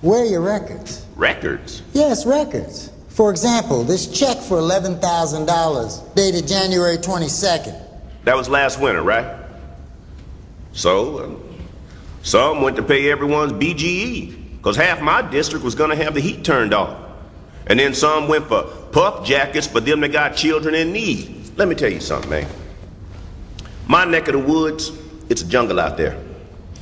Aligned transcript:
Where 0.00 0.22
are 0.22 0.26
your 0.26 0.40
records? 0.40 1.04
Records? 1.16 1.82
Yes, 1.92 2.24
records. 2.24 2.90
For 3.08 3.30
example, 3.30 3.84
this 3.84 4.06
check 4.06 4.38
for 4.38 4.56
$11,000, 4.58 6.14
dated 6.14 6.48
January 6.48 6.96
22nd. 6.96 7.78
That 8.24 8.36
was 8.36 8.48
last 8.48 8.80
winter, 8.80 9.02
right? 9.02 9.26
So, 10.72 11.24
um, 11.24 11.42
some 12.22 12.62
went 12.62 12.76
to 12.76 12.82
pay 12.82 13.10
everyone's 13.10 13.52
BGE, 13.52 14.56
because 14.56 14.76
half 14.76 15.02
my 15.02 15.22
district 15.22 15.64
was 15.64 15.74
going 15.74 15.90
to 15.90 15.96
have 15.96 16.14
the 16.14 16.20
heat 16.20 16.44
turned 16.44 16.72
off. 16.72 16.98
And 17.66 17.78
then 17.78 17.92
some 17.94 18.26
went 18.28 18.46
for 18.46 18.62
puff 18.92 19.26
jackets 19.26 19.66
for 19.66 19.80
them 19.80 20.00
that 20.00 20.08
got 20.08 20.34
children 20.34 20.74
in 20.74 20.92
need. 20.92 21.56
Let 21.56 21.68
me 21.68 21.74
tell 21.74 21.90
you 21.90 22.00
something, 22.00 22.30
man. 22.30 22.48
My 23.86 24.04
neck 24.04 24.28
of 24.28 24.34
the 24.34 24.38
woods, 24.38 24.92
it's 25.28 25.42
a 25.42 25.46
jungle 25.46 25.78
out 25.78 25.96
there. 25.96 26.18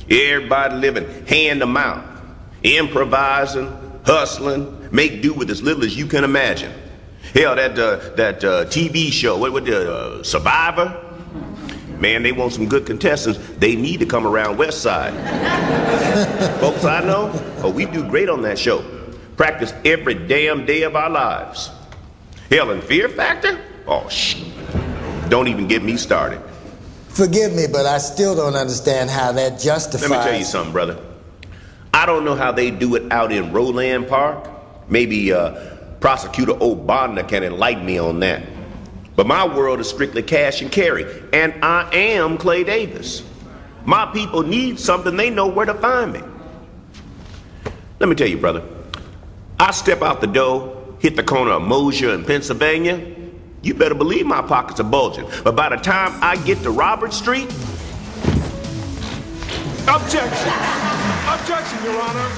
Everybody 0.09 0.75
living 0.75 1.25
hand 1.27 1.59
to 1.59 1.65
mouth, 1.65 2.08
improvising, 2.63 3.71
hustling, 4.05 4.89
make 4.91 5.21
do 5.21 5.33
with 5.33 5.49
as 5.49 5.61
little 5.61 5.83
as 5.83 5.97
you 5.97 6.05
can 6.05 6.23
imagine. 6.23 6.73
Hell, 7.33 7.55
that 7.55 7.77
uh, 7.77 7.97
that 8.15 8.43
uh, 8.43 8.65
TV 8.65 9.11
show, 9.11 9.37
what, 9.37 9.51
what 9.51 9.65
the 9.65 9.93
uh, 9.93 10.23
Survivor? 10.23 11.05
Man, 11.99 12.23
they 12.23 12.31
want 12.31 12.53
some 12.53 12.67
good 12.67 12.85
contestants. 12.85 13.39
They 13.57 13.75
need 13.75 13.99
to 13.99 14.05
come 14.05 14.25
around 14.25 14.57
West 14.57 14.81
Side. 14.81 15.13
Folks 16.59 16.85
I 16.85 17.01
know, 17.01 17.29
oh, 17.61 17.69
we 17.69 17.85
do 17.85 18.07
great 18.09 18.29
on 18.29 18.41
that 18.43 18.57
show. 18.57 18.83
Practice 19.35 19.73
every 19.83 20.13
damn 20.13 20.65
day 20.65 20.83
of 20.83 20.95
our 20.95 21.09
lives. 21.09 21.69
Hell, 22.49 22.71
and 22.71 22.81
Fear 22.81 23.09
Factor? 23.09 23.59
Oh, 23.85 24.07
shh. 24.07 24.41
Don't 25.27 25.47
even 25.49 25.67
get 25.67 25.83
me 25.83 25.97
started. 25.97 26.41
Forgive 27.09 27.53
me, 27.53 27.65
but 27.71 27.85
I 27.85 27.97
still 27.97 28.35
don't 28.35 28.55
understand 28.55 29.09
how 29.09 29.33
that 29.33 29.59
justifies. 29.59 30.09
Let 30.09 30.19
me 30.19 30.29
tell 30.31 30.39
you 30.39 30.45
something, 30.45 30.71
brother. 30.71 30.99
I 31.93 32.05
don't 32.05 32.23
know 32.25 32.35
how 32.35 32.51
they 32.51 32.71
do 32.71 32.95
it 32.95 33.11
out 33.11 33.31
in 33.31 33.51
Roland 33.51 34.07
Park. 34.07 34.47
Maybe 34.89 35.33
uh, 35.33 35.75
Prosecutor 35.99 36.53
O'Bonna 36.61 37.23
can 37.23 37.43
enlighten 37.43 37.85
me 37.85 37.97
on 37.97 38.19
that. 38.21 38.43
But 39.15 39.27
my 39.27 39.45
world 39.45 39.79
is 39.79 39.89
strictly 39.89 40.23
cash 40.23 40.61
and 40.61 40.71
carry, 40.71 41.05
and 41.33 41.53
I 41.63 41.89
am 41.93 42.37
Clay 42.37 42.63
Davis. 42.63 43.23
My 43.85 44.05
people 44.13 44.43
need 44.43 44.79
something, 44.79 45.17
they 45.17 45.29
know 45.29 45.47
where 45.47 45.65
to 45.65 45.73
find 45.73 46.13
me. 46.13 46.21
Let 47.99 48.07
me 48.07 48.15
tell 48.15 48.27
you, 48.27 48.37
brother. 48.37 48.63
I 49.59 49.71
step 49.71 50.01
out 50.01 50.21
the 50.21 50.27
door, 50.27 50.95
hit 50.99 51.17
the 51.17 51.23
corner 51.23 51.51
of 51.51 51.63
Mosher 51.63 52.13
and 52.13 52.25
Pennsylvania. 52.25 53.15
You 53.61 53.73
better 53.73 53.95
believe 53.95 54.25
my 54.25 54.41
pockets 54.41 54.79
are 54.79 54.83
bulging. 54.83 55.27
But 55.43 55.55
by 55.55 55.67
the 55.69 55.75
time 55.75 56.17
I 56.23 56.37
get 56.45 56.63
to 56.63 56.71
Robert 56.71 57.11
Street, 57.11 57.51
Objection! 59.89 60.98
Objection, 61.31 61.83
Your 61.83 62.01
Honor! 62.01 62.29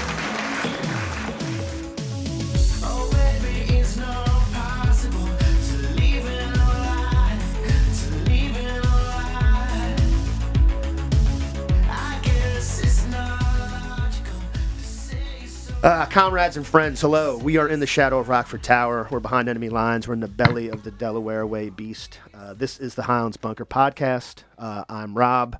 Uh, 15.84 16.06
comrades 16.06 16.58
and 16.58 16.68
friends, 16.68 17.02
hello. 17.02 17.38
We 17.38 17.58
are 17.58 17.68
in 17.68 17.80
the 17.80 17.88
shadow 17.88 18.20
of 18.20 18.30
Rockford 18.30 18.62
Tower. 18.62 19.08
We're 19.10 19.20
behind 19.20 19.50
enemy 19.50 19.70
lines. 19.70 20.08
We're 20.08 20.14
in 20.14 20.20
the 20.20 20.28
belly 20.28 20.70
of 20.70 20.84
the 20.84 20.92
Delaware 20.92 21.48
Way 21.48 21.70
beast. 21.70 22.20
Uh, 22.36 22.54
this 22.54 22.78
is 22.80 22.94
the 22.94 23.04
Highlands 23.04 23.38
Bunker 23.38 23.66
podcast. 23.66 24.44
Uh, 24.60 24.84
I'm 24.90 25.18
Rob. 25.18 25.58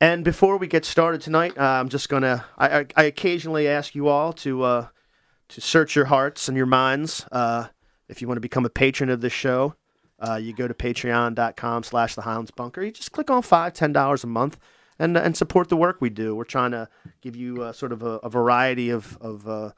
And 0.00 0.24
before 0.24 0.58
we 0.58 0.66
get 0.66 0.84
started 0.84 1.20
tonight, 1.20 1.56
uh, 1.56 1.62
I'm 1.62 1.88
just 1.88 2.08
going 2.08 2.22
to, 2.22 2.44
I, 2.58 2.86
I 2.96 3.04
occasionally 3.04 3.66
ask 3.66 3.94
you 3.94 4.08
all 4.08 4.32
to, 4.34 4.62
uh, 4.62 4.86
to 5.48 5.60
search 5.60 5.96
your 5.96 6.06
hearts 6.06 6.48
and 6.48 6.56
your 6.56 6.66
minds. 6.66 7.24
Uh, 7.32 7.68
if 8.08 8.20
you 8.20 8.28
want 8.28 8.36
to 8.36 8.42
become 8.42 8.66
a 8.66 8.70
patron 8.70 9.08
of 9.08 9.20
this 9.20 9.32
show, 9.32 9.74
you 10.38 10.52
go 10.52 10.68
to 10.68 10.74
patreon.com 10.74 11.82
slash 11.82 12.14
the 12.14 12.22
Highlands 12.22 12.50
Bunker. 12.50 12.82
You 12.82 12.92
just 12.92 13.12
click 13.12 13.30
on 13.30 13.42
five, 13.42 13.72
ten 13.72 13.92
dollars 13.92 14.22
a 14.22 14.26
month 14.26 14.58
and 14.98 15.16
and 15.16 15.36
support 15.36 15.68
the 15.68 15.76
work 15.76 16.00
we 16.00 16.10
do. 16.10 16.34
We're 16.34 16.44
trying 16.44 16.70
to 16.72 16.88
give 17.20 17.36
you 17.36 17.62
uh, 17.62 17.72
sort 17.72 17.92
of 17.92 18.02
a, 18.02 18.18
a, 18.18 18.30
variety 18.30 18.90
of 18.90 19.16
of, 19.20 19.48
uh, 19.48 19.72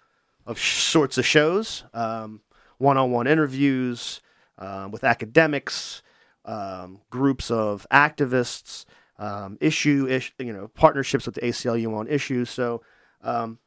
of 0.46 0.58
sorts 0.58 1.18
of 1.18 1.26
shows, 1.26 1.84
um, 1.92 2.40
one-on-one 2.78 3.26
interviews 3.26 4.20
uh, 4.58 4.88
with 4.90 5.04
academics, 5.04 6.02
um, 6.44 7.00
groups 7.10 7.50
of 7.50 7.86
activists, 7.92 8.84
um, 9.18 9.58
issue 9.60 10.06
ish, 10.08 10.32
you 10.38 10.52
know 10.52 10.68
partnerships 10.68 11.26
with 11.26 11.34
the 11.34 11.42
ACLU 11.42 11.96
on 11.96 12.08
issues. 12.08 12.50
So 12.50 12.82
um, 13.22 13.58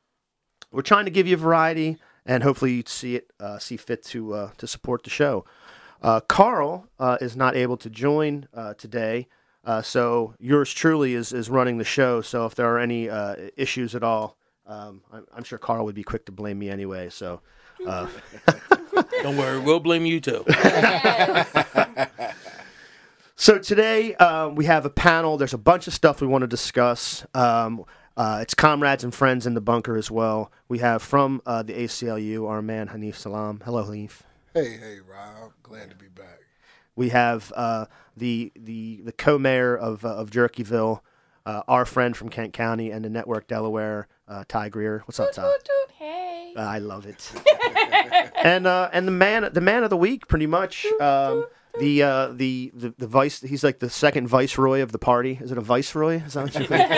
we're 0.72 0.82
trying 0.82 1.06
to 1.06 1.12
give 1.12 1.28
you 1.28 1.36
a 1.36 1.40
variety, 1.40 1.98
and 2.26 2.44
hopefully 2.44 2.74
you 2.74 2.84
see 2.86 3.16
it 3.16 3.32
uh, 3.40 3.60
see 3.60 3.78
fit 3.78 4.04
to 4.06 4.34
uh, 4.34 4.52
to 4.58 4.68
support 4.68 5.04
the 5.04 5.10
show. 5.10 5.46
Uh, 6.02 6.20
Carl 6.20 6.88
is 7.22 7.36
not 7.36 7.56
able 7.56 7.78
to 7.78 7.90
join 7.90 8.48
today. 8.78 9.28
Uh, 9.64 9.82
so 9.82 10.34
yours 10.40 10.74
truly 10.74 11.14
is, 11.14 11.34
is 11.34 11.50
running 11.50 11.78
the 11.78 11.84
show. 11.84 12.22
So 12.22 12.46
if 12.46 12.56
there 12.56 12.66
are 12.74 12.80
any 12.80 13.10
uh, 13.10 13.36
issues 13.56 13.94
at 13.94 14.04
all, 14.04 14.38
um, 14.66 15.02
I'm, 15.12 15.26
I'm, 15.36 15.44
sure 15.44 15.60
Carl 15.60 15.86
would 15.86 15.96
be 15.96 16.04
quick 16.04 16.26
to 16.26 16.32
blame 16.32 16.58
me 16.58 16.70
anyway. 16.70 17.10
So 17.10 17.42
uh. 17.86 18.08
don't 19.24 19.38
worry, 19.38 19.60
we'll 19.60 19.80
blame 19.80 20.06
you 20.06 20.20
too. 20.20 20.44
so 23.42 23.58
today 23.58 24.14
uh, 24.18 24.50
we 24.50 24.66
have 24.66 24.86
a 24.86 24.90
panel. 24.92 25.36
There's 25.36 25.56
a 25.56 25.58
bunch 25.58 25.88
of 25.88 25.96
stuff 25.96 26.22
we 26.22 26.28
want 26.28 26.44
to 26.44 26.48
discuss. 26.48 27.26
Um, 27.34 27.86
uh, 28.16 28.38
it's 28.40 28.54
comrades 28.54 29.04
and 29.04 29.12
friends 29.12 29.48
in 29.48 29.56
the 29.56 29.62
bunker 29.62 29.98
as 29.98 30.12
well. 30.12 30.52
We 30.68 30.78
have 30.78 31.02
from 31.02 31.42
uh, 31.48 31.64
the 31.64 31.74
ACLU 31.74 32.48
our 32.48 32.62
man 32.62 32.90
Hanif 32.90 33.16
Salam. 33.16 33.64
Hello, 33.66 33.84
Hanif. 33.84 34.22
Hey, 34.54 34.78
hey, 34.78 35.00
Rob. 35.00 35.54
Glad 35.64 35.90
to 35.90 35.96
be 35.96 36.08
back. 36.08 36.38
We 36.96 37.10
have 37.10 37.52
the 38.16 38.52
the 38.56 39.02
the 39.06 39.12
co-mayor 39.12 39.76
of 39.76 40.06
uh, 40.06 40.10
of 40.10 40.30
Jerkyville, 40.30 41.02
uh, 41.48 41.64
our 41.68 41.86
friend 41.88 42.16
from 42.16 42.30
Kent 42.30 42.54
County, 42.54 42.92
and 42.92 43.04
the 43.04 43.10
network 43.10 43.48
Delaware, 43.48 44.08
uh, 44.28 44.44
Ty 44.48 44.70
Greer. 44.70 45.02
What's 45.06 45.20
up, 45.20 45.32
Ty? 45.32 45.52
Hey. 45.98 46.54
I 46.56 46.78
love 46.78 47.08
it. 47.08 47.32
and 48.44 48.68
uh, 48.68 48.92
and 48.94 49.08
the 49.08 49.12
man 49.12 49.50
the 49.52 49.62
man 49.62 49.84
of 49.84 49.90
the 49.90 49.98
week, 49.98 50.28
pretty 50.28 50.46
much. 50.46 50.86
Um, 51.02 51.48
the, 51.80 52.04
uh, 52.04 52.28
the 52.34 52.72
the 52.74 52.94
the 52.98 53.08
vice 53.08 53.42
he's 53.42 53.64
like 53.64 53.80
the 53.80 53.90
second 53.90 54.28
viceroy 54.28 54.82
of 54.82 54.92
the 54.92 55.00
party. 55.00 55.40
Is 55.42 55.52
it 55.52 55.58
a 55.58 55.62
viceroy? 55.62 56.22
Is 56.24 56.34
that 56.34 56.44
what 56.44 56.56
you 56.56 56.66
think? 56.66 56.90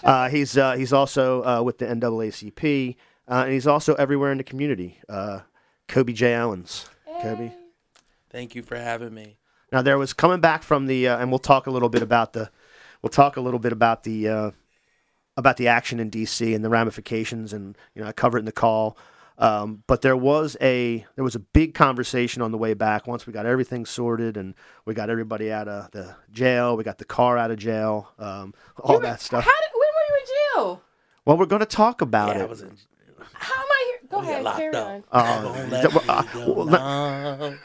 uh, 0.04 0.28
he's 0.28 0.56
uh, 0.56 0.74
he's 0.74 0.92
also 0.92 1.42
uh, 1.44 1.62
with 1.62 1.78
the 1.78 1.86
NAACP, 1.86 2.96
uh, 3.28 3.42
and 3.44 3.52
he's 3.52 3.66
also 3.66 3.94
everywhere 3.94 4.32
in 4.32 4.38
the 4.38 4.44
community. 4.44 4.98
Uh, 5.08 5.40
Coby 5.88 6.14
J. 6.14 6.36
Owens. 6.36 6.88
Hey. 7.06 7.22
Coby. 7.22 7.54
Thank 8.30 8.54
you 8.54 8.62
for 8.62 8.76
having 8.76 9.12
me. 9.12 9.38
Now 9.72 9.82
there 9.82 9.98
was 9.98 10.12
coming 10.12 10.40
back 10.40 10.62
from 10.62 10.86
the, 10.86 11.08
uh, 11.08 11.18
and 11.18 11.30
we'll 11.30 11.38
talk 11.38 11.66
a 11.66 11.70
little 11.70 11.88
bit 11.88 12.02
about 12.02 12.32
the, 12.32 12.50
we'll 13.02 13.10
talk 13.10 13.36
a 13.36 13.40
little 13.40 13.58
bit 13.58 13.72
about 13.72 14.04
the, 14.04 14.28
uh, 14.28 14.50
about 15.36 15.56
the 15.56 15.68
action 15.68 16.00
in 16.00 16.10
D.C. 16.10 16.54
and 16.54 16.64
the 16.64 16.68
ramifications, 16.68 17.52
and 17.52 17.76
you 17.94 18.02
know 18.02 18.08
I 18.08 18.12
cover 18.12 18.36
it 18.36 18.40
in 18.40 18.46
the 18.46 18.52
call. 18.52 18.96
Um, 19.40 19.82
but 19.86 20.02
there 20.02 20.18
was 20.18 20.54
a 20.60 21.06
there 21.16 21.24
was 21.24 21.34
a 21.34 21.38
big 21.38 21.72
conversation 21.72 22.42
on 22.42 22.52
the 22.52 22.58
way 22.58 22.74
back. 22.74 23.06
Once 23.06 23.26
we 23.26 23.32
got 23.32 23.46
everything 23.46 23.86
sorted 23.86 24.36
and 24.36 24.54
we 24.84 24.92
got 24.92 25.08
everybody 25.08 25.50
out 25.50 25.66
of 25.66 25.90
the 25.92 26.14
jail, 26.30 26.76
we 26.76 26.84
got 26.84 26.98
the 26.98 27.06
car 27.06 27.38
out 27.38 27.50
of 27.50 27.56
jail, 27.56 28.12
um, 28.18 28.52
all 28.82 28.96
were, 28.96 29.02
that 29.02 29.22
stuff. 29.22 29.42
How 29.44 29.50
did, 29.50 29.70
when 29.72 29.88
were 29.94 30.04
you 30.08 30.20
in 30.20 30.26
jail? 30.26 30.82
Well, 31.24 31.38
we're 31.38 31.46
going 31.46 31.60
to 31.60 31.66
talk 31.66 32.02
about 32.02 32.36
yeah, 32.36 32.42
it. 32.42 32.50
Was 32.50 32.60
in, 32.60 32.76
How 33.32 33.54
am 33.54 33.66
I 33.70 33.84
here? 33.86 34.00
Go 34.10 34.20
ahead, 34.20 34.44
carry 34.56 34.76
on. 34.76 35.04
Uh, 35.10 35.52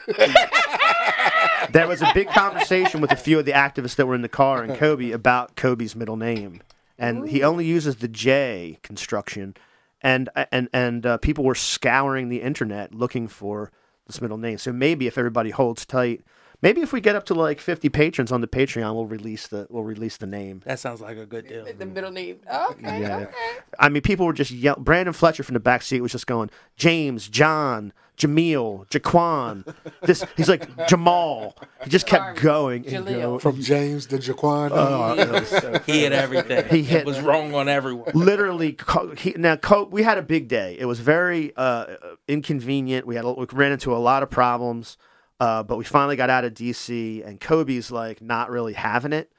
there 1.70 1.86
was 1.86 2.00
a 2.00 2.10
big 2.14 2.28
conversation 2.28 3.02
with 3.02 3.12
a 3.12 3.16
few 3.16 3.38
of 3.38 3.44
the 3.44 3.52
activists 3.52 3.96
that 3.96 4.06
were 4.06 4.14
in 4.14 4.22
the 4.22 4.30
car 4.30 4.62
and 4.62 4.72
Coby 4.74 5.12
about 5.12 5.56
Coby's 5.56 5.94
middle 5.94 6.16
name, 6.16 6.62
and 6.98 7.28
he 7.28 7.42
only 7.42 7.66
uses 7.66 7.96
the 7.96 8.08
J 8.08 8.78
construction, 8.82 9.54
and 10.02 10.28
and 10.52 10.68
and 10.72 11.06
uh, 11.06 11.18
people 11.18 11.44
were 11.44 11.54
scouring 11.54 12.28
the 12.28 12.42
internet 12.42 12.94
looking 12.94 13.28
for 13.28 13.70
this 14.06 14.20
middle 14.20 14.38
name. 14.38 14.58
So 14.58 14.72
maybe 14.72 15.06
if 15.06 15.18
everybody 15.18 15.50
holds 15.50 15.84
tight 15.84 16.22
Maybe 16.62 16.80
if 16.80 16.92
we 16.92 17.00
get 17.00 17.14
up 17.14 17.24
to 17.26 17.34
like 17.34 17.60
50 17.60 17.88
patrons 17.90 18.32
on 18.32 18.40
the 18.40 18.46
Patreon, 18.46 18.94
we'll 18.94 19.06
release 19.06 19.46
the 19.46 19.66
we'll 19.68 19.84
release 19.84 20.16
the 20.16 20.26
name. 20.26 20.62
That 20.64 20.78
sounds 20.78 21.00
like 21.00 21.18
a 21.18 21.26
good 21.26 21.46
deal. 21.46 21.66
The 21.66 21.86
middle 21.86 22.10
name. 22.10 22.40
Okay. 22.50 23.00
Yeah. 23.00 23.18
Okay. 23.18 23.32
I 23.78 23.88
mean, 23.88 24.02
people 24.02 24.26
were 24.26 24.32
just 24.32 24.50
yelling. 24.50 24.82
Brandon 24.82 25.12
Fletcher 25.12 25.42
from 25.42 25.54
the 25.54 25.60
back 25.60 25.82
seat 25.82 26.00
was 26.00 26.12
just 26.12 26.26
going, 26.26 26.50
James, 26.76 27.28
John, 27.28 27.92
Jameel, 28.16 28.88
Jaquan. 28.88 29.74
This 30.02 30.24
he's 30.36 30.48
like 30.48 30.88
Jamal. 30.88 31.56
He 31.84 31.90
just 31.90 32.06
kept 32.06 32.40
going 32.40 32.86
and 32.86 33.06
going. 33.06 33.38
From 33.38 33.60
James 33.60 34.06
to 34.06 34.18
Jaquan. 34.18 34.70
Oh, 34.72 35.42
so 35.44 35.80
he 35.86 36.00
hit 36.00 36.12
everything. 36.12 36.68
He 36.68 36.82
hit. 36.82 37.00
It 37.00 37.06
was 37.06 37.20
wrong 37.20 37.54
on 37.54 37.68
everyone. 37.68 38.10
Literally, 38.14 38.76
he, 39.18 39.34
now 39.36 39.58
we 39.90 40.02
had 40.02 40.18
a 40.18 40.22
big 40.22 40.48
day. 40.48 40.76
It 40.78 40.86
was 40.86 41.00
very 41.00 41.52
uh, 41.56 41.96
inconvenient. 42.26 43.06
We 43.06 43.16
had 43.16 43.24
we 43.24 43.46
ran 43.52 43.72
into 43.72 43.94
a 43.94 43.98
lot 43.98 44.22
of 44.22 44.30
problems. 44.30 44.96
Uh, 45.38 45.62
but 45.62 45.76
we 45.76 45.84
finally 45.84 46.16
got 46.16 46.30
out 46.30 46.44
of 46.46 46.54
DC, 46.54 47.26
and 47.26 47.38
Coby's 47.38 47.90
like 47.90 48.22
not 48.22 48.50
really 48.50 48.72
having 48.72 49.12
it. 49.12 49.30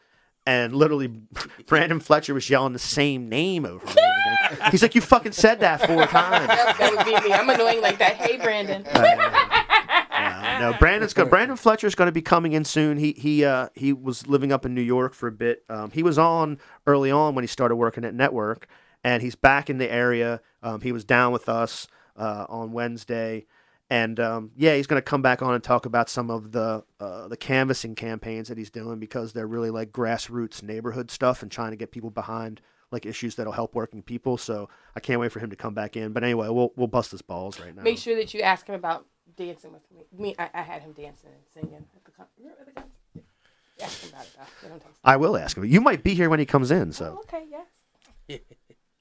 And 0.48 0.74
literally 0.74 1.08
Brandon 1.68 2.00
Fletcher 2.00 2.34
was 2.34 2.50
yelling 2.50 2.74
the 2.74 2.80
same 2.80 3.28
name 3.30 3.66
over 3.66 3.86
and 3.86 3.98
over 3.98 4.56
again. 4.56 4.68
He's 4.72 4.82
like, 4.82 4.96
"You 4.96 5.02
fucking 5.02 5.34
said 5.34 5.60
that 5.60 5.86
four 5.86 6.06
times." 6.08 6.48
Yep, 6.48 6.78
that 6.78 6.96
would 6.96 7.06
be 7.06 7.30
me. 7.30 7.34
I'm 7.34 7.50
annoying 7.50 7.82
like 7.82 8.00
that. 8.00 8.16
Hey, 8.16 8.38
Brandon. 8.38 8.84
Uh, 10.18 10.58
no, 10.60 10.74
Brandon's 10.80 11.14
go. 11.14 11.26
Brandon 11.26 11.56
Fletcher's 11.56 11.94
going 11.94 12.08
to 12.08 12.12
be 12.12 12.24
coming 12.24 12.54
in 12.54 12.66
soon. 12.66 12.98
He 12.98 13.12
he 13.12 13.46
uh, 13.46 13.70
he 13.76 13.94
was 13.94 14.26
living 14.26 14.52
up 14.52 14.66
in 14.66 14.74
New 14.74 14.82
York 14.82 15.14
for 15.14 15.28
a 15.28 15.32
bit. 15.32 15.64
Um, 15.70 15.92
he 15.92 16.02
was 16.02 16.18
on 16.18 16.58
early 16.88 17.12
on 17.12 17.36
when 17.36 17.44
he 17.44 17.48
started 17.48 17.76
working 17.76 18.04
at 18.04 18.16
Network, 18.16 18.68
and 19.04 19.22
he's 19.22 19.36
back 19.36 19.70
in 19.70 19.78
the 19.78 19.92
area. 19.92 20.42
Um, 20.64 20.82
he 20.82 20.92
was 20.92 21.06
down 21.06 21.32
with 21.34 21.48
us 21.48 21.88
uh, 22.16 22.48
on 22.50 22.72
Wednesday, 22.72 23.46
and 23.90 24.20
um, 24.20 24.52
yeah, 24.56 24.76
he's 24.76 24.88
going 24.88 24.98
to 24.98 25.06
come 25.06 25.22
back 25.22 25.42
on 25.42 25.54
and 25.54 25.64
talk 25.64 25.86
about 25.86 26.10
some 26.10 26.30
of 26.30 26.52
the 26.52 26.84
uh, 27.00 27.28
the 27.28 27.38
canvassing 27.38 27.96
campaigns 27.96 28.48
that 28.50 28.58
he's 28.58 28.70
doing 28.70 29.00
because 29.00 29.34
they're 29.34 29.48
really 29.48 29.70
like 29.70 29.92
grassroots 29.92 30.64
neighborhood 30.64 31.12
stuff 31.12 31.42
and 31.42 31.52
trying 31.52 31.72
to 31.72 31.78
get 31.78 31.92
people 31.92 32.10
behind 32.10 32.62
like 32.92 33.06
issues 33.06 33.36
that'll 33.36 33.54
help 33.54 33.76
working 33.76 34.02
people. 34.02 34.38
So 34.38 34.70
I 34.96 35.00
can't 35.00 35.20
wait 35.20 35.32
for 35.32 35.40
him 35.40 35.50
to 35.50 35.56
come 35.56 35.74
back 35.74 35.96
in. 35.96 36.14
But 36.14 36.24
anyway, 36.24 36.50
we'll 36.50 36.74
we'll 36.76 36.88
bust 36.88 37.12
his 37.12 37.22
balls 37.22 37.60
right 37.60 37.76
now. 37.76 37.84
Make 37.84 37.98
sure 37.98 38.16
that 38.16 38.34
you 38.34 38.42
ask 38.42 38.68
him 38.68 38.76
about 38.76 39.06
dancing 39.36 39.72
with 39.74 39.84
me. 39.94 40.06
Me, 40.18 40.36
I, 40.40 40.50
I 40.54 40.62
had 40.62 40.82
him 40.82 40.94
dancing 40.94 41.30
and 41.30 41.42
singing 41.54 41.76
at 41.76 42.04
the, 42.04 42.12
con- 42.12 42.26
at 42.60 42.66
the 42.66 42.72
concert. 42.72 42.92
Ask 43.82 44.02
him 44.04 44.10
about 44.10 44.26
it. 44.26 44.32
Though. 44.64 44.70
Don't 44.70 44.84
I 45.04 45.18
will 45.18 45.38
ask 45.38 45.56
him. 45.56 45.66
You 45.66 45.82
might 45.82 46.04
be 46.04 46.16
here 46.16 46.30
when 46.30 46.40
he 46.40 46.46
comes 46.46 46.72
in, 46.72 46.90
Oh, 46.90 46.92
so. 46.92 47.22
okay, 47.24 47.44
yes. 47.50 48.40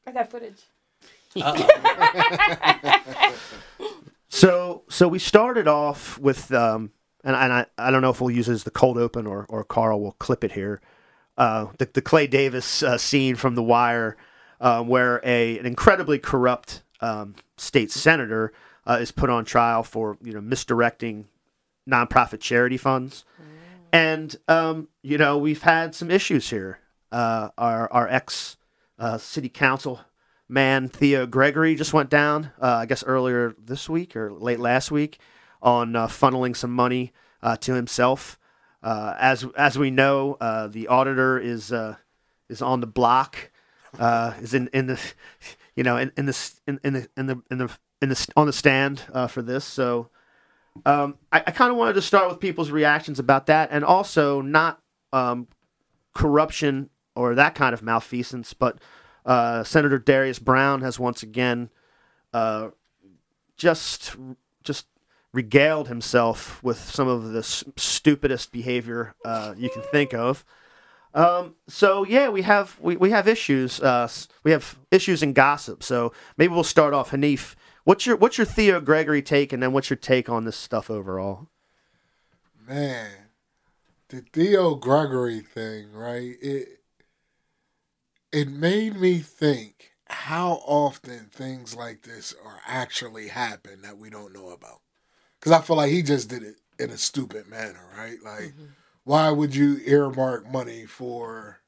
I 0.06 0.12
got 0.12 0.30
footage. 0.30 0.60
So 4.28 4.82
so 4.88 5.08
we 5.08 5.18
started 5.18 5.68
off 5.68 6.18
with 6.18 6.52
um 6.52 6.90
and, 7.26 7.34
and 7.34 7.52
I, 7.52 7.66
I 7.76 7.90
don't 7.90 8.02
know 8.02 8.10
if 8.10 8.20
we'll 8.20 8.30
use 8.30 8.48
it 8.48 8.52
as 8.52 8.64
the 8.64 8.70
cold 8.70 8.96
open 8.96 9.26
or, 9.26 9.46
or 9.48 9.64
Carl 9.64 10.00
will 10.00 10.12
clip 10.12 10.44
it 10.44 10.52
here. 10.52 10.80
Uh, 11.36 11.66
the, 11.78 11.88
the 11.92 12.00
Clay 12.00 12.28
Davis 12.28 12.84
uh, 12.84 12.96
scene 12.96 13.34
from 13.34 13.56
The 13.56 13.64
Wire, 13.64 14.16
uh, 14.60 14.82
where 14.82 15.20
a 15.24 15.58
an 15.58 15.66
incredibly 15.66 16.18
corrupt 16.18 16.82
um, 17.00 17.34
state 17.58 17.90
senator 17.90 18.52
uh, 18.86 18.98
is 19.00 19.10
put 19.10 19.28
on 19.28 19.44
trial 19.44 19.82
for 19.82 20.16
you 20.22 20.32
know 20.32 20.40
misdirecting 20.40 21.26
nonprofit 21.88 22.40
charity 22.40 22.78
funds, 22.78 23.24
and 23.92 24.36
um, 24.48 24.88
you 25.02 25.18
know 25.18 25.36
we've 25.36 25.62
had 25.62 25.94
some 25.94 26.10
issues 26.10 26.48
here. 26.48 26.78
Uh, 27.12 27.50
our 27.58 27.92
our 27.92 28.08
ex 28.08 28.56
uh, 28.98 29.18
city 29.18 29.50
council 29.50 30.00
man 30.48 30.88
Theo 30.88 31.26
Gregory 31.26 31.74
just 31.74 31.92
went 31.92 32.10
down. 32.10 32.52
Uh, 32.60 32.76
I 32.76 32.86
guess 32.86 33.04
earlier 33.04 33.54
this 33.58 33.88
week 33.88 34.16
or 34.16 34.32
late 34.32 34.60
last 34.60 34.90
week 34.90 35.18
on 35.62 35.96
uh, 35.96 36.06
funneling 36.06 36.56
some 36.56 36.72
money 36.72 37.12
uh, 37.42 37.56
to 37.58 37.74
himself. 37.74 38.38
Uh, 38.82 39.14
as 39.18 39.44
as 39.56 39.78
we 39.78 39.90
know, 39.90 40.36
uh, 40.40 40.68
the 40.68 40.88
auditor 40.88 41.38
is 41.38 41.72
uh, 41.72 41.96
is 42.48 42.62
on 42.62 42.80
the 42.80 42.86
block. 42.86 43.50
Is 43.98 44.52
in, 44.52 44.68
in 44.72 44.86
the 44.86 45.00
you 45.74 45.82
know 45.82 45.96
in, 45.96 46.12
in 46.16 46.26
the 46.26 46.52
in, 46.66 46.80
in 46.84 46.92
the 46.92 47.08
in 47.16 47.26
the 47.26 47.42
in 47.50 47.58
the 47.58 47.70
in 48.02 48.08
the 48.10 48.32
on 48.36 48.46
the 48.46 48.52
stand 48.52 49.00
for 49.28 49.42
this. 49.42 49.64
So 49.64 50.10
um, 50.84 51.16
I, 51.32 51.38
I 51.46 51.50
kind 51.50 51.70
of 51.70 51.78
wanted 51.78 51.94
to 51.94 52.02
start 52.02 52.28
with 52.28 52.40
people's 52.40 52.70
reactions 52.70 53.18
about 53.18 53.46
that, 53.46 53.70
and 53.72 53.84
also 53.84 54.42
not 54.42 54.80
um, 55.12 55.48
corruption 56.14 56.90
or 57.14 57.34
that 57.34 57.54
kind 57.54 57.72
of 57.72 57.82
malfeasance, 57.82 58.52
but 58.52 58.78
uh, 59.26 59.64
Senator 59.64 59.98
Darius 59.98 60.38
Brown 60.38 60.80
has 60.82 60.98
once 60.98 61.22
again 61.22 61.68
uh, 62.32 62.70
just 63.56 64.16
just 64.62 64.86
regaled 65.32 65.88
himself 65.88 66.62
with 66.62 66.78
some 66.78 67.08
of 67.08 67.32
the 67.32 67.40
s- 67.40 67.64
stupidest 67.76 68.52
behavior 68.52 69.14
uh, 69.24 69.54
you 69.56 69.68
can 69.68 69.82
think 69.82 70.14
of. 70.14 70.44
Um, 71.12 71.56
so 71.66 72.04
yeah, 72.04 72.28
we 72.28 72.42
have 72.42 72.78
we, 72.80 72.96
we 72.96 73.10
have 73.10 73.26
issues. 73.26 73.80
Uh, 73.80 74.08
we 74.44 74.52
have 74.52 74.78
issues 74.90 75.22
and 75.22 75.34
gossip. 75.34 75.82
So 75.82 76.12
maybe 76.36 76.54
we'll 76.54 76.64
start 76.64 76.94
off. 76.94 77.10
Hanif, 77.10 77.54
what's 77.84 78.06
your 78.06 78.16
what's 78.16 78.38
your 78.38 78.44
Theo 78.44 78.80
Gregory 78.80 79.22
take, 79.22 79.52
and 79.52 79.62
then 79.62 79.72
what's 79.72 79.90
your 79.90 79.96
take 79.96 80.28
on 80.28 80.44
this 80.44 80.56
stuff 80.56 80.90
overall? 80.90 81.48
Man, 82.68 83.10
the 84.08 84.20
Theo 84.32 84.74
Gregory 84.74 85.40
thing, 85.40 85.92
right? 85.92 86.36
It 86.40 86.75
it 88.32 88.48
made 88.48 88.96
me 88.96 89.18
think 89.18 89.92
how 90.08 90.60
often 90.66 91.28
things 91.32 91.74
like 91.74 92.02
this 92.02 92.34
are 92.44 92.60
actually 92.66 93.28
happen 93.28 93.82
that 93.82 93.98
we 93.98 94.10
don't 94.10 94.32
know 94.32 94.50
about. 94.50 94.80
Because 95.38 95.52
I 95.52 95.60
feel 95.60 95.76
like 95.76 95.90
he 95.90 96.02
just 96.02 96.28
did 96.28 96.42
it 96.42 96.56
in 96.78 96.90
a 96.90 96.98
stupid 96.98 97.48
manner, 97.48 97.84
right? 97.96 98.18
Like, 98.22 98.54
mm-hmm. 98.54 98.64
why 99.04 99.30
would 99.30 99.54
you 99.54 99.80
earmark 99.84 100.50
money 100.50 100.86
for 100.86 101.60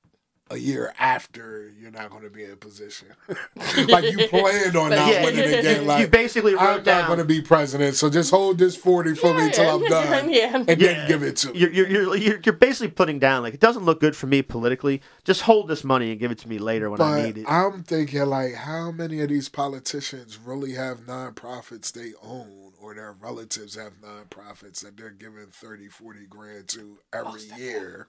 a 0.51 0.57
year 0.57 0.93
after 0.99 1.71
you're 1.81 1.91
not 1.91 2.11
going 2.11 2.23
to 2.23 2.31
be 2.31 2.45
in 2.45 2.57
position? 2.57 3.09
like 3.89 4.05
you 4.05 4.29
planned 4.29 4.77
on 4.77 4.91
not 4.91 5.09
Yeah, 5.13 5.25
winning 5.25 5.51
you- 5.51 5.59
again. 5.59 5.83
you 5.83 5.87
Like 5.89 6.11
basically 6.11 6.55
wrote 6.55 6.61
I'm 6.79 6.85
not 6.85 7.07
going 7.07 7.19
to 7.19 7.25
be 7.25 7.41
president, 7.43 7.97
so 7.97 8.09
just 8.11 8.31
hold 8.31 8.59
this 8.59 8.77
forty 8.77 9.15
for 9.15 9.35
me 9.35 9.51
till 9.51 9.69
I'm 9.77 9.85
done, 9.87 10.31
Yeah. 10.33 10.57
and 10.57 10.67
then 10.67 11.09
give 11.09 11.23
it 11.23 11.37
to 11.39 11.53
me. 11.53 11.59
You're, 11.59 11.71
you're, 11.73 11.89
you're, 11.89 12.17
you're, 12.17 12.41
you're 12.45 12.53
basically 12.55 12.89
putting 12.89 13.19
down 13.19 13.43
like 13.43 13.55
it 13.55 13.61
doesn't 13.61 13.85
look 13.85 14.01
good 14.01 14.17
for 14.17 14.27
me 14.27 14.43
politically. 14.43 15.03
Just 15.25 15.43
hold 15.43 15.69
this 15.69 15.85
money 15.85 16.11
and 16.11 16.19
give 16.21 16.31
it 16.31 16.39
to 16.39 16.49
me 16.49 16.59
later 16.59 16.91
when 16.91 17.01
I 17.01 17.23
need 17.27 17.39
it. 17.39 17.45
I'm 17.49 17.83
thinking, 17.83 18.25
like, 18.27 18.55
how 18.55 18.91
many 18.91 19.21
of 19.21 19.29
these 19.29 19.49
politicians 19.49 20.39
really 20.39 20.73
have 20.75 21.01
nonprofits 21.01 21.93
they 21.93 22.13
own 22.23 22.73
or 22.81 22.95
their 22.95 23.13
relatives 23.13 23.75
have 23.77 23.93
nonprofits 24.01 24.81
that 24.85 24.97
they're 24.97 25.11
giving 25.11 25.47
30, 25.49 25.89
40 25.89 26.27
grand 26.27 26.69
to 26.69 26.99
every 27.13 27.43
year? 27.59 28.09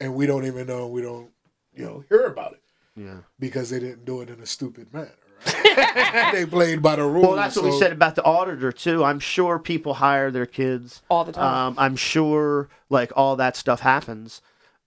And 0.00 0.14
we 0.14 0.26
don't 0.26 0.46
even 0.46 0.66
know, 0.66 0.86
we 0.88 1.00
don't, 1.02 1.30
you 1.74 1.84
know, 1.84 2.04
hear 2.08 2.26
about 2.26 2.52
it 2.52 2.62
yeah. 2.96 3.18
because 3.38 3.70
they 3.70 3.80
didn't 3.80 4.04
do 4.04 4.20
it 4.20 4.30
in 4.30 4.40
a 4.40 4.46
stupid 4.46 4.92
manner, 4.92 5.12
right? 5.46 6.32
they 6.32 6.46
played 6.46 6.82
by 6.82 6.96
the 6.96 7.04
rules. 7.04 7.26
Well, 7.26 7.36
that's 7.36 7.56
what 7.56 7.64
we 7.64 7.78
said 7.78 7.92
about 7.92 8.14
the 8.14 8.22
auditor 8.24 8.70
too. 8.70 9.02
I'm 9.02 9.18
sure 9.18 9.58
people 9.58 9.94
hire 9.94 10.30
their 10.30 10.46
kids 10.46 11.02
All 11.08 11.24
the 11.24 11.32
time. 11.32 11.68
Um, 11.68 11.74
I'm 11.78 11.96
sure 11.96 12.68
like 12.90 13.12
all 13.16 13.36
that 13.36 13.56
stuff 13.56 13.80
happens, 13.80 14.40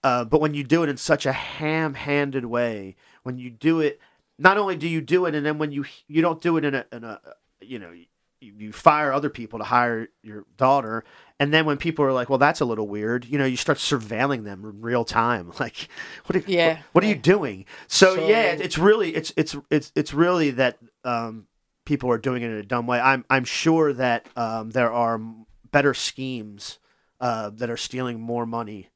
uh, 0.04 0.24
but 0.24 0.40
when 0.40 0.54
you 0.54 0.64
do 0.64 0.84
it 0.84 0.90
in 0.90 0.98
such 0.98 1.26
a 1.26 1.34
ham-handed 1.34 2.46
way, 2.46 2.96
when 3.24 3.38
you 3.38 3.50
do 3.50 3.82
it, 3.82 4.00
not 4.38 4.58
only 4.58 4.76
do 4.76 4.88
you 4.88 5.02
do 5.02 5.26
it, 5.26 5.36
and 5.36 5.46
then 5.46 5.58
when 5.58 5.72
you 5.72 5.86
you 6.08 6.22
don't 6.22 6.42
do 6.42 6.58
it 6.58 6.66
in 6.66 6.76
a 6.76 6.86
in 6.92 7.04
a 7.04 7.20
you 7.62 7.80
know 7.80 7.92
you, 8.42 8.72
fire 8.72 9.12
other 9.12 9.30
people 9.30 9.60
to 9.60 9.66
hire 9.66 10.08
your 10.24 10.46
daughter, 10.58 11.04
and 11.40 11.54
then 11.54 11.66
when 11.66 11.78
people 11.78 12.06
are 12.06 12.14
like, 12.14 12.30
well, 12.30 12.38
that's 12.40 12.62
a 12.62 12.66
little 12.66 12.88
weird, 12.88 13.26
you 13.26 13.38
know, 13.38 13.46
you 13.46 13.58
start 13.58 13.78
surveilling 13.78 14.44
them 14.44 14.64
in 14.66 14.82
real 14.82 15.04
time, 15.06 15.52
like 15.60 15.88
what 16.26 16.36
are, 16.36 16.44
Yeah, 16.50 16.68
what, 16.76 16.84
what 16.94 17.04
are 17.04 17.08
you 17.08 17.16
doing? 17.16 17.66
So, 17.88 18.16
So- 18.16 18.28
yeah, 18.28 18.52
it's 18.52 18.78
really 18.78 19.16
it's 19.16 19.34
it's 19.36 19.56
it's 19.70 19.92
it's 19.96 20.14
really 20.14 20.52
that 20.52 20.78
um, 21.04 21.48
people 21.86 22.10
are 22.12 22.18
doing 22.18 22.44
it 22.44 22.52
in 22.52 22.58
a 22.58 22.64
dumb 22.64 22.88
way. 22.88 23.00
I'm 23.00 23.26
I'm 23.30 23.46
sure 23.46 23.94
that 23.94 24.28
um, 24.36 24.72
there 24.72 24.92
are 24.92 25.20
better 25.72 25.94
schemes 25.94 26.80
uh, 27.20 27.50
that 27.56 27.70
are 27.70 27.78
stealing 27.78 28.20
more 28.20 28.46
money. 28.46 28.90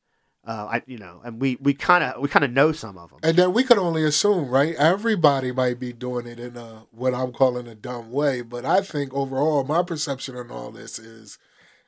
Uh, 0.50 0.68
I 0.72 0.82
you 0.88 0.98
know, 0.98 1.22
and 1.24 1.40
we 1.40 1.58
we 1.62 1.76
kind 1.76 2.04
of 2.04 2.20
we 2.20 2.28
kind 2.28 2.44
of 2.44 2.50
know 2.52 2.72
some 2.72 2.98
of 2.98 3.12
them. 3.12 3.20
And 3.22 3.38
then 3.38 3.54
we 3.54 3.64
could 3.64 3.78
only 3.78 4.04
assume, 4.04 4.50
right? 4.50 4.74
Everybody 4.76 5.52
might 5.52 5.80
be 5.80 5.94
doing 5.94 6.26
it 6.26 6.40
in 6.40 6.58
a 6.58 6.88
what 6.92 7.14
I'm 7.14 7.32
calling 7.34 7.68
a 7.68 7.76
dumb 7.76 8.10
way, 8.12 8.42
but 8.42 8.66
I 8.66 8.82
think 8.82 9.14
overall, 9.14 9.64
my 9.64 9.84
perception 9.84 10.36
on 10.36 10.50
all 10.50 10.72
this 10.72 10.98
is, 10.98 11.38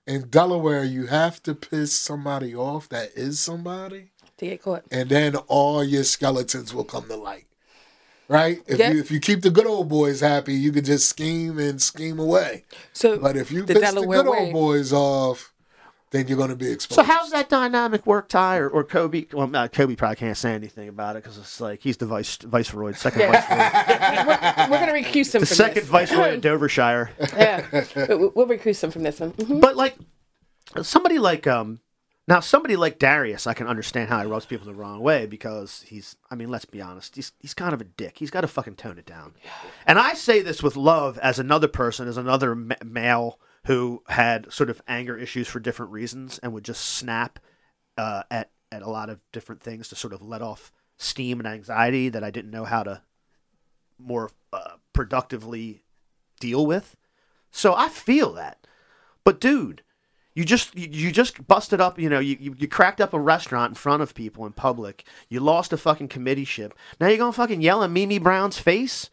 in 0.05 0.29
Delaware, 0.29 0.83
you 0.83 1.07
have 1.07 1.41
to 1.41 1.55
piss 1.55 1.91
somebody 1.91 2.53
off 2.55 2.87
that 2.89 3.09
is 3.15 3.39
somebody, 3.39 4.11
to 4.37 4.45
get 4.45 4.61
caught. 4.61 4.83
and 4.91 5.09
then 5.09 5.35
all 5.47 5.83
your 5.83 6.03
skeletons 6.03 6.71
will 6.71 6.83
come 6.83 7.07
to 7.07 7.15
light, 7.15 7.47
right? 8.27 8.61
If 8.67 8.77
Yeah. 8.77 8.91
you 8.91 8.99
if 8.99 9.09
you 9.09 9.19
keep 9.19 9.41
the 9.41 9.49
good 9.49 9.65
old 9.65 9.89
boys 9.89 10.19
happy, 10.19 10.53
you 10.53 10.71
can 10.71 10.85
just 10.85 11.09
scheme 11.09 11.57
and 11.57 11.81
scheme 11.81 12.19
away. 12.19 12.65
So, 12.93 13.17
But 13.17 13.37
if 13.37 13.51
you 13.51 13.65
the 13.65 13.73
piss 13.73 13.81
Delaware 13.81 14.19
the 14.19 14.23
good 14.25 14.31
way. 14.31 14.37
old 14.43 14.53
boys 14.53 14.93
off, 14.93 15.50
then 16.11 16.27
you're 16.27 16.37
going 16.37 16.49
to 16.49 16.55
be 16.55 16.69
exposed. 16.71 16.95
So 16.97 17.03
how's 17.03 17.31
that 17.31 17.49
dynamic 17.49 18.05
work, 18.05 18.27
Ty 18.29 18.57
or, 18.57 18.69
or 18.69 18.83
Coby? 18.83 19.33
Well, 19.33 19.47
uh, 19.55 19.67
Coby 19.69 19.97
probably 19.97 20.17
can't 20.17 20.37
say 20.37 20.53
anything 20.53 20.87
about 20.89 21.15
it 21.15 21.23
because 21.23 21.37
it's 21.37 21.59
like 21.59 21.81
he's 21.81 21.97
the 21.97 22.05
vice 22.05 22.37
viceroy, 22.37 22.91
second 22.93 23.31
viceroy, 23.31 23.57
we're, 24.27 24.69
we're 24.71 24.79
gonna 24.79 24.93
recuse 24.93 25.33
him 25.33 25.39
the 25.41 25.45
from 25.47 25.55
second 25.55 25.81
this. 25.83 25.87
viceroy 25.89 26.35
of 26.35 26.41
Dovershire. 26.41 27.09
yeah, 27.35 28.15
we'll, 28.15 28.31
we'll 28.35 28.47
recuse 28.47 28.83
him 28.83 28.91
from 28.91 29.03
this 29.03 29.19
one. 29.19 29.31
Mhm. 29.33 29.61
But 29.61 29.75
like 29.75 29.95
somebody 30.81 31.19
like 31.19 31.47
um 31.47 31.79
now 32.27 32.39
somebody 32.39 32.75
like 32.75 32.99
Darius, 32.99 33.47
I 33.47 33.53
can 33.53 33.67
understand 33.67 34.09
how 34.09 34.19
he 34.21 34.27
rubs 34.27 34.45
people 34.45 34.65
the 34.65 34.73
wrong 34.75 34.99
way 35.01 35.25
because 35.25 35.83
he's 35.87 36.15
I 36.29 36.35
mean, 36.35 36.49
let's 36.49 36.65
be 36.65 36.81
honest, 36.81 37.15
he's 37.15 37.31
he's 37.39 37.53
kind 37.53 37.73
of 37.73 37.81
a 37.81 37.85
dick. 37.85 38.17
He's 38.19 38.29
got 38.31 38.41
to 38.41 38.47
fucking 38.47 38.75
tone 38.75 38.97
it 38.97 39.05
down. 39.05 39.33
And 39.87 39.97
I 39.97 40.13
say 40.13 40.41
this 40.41 40.61
with 40.61 40.75
love 40.75 41.17
as 41.19 41.39
another 41.39 41.67
person, 41.67 42.07
as 42.07 42.17
another 42.17 42.53
ma- 42.55 42.75
male 42.85 43.39
who 43.65 44.03
had 44.07 44.51
sort 44.51 44.69
of 44.69 44.81
anger 44.87 45.17
issues 45.17 45.47
for 45.47 45.59
different 45.59 45.91
reasons 45.91 46.39
and 46.39 46.53
would 46.53 46.65
just 46.65 46.83
snap 46.83 47.39
uh, 47.97 48.23
at 48.31 48.49
at 48.71 48.81
a 48.81 48.89
lot 48.89 49.09
of 49.09 49.19
different 49.31 49.61
things 49.61 49.89
to 49.89 49.95
sort 49.95 50.13
of 50.13 50.21
let 50.21 50.41
off 50.41 50.71
steam 50.97 51.39
and 51.39 51.47
anxiety 51.47 52.09
that 52.09 52.23
I 52.23 52.31
didn't 52.31 52.51
know 52.51 52.63
how 52.65 52.83
to 52.83 53.01
more 53.99 54.31
uh, 54.53 54.75
productively 54.93 55.83
deal 56.39 56.65
with. 56.65 56.95
So 57.51 57.73
I 57.75 57.89
feel 57.89 58.33
that. 58.33 58.65
But 59.23 59.41
dude, 59.41 59.83
You 60.33 60.45
just 60.45 60.73
you, 60.77 61.11
just 61.11 61.45
busted 61.45 61.81
up, 61.81 61.99
you 61.99 62.09
know, 62.09 62.19
you, 62.19 62.55
you, 62.57 62.67
cracked 62.67 63.01
up 63.01 63.13
a 63.13 63.19
restaurant 63.19 63.71
in 63.71 63.75
front 63.75 64.01
of 64.01 64.15
people 64.15 64.45
in 64.45 64.53
public. 64.53 65.03
You 65.27 65.41
lost 65.41 65.73
a 65.73 65.77
fucking 65.77 66.07
committee 66.07 66.45
ship. 66.45 66.73
Now 66.99 67.07
you're 67.07 67.17
gonna 67.17 67.33
fucking 67.33 67.61
yell 67.61 67.83
at 67.83 67.91
Mimi 67.91 68.17
Brown's 68.17 68.57
face? 68.57 69.09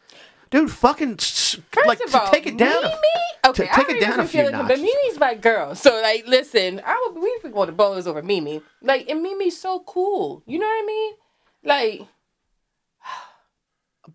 Dude, 0.51 0.71
fucking 0.71 1.17
First 1.17 1.59
like 1.87 1.99
of 2.03 2.15
all, 2.15 2.27
take 2.31 2.47
it 2.47 2.57
down. 2.57 2.77
a- 2.83 2.87
Mimi? 2.87 2.97
Okay, 3.47 3.69
I 3.71 3.75
take 3.75 3.87
don't 3.87 3.97
it 3.97 3.99
down 4.01 4.19
a 4.19 4.25
few 4.27 4.43
like- 4.49 4.67
But. 4.67 4.79
Mimi's 4.79 5.19
my 5.19 5.35
girl. 5.35 5.75
So 5.75 5.99
like, 6.01 6.25
listen, 6.27 6.81
I 6.85 7.07
would 7.13 7.21
we 7.21 7.39
would 7.43 7.53
go 7.53 7.65
to 7.65 7.71
bowlers 7.71 8.07
over 8.07 8.21
Mimi. 8.23 8.61
Like, 8.81 9.09
and 9.09 9.21
Mimi's 9.21 9.59
so 9.59 9.79
cool. 9.81 10.43
You 10.47 10.59
know 10.59 10.65
what 10.65 10.83
I 10.83 10.85
mean? 10.85 11.13
Like, 11.63 12.07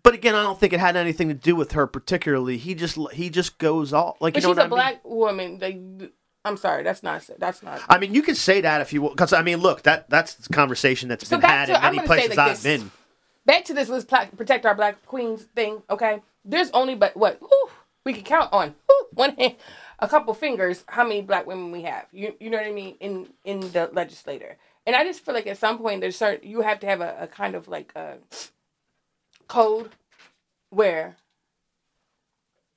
But 0.03 0.13
again, 0.13 0.35
I 0.35 0.43
don't 0.43 0.59
think 0.59 0.73
it 0.73 0.79
had 0.79 0.95
anything 0.95 1.29
to 1.29 1.33
do 1.33 1.55
with 1.55 1.71
her 1.71 1.87
particularly. 1.87 2.57
He 2.57 2.75
just 2.75 2.97
he 3.13 3.29
just 3.29 3.57
goes 3.57 3.93
off 3.93 4.17
like 4.19 4.33
but 4.33 4.43
you 4.43 4.49
know 4.49 4.53
she's 4.53 4.57
a 4.59 4.61
I 4.61 4.65
mean? 4.65 4.69
black 4.71 5.05
woman. 5.05 5.59
Like, 5.61 6.11
I'm 6.43 6.57
sorry, 6.57 6.83
that's 6.83 7.01
not 7.01 7.27
that's 7.39 7.63
not. 7.63 7.81
I 7.89 7.97
mean, 7.97 8.13
you 8.13 8.21
can 8.21 8.35
say 8.35 8.61
that 8.61 8.81
if 8.81 8.91
you 8.93 9.01
will, 9.01 9.09
because 9.09 9.31
I 9.33 9.41
mean, 9.41 9.59
look, 9.59 9.83
that 9.83 10.09
that's 10.09 10.35
the 10.35 10.53
conversation 10.53 11.07
that's 11.09 11.27
So 11.27 11.37
been 11.37 11.49
had 11.49 11.65
to- 11.67 11.75
in 11.77 11.81
many 11.81 11.99
places 11.99 12.29
like 12.31 12.39
I've 12.39 12.61
this. 12.61 12.63
been. 12.63 12.91
Back 13.45 13.65
to 13.65 13.73
this 13.73 13.89
let's 13.89 14.05
pla- 14.05 14.27
protect 14.37 14.65
our 14.65 14.75
black 14.75 15.05
queens 15.05 15.43
thing 15.55 15.83
okay? 15.89 16.21
There's 16.43 16.69
only 16.71 16.95
but 16.95 17.15
what 17.17 17.39
whew, 17.39 17.69
we 18.05 18.13
can 18.13 18.23
count 18.23 18.51
on 18.53 18.75
whew, 18.87 19.07
one 19.11 19.35
hand 19.35 19.55
a 19.99 20.07
couple 20.07 20.33
fingers 20.33 20.83
how 20.87 21.03
many 21.03 21.21
black 21.21 21.47
women 21.47 21.71
we 21.71 21.83
have. 21.83 22.05
You, 22.11 22.33
you 22.39 22.49
know 22.49 22.57
what 22.57 22.67
i 22.67 22.71
mean? 22.71 22.95
In 22.99 23.29
in 23.43 23.59
the 23.59 23.89
legislator 23.93 24.57
and 24.85 24.95
i 24.95 25.03
just 25.03 25.23
feel 25.23 25.33
like 25.33 25.47
at 25.47 25.57
some 25.57 25.77
point 25.77 26.01
there's 26.01 26.15
certain 26.15 26.47
you 26.47 26.61
have 26.61 26.79
to 26.79 26.87
have 26.87 27.01
a, 27.01 27.15
a 27.21 27.27
kind 27.27 27.55
of 27.55 27.67
like 27.67 27.91
a 27.95 28.17
code 29.47 29.91
where 30.69 31.15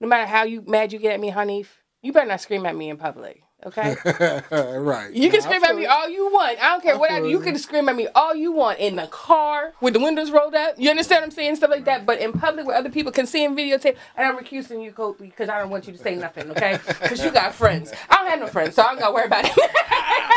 no 0.00 0.08
matter 0.08 0.26
how 0.26 0.44
you 0.44 0.62
mad 0.66 0.92
you 0.92 0.98
get 0.98 1.14
at 1.14 1.20
me 1.20 1.30
honey 1.30 1.64
you 2.02 2.12
better 2.12 2.28
not 2.28 2.40
scream 2.40 2.66
at 2.66 2.76
me 2.76 2.90
in 2.90 2.96
public 2.96 3.42
okay 3.66 3.96
right. 4.50 5.10
you 5.12 5.28
can 5.30 5.40
Nah, 5.40 5.46
scream 5.46 5.64
at 5.64 5.76
me 5.76 5.86
all 5.86 6.08
you 6.08 6.30
want. 6.32 6.58
I 6.62 6.68
don't 6.70 6.82
care 6.82 6.96
what 6.98 7.10
I 7.10 7.20
do. 7.20 7.26
You 7.28 7.38
you. 7.38 7.44
can 7.44 7.58
scream 7.58 7.88
at 7.88 7.96
me 7.96 8.06
all 8.14 8.34
you 8.34 8.52
want 8.52 8.78
in 8.78 8.96
the 8.96 9.06
car 9.08 9.72
with 9.80 9.94
the 9.94 10.00
windows 10.00 10.30
rolled 10.30 10.54
up. 10.54 10.74
You 10.78 10.90
understand 10.90 11.22
what 11.22 11.26
I'm 11.26 11.30
saying? 11.32 11.56
Stuff 11.56 11.70
like 11.70 11.84
that. 11.86 12.06
But 12.06 12.20
in 12.20 12.32
public 12.32 12.66
where 12.66 12.76
other 12.76 12.90
people 12.90 13.10
can 13.12 13.26
see 13.26 13.44
and 13.44 13.56
videotape, 13.58 13.96
and 14.16 14.26
I'm 14.26 14.38
recusing 14.38 14.82
you, 14.84 14.92
Coby, 14.92 15.18
because 15.18 15.48
I 15.48 15.58
don't 15.58 15.70
want 15.70 15.86
you 15.88 15.92
to 15.92 15.98
say 15.98 16.14
nothing, 16.14 16.50
okay? 16.52 16.78
Because 16.86 17.22
you 17.24 17.30
got 17.32 17.52
friends. 17.54 17.92
I 18.08 18.16
don't 18.16 18.28
have 18.28 18.40
no 18.40 18.46
friends, 18.46 18.76
so 18.76 18.82
I 18.82 18.86
don't 18.86 18.98
got 19.00 19.08
to 19.08 19.14
worry 19.14 19.26
about 19.26 19.44
it. 19.44 19.52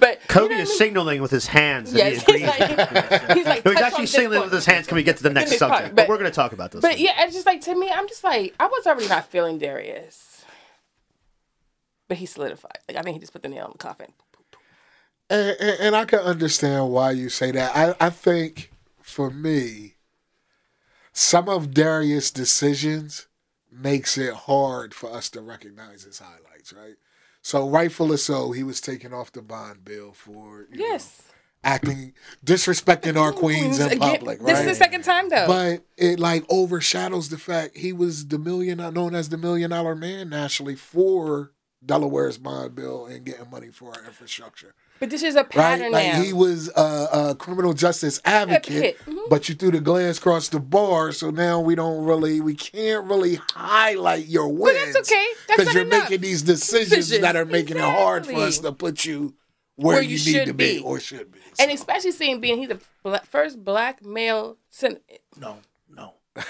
but 0.00 0.20
Coby 0.28 0.42
you 0.44 0.48
know 0.48 0.54
is 0.56 0.68
I 0.68 0.72
mean? 0.72 0.78
signaling 0.78 1.22
with 1.22 1.30
his 1.30 1.46
hands. 1.46 1.92
Yes, 1.92 2.22
he 2.24 2.38
he's 2.38 2.42
like, 2.46 2.68
he's 3.36 3.46
like, 3.46 3.64
No, 3.64 3.70
he's 3.72 3.80
actually 3.80 4.06
signaling 4.06 4.42
with 4.42 4.52
his 4.52 4.66
hands. 4.66 4.86
Can 4.86 4.96
we 4.96 5.02
get 5.02 5.16
to 5.18 5.22
the 5.22 5.30
next 5.30 5.50
subject? 5.58 5.70
part, 5.70 5.84
but, 5.84 5.94
but- 5.96 6.08
we're 6.08 6.18
going 6.18 6.30
to 6.30 6.34
talk 6.34 6.52
about 6.52 6.70
this. 6.72 6.80
But 6.80 6.94
thing. 6.94 7.04
yeah, 7.04 7.24
it's 7.24 7.34
just 7.34 7.46
like 7.46 7.60
to 7.62 7.74
me, 7.74 7.90
I'm 7.94 8.08
just 8.08 8.24
like 8.24 8.54
I 8.58 8.66
was 8.66 8.86
already 8.86 9.08
not 9.08 9.26
feeling 9.26 9.58
Darius, 9.58 10.31
but 12.12 12.18
he 12.18 12.26
solidified. 12.26 12.76
Like 12.86 12.98
I 12.98 13.00
think 13.00 13.14
he 13.14 13.20
just 13.20 13.32
put 13.32 13.42
the 13.42 13.48
nail 13.48 13.64
in 13.64 13.72
the 13.72 13.78
coffin. 13.78 14.12
and, 15.30 15.56
and, 15.58 15.80
and 15.80 15.96
I 15.96 16.04
can 16.04 16.18
understand 16.18 16.90
why 16.90 17.12
you 17.12 17.30
say 17.30 17.50
that. 17.52 17.74
I, 17.74 18.06
I 18.06 18.10
think 18.10 18.70
for 19.00 19.30
me, 19.30 19.94
some 21.14 21.48
of 21.48 21.72
Darius' 21.72 22.30
decisions 22.30 23.28
makes 23.70 24.18
it 24.18 24.34
hard 24.34 24.92
for 24.92 25.10
us 25.10 25.30
to 25.30 25.40
recognize 25.40 26.02
his 26.02 26.18
highlights, 26.18 26.74
right? 26.74 26.96
So 27.40 27.66
rightfully 27.66 28.18
so, 28.18 28.52
he 28.52 28.62
was 28.62 28.78
taken 28.82 29.14
off 29.14 29.32
the 29.32 29.40
bond 29.40 29.82
bill 29.82 30.12
for 30.12 30.66
you 30.70 30.80
know, 30.80 30.84
Yes. 30.84 31.22
acting 31.64 32.12
disrespecting 32.44 33.16
our 33.16 33.32
queens 33.32 33.78
in 33.78 33.98
public, 33.98 34.38
right? 34.42 34.48
This 34.48 34.60
is 34.60 34.66
the 34.66 34.74
second 34.74 35.02
time 35.02 35.30
though. 35.30 35.46
But 35.46 35.86
it 35.96 36.20
like 36.20 36.44
overshadows 36.50 37.30
the 37.30 37.38
fact 37.38 37.78
he 37.78 37.94
was 37.94 38.26
the 38.28 38.38
million 38.38 38.76
known 38.92 39.14
as 39.14 39.30
the 39.30 39.38
million 39.38 39.70
dollar 39.70 39.94
man 39.94 40.28
nationally 40.28 40.76
for 40.76 41.52
Delaware's 41.84 42.38
bond 42.38 42.74
bill 42.74 43.06
and 43.06 43.24
getting 43.24 43.50
money 43.50 43.68
for 43.68 43.90
our 43.96 44.04
infrastructure. 44.04 44.74
But 45.00 45.10
this 45.10 45.22
is 45.24 45.34
a 45.34 45.38
Right? 45.38 45.50
pattern 45.50 45.90
Like 45.90 46.12
now. 46.12 46.22
he 46.22 46.32
was 46.32 46.68
a, 46.76 47.08
a 47.30 47.34
criminal 47.36 47.72
justice 47.74 48.20
advocate, 48.24 48.98
mhm. 49.04 49.28
but 49.28 49.48
you 49.48 49.56
threw 49.56 49.72
the 49.72 49.80
glance 49.80 50.18
across 50.18 50.48
the 50.48 50.60
bar, 50.60 51.10
so 51.10 51.30
now 51.30 51.60
we 51.60 51.74
don't 51.74 52.04
really, 52.04 52.40
we 52.40 52.54
can't 52.54 53.06
really 53.06 53.40
highlight 53.54 54.26
your 54.28 54.46
wins. 54.48 54.78
But 54.78 54.92
that's 54.94 55.10
okay. 55.10 55.26
Because 55.48 55.74
you're 55.74 55.82
enough. 55.84 56.04
making 56.10 56.20
these 56.20 56.42
decisions, 56.42 56.90
Decisions. 56.90 57.22
that 57.22 57.34
are 57.34 57.44
making 57.44 57.78
it 57.78 57.82
hard 57.82 58.26
for 58.26 58.34
us 58.36 58.58
to 58.58 58.70
put 58.72 59.04
you 59.04 59.34
where, 59.74 59.96
Where 59.96 60.02
you, 60.02 60.16
you 60.18 60.38
need 60.40 60.46
to 60.46 60.54
be, 60.54 60.78
be. 60.78 60.84
or 60.84 61.00
should 61.00 61.32
be. 61.32 61.40
and 61.58 61.70
especially 61.72 62.12
seeing 62.12 62.40
being 62.40 62.58
he's 62.58 62.68
the 62.68 62.80
first 63.28 63.64
black 63.64 64.04
male 64.04 64.58
sen- 64.70 65.00
No, 65.36 65.56
no. 66.36 66.42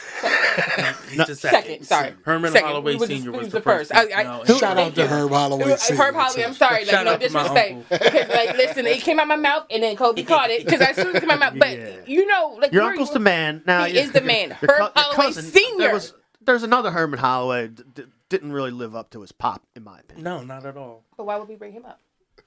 He's 1.11 1.27
the 1.27 1.35
second. 1.35 1.37
second. 1.37 1.85
Sorry, 1.87 2.15
Herman 2.25 2.53
second. 2.53 2.69
Holloway 2.69 2.93
He 2.93 2.99
was 2.99 3.09
Sr. 3.09 3.33
he 3.33 3.39
was 3.39 3.49
the 3.51 3.61
first. 3.61 3.93
I, 3.95 4.13
I, 4.13 4.23
No, 4.23 4.45
Shout 4.59 4.79
out 4.79 4.95
to 4.95 5.07
Herb 5.07 5.31
Holloway. 5.31 5.65
Herb 5.71 5.79
Sr. 5.79 6.13
Holloway, 6.13 6.45
I'm 6.45 6.55
sorry, 6.55 6.85
like 6.85 6.91
Shout 6.91 7.05
no 7.05 7.13
out 7.15 7.21
to 7.21 7.31
my 7.31 7.43
disrespect. 7.43 7.73
uncle. 7.73 7.99
Because 8.13 8.29
like, 8.29 8.57
listen, 8.57 8.87
it 8.87 9.01
came 9.03 9.19
out 9.19 9.27
my 9.29 9.37
mouth 9.37 9.67
and 9.71 9.83
then 9.83 9.97
Coby 9.97 10.27
caught 10.27 10.51
it 10.51 10.65
because 10.65 10.81
I 10.81 10.93
soon 10.93 11.17
it 11.17 11.21
came 11.21 11.31
out 11.31 11.39
my 11.41 11.51
mouth. 11.51 11.59
But 11.59 11.71
Yeah. 11.79 11.97
you 12.07 12.27
know, 12.27 12.57
like 12.61 12.73
Your 12.73 12.85
uncle's 12.85 13.13
the 13.13 13.19
man. 13.19 13.63
Now 13.67 13.85
He 13.85 13.99
is 13.99 14.13
the 14.13 14.21
man. 14.23 14.57
your 14.61 14.73
Herb 14.73 14.93
your 14.95 15.05
Holloway 15.05 15.33
Sr.. 15.33 15.79
There 15.79 15.93
was, 15.95 16.15
there's 16.41 16.63
another 16.63 16.91
Herman 16.91 17.19
Holloway 17.19 17.69
d- 17.69 17.83
d- 17.95 18.05
didn't 18.29 18.53
really 18.53 18.71
live 18.71 18.95
up 18.95 19.11
to 19.11 19.21
his 19.21 19.33
pop, 19.33 19.63
in 19.77 19.85
my 19.85 19.99
opinion. 20.01 20.25
No, 20.25 20.43
not 20.43 20.65
at 20.65 20.77
all. 20.77 21.05
But 21.17 21.25
why 21.27 21.37
would 21.39 21.49
we 21.49 21.57
bring 21.57 21.73
him 21.73 21.85
up? 21.85 22.01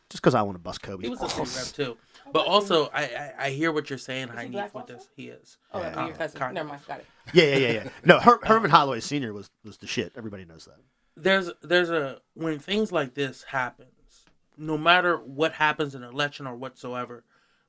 Just 0.09 0.21
because 0.21 0.35
I 0.35 0.41
want 0.43 0.55
to 0.55 0.59
bust 0.59 0.81
Coby. 0.81 1.03
He 1.03 1.09
was 1.09 1.21
a 1.21 1.29
street 1.29 1.55
rep 1.55 1.65
too. 1.73 1.97
But 2.31 2.45
also, 2.47 2.89
I, 2.93 3.03
I 3.03 3.33
I 3.45 3.49
hear 3.51 3.71
what 3.71 3.89
you're 3.89 3.99
saying, 3.99 4.29
he 4.29 4.35
Heine, 4.35 4.51
black 4.51 4.73
with 4.73 4.83
also? 4.83 4.93
this. 4.95 5.09
He 5.15 5.27
is. 5.29 5.57
Oh, 5.73 5.79
Yeah. 5.79 5.91
your 5.93 5.99
um, 6.11 6.13
cousin. 6.13 6.39
Kind 6.39 6.53
Never 6.55 6.69
mind, 6.69 6.81
got 6.87 6.99
it. 6.99 7.05
yeah, 7.33 7.43
yeah, 7.45 7.55
yeah, 7.57 7.71
yeah. 7.73 7.89
No, 8.03 8.19
Her- 8.19 8.39
Herman 8.43 8.71
Holloway 8.71 8.99
Sr. 8.99 9.33
was 9.33 9.49
was 9.63 9.77
the 9.77 9.87
shit. 9.87 10.13
Everybody 10.15 10.45
knows 10.45 10.65
that. 10.65 10.77
there's 11.15 11.49
there's 11.61 11.89
a 11.89 12.19
when 12.33 12.59
things 12.59 12.91
like 12.91 13.13
this 13.13 13.43
happens 13.43 14.25
no 14.57 14.77
matter 14.77 15.17
what 15.17 15.53
happens 15.53 15.95
in 15.95 16.03
an 16.03 16.09
election 16.09 16.45
or 16.47 16.55
whatsoever 16.55 17.23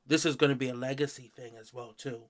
this 0.06 0.24
is 0.26 0.36
going 0.36 0.50
to 0.50 0.56
be 0.56 0.68
a 0.68 0.74
legacy 0.74 1.30
thing 1.34 1.52
as 1.60 1.72
well 1.74 1.92
too 1.96 2.22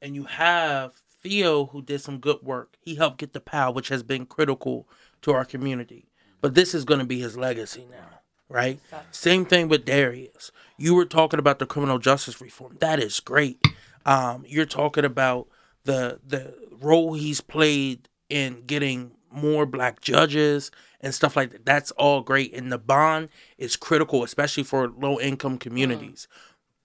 and 0.00 0.14
you 0.16 0.24
have 0.24 0.92
theo 1.22 1.66
who 1.66 1.80
did 1.82 2.00
some 2.00 2.18
good 2.18 2.40
work 2.42 2.76
he 2.80 2.94
helped 2.96 3.18
get 3.18 3.32
the 3.32 3.40
PAL, 3.40 3.72
which 3.74 3.88
has 3.88 4.02
been 4.02 4.26
critical 4.26 4.88
to 5.20 5.32
our 5.32 5.44
community 5.44 6.08
but 6.40 6.54
this 6.54 6.74
is 6.74 6.84
going 6.84 6.98
to 7.00 7.06
be 7.06 7.20
his 7.20 7.36
legacy 7.36 7.86
now 7.90 8.20
right 8.52 8.80
same 9.10 9.44
thing 9.44 9.68
with 9.68 9.84
darius 9.84 10.50
you 10.76 10.94
were 10.94 11.04
talking 11.04 11.38
about 11.38 11.58
the 11.58 11.66
criminal 11.66 11.98
justice 11.98 12.40
reform 12.40 12.76
that 12.80 13.00
is 13.00 13.20
great 13.20 13.64
um, 14.04 14.44
you're 14.46 14.66
talking 14.66 15.04
about 15.04 15.48
the 15.84 16.20
the 16.26 16.54
role 16.80 17.14
he's 17.14 17.40
played 17.40 18.08
in 18.28 18.62
getting 18.66 19.12
more 19.30 19.66
black 19.66 20.00
judges 20.00 20.70
and 21.00 21.14
stuff 21.14 21.36
like 21.36 21.50
that. 21.52 21.64
That's 21.64 21.90
all 21.92 22.20
great. 22.22 22.54
And 22.54 22.70
the 22.70 22.78
bond 22.78 23.28
is 23.58 23.76
critical, 23.76 24.22
especially 24.22 24.62
for 24.62 24.88
low 24.88 25.18
income 25.20 25.58
communities. 25.58 26.28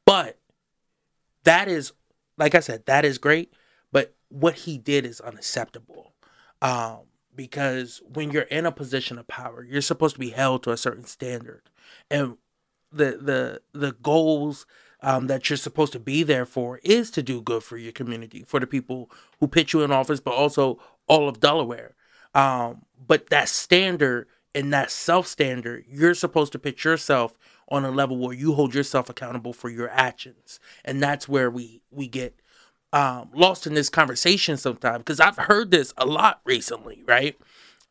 But 0.06 0.40
that 1.44 1.68
is, 1.68 1.94
like 2.38 2.56
I 2.56 2.60
said, 2.60 2.86
that 2.86 3.06
is 3.06 3.18
great. 3.18 3.54
But 3.92 4.16
what 4.30 4.56
he 4.56 4.78
did 4.78 5.06
is 5.06 5.22
unacceptable. 5.22 6.14
Um, 6.62 7.02
because 7.38 8.02
when 8.12 8.32
you're 8.32 8.44
in 8.44 8.66
a 8.66 8.72
position 8.72 9.18
of 9.18 9.28
power, 9.28 9.64
you're 9.64 9.82
supposed 9.82 10.16
to 10.16 10.20
be 10.20 10.32
held 10.32 10.64
to 10.64 10.72
a 10.72 10.78
certain 10.78 11.06
standard. 11.06 11.62
And 12.12 12.38
the 12.92 13.18
the 13.22 13.62
the 13.80 13.94
goals 13.94 14.66
um, 15.02 15.28
that 15.28 15.50
you're 15.50 15.58
supposed 15.58 15.94
to 15.94 16.00
be 16.00 16.24
there 16.24 16.46
for 16.46 16.80
is 16.84 17.12
to 17.12 17.24
do 17.24 17.42
good 17.42 17.64
for 17.64 17.78
your 17.78 17.92
community, 17.92 18.44
for 18.46 18.60
the 18.60 18.68
people 18.68 19.10
who 19.40 19.48
put 19.48 19.72
you 19.72 19.84
in 19.84 19.92
office, 19.92 20.20
but 20.20 20.34
also 20.34 20.80
all 21.08 21.30
of 21.30 21.40
Delaware. 21.40 21.96
Um, 22.34 22.84
but 23.06 23.30
that 23.30 23.48
standard 23.48 24.28
and 24.56 24.74
that 24.74 24.92
self 24.92 25.28
standard, 25.28 25.86
you're 25.88 26.16
supposed 26.16 26.52
to 26.54 26.60
put 26.60 26.84
yourself 26.84 27.38
on 27.70 27.86
a 27.86 27.92
level 27.92 28.18
where 28.18 28.34
you 28.34 28.54
hold 28.54 28.74
yourself 28.74 29.10
accountable 29.10 29.54
for 29.54 29.70
your 29.70 29.90
actions, 29.90 30.60
and 30.84 31.02
that's 31.02 31.30
where 31.30 31.50
we 31.50 31.82
we 31.92 32.08
get 32.08 32.42
um, 32.94 33.30
lost 33.34 33.68
in 33.68 33.74
this 33.74 33.90
conversation 33.90 34.58
sometimes 34.58 35.00
because 35.00 35.20
I've 35.20 35.38
heard 35.38 35.72
this 35.72 35.94
a 35.98 36.06
lot 36.06 36.42
recently, 36.46 37.04
right? 37.06 37.38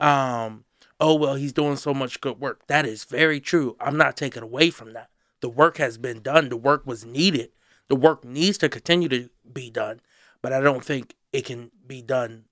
Um, 0.01 0.65
oh 1.01 1.15
well, 1.15 1.35
he's 1.35 1.53
doing 1.53 1.77
so 1.77 1.93
much 1.93 2.21
good 2.21 2.41
work. 2.41 2.67
That 2.67 2.87
is 2.87 3.05
very 3.05 3.41
true. 3.41 3.77
I'm 3.81 3.97
not 3.97 4.17
taking 4.17 4.43
away 4.43 4.71
from 4.71 4.93
that. 4.95 5.11
The 5.41 5.49
work 5.49 5.77
has 5.79 5.99
been 5.99 6.23
done. 6.23 6.49
The 6.49 6.57
work 6.57 6.87
was 6.87 7.05
needed. 7.05 7.51
The 7.89 7.97
work 7.97 8.25
needs 8.25 8.59
to 8.59 8.69
continue 8.69 9.09
to 9.09 9.29
be 9.53 9.71
done, 9.71 10.01
but 10.43 10.53
I 10.53 10.61
don't 10.61 10.85
think 10.85 11.15
it 11.33 11.45
can 11.45 11.71
be 11.87 12.03
done 12.03 12.45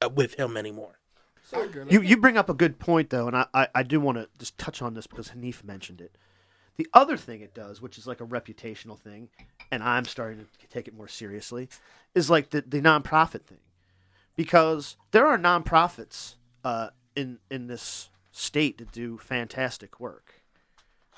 uh, 0.00 0.08
with 0.08 0.34
him 0.34 0.56
anymore. 0.56 0.98
You 1.90 2.00
you 2.00 2.16
bring 2.16 2.38
up 2.38 2.48
a 2.48 2.54
good 2.54 2.78
point 2.78 3.10
though, 3.10 3.26
and 3.26 3.36
I, 3.36 3.46
I, 3.52 3.68
I 3.74 3.82
do 3.82 4.00
want 4.00 4.18
to 4.18 4.28
just 4.38 4.56
touch 4.56 4.80
on 4.80 4.94
this 4.94 5.08
because 5.08 5.30
Hanif 5.30 5.64
mentioned 5.64 6.00
it. 6.00 6.16
The 6.80 6.88
other 6.94 7.18
thing 7.18 7.42
it 7.42 7.52
does, 7.52 7.82
which 7.82 7.98
is 7.98 8.06
like 8.06 8.22
a 8.22 8.26
reputational 8.26 8.98
thing, 8.98 9.28
and 9.70 9.82
I'm 9.82 10.06
starting 10.06 10.46
to 10.60 10.66
take 10.68 10.88
it 10.88 10.94
more 10.94 11.08
seriously, 11.08 11.68
is 12.14 12.30
like 12.30 12.48
the, 12.48 12.62
the 12.62 12.80
nonprofit 12.80 13.42
thing, 13.42 13.60
because 14.34 14.96
there 15.10 15.26
are 15.26 15.36
nonprofits 15.36 16.36
uh, 16.64 16.88
in 17.14 17.38
in 17.50 17.66
this 17.66 18.08
state 18.32 18.78
that 18.78 18.92
do 18.92 19.18
fantastic 19.18 20.00
work. 20.00 20.40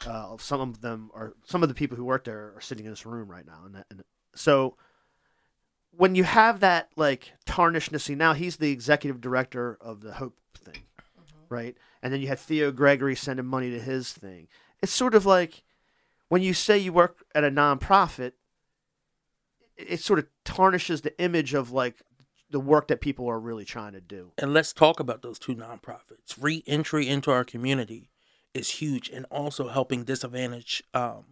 Uh, 0.04 0.36
some 0.38 0.60
of 0.60 0.80
them 0.80 1.12
are 1.14 1.34
some 1.44 1.62
of 1.62 1.68
the 1.68 1.76
people 1.76 1.96
who 1.96 2.04
work 2.04 2.24
there 2.24 2.54
are 2.56 2.60
sitting 2.60 2.84
in 2.84 2.90
this 2.90 3.06
room 3.06 3.30
right 3.30 3.46
now, 3.46 3.60
and, 3.64 3.76
that, 3.76 3.86
and 3.88 4.02
so 4.34 4.76
when 5.92 6.16
you 6.16 6.24
have 6.24 6.58
that 6.58 6.88
like 6.96 7.34
tarnishedness, 7.46 8.02
see 8.02 8.16
now 8.16 8.32
he's 8.32 8.56
the 8.56 8.72
executive 8.72 9.20
director 9.20 9.78
of 9.80 10.00
the 10.00 10.14
Hope 10.14 10.36
thing, 10.58 10.82
right? 11.48 11.76
And 12.02 12.12
then 12.12 12.20
you 12.20 12.26
had 12.26 12.40
Theo 12.40 12.72
Gregory 12.72 13.14
sending 13.14 13.46
money 13.46 13.70
to 13.70 13.78
his 13.78 14.12
thing. 14.12 14.48
It's 14.82 14.92
sort 14.92 15.14
of 15.14 15.24
like 15.24 15.62
when 16.28 16.42
you 16.42 16.54
say 16.54 16.78
you 16.78 16.92
work 16.92 17.24
at 17.34 17.44
a 17.44 17.50
nonprofit, 17.50 18.32
it, 19.76 20.00
sort 20.00 20.18
of 20.18 20.26
tarnishes 20.44 21.02
the 21.02 21.18
image 21.20 21.54
of 21.54 21.70
like 21.70 22.02
the 22.50 22.60
work 22.60 22.88
that 22.88 23.00
people 23.00 23.28
are 23.28 23.40
really 23.40 23.64
trying 23.64 23.92
to 23.92 24.00
do. 24.00 24.32
And 24.38 24.52
let's 24.52 24.72
talk 24.72 25.00
about 25.00 25.22
those 25.22 25.38
two 25.38 25.54
nonprofits. 25.54 26.36
Re-entry 26.38 27.08
into 27.08 27.30
our 27.30 27.44
community 27.44 28.10
is 28.54 28.70
huge, 28.70 29.08
and 29.08 29.24
also 29.30 29.68
helping 29.68 30.04
disadvantaged 30.04 30.82
um, 30.92 31.24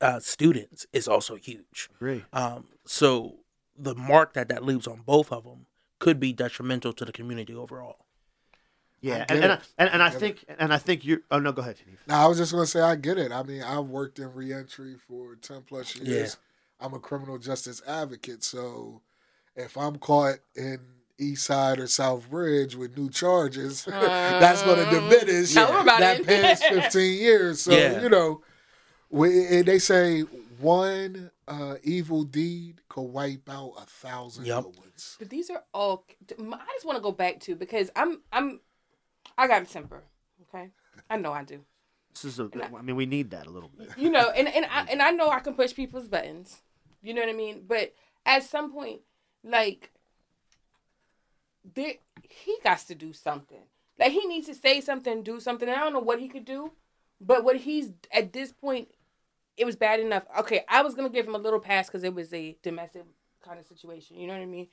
uh, 0.00 0.20
students 0.20 0.86
is 0.92 1.06
also 1.06 1.36
huge. 1.36 1.88
Agree. 1.96 2.24
Um, 2.32 2.68
so 2.84 3.36
the 3.76 3.94
mark 3.94 4.34
that 4.34 4.48
that 4.48 4.64
leaves 4.64 4.86
on 4.86 5.02
both 5.04 5.32
of 5.32 5.44
them 5.44 5.66
could 5.98 6.18
be 6.18 6.32
detrimental 6.32 6.92
to 6.94 7.04
the 7.04 7.12
community 7.12 7.54
overall. 7.54 8.06
Yeah, 9.02 9.24
and 9.28 9.42
and 9.42 9.52
I, 9.52 9.58
and, 9.78 9.90
and 9.94 10.02
I 10.02 10.08
get 10.10 10.16
it. 10.16 10.20
think 10.20 10.44
and 10.58 10.72
I 10.74 10.78
think 10.78 11.04
you. 11.04 11.22
Oh 11.30 11.38
no, 11.38 11.52
go 11.52 11.62
ahead, 11.62 11.78
Steve. 11.78 12.02
Now, 12.06 12.24
I 12.24 12.28
was 12.28 12.38
just 12.38 12.52
gonna 12.52 12.66
say 12.66 12.80
I 12.80 12.96
get 12.96 13.16
it. 13.18 13.32
I 13.32 13.42
mean, 13.42 13.62
I've 13.62 13.86
worked 13.86 14.18
in 14.18 14.32
reentry 14.34 14.96
for 15.08 15.36
ten 15.36 15.62
plus 15.62 15.96
years. 15.96 16.36
Yeah. 16.80 16.86
I'm 16.86 16.94
a 16.94 16.98
criminal 16.98 17.38
justice 17.38 17.82
advocate, 17.86 18.42
so 18.44 19.00
if 19.56 19.76
I'm 19.76 19.96
caught 19.98 20.38
in 20.54 20.80
East 21.18 21.44
Side 21.44 21.78
or 21.78 21.86
South 21.86 22.28
Bridge 22.30 22.74
with 22.76 22.96
new 22.96 23.10
charges, 23.10 23.84
that's 23.86 24.62
gonna 24.62 24.88
diminish 24.90 25.54
Tell 25.54 25.70
'em 25.72 25.82
about 25.82 26.00
that 26.00 26.20
it. 26.20 26.26
past 26.26 26.64
15 26.68 27.18
years. 27.18 27.60
So 27.62 27.72
Yeah. 27.72 28.00
you 28.02 28.08
know, 28.08 28.42
we, 29.10 29.46
and 29.46 29.66
they 29.66 29.78
say 29.78 30.20
one 30.58 31.30
uh, 31.48 31.76
evil 31.82 32.24
deed 32.24 32.80
could 32.88 33.02
wipe 33.02 33.48
out 33.48 33.72
a 33.78 33.84
thousand 33.86 34.46
Yep. 34.46 34.62
good 34.64 34.76
ones. 34.78 35.16
But 35.18 35.30
these 35.30 35.50
are 35.50 35.64
all. 35.74 36.04
I 36.30 36.56
just 36.74 36.84
want 36.86 36.96
to 36.96 37.02
go 37.02 37.12
back 37.12 37.40
to 37.40 37.56
because 37.56 37.90
I'm 37.96 38.20
I'm 38.32 38.60
I 39.36 39.46
got 39.46 39.62
a 39.62 39.66
temper. 39.66 40.02
Okay, 40.42 40.70
I 41.08 41.16
know 41.16 41.32
I 41.32 41.44
do. 41.44 41.60
This 42.12 42.24
is 42.24 42.40
a. 42.40 42.50
I 42.76 42.82
mean, 42.82 42.96
we 42.96 43.06
need 43.06 43.30
that 43.30 43.46
a 43.46 43.50
little 43.50 43.70
bit. 43.76 43.90
You 43.96 44.10
know, 44.10 44.30
and 44.30 44.48
and 44.48 44.66
I 44.70 44.86
and 44.90 45.02
I 45.02 45.10
know 45.10 45.28
I 45.28 45.40
can 45.40 45.54
push 45.54 45.74
people's 45.74 46.08
buttons. 46.08 46.62
You 47.02 47.14
know 47.14 47.22
what 47.22 47.30
I 47.30 47.34
mean? 47.34 47.64
But 47.66 47.94
at 48.26 48.44
some 48.44 48.72
point, 48.72 49.00
like, 49.42 49.90
there 51.74 51.94
he 52.28 52.58
got 52.62 52.78
to 52.78 52.94
do 52.94 53.12
something. 53.12 53.62
Like 53.98 54.12
he 54.12 54.26
needs 54.26 54.46
to 54.48 54.54
say 54.54 54.80
something, 54.80 55.22
do 55.22 55.40
something. 55.40 55.68
And 55.68 55.78
I 55.78 55.82
don't 55.84 55.92
know 55.92 56.00
what 56.00 56.20
he 56.20 56.28
could 56.28 56.44
do, 56.44 56.72
but 57.20 57.44
what 57.44 57.56
he's 57.56 57.92
at 58.12 58.32
this 58.32 58.52
point, 58.52 58.88
it 59.56 59.64
was 59.64 59.76
bad 59.76 60.00
enough. 60.00 60.24
Okay, 60.40 60.64
I 60.68 60.82
was 60.82 60.94
gonna 60.94 61.10
give 61.10 61.26
him 61.26 61.34
a 61.34 61.38
little 61.38 61.60
pass 61.60 61.86
because 61.86 62.04
it 62.04 62.14
was 62.14 62.32
a 62.32 62.56
domestic 62.62 63.04
kind 63.44 63.58
of 63.58 63.66
situation. 63.66 64.16
You 64.16 64.26
know 64.26 64.34
what 64.34 64.42
I 64.42 64.46
mean? 64.46 64.68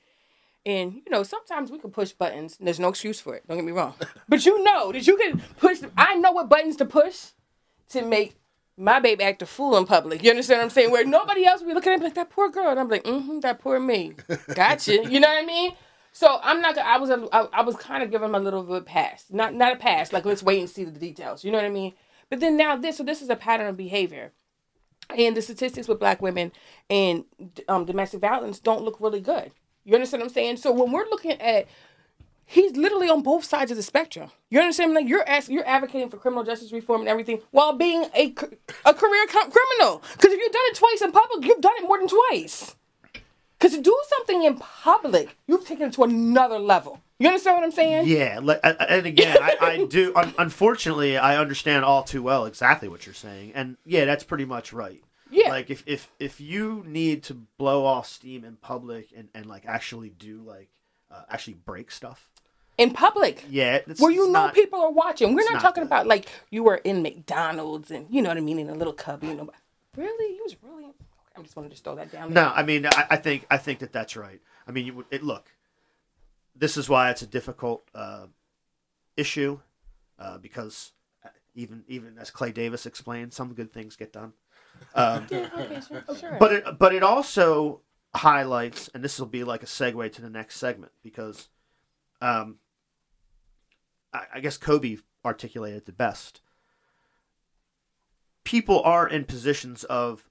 And 0.68 0.92
you 0.92 1.10
know, 1.10 1.22
sometimes 1.22 1.70
we 1.70 1.78
can 1.78 1.90
push 1.90 2.12
buttons. 2.12 2.58
And 2.58 2.66
there's 2.66 2.78
no 2.78 2.88
excuse 2.88 3.18
for 3.18 3.34
it. 3.34 3.48
Don't 3.48 3.56
get 3.56 3.64
me 3.64 3.72
wrong. 3.72 3.94
But 4.28 4.44
you 4.44 4.62
know 4.62 4.92
that 4.92 5.06
you 5.06 5.16
can 5.16 5.40
push. 5.56 5.78
I 5.96 6.16
know 6.16 6.32
what 6.32 6.50
buttons 6.50 6.76
to 6.76 6.84
push 6.84 7.28
to 7.88 8.02
make 8.02 8.36
my 8.76 9.00
baby 9.00 9.24
act 9.24 9.40
a 9.40 9.46
fool 9.46 9.78
in 9.78 9.86
public. 9.86 10.22
You 10.22 10.28
understand 10.28 10.58
what 10.58 10.64
I'm 10.64 10.70
saying? 10.70 10.90
Where 10.90 11.06
nobody 11.06 11.46
else 11.46 11.62
would 11.62 11.68
be 11.68 11.74
looking 11.74 11.94
at 11.94 12.00
me 12.00 12.04
like 12.04 12.14
that 12.16 12.28
poor 12.28 12.50
girl, 12.50 12.68
and 12.68 12.78
I'm 12.78 12.88
like, 12.88 13.04
mm-hmm, 13.04 13.40
that 13.40 13.60
poor 13.60 13.80
me. 13.80 14.12
Gotcha. 14.54 14.92
you 15.10 15.20
know 15.20 15.28
what 15.28 15.42
I 15.42 15.46
mean? 15.46 15.72
So 16.12 16.38
I'm 16.42 16.60
not. 16.60 16.76
I 16.76 16.98
was. 16.98 17.08
A, 17.08 17.26
I, 17.32 17.48
I 17.54 17.62
was 17.62 17.76
kind 17.76 18.02
of 18.02 18.10
giving 18.10 18.28
him 18.28 18.34
a 18.34 18.38
little 18.38 18.62
bit 18.62 18.76
of 18.76 18.82
a 18.82 18.84
pass. 18.84 19.24
Not 19.30 19.54
not 19.54 19.72
a 19.72 19.76
pass. 19.76 20.12
Like 20.12 20.26
let's 20.26 20.42
wait 20.42 20.60
and 20.60 20.68
see 20.68 20.84
the 20.84 20.90
details. 20.90 21.44
You 21.44 21.50
know 21.50 21.58
what 21.58 21.64
I 21.64 21.70
mean? 21.70 21.94
But 22.28 22.40
then 22.40 22.58
now 22.58 22.76
this. 22.76 22.98
So 22.98 23.04
this 23.04 23.22
is 23.22 23.30
a 23.30 23.36
pattern 23.36 23.68
of 23.68 23.78
behavior. 23.78 24.32
And 25.16 25.34
the 25.34 25.40
statistics 25.40 25.88
with 25.88 25.98
black 25.98 26.20
women 26.20 26.52
and 26.90 27.24
um, 27.66 27.86
domestic 27.86 28.20
violence 28.20 28.58
don't 28.58 28.82
look 28.82 29.00
really 29.00 29.22
good. 29.22 29.52
You 29.88 29.94
understand 29.94 30.20
what 30.20 30.28
I'm 30.28 30.34
saying? 30.34 30.58
So 30.58 30.70
when 30.70 30.92
we're 30.92 31.08
looking 31.08 31.40
at 31.40 31.66
he's 32.44 32.76
literally 32.76 33.08
on 33.08 33.22
both 33.22 33.42
sides 33.44 33.70
of 33.70 33.76
the 33.78 33.82
spectrum. 33.82 34.30
You 34.50 34.60
understand? 34.60 34.92
Like 34.92 35.08
you're 35.08 35.26
asking, 35.26 35.54
you're 35.54 35.66
advocating 35.66 36.10
for 36.10 36.18
criminal 36.18 36.44
justice 36.44 36.72
reform 36.72 37.00
and 37.00 37.08
everything 37.08 37.40
while 37.52 37.72
being 37.72 38.04
a 38.14 38.34
a 38.84 38.92
career 38.92 39.26
criminal. 39.28 40.02
Because 40.12 40.32
if 40.34 40.38
you've 40.40 40.52
done 40.52 40.62
it 40.66 40.74
twice 40.74 41.00
in 41.00 41.10
public, 41.10 41.46
you've 41.46 41.62
done 41.62 41.72
it 41.78 41.84
more 41.84 41.96
than 41.96 42.08
twice. 42.08 42.76
Because 43.58 43.72
to 43.76 43.80
do 43.80 43.98
something 44.10 44.44
in 44.44 44.58
public, 44.58 45.36
you've 45.46 45.66
taken 45.66 45.88
it 45.88 45.94
to 45.94 46.04
another 46.04 46.58
level. 46.58 47.00
You 47.18 47.28
understand 47.28 47.56
what 47.56 47.64
I'm 47.64 47.72
saying? 47.72 48.06
Yeah, 48.08 48.40
like, 48.42 48.60
and 48.62 49.06
again, 49.06 49.38
I, 49.40 49.56
I 49.60 49.84
do. 49.90 50.12
Un- 50.14 50.34
unfortunately, 50.38 51.16
I 51.16 51.38
understand 51.38 51.86
all 51.86 52.02
too 52.04 52.22
well 52.22 52.44
exactly 52.44 52.88
what 52.88 53.06
you're 53.06 53.14
saying, 53.14 53.52
and 53.54 53.78
yeah, 53.86 54.04
that's 54.04 54.22
pretty 54.22 54.44
much 54.44 54.74
right. 54.74 55.02
Yeah. 55.30 55.50
Like 55.50 55.70
if 55.70 55.82
if 55.86 56.10
if 56.18 56.40
you 56.40 56.82
need 56.86 57.22
to 57.24 57.34
blow 57.58 57.84
off 57.84 58.06
steam 58.06 58.44
in 58.44 58.56
public 58.56 59.08
and 59.16 59.28
and 59.34 59.46
like 59.46 59.66
actually 59.66 60.10
do 60.10 60.42
like 60.42 60.68
uh, 61.10 61.22
actually 61.30 61.54
break 61.54 61.90
stuff, 61.90 62.28
In 62.76 62.92
public. 62.92 63.44
yeah, 63.48 63.80
Where 63.98 64.10
you 64.10 64.26
know 64.26 64.44
not- 64.44 64.54
people 64.54 64.80
are 64.80 64.90
watching. 64.92 65.34
We're 65.34 65.44
not, 65.44 65.54
not 65.54 65.62
talking 65.62 65.82
good. 65.84 65.88
about 65.88 66.06
like 66.06 66.28
you 66.50 66.62
were 66.62 66.76
in 66.76 67.02
McDonald's 67.02 67.90
and 67.90 68.06
you 68.10 68.22
know 68.22 68.28
what 68.30 68.38
I 68.38 68.40
mean 68.40 68.58
in 68.58 68.68
a 68.70 68.74
little 68.74 68.92
cubby. 68.92 69.28
You 69.28 69.34
know, 69.34 69.50
really, 69.96 70.34
you 70.36 70.42
was 70.44 70.56
really. 70.62 70.92
I 71.36 71.42
just 71.42 71.54
wanted 71.56 71.68
to 71.68 71.74
just 71.74 71.84
throw 71.84 71.94
that 71.94 72.10
down. 72.10 72.32
There. 72.32 72.44
No, 72.44 72.50
I 72.52 72.62
mean, 72.62 72.84
I, 72.86 73.06
I 73.10 73.16
think 73.16 73.46
I 73.50 73.58
think 73.58 73.78
that 73.80 73.92
that's 73.92 74.16
right. 74.16 74.40
I 74.66 74.72
mean, 74.72 74.86
you 74.86 74.94
would 74.94 75.06
it, 75.10 75.22
look. 75.22 75.50
This 76.56 76.76
is 76.76 76.88
why 76.88 77.10
it's 77.10 77.22
a 77.22 77.26
difficult 77.26 77.84
uh, 77.94 78.26
issue, 79.16 79.60
uh, 80.18 80.38
because 80.38 80.92
uh, 81.24 81.28
even 81.54 81.84
even 81.86 82.18
as 82.18 82.30
Clay 82.30 82.50
Davis 82.50 82.86
explained, 82.86 83.32
some 83.32 83.54
good 83.54 83.72
things 83.72 83.94
get 83.94 84.12
done. 84.12 84.32
Um, 84.94 85.26
Yeah, 85.30 85.48
okay, 85.56 85.80
sure, 85.86 86.04
oh, 86.08 86.14
sure. 86.14 86.36
but 86.40 86.52
it 86.52 86.78
but 86.78 86.94
it 86.94 87.02
also 87.02 87.82
highlights, 88.14 88.88
and 88.94 89.04
this 89.04 89.18
will 89.18 89.26
be 89.26 89.44
like 89.44 89.62
a 89.62 89.66
segue 89.66 90.12
to 90.12 90.22
the 90.22 90.30
next 90.30 90.56
segment 90.56 90.92
because, 91.02 91.48
um, 92.20 92.56
I, 94.12 94.24
I 94.34 94.40
guess 94.40 94.58
Coby 94.58 95.00
articulated 95.24 95.86
the 95.86 95.92
best. 95.92 96.40
People 98.44 98.82
are 98.82 99.06
in 99.06 99.24
positions 99.24 99.84
of 99.84 100.24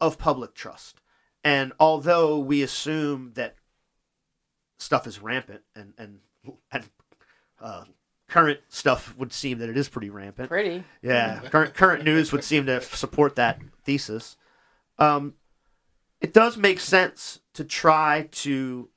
of 0.00 0.18
public 0.18 0.54
trust, 0.54 1.00
and 1.44 1.72
although 1.78 2.38
we 2.38 2.62
assume 2.62 3.32
that 3.34 3.54
stuff 4.78 5.06
is 5.06 5.22
rampant, 5.22 5.62
and 5.74 5.94
and 5.96 6.18
and 6.72 6.84
uh, 7.60 7.84
current 8.30 8.60
stuff 8.68 9.14
would 9.18 9.32
seem 9.32 9.58
that 9.58 9.68
it 9.68 9.76
is 9.76 9.88
pretty 9.88 10.08
rampant. 10.08 10.48
pretty. 10.48 10.84
Yeah, 11.02 11.40
current 11.50 11.74
current 11.74 12.04
news 12.04 12.32
would 12.32 12.44
seem 12.44 12.66
to 12.66 12.80
support 12.80 13.36
that 13.36 13.60
thesis. 13.84 14.36
Um, 14.98 15.34
it 16.20 16.32
does 16.32 16.56
make 16.56 16.80
sense 16.80 17.40
to 17.54 17.64
try 17.64 18.28
to 18.30 18.88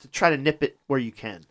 to 0.00 0.08
try 0.08 0.30
to 0.30 0.36
nip 0.36 0.62
it 0.62 0.78
where 0.88 0.98
you 0.98 1.12
can, 1.12 1.44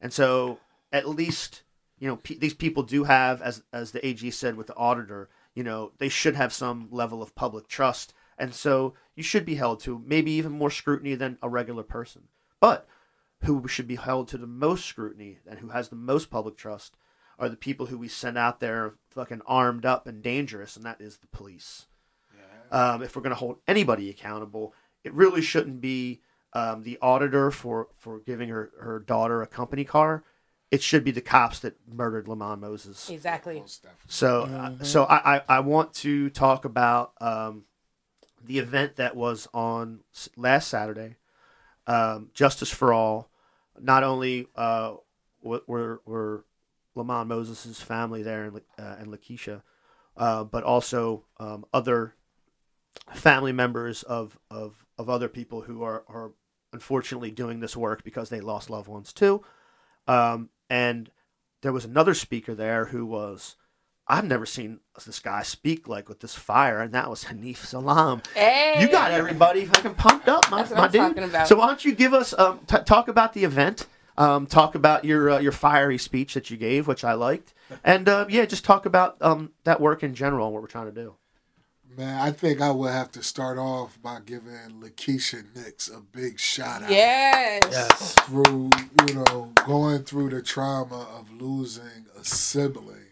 and 0.00 0.12
so 0.12 0.58
at 0.92 1.08
least 1.08 1.62
you 1.98 2.06
know 2.06 2.16
pe 2.16 2.36
these 2.36 2.54
people 2.54 2.82
do 2.82 3.04
have, 3.04 3.40
as 3.40 3.62
as 3.72 3.92
the 3.92 4.06
AG 4.06 4.30
said 4.32 4.56
with 4.56 4.66
the 4.66 4.76
auditor, 4.76 5.30
you 5.54 5.64
know 5.64 5.92
they 5.98 6.10
should 6.10 6.36
have 6.36 6.52
some 6.52 6.88
level 6.90 7.22
of 7.22 7.34
public 7.34 7.68
trust, 7.68 8.12
and 8.36 8.54
so 8.54 8.94
you 9.16 9.22
should 9.22 9.46
be 9.46 9.54
held 9.54 9.80
to 9.80 10.02
maybe 10.06 10.32
even 10.32 10.52
more 10.52 10.70
scrutiny 10.70 11.14
than 11.14 11.38
a 11.40 11.48
regular 11.48 11.82
person, 11.82 12.24
but 12.60 12.86
who 13.44 13.66
should 13.68 13.86
be 13.86 13.96
held 13.96 14.28
to 14.28 14.38
the 14.38 14.46
most 14.46 14.86
scrutiny 14.86 15.38
and 15.48 15.58
who 15.58 15.68
has 15.68 15.88
the 15.88 15.96
most 15.96 16.30
public 16.30 16.56
trust 16.56 16.96
are 17.38 17.48
the 17.48 17.56
people 17.56 17.86
who 17.86 17.98
we 17.98 18.08
send 18.08 18.38
out 18.38 18.60
there 18.60 18.94
fucking 19.10 19.42
armed 19.46 19.84
up 19.84 20.06
and 20.06 20.22
dangerous, 20.22 20.76
and 20.76 20.84
that 20.84 21.00
is 21.00 21.18
the 21.18 21.26
police. 21.26 21.86
Um, 22.70 23.02
if 23.02 23.14
we're 23.14 23.22
going 23.22 23.30
to 23.30 23.36
hold 23.36 23.58
anybody 23.68 24.10
accountable, 24.10 24.74
it 25.04 25.12
really 25.12 25.42
shouldn't 25.42 25.80
be 25.80 26.20
um, 26.54 26.82
the 26.82 26.98
auditor 27.00 27.50
for, 27.50 27.88
for 27.96 28.20
giving 28.20 28.48
her, 28.48 28.72
her 28.80 28.98
daughter 28.98 29.42
a 29.42 29.46
company 29.46 29.84
car. 29.84 30.24
It 30.70 30.82
should 30.82 31.04
be 31.04 31.10
the 31.10 31.20
cops 31.20 31.60
that 31.60 31.76
murdered 31.88 32.26
Lamont 32.26 32.60
Moses. 32.60 33.10
Exactly. 33.10 33.60
Most 33.60 33.82
definitely. 33.82 34.06
So, 34.08 34.42
uh, 34.42 34.82
so 34.82 35.04
I, 35.04 35.36
I, 35.36 35.42
I 35.48 35.60
want 35.60 35.94
to 35.94 36.30
talk 36.30 36.64
about 36.64 37.12
um, 37.20 37.64
the 38.44 38.58
event 38.58 38.96
that 38.96 39.14
was 39.14 39.46
on 39.54 40.00
last 40.36 40.68
Saturday, 40.68 41.16
um, 41.86 42.30
Justice 42.34 42.70
for 42.70 42.92
All. 42.92 43.30
Not 43.80 44.04
only 44.04 44.46
uh, 44.54 44.94
were 45.42 46.00
were 46.04 46.44
Lamont 46.94 47.28
Moses' 47.28 47.80
family 47.80 48.22
there 48.22 48.44
and 48.44 48.60
uh, 48.78 48.96
and 48.98 49.08
Lakeisha, 49.08 49.62
uh, 50.16 50.44
but 50.44 50.64
also 50.64 51.24
um, 51.38 51.64
other 51.72 52.14
family 53.12 53.52
members 53.52 54.02
of, 54.02 54.38
of, 54.50 54.84
of 54.98 55.10
other 55.10 55.28
people 55.28 55.62
who 55.62 55.82
are, 55.82 56.04
are 56.08 56.32
unfortunately 56.72 57.30
doing 57.30 57.60
this 57.60 57.76
work 57.76 58.02
because 58.04 58.28
they 58.28 58.40
lost 58.40 58.70
loved 58.70 58.88
ones 58.88 59.12
too. 59.12 59.42
Um, 60.06 60.50
and 60.70 61.10
there 61.62 61.72
was 61.72 61.84
another 61.84 62.14
speaker 62.14 62.54
there 62.54 62.86
who 62.86 63.06
was 63.06 63.56
I've 64.06 64.24
never 64.26 64.44
seen 64.44 64.80
this 65.06 65.18
guy 65.18 65.42
speak 65.42 65.88
like 65.88 66.08
with 66.08 66.20
this 66.20 66.34
fire, 66.34 66.80
and 66.80 66.92
that 66.92 67.08
was 67.08 67.24
Hanif 67.24 67.56
Salam. 67.58 68.22
Hey. 68.34 68.76
You 68.80 68.88
got 68.90 69.10
everybody 69.12 69.64
fucking 69.64 69.94
pumped 69.94 70.28
up, 70.28 70.50
my, 70.50 70.58
That's 70.58 70.70
what 70.70 70.78
my 70.78 70.84
I'm 70.84 70.90
dude. 70.90 71.00
talking 71.00 71.24
about. 71.24 71.48
So 71.48 71.56
why 71.56 71.66
don't 71.68 71.84
you 71.84 71.94
give 71.94 72.12
us 72.12 72.34
um, 72.38 72.60
t- 72.66 72.82
talk 72.84 73.08
about 73.08 73.32
the 73.32 73.44
event? 73.44 73.86
Um, 74.16 74.46
talk 74.46 74.76
about 74.76 75.04
your 75.04 75.30
uh, 75.30 75.38
your 75.40 75.50
fiery 75.50 75.98
speech 75.98 76.34
that 76.34 76.48
you 76.48 76.56
gave, 76.56 76.86
which 76.86 77.02
I 77.02 77.14
liked, 77.14 77.52
and 77.82 78.08
uh, 78.08 78.26
yeah, 78.28 78.44
just 78.44 78.64
talk 78.64 78.86
about 78.86 79.16
um, 79.20 79.50
that 79.64 79.80
work 79.80 80.04
in 80.04 80.14
general 80.14 80.46
and 80.46 80.54
what 80.54 80.62
we're 80.62 80.68
trying 80.68 80.86
to 80.86 80.92
do. 80.92 81.16
Man, 81.96 82.20
I 82.20 82.30
think 82.30 82.60
I 82.60 82.70
would 82.70 82.92
have 82.92 83.10
to 83.12 83.22
start 83.22 83.56
off 83.58 84.00
by 84.02 84.18
giving 84.24 84.80
Lakeisha 84.80 85.44
Nix 85.56 85.88
a 85.88 86.00
big 86.00 86.38
shout 86.38 86.82
out. 86.84 86.90
Yes. 86.90 87.62
Yes. 87.70 88.14
Through, 88.20 88.70
you 89.08 89.14
know, 89.14 89.52
going 89.66 90.02
through 90.04 90.30
the 90.30 90.42
trauma 90.42 91.08
of 91.16 91.32
losing 91.32 92.06
a 92.16 92.24
sibling, 92.24 93.06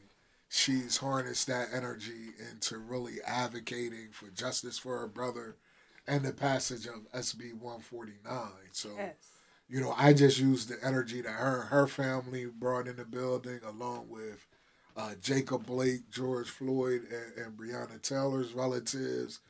she's 0.53 0.99
harnessed 0.99 1.47
that 1.47 1.69
energy 1.73 2.35
into 2.51 2.77
really 2.77 3.23
advocating 3.27 4.09
for 4.13 4.29
justice 4.29 4.77
for 4.79 4.99
her 4.99 5.07
brother 5.09 5.57
and 6.07 6.23
the 6.23 6.33
passage 6.33 6.87
of 6.87 7.11
SB 7.15 7.55
149. 7.55 8.51
So, 8.73 8.91
Yes. 8.99 9.15
you 9.67 9.81
know, 9.81 9.95
I 9.97 10.13
just 10.13 10.39
used 10.39 10.69
the 10.69 10.77
energy 10.85 11.23
that 11.23 11.31
her 11.33 11.63
her 11.63 11.87
family 11.87 12.45
brought 12.45 12.87
in 12.87 12.97
the 12.97 13.07
building, 13.07 13.61
along 13.65 14.11
with 14.11 14.47
uh, 14.95 15.15
Jacob 15.23 15.65
Blake, 15.65 16.11
George 16.11 16.51
Floyd, 16.51 17.07
and, 17.11 17.47
and 17.47 17.57
Breonna 17.57 18.03
Taylor's 18.03 18.53
relatives, 18.53 19.41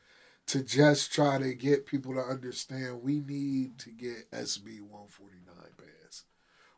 to 0.47 0.63
just 0.63 1.11
try 1.11 1.37
to 1.37 1.53
get 1.53 1.85
people 1.85 2.13
to 2.13 2.21
understand 2.21 3.03
we 3.03 3.19
need 3.19 3.77
to 3.79 3.89
get 3.89 4.31
SB 4.31 4.79
149 4.79 5.53
passed. 5.77 6.23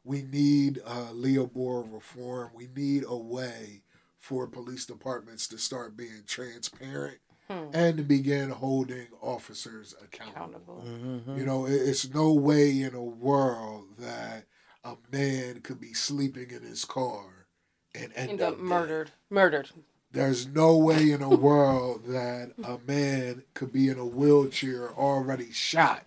We 0.03 0.23
need 0.23 0.81
uh, 0.83 1.11
LEOBOR 1.13 1.83
reform. 1.93 2.51
We 2.55 2.69
need 2.75 3.03
a 3.07 3.15
way 3.15 3.83
for 4.25 4.47
police 4.47 4.87
departments 4.87 5.47
to 5.47 5.55
start 5.55 5.95
being 5.95 6.23
transparent 6.25 7.19
and 7.47 7.95
to 7.95 8.01
begin 8.01 8.49
holding 8.49 9.05
officers 9.21 9.93
accountable. 10.03 10.79
Accountable. 10.83 11.37
You 11.37 11.45
know, 11.45 11.67
it's 11.67 12.11
no 12.11 12.33
way 12.33 12.81
in 12.81 12.95
a 12.95 13.03
world 13.03 13.85
that 13.99 14.45
a 14.83 14.95
man 15.11 15.61
could 15.61 15.79
be 15.79 15.93
sleeping 15.93 16.49
in 16.49 16.63
his 16.63 16.85
car 16.85 17.45
and 17.93 18.11
end, 18.15 18.31
End 18.31 18.41
up 18.41 18.53
up 18.53 18.57
dead. 18.57 18.63
murdered. 18.65 19.11
Murdered. 19.29 19.69
There's 20.11 20.47
no 20.47 20.75
way 20.75 21.11
in 21.11 21.21
a 21.21 21.29
world 21.49 22.05
that 22.07 22.53
a 22.63 22.79
man 22.87 23.43
could 23.53 23.71
be 23.71 23.89
in 23.89 23.99
a 23.99 24.05
wheelchair 24.07 24.91
already 24.91 25.51
shot 25.51 26.03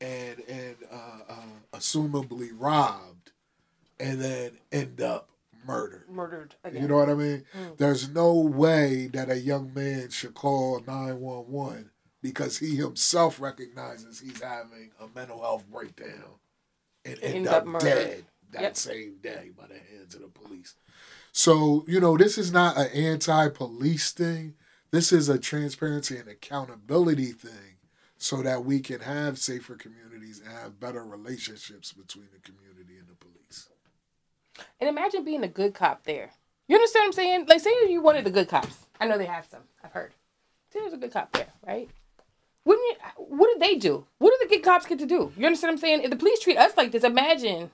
and 0.00 0.40
and 0.48 0.76
uh, 0.90 1.24
uh, 1.28 1.34
assumably 1.78 2.48
robbed 2.54 3.32
and 3.98 4.18
then 4.18 4.52
end 4.72 5.02
up 5.02 5.29
murdered. 5.70 6.10
Murdered 6.10 6.54
again. 6.64 6.82
You 6.82 6.88
know 6.88 6.96
what 6.96 7.10
I 7.10 7.14
mean? 7.14 7.44
Mm. 7.56 7.76
There's 7.78 8.08
no 8.08 8.34
way 8.34 9.08
that 9.12 9.30
a 9.30 9.38
young 9.38 9.72
man 9.74 10.10
should 10.10 10.34
call 10.34 10.82
911 10.86 11.90
because 12.22 12.58
he 12.58 12.76
himself 12.76 13.40
recognizes 13.40 14.20
he's 14.20 14.40
having 14.40 14.90
a 15.00 15.06
mental 15.14 15.40
health 15.40 15.64
breakdown 15.70 16.38
and 17.04 17.18
end 17.22 17.36
End 17.36 17.48
up, 17.48 17.66
up 17.66 17.80
dead 17.80 18.24
that 18.52 18.62
Yep. 18.62 18.76
same 18.76 19.16
day 19.22 19.50
by 19.56 19.66
the 19.66 19.78
hands 19.78 20.14
of 20.14 20.22
the 20.22 20.28
police. 20.28 20.74
So, 21.32 21.84
you 21.86 22.00
know, 22.00 22.16
this 22.16 22.36
is 22.36 22.52
not 22.52 22.76
an 22.76 22.88
anti 22.88 23.48
police 23.48 24.12
thing. 24.12 24.54
This 24.90 25.12
is 25.12 25.28
a 25.28 25.38
transparency 25.38 26.16
and 26.16 26.28
accountability 26.28 27.32
thing 27.32 27.78
so 28.18 28.42
that 28.42 28.64
we 28.64 28.80
can 28.80 29.00
have 29.00 29.38
safer 29.38 29.76
communities 29.76 30.40
and 30.40 30.52
have 30.52 30.80
better 30.80 31.04
relationships 31.04 31.92
between 31.92 32.28
the 32.32 32.40
community 32.40 32.98
and 32.98 33.08
the 33.08 33.14
police. 33.14 33.39
And 34.80 34.88
imagine 34.88 35.24
being 35.24 35.42
a 35.42 35.48
good 35.48 35.74
cop 35.74 36.04
there. 36.04 36.30
You 36.68 36.76
understand 36.76 37.02
what 37.02 37.06
I'm 37.06 37.12
saying? 37.12 37.46
Like, 37.48 37.60
say 37.60 37.70
you 37.88 38.00
wanted 38.00 38.24
the 38.24 38.30
good 38.30 38.48
cops. 38.48 38.86
I 39.00 39.06
know 39.06 39.18
they 39.18 39.26
have 39.26 39.46
some. 39.46 39.62
I've 39.82 39.92
heard. 39.92 40.12
Say 40.72 40.80
there's 40.80 40.92
a 40.92 40.98
good 40.98 41.12
cop 41.12 41.32
there, 41.32 41.48
right? 41.66 41.88
Wouldn't 42.64 42.86
you, 42.88 43.24
what 43.24 43.48
did 43.52 43.60
they 43.60 43.76
do? 43.76 44.06
What 44.18 44.30
do 44.30 44.46
the 44.46 44.54
good 44.54 44.62
cops 44.62 44.86
get 44.86 44.98
to 44.98 45.06
do? 45.06 45.32
You 45.36 45.46
understand 45.46 45.70
what 45.70 45.72
I'm 45.72 45.78
saying? 45.78 46.02
If 46.02 46.10
the 46.10 46.16
police 46.16 46.40
treat 46.40 46.58
us 46.58 46.76
like 46.76 46.92
this, 46.92 47.02
imagine 47.02 47.70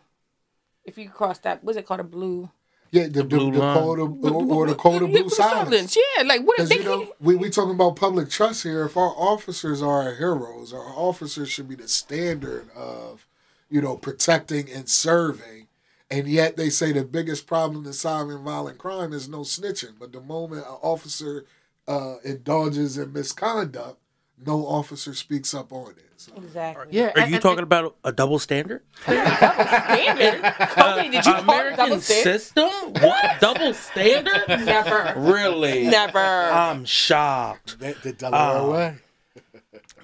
if 0.84 0.96
you 0.96 1.10
cross 1.10 1.38
that. 1.40 1.62
What's 1.62 1.76
it 1.76 1.86
called? 1.86 2.00
A 2.00 2.04
blue. 2.04 2.48
Yeah, 2.92 3.04
the, 3.04 3.10
the, 3.10 3.24
blue 3.24 3.50
the 3.50 3.58
line. 3.58 3.76
code 3.76 3.98
of, 3.98 4.24
or, 4.24 4.44
or 4.44 4.66
the 4.68 4.74
code 4.74 5.02
of 5.02 5.10
Yeah, 5.10 5.20
blue 5.20 5.28
silence. 5.28 5.96
Yeah, 5.96 6.22
like 6.22 6.46
what 6.46 6.58
if 6.58 6.68
Because 6.68 6.68
they 6.68 6.76
you 6.78 6.84
know, 6.84 7.12
we 7.20 7.34
we 7.34 7.50
talking 7.50 7.74
about 7.74 7.96
public 7.96 8.30
trust 8.30 8.62
here. 8.62 8.84
If 8.84 8.96
our 8.96 9.12
officers 9.16 9.82
are 9.82 10.04
our 10.04 10.14
heroes, 10.14 10.72
our 10.72 10.94
officers 10.94 11.50
should 11.50 11.68
be 11.68 11.74
the 11.74 11.88
standard 11.88 12.70
of, 12.74 13.26
you 13.68 13.82
know, 13.82 13.96
protecting 13.96 14.70
and 14.70 14.88
serving. 14.88 15.65
And 16.10 16.28
yet 16.28 16.56
they 16.56 16.70
say 16.70 16.92
the 16.92 17.04
biggest 17.04 17.46
problem 17.46 17.84
in 17.84 17.92
solving 17.92 18.38
violent 18.44 18.78
crime 18.78 19.12
is 19.12 19.28
no 19.28 19.40
snitching. 19.40 19.94
But 19.98 20.12
the 20.12 20.20
moment 20.20 20.66
an 20.66 20.74
officer 20.82 21.44
uh, 21.88 22.16
indulges 22.24 22.96
in 22.96 23.12
misconduct, 23.12 23.98
no 24.44 24.66
officer 24.66 25.14
speaks 25.14 25.52
up 25.54 25.72
on 25.72 25.92
it. 25.92 26.02
So, 26.18 26.32
Exactly. 26.36 26.86
Yeah, 26.90 27.06
Are 27.08 27.18
and- 27.20 27.28
you 27.30 27.36
and- 27.36 27.42
talking 27.42 27.62
about 27.64 27.96
a 28.04 28.12
double 28.12 28.38
standard? 28.38 28.82
Double 29.06 29.20
standard. 29.22 30.42
Company, 30.42 31.08
did 31.10 31.26
you 31.26 31.32
call 31.32 31.38
it 31.38 31.42
American 31.42 31.76
double 31.88 32.00
standard? 32.00 32.40
system? 32.40 32.70
What 33.02 33.40
double 33.40 33.74
standard? 33.74 34.44
Never. 34.48 35.14
Really? 35.16 35.86
Never. 35.88 36.18
I'm 36.18 36.84
shocked. 36.84 37.78
the, 37.80 37.96
the 38.02 38.12
Delaware 38.12 38.40
Uh, 38.40 38.70
way. 38.70 38.94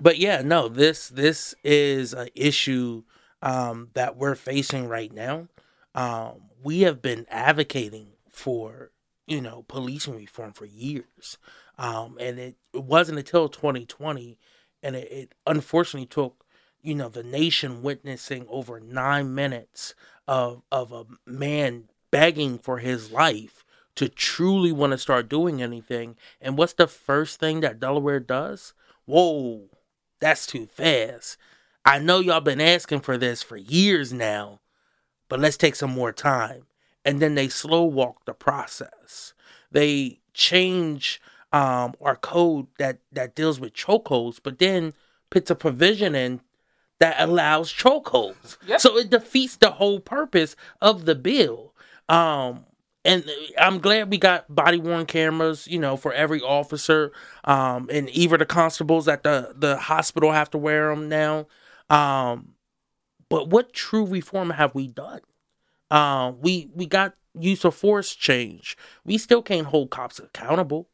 But 0.00 0.18
yeah, 0.18 0.42
no, 0.42 0.68
this 0.68 1.08
this 1.10 1.54
is 1.62 2.12
an 2.12 2.28
issue 2.34 3.04
um, 3.40 3.88
that 3.94 4.16
we're 4.16 4.34
facing 4.34 4.88
right 4.88 5.12
now. 5.12 5.46
Um, 5.94 6.42
we 6.62 6.80
have 6.82 7.02
been 7.02 7.26
advocating 7.30 8.08
for 8.30 8.90
you 9.26 9.40
know 9.40 9.64
policing 9.68 10.16
reform 10.16 10.52
for 10.52 10.64
years, 10.64 11.38
um, 11.78 12.16
and 12.20 12.38
it, 12.38 12.56
it 12.74 12.84
wasn't 12.84 13.18
until 13.18 13.48
2020, 13.48 14.38
and 14.82 14.96
it, 14.96 15.12
it 15.12 15.34
unfortunately 15.46 16.06
took 16.06 16.44
you 16.82 16.94
know 16.94 17.08
the 17.08 17.22
nation 17.22 17.82
witnessing 17.82 18.46
over 18.48 18.80
nine 18.80 19.34
minutes 19.34 19.94
of 20.26 20.62
of 20.70 20.92
a 20.92 21.04
man 21.26 21.84
begging 22.10 22.58
for 22.58 22.78
his 22.78 23.10
life 23.10 23.64
to 23.94 24.08
truly 24.08 24.72
want 24.72 24.92
to 24.92 24.98
start 24.98 25.28
doing 25.28 25.62
anything. 25.62 26.16
And 26.40 26.56
what's 26.56 26.72
the 26.72 26.86
first 26.86 27.38
thing 27.38 27.60
that 27.60 27.80
Delaware 27.80 28.20
does? 28.20 28.72
Whoa, 29.04 29.68
that's 30.20 30.46
too 30.46 30.66
fast. 30.66 31.36
I 31.84 31.98
know 31.98 32.20
y'all 32.20 32.40
been 32.40 32.60
asking 32.60 33.00
for 33.00 33.18
this 33.18 33.42
for 33.42 33.56
years 33.56 34.12
now, 34.12 34.60
but 35.32 35.40
let's 35.40 35.56
take 35.56 35.74
some 35.74 35.90
more 35.90 36.12
time. 36.12 36.66
And 37.06 37.18
then 37.18 37.36
they 37.36 37.48
slow 37.48 37.84
walk 37.84 38.26
the 38.26 38.34
process. 38.34 39.32
They 39.70 40.20
change 40.34 41.22
um, 41.54 41.94
our 42.02 42.16
code 42.16 42.66
that, 42.78 42.98
that 43.12 43.34
deals 43.34 43.58
with 43.58 43.72
chokeholds, 43.72 44.40
but 44.42 44.58
then 44.58 44.92
puts 45.30 45.50
a 45.50 45.54
provision 45.54 46.14
in 46.14 46.42
that 47.00 47.16
allows 47.18 47.72
chokeholds. 47.72 48.58
Yep. 48.66 48.80
So 48.82 48.98
it 48.98 49.08
defeats 49.08 49.56
the 49.56 49.70
whole 49.70 50.00
purpose 50.00 50.54
of 50.82 51.06
the 51.06 51.14
bill. 51.14 51.72
Um, 52.10 52.66
and 53.02 53.24
I'm 53.58 53.78
glad 53.78 54.10
we 54.10 54.18
got 54.18 54.54
body 54.54 54.80
worn 54.80 55.06
cameras, 55.06 55.66
you 55.66 55.78
know, 55.78 55.96
for 55.96 56.12
every 56.12 56.42
officer, 56.42 57.10
um, 57.44 57.88
and 57.90 58.10
even 58.10 58.38
the 58.38 58.44
constables 58.44 59.08
at 59.08 59.22
the 59.22 59.54
the 59.56 59.78
hospital 59.78 60.32
have 60.32 60.50
to 60.50 60.58
wear 60.58 60.90
them 60.94 61.08
now. 61.08 61.46
Um, 61.88 62.50
but 63.32 63.48
what 63.48 63.72
true 63.72 64.04
reform 64.04 64.50
have 64.50 64.74
we 64.74 64.88
done? 64.88 65.22
Um, 65.90 66.38
we 66.42 66.68
we 66.74 66.84
got 66.84 67.14
use 67.34 67.64
of 67.64 67.74
force 67.74 68.14
change. 68.14 68.76
We 69.06 69.16
still 69.16 69.40
can't 69.40 69.68
hold 69.68 69.88
cops 69.88 70.18
accountable. 70.18 70.90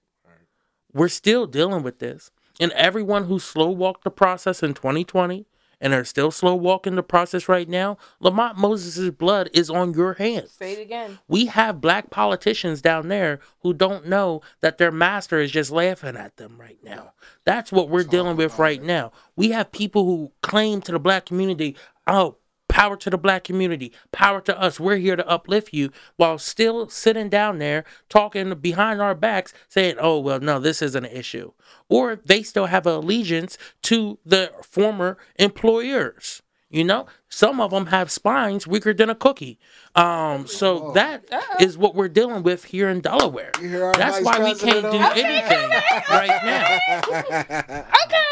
We're 0.93 1.09
still 1.09 1.49
dealing 1.49 1.83
with 1.83 1.99
this, 1.99 2.31
and 2.61 2.71
everyone 2.73 3.25
who 3.25 3.41
slow 3.41 3.71
walked 3.71 4.05
the 4.05 4.13
process 4.13 4.63
in 4.63 4.75
2020 4.75 5.47
and 5.81 5.95
are 5.95 6.05
still 6.05 6.31
slow 6.31 6.55
walking 6.55 6.97
the 6.97 7.03
process 7.03 7.49
right 7.49 7.69
now, 7.69 7.97
Lamont 8.21 8.59
Moses' 8.59 9.11
blood 9.11 9.49
is 9.53 9.71
on 9.71 9.95
your 9.95 10.15
hands. 10.15 10.53
Say 10.53 10.73
it 10.73 10.81
again. 10.81 11.19
We 11.29 11.47
have 11.47 11.81
black 11.81 12.11
politicians 12.11 12.83
down 12.83 13.09
there 13.09 13.41
who 13.61 13.73
don't 13.73 14.07
know 14.07 14.43
that 14.61 14.79
their 14.79 14.91
master 14.91 15.41
is 15.41 15.51
just 15.51 15.71
laughing 15.71 16.17
at 16.17 16.37
them 16.37 16.57
right 16.59 16.79
now. 16.83 17.13
That's 17.45 17.71
what 17.71 17.89
we're 17.89 18.05
dealing 18.05 18.37
with 18.37 18.59
right 18.59 18.83
now. 18.83 19.13
We 19.37 19.51
have 19.51 19.73
people 19.73 20.05
who 20.05 20.33
claim 20.43 20.83
to 20.83 20.93
the 20.93 20.99
black 20.99 21.27
community, 21.27 21.77
oh, 22.09 22.37
power 22.69 22.97
to 22.97 23.11
the 23.11 23.19
black 23.19 23.45
community, 23.45 23.93
power 24.13 24.41
to 24.43 24.59
us. 24.59 24.79
We're 24.79 24.97
here 24.97 25.17
to 25.17 25.29
uplift 25.29 25.73
you 25.73 25.91
while 26.17 26.39
still 26.39 26.89
sitting 26.89 27.29
down 27.29 27.59
there 27.59 27.85
talking 28.09 28.55
behind 28.55 29.01
our 29.01 29.15
backs 29.15 29.53
saying, 29.69 29.97
oh, 29.99 30.19
well, 30.21 30.41
no, 30.41 30.59
this 30.59 30.83
isn't 30.83 31.05
an 31.05 31.11
issue. 31.11 31.53
Or 31.89 32.17
they 32.17 32.43
still 32.43 32.67
have 32.67 32.87
allegiance 32.87 33.59
to 33.83 34.19
the 34.25 34.53
former 34.63 35.19
employers. 35.37 36.43
You 36.71 36.85
know, 36.85 37.07
some 37.31 37.63
of 37.63 37.71
them 37.71 37.87
have 37.87 38.11
spines 38.11 38.67
weaker 38.67 38.93
than 38.93 39.09
a 39.09 39.15
cookie. 39.15 39.59
Um, 39.95 40.47
so 40.47 40.93
that 40.93 41.25
is 41.59 41.79
what 41.79 41.95
we're 41.95 42.09
dealing 42.09 42.43
with 42.43 42.65
here 42.65 42.91
in 42.91 43.01
Delaware. 43.01 43.53
You 43.61 43.71
hear 43.71 43.85
our 43.87 43.95
That's 43.95 44.19
vice 44.19 44.25
why 44.25 44.45
we 44.45 44.55
can't 44.55 44.83
do 44.83 44.99
over 44.99 45.13
anything 45.15 45.71
right 46.11 46.41
now. 46.45 47.85
Okay. 48.05 48.25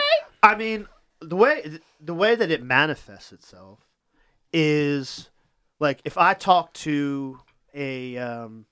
I 0.43 0.55
mean, 0.55 0.87
the 1.21 1.37
way 1.37 1.79
the 2.07 2.14
way 2.14 2.37
that 2.37 2.51
it 2.51 2.62
manifests 2.62 3.33
itself 3.33 3.81
is 4.53 5.29
like 5.81 6.01
if 6.05 6.16
I 6.16 6.35
talk 6.35 6.73
to 6.75 7.40
a 7.75 8.16
um, 8.16 8.66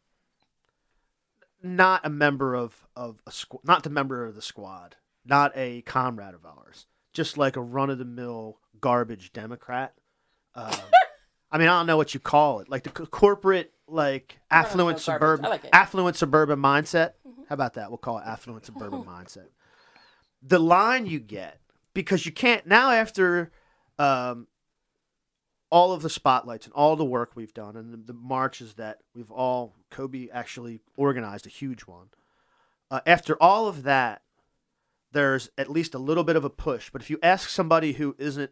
not 1.62 2.02
a 2.04 2.10
member 2.10 2.54
of 2.54 2.86
of 2.94 3.20
a 3.26 3.30
squ- 3.30 3.64
not 3.64 3.82
the 3.82 3.90
member 3.90 4.24
of 4.24 4.34
the 4.34 4.42
squad, 4.42 4.96
not 5.24 5.52
a 5.56 5.82
comrade 5.82 6.34
of 6.34 6.46
ours, 6.46 6.86
just 7.12 7.36
like 7.36 7.56
a 7.56 7.62
run 7.62 7.90
of 7.90 7.98
the 7.98 8.04
mill 8.04 8.60
garbage 8.80 9.32
Democrat. 9.32 9.94
Um, 10.54 10.72
I 11.50 11.58
mean, 11.58 11.68
I 11.68 11.78
don't 11.78 11.86
know 11.86 11.96
what 11.96 12.14
you 12.14 12.20
call 12.20 12.60
it, 12.60 12.68
like 12.68 12.84
the 12.84 12.90
co- 12.90 13.06
corporate, 13.06 13.72
like 13.88 14.38
affluent 14.50 15.00
suburban, 15.00 15.50
like 15.50 15.68
affluent 15.72 16.16
suburban 16.16 16.60
mindset. 16.60 17.12
How 17.48 17.54
about 17.54 17.74
that? 17.74 17.90
We'll 17.90 17.98
call 17.98 18.18
it 18.18 18.24
affluent 18.26 18.64
suburban 18.66 19.04
mindset. 19.04 19.48
The 20.42 20.58
line 20.58 21.06
you 21.06 21.18
get 21.20 21.60
because 21.94 22.26
you 22.26 22.32
can't 22.32 22.66
now 22.66 22.90
after 22.90 23.50
um, 23.98 24.48
all 25.70 25.92
of 25.92 26.02
the 26.02 26.10
spotlights 26.10 26.66
and 26.66 26.74
all 26.74 26.96
the 26.96 27.04
work 27.04 27.32
we've 27.34 27.54
done 27.54 27.76
and 27.76 27.92
the, 27.92 27.96
the 27.96 28.12
marches 28.12 28.74
that 28.74 28.98
we've 29.14 29.30
all 29.30 29.74
Coby 29.90 30.28
actually 30.32 30.80
organized 30.96 31.46
a 31.46 31.50
huge 31.50 31.82
one. 31.82 32.08
Uh, 32.90 33.00
after 33.06 33.40
all 33.42 33.66
of 33.66 33.84
that, 33.84 34.22
there's 35.12 35.48
at 35.56 35.70
least 35.70 35.94
a 35.94 35.98
little 35.98 36.24
bit 36.24 36.36
of 36.36 36.44
a 36.44 36.50
push. 36.50 36.90
But 36.90 37.00
if 37.00 37.08
you 37.08 37.18
ask 37.22 37.48
somebody 37.48 37.94
who 37.94 38.14
isn't 38.18 38.50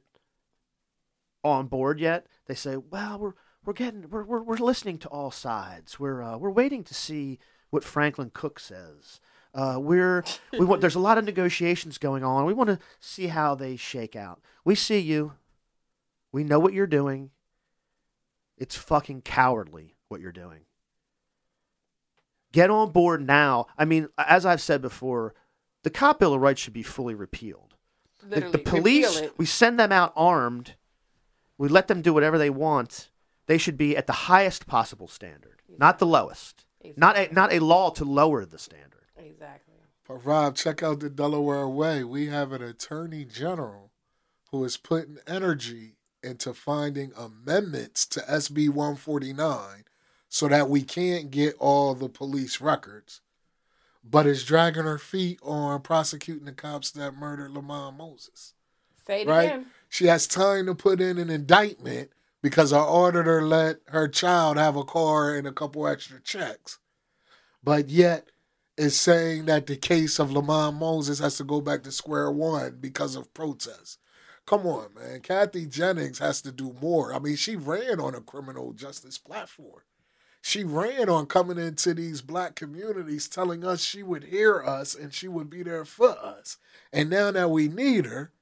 on 1.44 1.66
board 1.66 2.00
yet, 2.00 2.26
they 2.46 2.55
say, 2.55 2.76
"Well, 2.76 3.18
we're 3.18 3.35
we're 3.64 3.72
getting 3.72 4.09
we're 4.09 4.24
we're, 4.24 4.42
we're 4.42 4.57
listening 4.57 4.98
to 4.98 5.09
all 5.09 5.31
sides. 5.31 6.00
We're 6.00 6.22
uh, 6.22 6.38
we're 6.38 6.50
waiting 6.50 6.85
to 6.85 6.94
see 6.94 7.38
what 7.70 7.85
Franklin 7.85 8.31
Cook 8.33 8.61
says. 8.61 9.20
Uh, 9.55 9.79
we're 9.79 10.25
we 10.59 10.65
want 10.65 10.81
there's 10.81 10.95
a 10.95 11.01
lot 11.01 11.19
of 11.19 11.25
negotiations 11.25 11.99
going 11.99 12.25
on. 12.25 12.47
We 12.47 12.55
want 12.55 12.69
to 12.71 12.79
see 13.01 13.27
how 13.27 13.55
they 13.55 13.77
shake 13.77 14.17
out. 14.17 14.41
We 14.65 14.75
see 14.75 14.99
you. 14.99 15.35
We 16.33 16.45
know 16.45 16.59
what 16.59 16.73
you're 16.73 16.87
doing. 16.87 17.31
It's 18.57 18.77
fucking 18.77 19.23
cowardly 19.23 19.97
what 20.09 20.21
you're 20.21 20.33
doing. 20.33 20.61
Get 22.53 22.71
on 22.71 22.93
board 22.93 23.27
now. 23.27 23.67
I 23.77 23.85
mean, 23.85 24.09
as 24.17 24.47
I've 24.47 24.61
said 24.61 24.81
before, 24.83 25.35
the 25.83 25.91
cop 25.91 26.19
bill 26.19 26.35
of 26.35 26.41
rights 26.41 26.61
should 26.61 26.73
be 26.73 26.83
fully 26.83 27.15
repealed. 27.15 27.75
The, 28.23 28.41
the 28.41 28.59
police, 28.59 29.23
we 29.37 29.47
send 29.47 29.81
them 29.81 29.91
out 29.91 30.12
armed. 30.15 30.75
We 31.59 31.69
let 31.69 31.88
them 31.88 32.03
do 32.03 32.15
whatever 32.15 32.38
they 32.38 32.51
want. 32.51 33.11
They 33.47 33.59
should 33.59 33.77
be 33.77 33.97
at 33.97 34.07
the 34.07 34.12
highest 34.12 34.67
possible 34.67 35.09
standard, 35.09 35.61
not 35.77 35.99
the 35.99 36.07
lowest. 36.07 36.65
Not 36.97 37.17
a 37.17 37.33
not 37.33 37.53
a 37.53 37.61
law 37.61 37.91
to 37.91 38.05
lower 38.05 38.45
the 38.45 38.59
standard. 38.59 39.02
Exactly. 39.24 39.74
But 40.06 40.24
Rob, 40.26 40.56
check 40.56 40.82
out 40.82 41.00
the 41.00 41.08
Delaware 41.08 41.68
way. 41.68 42.02
We 42.04 42.26
have 42.26 42.52
an 42.52 42.62
attorney 42.62 43.24
general 43.24 43.90
who 44.50 44.64
is 44.64 44.76
putting 44.76 45.18
energy 45.26 45.96
into 46.22 46.52
finding 46.54 47.12
amendments 47.16 48.06
to 48.06 48.20
SB 48.20 48.68
149 48.68 49.85
so 50.28 50.48
that 50.48 50.68
we 50.68 50.82
can't 50.82 51.30
get 51.30 51.54
all 51.58 51.94
the 51.94 52.08
police 52.08 52.61
records, 52.61 53.20
but 54.04 54.26
is 54.26 54.44
dragging 54.44 54.85
her 54.85 54.98
feet 54.98 55.38
on 55.42 55.80
prosecuting 55.82 56.44
the 56.46 56.52
cops 56.52 56.90
that 56.92 57.14
murdered 57.14 57.50
Lamont 57.52 57.96
Moses. 57.96 58.54
Say 59.06 59.22
it 59.22 59.28
Right? 59.28 59.44
again. 59.44 59.66
She 59.88 60.06
has 60.06 60.26
time 60.26 60.66
to 60.66 60.74
put 60.74 61.00
in 61.00 61.18
an 61.18 61.28
indictment 61.30 62.11
because 62.40 62.70
her 62.70 62.78
auditor 62.78 63.42
let 63.42 63.80
her 63.88 64.08
child 64.08 64.56
have 64.56 64.74
a 64.74 64.85
car 64.85 65.35
and 65.35 65.46
a 65.46 65.52
couple 65.52 65.87
extra 65.87 66.20
checks. 66.20 66.78
But 67.62 67.88
yet 67.88 68.32
is 68.76 68.98
saying 68.98 69.44
that 69.46 69.66
the 69.66 69.76
case 69.76 70.18
of 70.18 70.32
Lamont 70.32 70.76
Moses 70.76 71.18
has 71.18 71.37
to 71.37 71.44
go 71.44 71.61
back 71.61 71.82
to 71.82 71.92
square 71.92 72.30
one 72.30 72.78
because 72.80 73.16
of 73.16 73.32
protests. 73.35 73.98
Come 74.46 74.66
on, 74.66 74.88
man. 74.94 75.20
Kathy 75.20 75.66
Jennings 75.66 76.18
has 76.18 76.42
to 76.42 76.52
do 76.52 76.74
more. 76.80 77.14
I 77.14 77.18
mean, 77.18 77.37
she 77.37 77.54
ran 77.54 78.00
on 78.00 78.14
a 78.14 78.20
criminal 78.20 78.72
justice 78.72 79.18
platform. 79.18 79.82
She 80.40 80.64
ran 80.64 81.08
on 81.08 81.26
coming 81.26 81.58
into 81.58 81.94
these 81.94 82.20
black 82.20 82.56
communities 82.56 83.28
telling 83.28 83.64
us 83.64 83.85
she 83.85 84.02
would 84.02 84.24
hear 84.24 84.61
us 84.61 84.94
and 84.96 85.14
she 85.14 85.28
would 85.28 85.48
be 85.48 85.62
there 85.62 85.85
for 85.85 86.18
us. 86.18 86.56
And 86.92 87.08
now 87.08 87.30
that 87.30 87.50
we 87.50 87.68
need 87.68 88.06
her, 88.06 88.32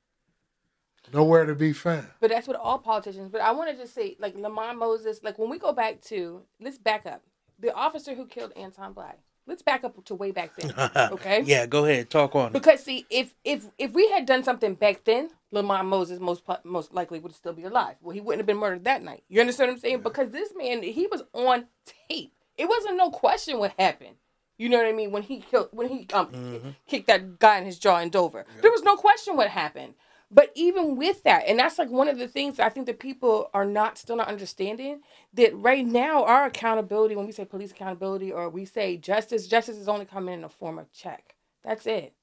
nowhere 1.12 1.44
to 1.44 1.54
be 1.54 1.74
found. 1.74 2.08
But 2.20 2.30
that's 2.30 2.48
what 2.48 2.56
all 2.56 2.78
politicians. 2.78 3.28
But 3.30 3.42
I 3.42 3.52
want 3.52 3.70
to 3.70 3.76
just 3.76 3.94
say, 3.94 4.16
like 4.18 4.34
Lamont 4.34 4.78
Moses, 4.78 5.22
like 5.22 5.38
when 5.38 5.50
we 5.50 5.58
go 5.58 5.74
back 5.74 6.00
to, 6.04 6.40
let's 6.58 6.78
back 6.78 7.04
up. 7.04 7.22
The 7.58 7.74
officer 7.74 8.14
who 8.14 8.26
killed 8.26 8.52
Anton 8.56 8.94
Black. 8.94 9.18
Let's 9.50 9.62
back 9.62 9.82
up 9.82 10.02
to 10.04 10.14
way 10.14 10.30
back 10.30 10.52
then. 10.56 10.72
Okay. 11.12 11.42
Yeah, 11.44 11.66
go 11.66 11.84
ahead. 11.84 12.08
Talk 12.08 12.36
on. 12.36 12.52
Because 12.52 12.84
see, 12.84 13.04
if 13.10 13.34
if 13.44 13.66
if 13.78 13.90
we 13.92 14.08
had 14.10 14.24
done 14.24 14.44
something 14.44 14.74
back 14.74 15.02
then, 15.04 15.28
Lamont 15.50 15.88
Moses 15.88 16.20
most 16.20 16.44
most 16.62 16.94
likely 16.94 17.18
would 17.18 17.34
still 17.34 17.52
be 17.52 17.64
alive. 17.64 17.96
Well, 18.00 18.14
he 18.14 18.20
wouldn't 18.20 18.38
have 18.38 18.46
been 18.46 18.58
murdered 18.58 18.84
that 18.84 19.02
night. 19.02 19.24
You 19.28 19.40
understand 19.40 19.70
what 19.70 19.74
I'm 19.74 19.80
saying? 19.80 20.02
Because 20.02 20.30
this 20.30 20.52
man, 20.56 20.84
he 20.84 21.08
was 21.10 21.24
on 21.32 21.66
tape. 22.08 22.32
It 22.56 22.68
wasn't 22.68 22.96
no 22.96 23.10
question 23.10 23.58
what 23.58 23.74
happened. 23.76 24.14
You 24.56 24.68
know 24.68 24.76
what 24.76 24.86
I 24.86 24.92
mean? 24.92 25.10
When 25.10 25.22
he 25.24 25.40
killed, 25.40 25.70
when 25.72 25.88
he 25.88 26.06
um 26.12 26.76
kicked 26.86 27.08
that 27.08 27.40
guy 27.40 27.58
in 27.58 27.64
his 27.64 27.78
jaw 27.78 27.98
in 27.98 28.10
Dover, 28.10 28.44
there 28.62 28.70
was 28.70 28.82
no 28.84 28.94
question 28.94 29.36
what 29.36 29.48
happened. 29.48 29.94
But 30.32 30.52
even 30.54 30.96
with 30.96 31.24
that, 31.24 31.44
and 31.48 31.58
that's 31.58 31.78
like 31.78 31.90
one 31.90 32.08
of 32.08 32.18
the 32.18 32.28
things 32.28 32.60
I 32.60 32.68
think 32.68 32.86
that 32.86 33.00
people 33.00 33.50
are 33.52 33.64
not 33.64 33.98
still 33.98 34.14
not 34.14 34.28
understanding 34.28 35.00
that 35.34 35.56
right 35.56 35.84
now 35.84 36.24
our 36.24 36.46
accountability, 36.46 37.16
when 37.16 37.26
we 37.26 37.32
say 37.32 37.44
police 37.44 37.72
accountability 37.72 38.30
or 38.30 38.48
we 38.48 38.64
say 38.64 38.96
justice, 38.96 39.48
justice 39.48 39.76
is 39.76 39.88
only 39.88 40.04
coming 40.04 40.34
in 40.34 40.42
the 40.42 40.48
form 40.48 40.78
of 40.78 40.92
check. 40.92 41.34
That's 41.64 41.84
it. 41.86 42.14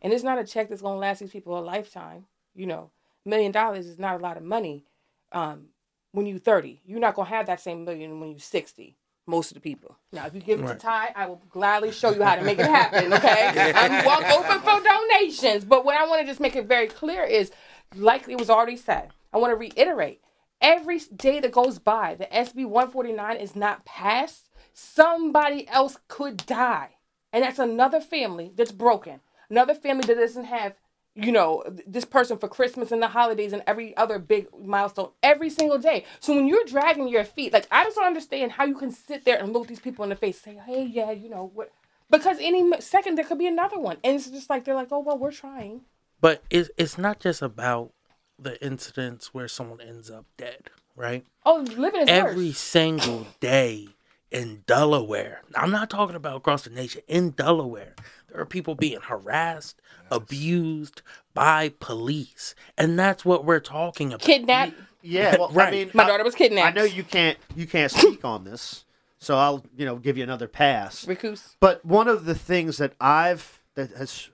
And 0.00 0.12
it's 0.12 0.24
not 0.24 0.40
a 0.40 0.44
check 0.44 0.68
that's 0.68 0.82
gonna 0.82 0.98
last 0.98 1.20
these 1.20 1.30
people 1.30 1.56
a 1.56 1.60
lifetime. 1.60 2.26
You 2.54 2.66
know, 2.66 2.90
million 3.24 3.52
dollars 3.52 3.86
is 3.86 3.98
not 3.98 4.16
a 4.16 4.22
lot 4.22 4.36
of 4.36 4.42
money. 4.42 4.84
Um, 5.30 5.68
when 6.10 6.26
you're 6.26 6.38
30, 6.38 6.82
you're 6.84 6.98
not 6.98 7.14
gonna 7.14 7.28
have 7.30 7.46
that 7.46 7.60
same 7.60 7.84
million 7.84 8.18
when 8.18 8.30
you're 8.30 8.40
60. 8.40 8.96
Most 9.26 9.50
of 9.50 9.54
the 9.54 9.60
people. 9.60 9.96
Now, 10.10 10.26
if 10.26 10.34
you 10.34 10.40
give 10.40 10.58
it 10.58 10.64
Right. 10.64 10.78
to 10.80 10.86
Ty, 10.86 11.12
I 11.14 11.26
will 11.26 11.40
gladly 11.48 11.92
show 11.92 12.10
you 12.10 12.22
how 12.24 12.34
to 12.34 12.42
make 12.42 12.58
it 12.58 12.66
happen. 12.66 13.12
Okay, 13.12 13.72
I'm 13.74 14.04
walk 14.04 14.24
open 14.30 14.60
for 14.60 14.80
donations. 14.82 15.64
But 15.64 15.84
what 15.84 15.96
I 15.96 16.06
want 16.08 16.22
to 16.22 16.26
just 16.26 16.40
make 16.40 16.56
it 16.56 16.66
very 16.66 16.88
clear 16.88 17.22
is, 17.22 17.52
like 17.94 18.28
it 18.28 18.38
was 18.38 18.50
already 18.50 18.76
said, 18.76 19.10
I 19.32 19.38
want 19.38 19.52
to 19.52 19.56
reiterate: 19.56 20.22
every 20.60 20.98
day 20.98 21.38
that 21.38 21.52
goes 21.52 21.78
by, 21.78 22.16
the 22.16 22.26
SB 22.26 22.66
149 22.66 23.36
is 23.36 23.54
not 23.54 23.84
passed. 23.84 24.48
Somebody 24.74 25.68
else 25.68 25.98
could 26.08 26.38
die, 26.46 26.96
and 27.32 27.44
that's 27.44 27.58
another 27.60 28.00
family 28.00 28.50
that's 28.56 28.72
broken. 28.72 29.20
Another 29.48 29.74
family 29.74 30.04
that 30.06 30.16
doesn't 30.16 30.44
have 30.46 30.74
you 31.14 31.30
know, 31.32 31.62
this 31.86 32.04
person 32.04 32.38
for 32.38 32.48
Christmas 32.48 32.90
and 32.90 33.02
the 33.02 33.08
holidays 33.08 33.52
and 33.52 33.62
every 33.66 33.96
other 33.96 34.18
big 34.18 34.46
milestone 34.58 35.10
every 35.22 35.50
single 35.50 35.78
day. 35.78 36.04
So 36.20 36.34
when 36.34 36.46
you're 36.46 36.64
dragging 36.64 37.08
your 37.08 37.24
feet, 37.24 37.52
like 37.52 37.66
I 37.70 37.84
just 37.84 37.96
don't 37.96 38.06
understand 38.06 38.52
how 38.52 38.64
you 38.64 38.74
can 38.74 38.90
sit 38.90 39.24
there 39.24 39.38
and 39.38 39.52
look 39.52 39.66
these 39.66 39.80
people 39.80 40.04
in 40.04 40.10
the 40.10 40.16
face, 40.16 40.40
say, 40.40 40.58
"Hey, 40.64 40.84
yeah, 40.84 41.10
you 41.10 41.28
know 41.28 41.50
what?" 41.54 41.70
Because 42.10 42.38
any 42.40 42.80
second 42.80 43.16
there 43.16 43.24
could 43.24 43.38
be 43.38 43.46
another 43.46 43.78
one, 43.78 43.98
and 44.02 44.16
it's 44.16 44.28
just 44.30 44.48
like 44.50 44.64
they're 44.64 44.74
like, 44.74 44.88
"Oh 44.90 45.00
well, 45.00 45.18
we're 45.18 45.32
trying." 45.32 45.82
But 46.20 46.42
it's 46.50 46.70
it's 46.78 46.96
not 46.96 47.20
just 47.20 47.42
about 47.42 47.92
the 48.38 48.62
incidents 48.64 49.34
where 49.34 49.48
someone 49.48 49.80
ends 49.80 50.10
up 50.10 50.24
dead, 50.36 50.70
right? 50.96 51.24
Oh, 51.44 51.60
living 51.76 52.02
is 52.02 52.08
Every 52.08 52.46
worse. 52.48 52.58
single 52.58 53.26
day 53.40 53.88
in 54.30 54.62
Delaware. 54.66 55.42
I'm 55.54 55.70
not 55.70 55.90
talking 55.90 56.16
about 56.16 56.36
across 56.36 56.62
the 56.62 56.70
nation. 56.70 57.02
In 57.06 57.30
Delaware, 57.30 57.94
there 58.32 58.40
are 58.40 58.46
people 58.46 58.74
being 58.74 59.00
harassed, 59.00 59.80
abused 60.10 61.02
by 61.34 61.72
police, 61.80 62.54
and 62.78 62.98
that's 62.98 63.24
what 63.24 63.44
we're 63.44 63.60
talking 63.60 64.08
about. 64.08 64.22
Kidnapped. 64.22 64.72
Yeah, 65.02 65.36
well, 65.38 65.50
I 65.50 65.52
Right. 65.54 65.72
mean, 65.72 65.90
My 65.94 66.04
I- 66.04 66.08
daughter 66.08 66.24
was 66.24 66.34
kidnapped. 66.34 66.76
I 66.76 66.80
know 66.80 66.84
you 66.84 67.04
can't 67.04 67.36
you 67.54 67.66
can't 67.66 67.90
speak 67.92 68.24
on 68.24 68.44
this, 68.44 68.84
so 69.18 69.36
I'll 69.36 69.64
you 69.76 69.84
know 69.84 69.96
give 69.96 70.16
you 70.16 70.22
another 70.22 70.48
pass. 70.48 71.04
Recuse. 71.04 71.56
But 71.60 71.84
one 71.84 72.08
of 72.08 72.24
the 72.24 72.34
things 72.34 72.78
that 72.78 72.94
I've 73.00 73.62
that 73.74 73.90
has 73.92 74.30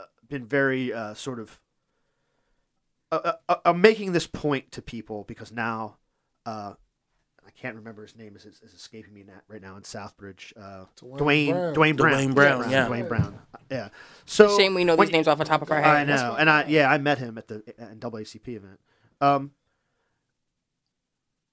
uh, 0.00 0.04
been 0.28 0.46
very 0.46 0.92
uh, 0.92 1.14
sort 1.14 1.38
of 1.40 1.60
uh, 3.12 3.32
uh, 3.48 3.56
I'm 3.64 3.80
making 3.80 4.12
this 4.12 4.26
point 4.26 4.70
to 4.72 4.82
people 4.82 5.24
because 5.26 5.52
now 5.52 5.96
uh, 6.44 6.74
I 7.46 7.50
can't 7.50 7.76
remember 7.76 8.02
his 8.02 8.16
name 8.16 8.36
is 8.36 8.44
is 8.46 8.60
escaping 8.74 9.12
me 9.14 9.22
na- 9.24 9.32
right 9.48 9.60
now 9.62 9.76
in 9.76 9.82
Southbridge. 9.82 10.52
Uh, 10.56 10.86
Dwayne 10.96 11.18
Dwayne 11.18 11.50
Brown. 11.52 11.74
Dwayne 11.74 11.96
Brown. 11.96 12.12
Dwayne 12.30 12.34
Brown, 12.34 12.70
yeah. 12.70 12.88
Dwayne 12.88 13.08
Brown. 13.08 13.38
Yeah. 13.70 13.88
So 14.26 14.56
Shame 14.58 14.74
we 14.74 14.84
know 14.84 14.96
when 14.96 15.06
these 15.06 15.12
you- 15.12 15.18
names 15.18 15.28
off 15.28 15.38
the 15.38 15.44
top 15.44 15.62
of 15.62 15.70
our 15.70 15.80
head. 15.80 15.96
I 15.96 16.04
know, 16.04 16.36
and 16.38 16.48
I 16.50 16.64
yeah, 16.66 16.90
I 16.90 16.98
met 16.98 17.18
him 17.18 17.38
at 17.38 17.48
the 17.48 17.60
NAACP 17.78 18.48
event. 18.48 18.80
Um, 19.20 19.52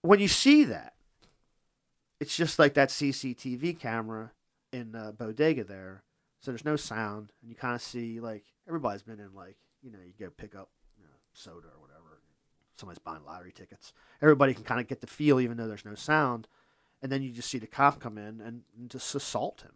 when 0.02 0.20
you 0.20 0.28
see 0.28 0.64
that, 0.66 0.94
it's 2.20 2.36
just 2.36 2.58
like 2.60 2.74
that 2.76 2.90
CCTV 2.90 3.80
camera 3.80 4.32
in 4.72 4.96
uh, 4.96 5.12
bodega 5.12 5.64
there. 5.64 6.04
So 6.42 6.52
there's 6.52 6.66
no 6.66 6.76
sound, 6.76 7.32
and 7.42 7.50
you 7.50 7.56
kind 7.56 7.76
of 7.76 7.82
see 7.82 8.20
like 8.20 8.46
everybody's 8.68 9.04
been 9.04 9.20
in 9.20 9.34
like 9.36 9.58
you 9.84 9.92
know 9.92 10.00
you 10.06 10.14
go 10.20 10.32
pick 10.36 10.56
up 10.56 10.70
you 10.98 11.04
know, 11.04 11.10
soda 11.34 11.68
or 11.68 11.82
whatever. 11.82 11.91
Somebody's 12.82 13.00
buying 13.00 13.24
lottery 13.26 13.52
tickets. 13.52 13.94
Everybody 14.22 14.54
can 14.54 14.64
kind 14.64 14.82
of 14.82 14.88
get 14.88 15.02
the 15.02 15.08
feel, 15.08 15.40
even 15.40 15.56
though 15.56 15.68
there's 15.68 15.86
no 15.86 15.96
sound. 15.96 16.48
And 17.02 17.12
then 17.12 17.22
you 17.22 17.32
just 17.32 17.50
see 17.50 17.60
the 17.60 17.68
cop 17.68 18.00
come 18.00 18.18
in 18.18 18.42
and, 18.42 18.64
and 18.78 18.90
just 18.90 19.16
assault 19.16 19.62
him. 19.62 19.74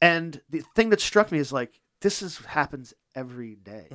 And 0.00 0.40
the 0.48 0.62
thing 0.74 0.88
that 0.90 1.00
struck 1.00 1.30
me 1.30 1.38
is 1.38 1.52
like 1.52 1.80
this 2.00 2.22
is 2.22 2.38
happens 2.38 2.94
every 3.14 3.54
day. 3.56 3.88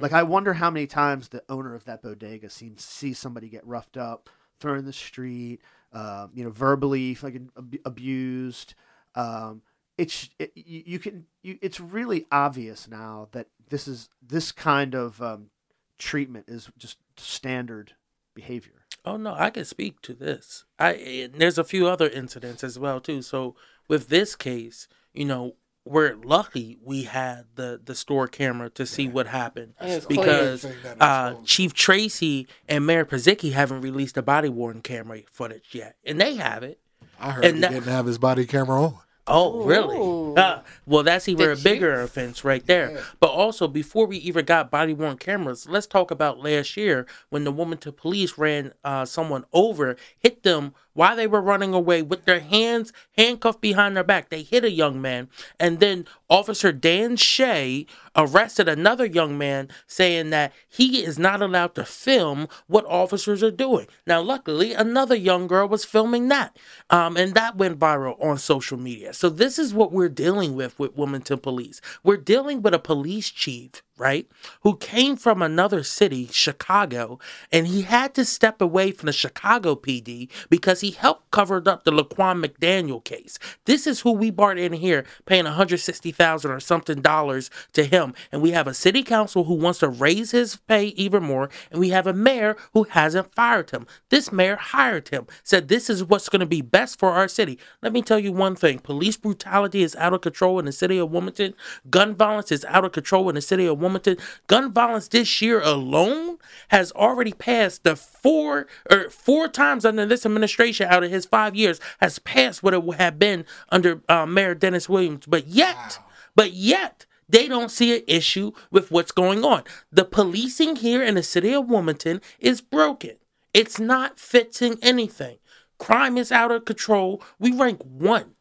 Like 0.00 0.12
I 0.12 0.22
wonder 0.22 0.52
how 0.52 0.70
many 0.70 0.86
times 0.86 1.28
the 1.28 1.42
owner 1.48 1.74
of 1.74 1.84
that 1.84 2.02
bodega 2.02 2.50
seems 2.50 2.84
sees 2.84 3.18
somebody 3.18 3.48
get 3.48 3.66
roughed 3.66 3.96
up, 3.96 4.28
thrown 4.58 4.78
in 4.78 4.84
the 4.84 4.92
street, 4.92 5.60
uh, 5.92 6.26
you 6.34 6.44
know, 6.44 6.50
verbally 6.50 7.14
fucking 7.14 7.50
ab- 7.56 7.78
abused. 7.84 8.74
Um, 9.14 9.62
it's 9.96 10.28
it, 10.38 10.52
you, 10.56 10.82
you 10.84 10.98
can 10.98 11.26
you, 11.42 11.58
it's 11.62 11.78
really 11.80 12.26
obvious 12.32 12.88
now 12.88 13.28
that 13.32 13.46
this 13.68 13.86
is 13.86 14.08
this 14.20 14.50
kind 14.50 14.94
of 14.94 15.22
um, 15.22 15.50
treatment 15.98 16.46
is 16.48 16.70
just 16.76 16.98
standard 17.16 17.92
behavior. 18.34 18.84
Oh 19.04 19.16
no, 19.16 19.34
I 19.34 19.50
can 19.50 19.64
speak 19.64 20.00
to 20.02 20.14
this. 20.14 20.64
I 20.78 20.92
and 20.92 21.34
there's 21.34 21.58
a 21.58 21.64
few 21.64 21.86
other 21.88 22.08
incidents 22.08 22.64
as 22.64 22.78
well 22.78 23.00
too. 23.00 23.22
So 23.22 23.54
with 23.88 24.08
this 24.08 24.34
case, 24.34 24.88
you 25.12 25.24
know, 25.26 25.56
we're 25.84 26.14
lucky 26.16 26.78
we 26.82 27.02
had 27.02 27.44
the 27.56 27.78
the 27.84 27.94
store 27.94 28.26
camera 28.26 28.70
to 28.70 28.86
see 28.86 29.06
what 29.08 29.26
happened 29.26 29.74
because 29.78 30.62
clear. 30.62 30.72
Thing 30.72 30.82
that 30.82 31.02
uh. 31.02 31.34
Chief 31.44 31.74
Tracy 31.74 32.46
and 32.68 32.86
Mayor 32.86 33.04
Purzycki 33.04 33.52
haven't 33.52 33.82
released 33.82 34.14
the 34.14 34.22
body 34.22 34.48
worn 34.48 34.80
camera 34.80 35.20
footage 35.30 35.68
yet, 35.72 35.96
and 36.04 36.18
they 36.20 36.36
have 36.36 36.62
it. 36.62 36.80
I 37.20 37.30
heard 37.32 37.44
and 37.44 37.56
he 37.56 37.60
that- 37.60 37.70
didn't 37.72 37.86
have 37.92 38.06
his 38.06 38.18
body 38.18 38.46
camera 38.46 38.82
on. 38.82 38.98
Oh, 39.26 39.64
really? 39.64 40.34
Uh, 40.36 40.60
well, 40.84 41.02
that's 41.02 41.28
even 41.28 41.48
a 41.50 41.54
Did 41.54 41.64
bigger 41.64 42.00
offense 42.02 42.44
right 42.44 42.64
there. 42.66 43.02
But 43.20 43.30
also, 43.30 43.66
before 43.66 44.06
we 44.06 44.18
even 44.18 44.44
got 44.44 44.70
body 44.70 44.92
worn 44.92 45.16
cameras, 45.16 45.66
let's 45.66 45.86
talk 45.86 46.10
about 46.10 46.40
last 46.40 46.76
year 46.76 47.06
when 47.30 47.44
the 47.44 47.52
woman 47.52 47.78
to 47.78 47.92
police 47.92 48.36
ran 48.36 48.72
uh, 48.84 49.06
someone 49.06 49.44
over, 49.52 49.96
hit 50.18 50.42
them 50.42 50.74
while 50.92 51.16
they 51.16 51.26
were 51.26 51.40
running 51.40 51.72
away 51.72 52.02
with 52.02 52.26
their 52.26 52.40
hands 52.40 52.92
handcuffed 53.16 53.62
behind 53.62 53.96
their 53.96 54.04
back. 54.04 54.28
They 54.28 54.42
hit 54.42 54.62
a 54.64 54.70
young 54.70 55.00
man, 55.00 55.28
and 55.58 55.80
then 55.80 56.06
Officer 56.28 56.70
Dan 56.70 57.16
Shea 57.16 57.86
arrested 58.16 58.68
another 58.68 59.04
young 59.04 59.36
man 59.36 59.68
saying 59.86 60.30
that 60.30 60.52
he 60.68 61.04
is 61.04 61.18
not 61.18 61.42
allowed 61.42 61.74
to 61.74 61.84
film 61.84 62.48
what 62.66 62.84
officers 62.86 63.42
are 63.42 63.50
doing. 63.50 63.86
Now, 64.06 64.20
luckily, 64.20 64.72
another 64.72 65.14
young 65.14 65.46
girl 65.46 65.68
was 65.68 65.84
filming 65.84 66.28
that, 66.28 66.56
um, 66.90 67.16
and 67.16 67.34
that 67.34 67.56
went 67.56 67.78
viral 67.78 68.22
on 68.22 68.38
social 68.38 68.78
media. 68.78 69.12
So 69.12 69.28
this 69.28 69.58
is 69.58 69.74
what 69.74 69.92
we're 69.92 70.08
dealing 70.08 70.54
with 70.54 70.78
with 70.78 70.96
Wilmington 70.96 71.38
Police. 71.38 71.80
We're 72.02 72.16
dealing 72.16 72.62
with 72.62 72.74
a 72.74 72.78
police 72.78 73.30
chief, 73.30 73.82
right, 73.96 74.26
who 74.62 74.76
came 74.76 75.16
from 75.16 75.40
another 75.40 75.82
city, 75.84 76.28
Chicago, 76.32 77.18
and 77.52 77.68
he 77.68 77.82
had 77.82 78.12
to 78.14 78.24
step 78.24 78.60
away 78.60 78.90
from 78.90 79.06
the 79.06 79.12
Chicago 79.12 79.76
PD 79.76 80.28
because 80.50 80.80
he 80.80 80.90
helped 80.90 81.30
cover 81.30 81.62
up 81.66 81.84
the 81.84 81.92
Laquan 81.92 82.44
McDaniel 82.44 83.02
case. 83.04 83.38
This 83.66 83.86
is 83.86 84.00
who 84.00 84.12
we 84.12 84.30
brought 84.30 84.58
in 84.58 84.72
here, 84.72 85.04
paying 85.26 85.44
160,000 85.44 86.50
or 86.50 86.60
something 86.60 87.02
dollars 87.02 87.50
to 87.72 87.84
him, 87.84 88.14
and 88.32 88.42
we 88.42 88.50
have 88.50 88.66
a 88.66 88.74
city 88.74 89.04
council 89.04 89.44
who 89.44 89.54
wants 89.54 89.78
to 89.78 89.88
raise 89.88 90.32
his 90.32 90.56
pay 90.56 90.86
even 90.86 91.22
more, 91.22 91.48
and 91.70 91.78
we 91.78 91.90
have 91.90 92.06
a 92.06 92.12
mayor 92.12 92.56
who 92.72 92.84
hasn't 92.84 93.32
fired 93.34 93.70
him. 93.70 93.86
This 94.08 94.32
mayor 94.32 94.56
hired 94.56 95.08
him, 95.08 95.26
said 95.44 95.68
this 95.68 95.88
is 95.88 96.02
what's 96.02 96.28
going 96.28 96.40
to 96.40 96.46
be 96.46 96.62
best 96.62 96.98
for 96.98 97.10
our 97.10 97.28
city. 97.28 97.58
Let 97.80 97.92
me 97.92 98.02
tell 98.02 98.18
you 98.18 98.32
one 98.32 98.56
thing: 98.56 98.80
police 98.80 99.16
brutality 99.16 99.84
is 99.84 99.94
out 99.96 100.14
of 100.14 100.20
control 100.20 100.58
in 100.58 100.64
the 100.64 100.72
city 100.72 100.98
of 100.98 101.12
Wilmington. 101.12 101.54
Gun 101.90 102.16
violence 102.16 102.50
is 102.50 102.64
out 102.64 102.84
of 102.84 102.90
control 102.90 103.28
in 103.28 103.36
the 103.36 103.40
city 103.40 103.66
of. 103.66 103.83
Wilmington, 103.84 104.16
gun 104.46 104.72
violence 104.72 105.08
this 105.08 105.40
year 105.40 105.60
alone 105.60 106.38
has 106.68 106.90
already 106.92 107.32
passed 107.32 107.84
the 107.84 107.94
four 107.94 108.66
or 108.90 109.10
four 109.10 109.48
times 109.48 109.84
under 109.84 110.06
this 110.06 110.26
administration 110.26 110.88
out 110.88 111.04
of 111.04 111.10
his 111.10 111.26
five 111.26 111.54
years 111.54 111.80
has 112.00 112.18
passed 112.18 112.62
what 112.62 112.74
it 112.74 112.82
would 112.82 112.98
have 112.98 113.18
been 113.18 113.44
under 113.70 114.02
uh, 114.08 114.26
Mayor 114.26 114.54
Dennis 114.54 114.88
Williams. 114.88 115.26
But 115.26 115.46
yet, 115.46 115.98
but 116.34 116.52
yet. 116.52 117.06
They 117.26 117.48
don't 117.48 117.70
see 117.70 117.96
an 117.96 118.02
issue 118.06 118.52
with 118.70 118.90
what's 118.90 119.10
going 119.10 119.44
on. 119.44 119.64
The 119.90 120.04
policing 120.04 120.76
here 120.76 121.02
in 121.02 121.14
the 121.14 121.22
city 121.22 121.54
of 121.54 121.70
Wilmington 121.70 122.20
is 122.38 122.60
broken. 122.60 123.12
It's 123.54 123.80
not 123.80 124.20
fixing 124.20 124.76
anything. 124.82 125.38
Crime 125.78 126.18
is 126.18 126.30
out 126.30 126.50
of 126.50 126.66
control. 126.66 127.22
We 127.38 127.52
rank 127.52 127.82
one. 127.82 128.34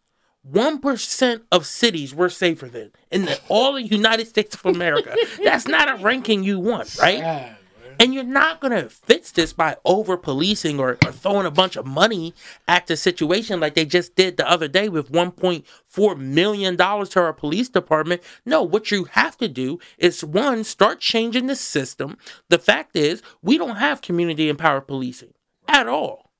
One 0.44 0.80
percent 0.80 1.44
of 1.52 1.66
cities 1.66 2.14
we're 2.14 2.28
safer 2.30 2.68
than 2.68 2.92
in 3.10 3.26
the, 3.26 3.40
all 3.48 3.74
the 3.74 3.84
United 3.84 4.28
States 4.28 4.56
of 4.56 4.66
America. 4.66 5.16
That's 5.44 5.68
not 5.68 5.90
a 5.90 6.04
ranking 6.04 6.44
you 6.44 6.60
want, 6.60 6.98
right? 7.00 7.56
And 8.00 8.14
you're 8.14 8.24
not 8.24 8.60
gonna 8.60 8.90
fix 8.90 9.32
this 9.32 9.54
by 9.54 9.78
over 9.86 10.18
policing 10.18 10.80
or, 10.80 10.98
or 11.06 11.12
throwing 11.12 11.46
a 11.46 11.52
bunch 11.52 11.76
of 11.78 11.86
money 11.86 12.34
at 12.68 12.88
the 12.88 12.98
situation 12.98 13.60
like 13.60 13.76
they 13.76 13.86
just 13.86 14.16
did 14.16 14.36
the 14.36 14.50
other 14.50 14.68
day 14.68 14.90
with 14.90 15.12
1.4 15.12 16.18
million 16.18 16.76
dollars 16.76 17.10
to 17.10 17.22
our 17.22 17.32
police 17.34 17.70
department. 17.70 18.22
No, 18.46 18.64
what 18.64 18.92
you 18.92 19.06
have 19.06 19.38
to 19.38 19.48
do 19.48 19.80
is 19.98 20.24
one, 20.26 20.64
start 20.66 21.00
changing 21.00 21.48
the 21.48 21.56
system. 21.56 22.18
The 22.50 22.58
fact 22.60 22.98
is, 22.98 23.22
we 23.42 23.58
don't 23.58 23.78
have 23.78 24.02
community 24.02 24.50
empowered 24.50 24.88
policing 24.88 25.34
at 25.68 25.88
all. 25.88 26.32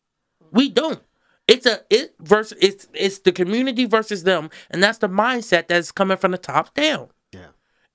We 0.52 0.70
don't. 0.70 1.02
It's 1.48 1.66
a 1.66 1.82
it 1.90 2.16
versus 2.20 2.58
it's 2.62 2.88
it's 2.94 3.20
the 3.20 3.32
community 3.32 3.86
versus 3.86 4.24
them, 4.24 4.50
and 4.70 4.82
that's 4.82 5.00
the 5.00 5.10
mindset 5.10 5.68
that's 5.68 5.92
coming 5.92 6.18
from 6.18 6.32
the 6.32 6.38
top 6.38 6.74
down. 6.74 7.10
Yeah. 7.34 7.48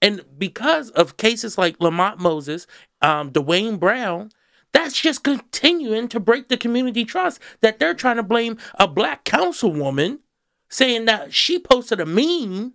And 0.02 0.24
because 0.38 0.90
of 0.90 1.16
cases 1.16 1.56
like 1.56 1.78
Lymond 1.80 2.18
Moses, 2.18 2.66
um, 3.00 3.30
Dwayne 3.30 3.80
Brown, 3.80 4.30
that's 4.72 5.00
just 5.00 5.24
continuing 5.24 6.08
to 6.08 6.20
break 6.20 6.48
the 6.48 6.56
community 6.56 7.04
trust 7.04 7.40
that 7.62 7.78
they're 7.78 7.94
trying 7.94 8.16
to 8.16 8.22
blame 8.22 8.58
a 8.78 8.86
black 8.86 9.24
councilwoman 9.24 10.18
saying 10.68 11.06
that 11.06 11.32
she 11.32 11.58
posted 11.58 12.00
a 12.00 12.06
meme 12.06 12.74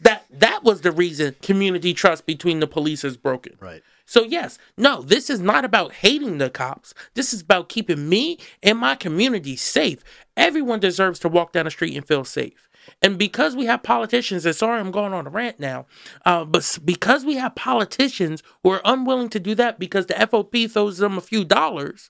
that 0.00 0.24
that 0.30 0.64
was 0.64 0.80
the 0.82 0.92
reason 0.92 1.36
community 1.42 1.92
trust 1.92 2.24
between 2.24 2.60
the 2.60 2.66
police 2.66 3.04
is 3.04 3.16
broken. 3.16 3.54
Right. 3.60 3.82
So 4.08 4.24
yes, 4.24 4.56
no, 4.78 5.02
this 5.02 5.28
is 5.28 5.38
not 5.38 5.66
about 5.66 5.92
hating 5.92 6.38
the 6.38 6.48
cops. 6.48 6.94
This 7.12 7.34
is 7.34 7.42
about 7.42 7.68
keeping 7.68 8.08
me 8.08 8.38
and 8.62 8.78
my 8.78 8.94
community 8.94 9.54
safe. 9.54 10.02
Everyone 10.34 10.80
deserves 10.80 11.18
to 11.18 11.28
walk 11.28 11.52
down 11.52 11.66
the 11.66 11.70
street 11.70 11.94
and 11.94 12.08
feel 12.08 12.24
safe. 12.24 12.70
And 13.02 13.18
because 13.18 13.54
we 13.54 13.66
have 13.66 13.82
politicians, 13.82 14.46
and 14.46 14.56
sorry 14.56 14.80
I'm 14.80 14.92
going 14.92 15.12
on 15.12 15.26
a 15.26 15.30
rant 15.30 15.60
now, 15.60 15.84
uh, 16.24 16.46
but 16.46 16.78
because 16.86 17.26
we 17.26 17.34
have 17.34 17.54
politicians 17.54 18.42
who 18.62 18.70
are 18.70 18.80
unwilling 18.82 19.28
to 19.28 19.38
do 19.38 19.54
that 19.56 19.78
because 19.78 20.06
the 20.06 20.14
FOP 20.14 20.70
throws 20.70 20.96
them 20.96 21.18
a 21.18 21.20
few 21.20 21.44
dollars, 21.44 22.08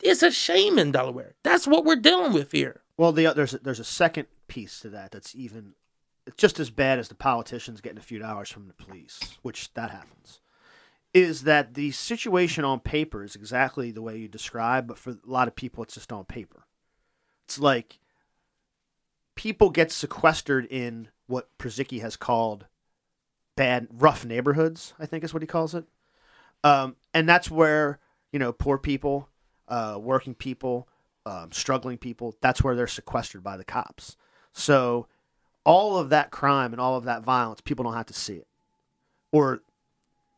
it's 0.00 0.22
a 0.22 0.30
shame 0.30 0.78
in 0.78 0.92
Delaware. 0.92 1.34
That's 1.42 1.66
what 1.66 1.84
we're 1.84 1.96
dealing 1.96 2.32
with 2.32 2.52
here. 2.52 2.82
Well, 2.96 3.10
the, 3.10 3.32
there's 3.34 3.54
a, 3.54 3.58
there's 3.58 3.80
a 3.80 3.84
second 3.84 4.28
piece 4.46 4.78
to 4.80 4.88
that 4.90 5.10
that's 5.10 5.34
even 5.34 5.74
it's 6.28 6.36
just 6.36 6.60
as 6.60 6.70
bad 6.70 7.00
as 7.00 7.08
the 7.08 7.16
politicians 7.16 7.80
getting 7.80 7.98
a 7.98 8.02
few 8.02 8.20
dollars 8.20 8.50
from 8.50 8.68
the 8.68 8.74
police, 8.74 9.18
which 9.42 9.74
that 9.74 9.90
happens. 9.90 10.38
Is 11.12 11.42
that 11.42 11.74
the 11.74 11.90
situation 11.90 12.64
on 12.64 12.80
paper 12.80 13.24
is 13.24 13.34
exactly 13.34 13.90
the 13.90 14.02
way 14.02 14.16
you 14.16 14.28
describe, 14.28 14.86
but 14.86 14.98
for 14.98 15.10
a 15.10 15.18
lot 15.24 15.48
of 15.48 15.56
people, 15.56 15.82
it's 15.82 15.94
just 15.94 16.12
on 16.12 16.24
paper. 16.24 16.66
It's 17.46 17.58
like 17.58 17.98
people 19.34 19.70
get 19.70 19.90
sequestered 19.90 20.66
in 20.66 21.08
what 21.26 21.48
Purzycki 21.58 22.00
has 22.00 22.14
called 22.14 22.66
bad, 23.56 23.88
rough 23.90 24.24
neighborhoods. 24.24 24.94
I 25.00 25.06
think 25.06 25.24
is 25.24 25.34
what 25.34 25.42
he 25.42 25.48
calls 25.48 25.74
it, 25.74 25.84
um, 26.62 26.94
and 27.12 27.28
that's 27.28 27.50
where 27.50 27.98
you 28.32 28.38
know 28.38 28.52
poor 28.52 28.78
people, 28.78 29.28
uh, 29.66 29.98
working 30.00 30.34
people, 30.34 30.88
um, 31.26 31.50
struggling 31.50 31.98
people. 31.98 32.36
That's 32.40 32.62
where 32.62 32.76
they're 32.76 32.86
sequestered 32.86 33.42
by 33.42 33.56
the 33.56 33.64
cops. 33.64 34.16
So 34.52 35.08
all 35.64 35.98
of 35.98 36.10
that 36.10 36.30
crime 36.30 36.72
and 36.72 36.80
all 36.80 36.96
of 36.96 37.04
that 37.04 37.22
violence, 37.22 37.60
people 37.60 37.84
don't 37.84 37.94
have 37.94 38.06
to 38.06 38.14
see 38.14 38.34
it, 38.34 38.46
or 39.32 39.62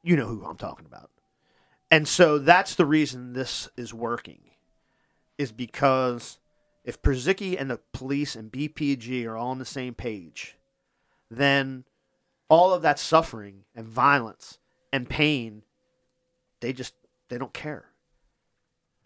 you 0.03 0.17
know 0.17 0.27
who 0.27 0.45
I'm 0.45 0.57
talking 0.57 0.87
about. 0.87 1.11
And 1.91 2.09
so 2.09 2.39
that's 2.39 2.75
the 2.75 2.87
reason 2.87 3.33
this 3.33 3.69
is 3.77 3.93
working, 3.93 4.41
is 5.37 5.53
because 5.53 6.39
if 6.85 7.03
Purzycki 7.03 7.61
and 7.61 7.71
the 7.71 7.81
police 7.93 8.35
and 8.35 8.51
BPG 8.51 9.27
are 9.27 9.37
all 9.37 9.51
on 9.51 9.59
the 9.59 9.65
same 9.65 9.95
page, 9.95 10.57
then 11.31 11.85
all 12.49 12.73
of 12.73 12.83
that 12.83 12.99
suffering 12.99 13.65
and 13.75 13.87
violence 13.87 14.59
and 14.93 15.09
pain, 15.09 15.63
they 16.61 16.73
just 16.73 16.95
they 17.29 17.39
don't 17.39 17.55
care. 17.55 17.87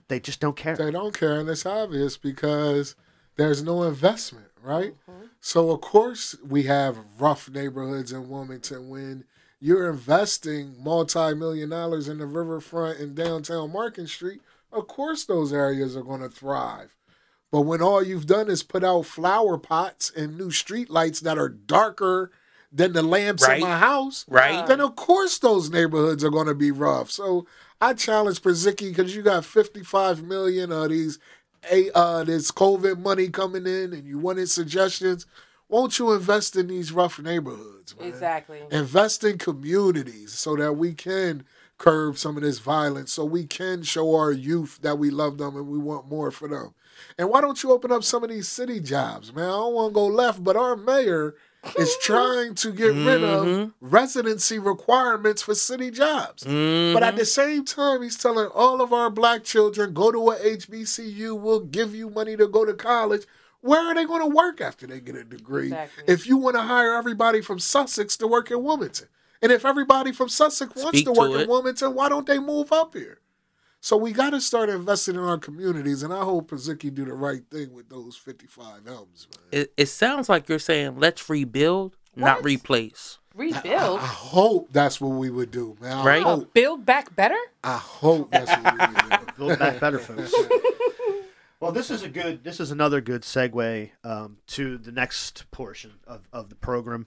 They 0.09 0.21
just 0.21 0.41
don't 0.41 0.57
care. 0.57 0.77
They 0.77 0.91
don't 0.91 1.19
care, 1.19 1.41
and 1.41 1.49
it's 1.49 1.67
obvious 1.67 2.17
because 2.17 2.95
there's 3.37 3.63
no 3.63 3.83
investment, 3.83 4.49
right? 4.63 4.95
Mm-hmm. 5.11 5.27
So 5.41 5.71
of 5.71 5.81
course 5.81 6.37
we 6.47 6.65
have 6.65 6.99
rough 7.19 7.51
neighborhoods 7.51 8.13
in 8.13 8.29
Wilmington 8.29 8.89
when 8.89 9.25
you're 9.67 9.91
investing 9.91 10.77
multi-million 10.81 11.71
dollars 11.71 12.07
in 12.09 12.19
the 12.19 12.27
riverfront 12.27 13.01
and 13.01 13.17
downtown 13.17 13.73
Market 13.73 14.09
Street. 14.09 14.41
Of 14.73 14.87
course 14.87 15.25
those 15.25 15.53
areas 15.53 15.97
are 15.97 16.05
going 16.05 16.21
to 16.21 16.29
thrive. 16.29 16.95
But 17.51 17.63
when 17.63 17.83
all 17.83 18.01
you've 18.01 18.27
done 18.27 18.49
is 18.49 18.63
put 18.63 18.85
out 18.85 19.07
flower 19.07 19.59
pots 19.59 20.13
and 20.17 20.39
new 20.39 20.53
street 20.53 20.89
lights 20.89 21.19
that 21.21 21.37
are 21.37 21.49
darker 21.49 22.31
than 22.71 22.93
the 22.93 23.03
lamps 23.03 23.43
Right. 23.43 23.57
in 23.61 23.67
my 23.69 23.79
house, 23.79 24.25
Right. 24.29 24.65
then 24.69 24.81
of 24.81 24.95
course 24.95 25.37
those 25.39 25.69
neighborhoods 25.69 26.23
are 26.23 26.31
going 26.31 26.47
to 26.47 26.55
be 26.55 26.71
rough. 26.71 27.11
So 27.11 27.47
I 27.81 27.95
challenge 27.95 28.43
Purzycki 28.43 28.91
because 28.95 29.17
you 29.17 29.23
got 29.23 29.45
55 29.45 30.23
million 30.23 30.71
of 30.71 30.91
these, 30.91 31.19
a 31.73 31.91
uh, 31.93 32.23
this 32.23 32.53
COVID 32.53 33.01
money 33.01 33.31
coming 33.31 33.67
in, 33.67 33.93
and 33.93 34.07
you 34.07 34.19
wanted 34.19 34.49
suggestions. 34.49 35.27
Won't 35.69 35.99
you 35.99 36.13
invest 36.13 36.57
in 36.57 36.69
these 36.69 36.93
rough 36.93 37.19
neighborhoods? 37.19 37.97
Man? 37.99 38.09
Exactly. 38.09 38.61
Invest 38.71 39.25
in 39.25 39.39
communities 39.39 40.33
so 40.33 40.55
that 40.57 40.75
we 40.75 40.93
can 40.95 41.45
curb 41.79 42.17
some 42.17 42.37
of 42.37 42.43
this 42.43 42.59
violence, 42.59 43.13
so 43.13 43.25
we 43.25 43.45
can 43.45 43.83
show 43.83 44.15
our 44.15 44.33
youth 44.33 44.79
that 44.83 44.99
we 44.99 45.11
love 45.11 45.39
them 45.39 45.57
and 45.57 45.69
we 45.69 45.79
want 45.79 46.09
more 46.09 46.31
for 46.31 46.49
them. 46.49 46.75
And 47.19 47.29
why 47.29 47.41
don't 47.41 47.63
you 47.63 47.73
open 47.73 47.93
up 47.93 48.05
some 48.05 48.25
of 48.25 48.31
these 48.31 48.49
city 48.49 48.81
jobs, 48.81 49.35
man? 49.35 49.45
I 49.45 49.49
don't 49.49 49.75
want 49.75 49.91
to 49.91 49.95
go 49.95 50.07
left, 50.07 50.43
but 50.43 50.57
our 50.57 50.77
mayor 50.77 51.35
is 51.79 51.95
trying 52.03 52.55
to 52.55 52.73
get 52.73 52.95
rid 52.95 53.23
of 53.23 53.47
mm-hmm. 53.47 53.71
residency 53.81 54.59
requirements 54.59 55.43
for 55.43 55.55
city 55.55 55.91
jobs. 55.91 56.45
But 56.45 56.51
at 56.51 56.55
mm-hmm. 56.55 57.17
the 57.19 57.25
same 57.25 57.65
time, 57.65 58.03
he's 58.03 58.17
telling 58.17 58.47
all 58.55 58.81
of 58.81 58.93
our 58.93 59.11
black 59.11 59.45
children, 59.45 59.93
go 59.93 60.11
to 60.11 60.31
a 60.31 60.37
HBCU, 60.37 61.39
we'll 61.39 61.61
give 61.61 61.95
you 61.95 62.09
money 62.09 62.37
to 62.37 62.49
go 62.49 62.65
to 62.65 62.73
college. 62.73 63.25
Where 63.67 63.81
are 63.87 63.95
they 63.95 64.05
going 64.05 64.23
to 64.23 64.35
work 64.35 64.61
after 64.61 64.87
they 64.87 65.01
get 65.01 65.17
a 65.17 65.25
degree? 65.25 65.67
Exactly. 65.67 66.05
If 66.07 66.27
you 66.27 66.37
want 66.37 66.57
to 66.57 66.63
hire 66.63 66.95
everybody 66.95 67.41
from 67.41 67.59
Sussex 67.59 68.17
to 68.19 68.27
work 68.27 68.51
in 68.51 68.63
Wilmington, 68.63 69.09
and 69.43 69.51
if 69.53 69.65
everybody 69.65 70.13
from 70.13 70.29
Sussex 70.29 70.75
wants 70.77 70.99
Speak 70.99 71.07
to 71.07 71.15
to 71.15 71.21
work 71.21 71.41
in. 71.43 71.49
Wilmington, 71.49 71.95
why 71.95 72.09
don't 72.09 72.27
they 72.27 72.39
move 72.39 72.73
up 72.73 72.95
here? 72.95 73.21
So 73.81 73.97
we 73.97 74.13
got 74.13 74.31
to 74.31 74.41
start 74.41 74.69
investing 74.69 75.15
in 75.15 75.21
our 75.21 75.39
communities, 75.39 76.03
and 76.03 76.13
I 76.13 76.23
hope 76.25 76.51
Purzycki 76.51 76.93
do 76.93 77.05
the 77.05 77.13
right 77.13 77.43
thing 77.51 77.73
with 77.75 77.89
those 77.89 78.17
55 78.17 78.87
M's, 78.87 79.29
man. 79.31 79.63
It, 79.63 79.73
it 79.77 79.87
sounds 79.87 80.29
like 80.29 80.49
you're 80.49 80.59
saying 80.59 80.99
let's 80.99 81.29
rebuild, 81.29 81.97
not 82.17 82.45
replace. 82.45 83.19
Rebuild. 83.35 84.01
I 84.01 84.07
hope 84.07 84.69
that's 84.73 85.01
what 85.01 85.11
we 85.11 85.29
would 85.29 85.51
do, 85.51 85.77
man. 85.81 85.99
I 85.99 86.05
Right? 86.05 86.23
Hope, 86.23 86.55
build 86.55 86.87
back 86.87 87.15
better? 87.15 87.37
I 87.63 87.77
hope 87.77 88.31
that's 88.31 88.51
what 88.51 88.73
we 88.73 88.87
would 88.87 89.27
do. 89.27 89.33
Build 89.47 89.59
back 89.59 89.79
better, 89.79 89.99
folks. 90.01 90.33
Well, 91.59 91.73
this 91.73 91.91
is 91.91 92.03
a 92.03 92.09
good. 92.09 92.45
This 92.45 92.61
is 92.61 92.71
another 92.71 93.01
good 93.01 93.23
segue 93.23 93.91
um, 94.05 94.39
to 94.49 94.77
the 94.77 94.93
next 94.93 95.51
portion 95.51 95.93
of, 96.07 96.29
of 96.33 96.51
the 96.51 96.55
program. 96.55 97.07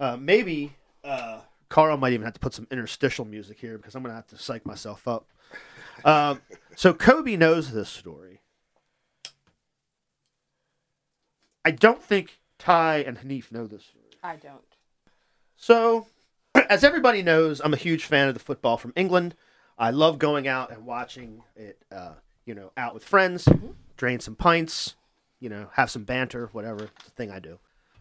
Uh, 0.00 0.16
maybe 0.16 0.74
uh, 1.04 1.40
Carl 1.68 1.96
might 1.96 2.12
even 2.12 2.24
have 2.24 2.34
to 2.34 2.40
put 2.40 2.54
some 2.54 2.66
interstitial 2.70 3.24
music 3.24 3.58
here 3.60 3.78
because 3.78 3.94
I'm 3.94 4.02
going 4.02 4.10
to 4.10 4.16
have 4.16 4.26
to 4.28 4.38
psych 4.38 4.66
myself 4.66 5.06
up. 5.08 5.26
Um, 6.04 6.42
so 6.76 6.92
Coby 6.92 7.38
knows 7.38 7.72
this 7.72 7.88
story. 7.88 8.40
I 11.64 11.70
don't 11.70 12.02
think 12.02 12.40
Ty 12.58 12.98
and 12.98 13.16
Hanif 13.16 13.50
know 13.50 13.66
this 13.66 13.84
story. 13.84 14.04
I 14.22 14.36
don't. 14.36 14.76
So, 15.56 16.08
as 16.68 16.84
everybody 16.84 17.22
knows, 17.22 17.60
I'm 17.64 17.72
a 17.72 17.78
huge 17.78 18.04
fan 18.04 18.28
of 18.28 18.34
the 18.34 18.40
football 18.40 18.76
from 18.76 18.92
England. 18.96 19.34
I 19.78 19.92
love 19.92 20.18
going 20.18 20.46
out 20.46 20.70
and 20.70 20.84
watching 20.84 21.42
it, 21.56 21.82
uh, 21.90 22.14
you 22.44 22.54
know, 22.54 22.72
out 22.76 22.94
with 22.94 23.04
friends, 23.04 23.48
drain 23.96 24.20
some 24.20 24.36
pints, 24.36 24.96
you 25.40 25.48
know, 25.48 25.68
have 25.74 25.90
some 25.90 26.04
banter, 26.04 26.48
whatever. 26.52 26.84
It's 26.96 27.04
the 27.04 27.10
thing 27.10 27.30
I 27.30 27.38
do. 27.38 27.58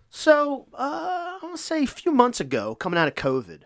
So, 0.10 0.68
uh, 0.74 0.78
I 0.78 1.40
want 1.42 1.56
to 1.56 1.62
say 1.62 1.84
a 1.84 1.88
few 1.88 2.12
months 2.12 2.40
ago, 2.40 2.76
coming 2.76 3.00
out 3.00 3.08
of 3.08 3.16
COVID, 3.16 3.62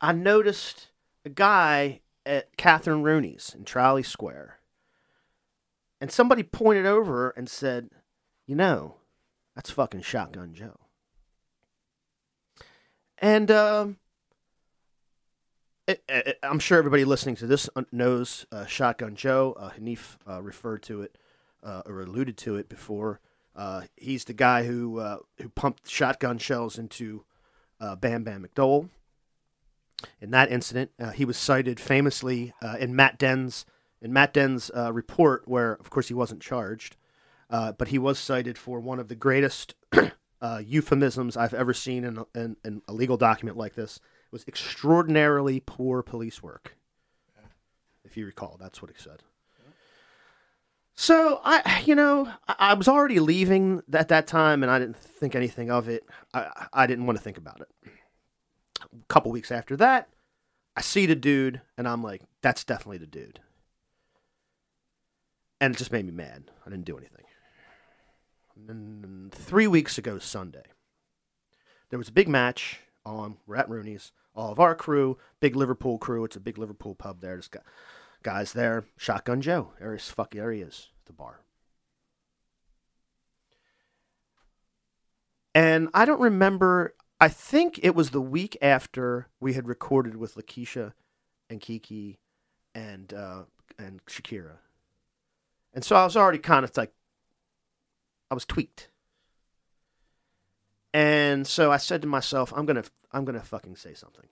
I 0.00 0.12
noticed 0.12 0.88
a 1.24 1.28
guy 1.28 2.00
at 2.24 2.56
Catherine 2.56 3.02
Rooney's 3.02 3.54
in 3.56 3.64
Trolley 3.64 4.02
Square. 4.02 4.58
And 6.00 6.10
somebody 6.12 6.42
pointed 6.42 6.86
over 6.86 7.30
and 7.30 7.48
said, 7.48 7.90
You 8.46 8.54
know, 8.54 8.96
that's 9.54 9.70
fucking 9.70 10.02
Shotgun 10.02 10.54
Joe. 10.54 10.78
And 13.18 13.50
um, 13.50 13.96
I'm 16.42 16.58
sure 16.58 16.78
everybody 16.78 17.04
listening 17.04 17.36
to 17.36 17.46
this 17.46 17.68
knows 17.92 18.46
uh, 18.52 18.66
Shotgun 18.66 19.16
Joe. 19.16 19.54
Uh, 19.58 19.70
Hanif 19.70 20.16
uh, 20.28 20.42
referred 20.42 20.82
to 20.84 21.02
it 21.02 21.16
uh, 21.62 21.82
or 21.86 22.02
alluded 22.02 22.36
to 22.38 22.56
it 22.56 22.68
before. 22.68 23.20
Uh, 23.56 23.82
he's 23.96 24.24
the 24.24 24.32
guy 24.32 24.64
who 24.64 24.98
uh, 24.98 25.18
who 25.40 25.48
pumped 25.48 25.88
shotgun 25.88 26.38
shells 26.38 26.78
into 26.78 27.24
uh, 27.80 27.96
Bam 27.96 28.22
Bam 28.22 28.46
McDowell. 28.46 28.88
In 30.20 30.30
that 30.30 30.50
incident, 30.50 30.92
uh, 31.00 31.10
he 31.10 31.24
was 31.24 31.36
cited 31.36 31.80
famously 31.80 32.52
uh, 32.62 32.76
in 32.78 32.94
Matt 32.94 33.18
Denn's 33.18 33.66
in 34.00 34.12
Matt 34.12 34.32
Denn's 34.32 34.70
uh, 34.76 34.92
report, 34.92 35.42
where 35.46 35.72
of 35.72 35.90
course 35.90 36.08
he 36.08 36.14
wasn't 36.14 36.40
charged, 36.40 36.96
uh, 37.50 37.72
but 37.72 37.88
he 37.88 37.98
was 37.98 38.18
cited 38.18 38.56
for 38.56 38.78
one 38.78 39.00
of 39.00 39.08
the 39.08 39.16
greatest 39.16 39.74
uh, 40.40 40.62
euphemisms 40.64 41.36
I've 41.36 41.54
ever 41.54 41.74
seen 41.74 42.04
in, 42.04 42.24
in, 42.34 42.56
in 42.64 42.82
a 42.86 42.92
legal 42.92 43.16
document 43.16 43.56
like 43.56 43.74
this. 43.74 43.98
Was 44.30 44.44
extraordinarily 44.46 45.60
poor 45.60 46.02
police 46.02 46.42
work. 46.42 46.76
If 48.04 48.16
you 48.16 48.26
recall, 48.26 48.56
that's 48.60 48.82
what 48.82 48.90
he 48.90 49.02
said. 49.02 49.22
So 50.94 51.40
I, 51.44 51.82
you 51.86 51.94
know, 51.94 52.28
I, 52.48 52.54
I 52.58 52.74
was 52.74 52.88
already 52.88 53.20
leaving 53.20 53.82
at 53.92 54.08
that 54.08 54.26
time, 54.26 54.62
and 54.62 54.70
I 54.70 54.78
didn't 54.78 54.96
think 54.96 55.34
anything 55.34 55.70
of 55.70 55.88
it. 55.88 56.04
I, 56.34 56.66
I 56.72 56.86
didn't 56.86 57.06
want 57.06 57.16
to 57.16 57.22
think 57.22 57.38
about 57.38 57.60
it. 57.60 57.92
A 58.82 59.06
couple 59.08 59.30
weeks 59.30 59.52
after 59.52 59.76
that, 59.76 60.08
I 60.76 60.80
see 60.80 61.06
the 61.06 61.14
dude, 61.14 61.60
and 61.76 61.86
I'm 61.86 62.02
like, 62.02 62.22
"That's 62.42 62.64
definitely 62.64 62.98
the 62.98 63.06
dude." 63.06 63.40
And 65.60 65.74
it 65.74 65.78
just 65.78 65.92
made 65.92 66.04
me 66.04 66.12
mad. 66.12 66.50
I 66.66 66.70
didn't 66.70 66.84
do 66.84 66.98
anything. 66.98 67.24
And 68.68 69.32
three 69.32 69.66
weeks 69.66 69.98
ago, 69.98 70.18
Sunday, 70.18 70.64
there 71.90 71.98
was 71.98 72.08
a 72.08 72.12
big 72.12 72.28
match 72.28 72.80
on. 73.16 73.36
We're 73.46 73.56
at 73.56 73.68
Rooney's. 73.68 74.12
All 74.34 74.52
of 74.52 74.60
our 74.60 74.74
crew, 74.74 75.18
big 75.40 75.56
Liverpool 75.56 75.98
crew. 75.98 76.24
It's 76.24 76.36
a 76.36 76.40
big 76.40 76.58
Liverpool 76.58 76.94
pub 76.94 77.20
there. 77.20 77.32
There's 77.32 77.48
gu- 77.48 77.58
guys 78.22 78.52
there. 78.52 78.84
Shotgun 78.96 79.40
Joe. 79.40 79.72
Is 79.80 80.10
fuck. 80.10 80.34
Is. 80.36 80.88
The 81.06 81.12
bar. 81.12 81.40
And 85.54 85.88
I 85.92 86.04
don't 86.04 86.20
remember. 86.20 86.94
I 87.20 87.28
think 87.28 87.80
it 87.82 87.96
was 87.96 88.10
the 88.10 88.20
week 88.20 88.56
after 88.62 89.28
we 89.40 89.54
had 89.54 89.66
recorded 89.66 90.16
with 90.16 90.36
Lakeisha 90.36 90.92
and 91.50 91.60
Kiki 91.60 92.20
and 92.74 93.12
uh, 93.12 93.42
and 93.76 94.04
Shakira. 94.06 94.58
And 95.74 95.84
so 95.84 95.96
I 95.96 96.04
was 96.04 96.16
already 96.16 96.38
kind 96.38 96.64
of 96.64 96.76
like, 96.76 96.92
I 98.30 98.34
was 98.34 98.44
tweaked. 98.44 98.88
And 100.94 101.46
so 101.46 101.70
I 101.70 101.76
said 101.76 102.02
to 102.02 102.08
myself, 102.08 102.52
I'm 102.56 102.66
gonna, 102.66 102.84
I'm 103.12 103.24
gonna 103.24 103.42
fucking 103.42 103.76
say 103.76 103.94
something. 103.94 104.26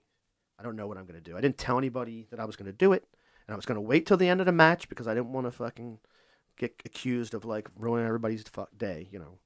I 0.58 0.62
don't 0.62 0.76
know 0.76 0.86
what 0.86 0.96
I'm 0.96 1.06
gonna 1.06 1.20
do. 1.20 1.36
I 1.36 1.40
didn't 1.40 1.58
tell 1.58 1.78
anybody 1.78 2.26
that 2.30 2.40
I 2.40 2.44
was 2.44 2.56
gonna 2.56 2.72
do 2.72 2.92
it, 2.92 3.04
and 3.46 3.54
I 3.54 3.56
was 3.56 3.66
gonna 3.66 3.80
wait 3.80 4.06
till 4.06 4.16
the 4.16 4.28
end 4.28 4.40
of 4.40 4.46
the 4.46 4.52
match 4.52 4.88
because 4.88 5.06
I 5.06 5.14
didn't 5.14 5.32
want 5.32 5.46
to 5.46 5.50
fucking 5.50 5.98
get 6.56 6.80
accused 6.84 7.34
of 7.34 7.44
like 7.44 7.68
ruining 7.78 8.06
everybody's 8.06 8.42
fuck 8.42 8.70
day, 8.76 9.08
you 9.10 9.18
know. 9.18 9.38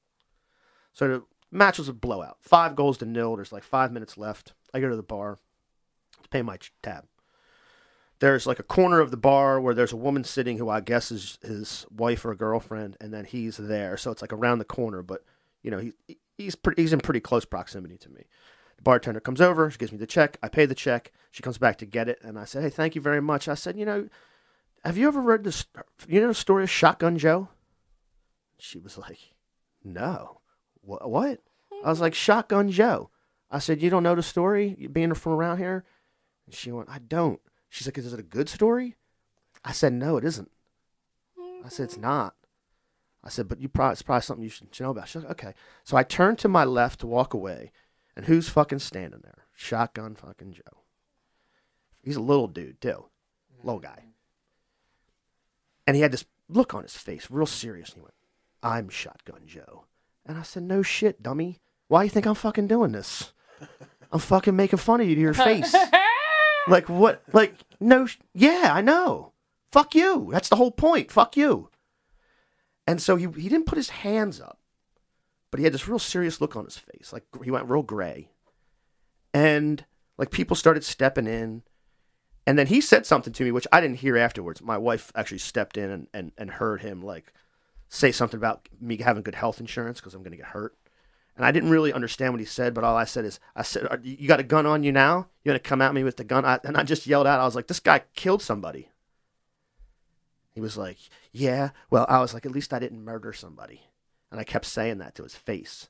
So 0.93 1.09
the 1.09 1.25
match 1.51 1.79
was 1.79 1.89
a 1.89 1.93
blowout, 1.93 2.39
five 2.41 2.77
goals 2.77 2.99
to 2.99 3.07
nil. 3.07 3.37
There's 3.37 3.53
like 3.53 3.65
five 3.65 3.93
minutes 3.93 4.17
left. 4.17 4.53
I 4.73 4.81
go 4.81 4.89
to 4.89 4.97
the 4.97 5.03
bar 5.03 5.39
to 6.23 6.29
pay 6.29 6.43
my 6.43 6.59
tab 6.83 7.07
there's 8.21 8.47
like 8.47 8.59
a 8.59 8.63
corner 8.65 9.01
of 9.01 9.11
the 9.11 9.17
bar 9.17 9.61
where 9.61 9.75
there's 9.75 9.93
a 9.93 9.97
woman 9.97 10.25
sitting 10.25 10.59
who 10.59 10.69
I 10.69 10.81
guess 10.81 11.11
is 11.11 11.39
his 11.43 11.87
wife 11.91 12.25
or 12.25 12.33
a 12.33 12.37
girlfriend, 12.37 12.97
and 13.01 13.13
then 13.13 13.25
he's 13.25 13.57
there. 13.57 13.97
So 13.97 14.11
it's 14.11 14.23
like 14.23 14.33
around 14.33 14.59
the 14.59 14.65
corner, 14.65 15.03
but 15.03 15.25
you 15.63 15.71
know 15.71 15.79
he 15.79 15.93
he's 16.41 16.55
pretty, 16.55 16.83
he's 16.83 16.93
in 16.93 17.01
pretty 17.01 17.21
close 17.21 17.45
proximity 17.45 17.97
to 17.99 18.11
me. 18.11 18.25
The 18.77 18.83
bartender 18.83 19.21
comes 19.21 19.41
over, 19.41 19.71
she 19.71 19.79
gives 19.79 19.93
me 19.93 19.99
the 19.99 20.07
check, 20.07 20.39
I 20.43 20.49
pay 20.49 20.67
the 20.67 20.75
check. 20.75 21.13
She 21.31 21.43
comes 21.43 21.59
back 21.59 21.79
to 21.79 21.87
get 21.87 22.09
it, 22.09 22.19
and 22.23 22.39
I 22.39 22.45
said, 22.45 22.63
"Hey, 22.63 22.71
thank 22.71 22.95
you 22.95 23.01
very 23.01 23.21
much." 23.21 23.47
I 23.47 23.55
said, 23.55 23.77
"You 23.77 23.85
know, 23.85 24.09
have 24.85 24.97
you 24.97 25.07
ever 25.07 25.21
read 25.21 25.45
this? 25.45 25.65
You 26.09 26.21
know 26.21 26.29
the 26.29 26.35
story 26.35 26.65
of 26.65 26.71
Shotgun 26.71 27.19
Joe?" 27.19 27.49
She 28.59 28.79
was 28.79 28.99
like, 28.99 29.19
"No, 29.85 30.41
what? 30.81 31.09
What?" 31.09 31.41
I 31.85 31.89
was 31.91 32.01
like, 32.01 32.15
"Shotgun 32.15 32.71
Joe." 32.71 33.11
I 33.51 33.59
said, 33.59 33.81
"You 33.81 33.91
don't 33.91 34.03
know 34.03 34.15
the 34.15 34.23
story, 34.23 34.89
being 34.91 35.15
from 35.15 35.33
around 35.33 35.59
here?" 35.59 35.85
And 36.47 36.55
she 36.55 36.73
went, 36.73 36.89
"I 36.89 36.99
don't." 36.99 37.41
She's 37.69 37.87
like, 37.87 37.99
"Is 37.99 38.13
it 38.13 38.19
a 38.19 38.25
good 38.25 38.49
story?" 38.49 38.97
I 39.65 39.73
said, 39.73 39.93
"No, 39.93 40.17
it 40.17 40.25
isn't." 40.25 40.51
I 41.65 41.69
said, 41.69 41.85
"It's 41.85 41.97
not." 41.97 42.35
I 43.23 43.29
said, 43.29 43.49
"But 43.49 43.61
you 43.61 43.69
probably 43.69 43.93
it's 43.93 44.03
probably 44.03 44.23
something 44.23 44.45
you 44.45 44.49
should, 44.51 44.75
should 44.75 44.85
know 44.85 44.91
about." 44.91 45.09
She's 45.09 45.23
like, 45.23 45.33
"Okay." 45.33 45.55
So 45.85 45.97
I 45.97 46.03
turned 46.03 46.39
to 46.39 46.49
my 46.49 46.65
left 46.65 47.01
to 47.01 47.07
walk 47.07 47.35
away, 47.35 47.73
and 48.17 48.25
who's 48.27 48.49
fucking 48.49 48.79
standing 48.81 49.21
there? 49.23 49.47
Shotgun 49.55 50.15
fucking 50.15 50.53
Joe. 50.53 50.83
He's 52.03 52.17
a 52.17 52.21
little 52.23 52.47
dude 52.49 52.81
too, 52.81 53.07
little 53.63 53.81
guy, 53.81 54.05
and 55.87 55.97
he 55.97 56.03
had 56.03 56.13
this 56.13 56.25
look 56.49 56.75
on 56.75 56.83
his 56.83 56.97
face, 56.97 57.29
real 57.31 57.47
serious. 57.47 57.91
And 57.91 57.99
he 57.99 58.03
went, 58.03 58.15
"I'm 58.63 58.89
Shotgun 58.89 59.43
Joe," 59.47 59.85
and 60.25 60.39
I 60.39 60.43
said, 60.43 60.63
"No 60.63 60.83
shit, 60.83 61.23
dummy. 61.23 61.59
Why 61.89 62.05
you 62.05 62.11
think 62.11 62.27
I'm 62.27 62.35
fucking 62.35 62.69
doing 62.69 62.93
this? 62.93 63.33
I'm 64.13 64.21
fucking 64.21 64.57
making 64.57 64.79
fun 64.79 65.01
of 65.01 65.09
you 65.09 65.15
to 65.15 65.21
your 65.21 65.35
face." 65.35 65.75
Like 66.69 66.91
what? 66.91 67.23
Like 67.33 67.55
no? 67.81 68.05
sh- 68.05 68.19
Yeah, 68.35 68.71
I 68.75 68.83
know. 68.83 69.33
Fuck 69.73 69.95
you. 69.95 70.29
That's 70.31 70.51
the 70.51 70.57
whole 70.57 70.71
point. 70.71 71.11
Fuck 71.11 71.35
you. 71.35 71.70
And 72.91 73.01
so 73.01 73.15
he 73.15 73.29
he 73.41 73.49
didn't 73.49 73.67
put 73.67 73.77
his 73.79 73.91
hands 73.91 74.41
up, 74.41 74.59
but 75.53 75.59
he 75.61 75.65
had 75.65 75.73
this 75.73 75.87
real 75.87 76.01
serious 76.01 76.41
look 76.41 76.57
on 76.57 76.65
his 76.65 76.77
face. 76.77 77.13
Like 77.13 77.23
he 77.45 77.53
went 77.53 77.71
real 77.71 77.85
gray, 77.85 78.31
and 79.33 79.85
like 80.19 80.33
people 80.33 80.57
started 80.57 80.83
stepping 80.83 81.29
in, 81.29 81.63
and 82.49 82.59
then 82.59 82.67
he 82.67 82.81
said 82.81 83.07
something 83.07 83.33
to 83.33 83.45
me 83.45 83.53
which 83.53 83.69
I 83.71 83.81
didn't 83.81 83.99
hear 83.99 84.17
afterwards. 84.17 84.61
My 84.61 84.77
wife 84.77 85.13
actually 85.15 85.39
stepped 85.39 85.77
in 85.77 85.89
and 85.89 86.09
and, 86.13 86.33
and 86.37 86.51
heard 86.51 86.81
him 86.83 87.01
like 87.01 87.33
say 87.89 88.11
something 88.11 88.39
about 88.39 88.69
me 88.81 88.97
having 88.97 89.23
good 89.23 89.37
health 89.37 89.61
insurance 89.61 90.01
because 90.01 90.13
I'm 90.13 90.25
going 90.25 90.33
to 90.33 90.37
get 90.37 90.47
hurt. 90.47 90.77
And 91.37 91.47
I 91.47 91.53
didn't 91.53 91.71
really 91.71 91.93
understand 91.93 92.33
what 92.33 92.41
he 92.41 92.45
said, 92.45 92.75
but 92.75 92.83
all 92.83 92.97
I 92.97 93.05
said 93.05 93.25
is, 93.25 93.39
I 93.55 93.63
said, 93.63 93.87
"Are- 93.87 94.01
"You 94.03 94.27
got 94.27 94.41
a 94.41 94.43
gun 94.43 94.67
on 94.67 94.83
you 94.83 94.91
now? 94.91 95.29
You're 95.45 95.53
going 95.53 95.63
to 95.63 95.69
come 95.69 95.81
at 95.81 95.95
me 95.95 96.03
with 96.03 96.17
the 96.17 96.25
gun?" 96.25 96.45
I, 96.45 96.59
and 96.65 96.77
I 96.77 96.83
just 96.83 97.07
yelled 97.07 97.29
out, 97.29 97.39
"I 97.39 97.45
was 97.45 97.55
like, 97.55 97.69
this 97.69 97.79
guy 97.79 98.03
killed 98.17 98.43
somebody." 98.43 98.89
He 100.61 100.63
was 100.63 100.77
like, 100.77 100.99
"Yeah." 101.33 101.71
Well, 101.89 102.05
I 102.07 102.21
was 102.21 102.35
like, 102.35 102.45
"At 102.45 102.53
least 102.53 102.75
I 102.75 102.79
didn't 102.79 103.03
murder 103.03 103.33
somebody," 103.33 103.81
and 104.31 104.39
I 104.39 104.45
kept 104.45 104.67
saying 104.67 104.99
that 104.99 105.15
to 105.15 105.23
his 105.23 105.35
face. 105.35 105.89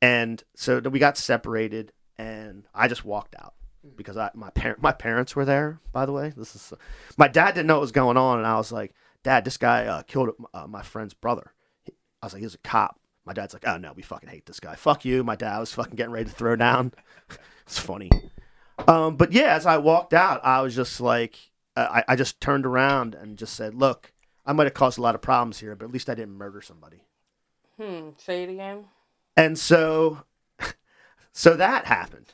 And 0.00 0.42
so 0.56 0.80
we 0.80 0.98
got 0.98 1.16
separated, 1.16 1.92
and 2.18 2.64
I 2.74 2.88
just 2.88 3.04
walked 3.04 3.36
out 3.38 3.54
because 3.94 4.16
I 4.16 4.32
my 4.34 4.50
parent 4.50 4.82
my 4.82 4.90
parents 4.90 5.36
were 5.36 5.44
there. 5.44 5.78
By 5.92 6.04
the 6.04 6.12
way, 6.12 6.32
this 6.36 6.56
is 6.56 6.72
my 7.16 7.28
dad 7.28 7.54
didn't 7.54 7.68
know 7.68 7.74
what 7.74 7.82
was 7.82 7.92
going 7.92 8.16
on, 8.16 8.38
and 8.38 8.46
I 8.46 8.56
was 8.56 8.72
like, 8.72 8.92
"Dad, 9.22 9.44
this 9.44 9.56
guy 9.56 9.86
uh, 9.86 10.02
killed 10.02 10.30
uh, 10.52 10.66
my 10.66 10.82
friend's 10.82 11.14
brother." 11.14 11.52
I 12.20 12.26
was 12.26 12.32
like, 12.32 12.42
he's 12.42 12.54
a 12.54 12.58
cop. 12.58 12.98
My 13.24 13.32
dad's 13.32 13.54
like, 13.54 13.66
oh 13.68 13.76
no, 13.76 13.92
we 13.92 14.02
fucking 14.02 14.28
hate 14.28 14.46
this 14.46 14.60
guy. 14.60 14.74
Fuck 14.74 15.04
you. 15.04 15.22
My 15.22 15.36
dad 15.36 15.58
was 15.60 15.72
fucking 15.72 15.94
getting 15.94 16.12
ready 16.12 16.28
to 16.28 16.34
throw 16.34 16.56
down. 16.56 16.92
it's 17.66 17.78
funny. 17.78 18.10
Um, 18.88 19.16
but 19.16 19.32
yeah, 19.32 19.54
as 19.54 19.64
I 19.64 19.78
walked 19.78 20.12
out, 20.12 20.44
I 20.44 20.60
was 20.60 20.74
just 20.74 21.00
like, 21.00 21.51
I, 21.76 22.04
I 22.08 22.16
just 22.16 22.40
turned 22.40 22.66
around 22.66 23.14
and 23.14 23.38
just 23.38 23.54
said, 23.54 23.74
look, 23.74 24.12
I 24.44 24.52
might 24.52 24.64
have 24.64 24.74
caused 24.74 24.98
a 24.98 25.02
lot 25.02 25.14
of 25.14 25.22
problems 25.22 25.60
here, 25.60 25.74
but 25.74 25.86
at 25.86 25.92
least 25.92 26.10
I 26.10 26.14
didn't 26.14 26.36
murder 26.36 26.60
somebody. 26.60 27.04
Hmm. 27.80 28.10
Say 28.18 28.42
it 28.42 28.50
again. 28.50 28.84
And 29.36 29.58
so, 29.58 30.24
so 31.32 31.54
that 31.54 31.86
happened. 31.86 32.32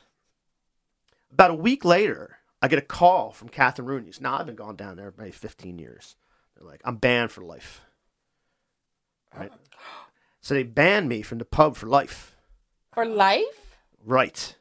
About 1.31 1.51
a 1.51 1.55
week 1.55 1.85
later, 1.85 2.37
I 2.61 2.67
get 2.67 2.79
a 2.79 2.83
call 2.83 3.31
from 3.31 3.49
Catherine 3.49 3.87
Rooney's. 3.87 4.19
Now 4.19 4.37
I've 4.37 4.45
been 4.45 4.55
gone 4.55 4.75
down 4.75 4.97
there 4.97 5.13
maybe 5.17 5.31
15 5.31 5.79
years. 5.79 6.15
They're 6.55 6.67
like, 6.67 6.81
I'm 6.83 6.97
banned 6.97 7.31
for 7.31 7.41
life. 7.41 7.81
Right. 9.35 9.51
So 10.41 10.53
they 10.53 10.63
banned 10.63 11.09
me 11.09 11.21
from 11.21 11.37
the 11.37 11.45
pub 11.45 11.75
for 11.75 11.85
life. 11.85 12.33
For 12.93 13.05
life. 13.05 13.75
Right. 14.05 14.55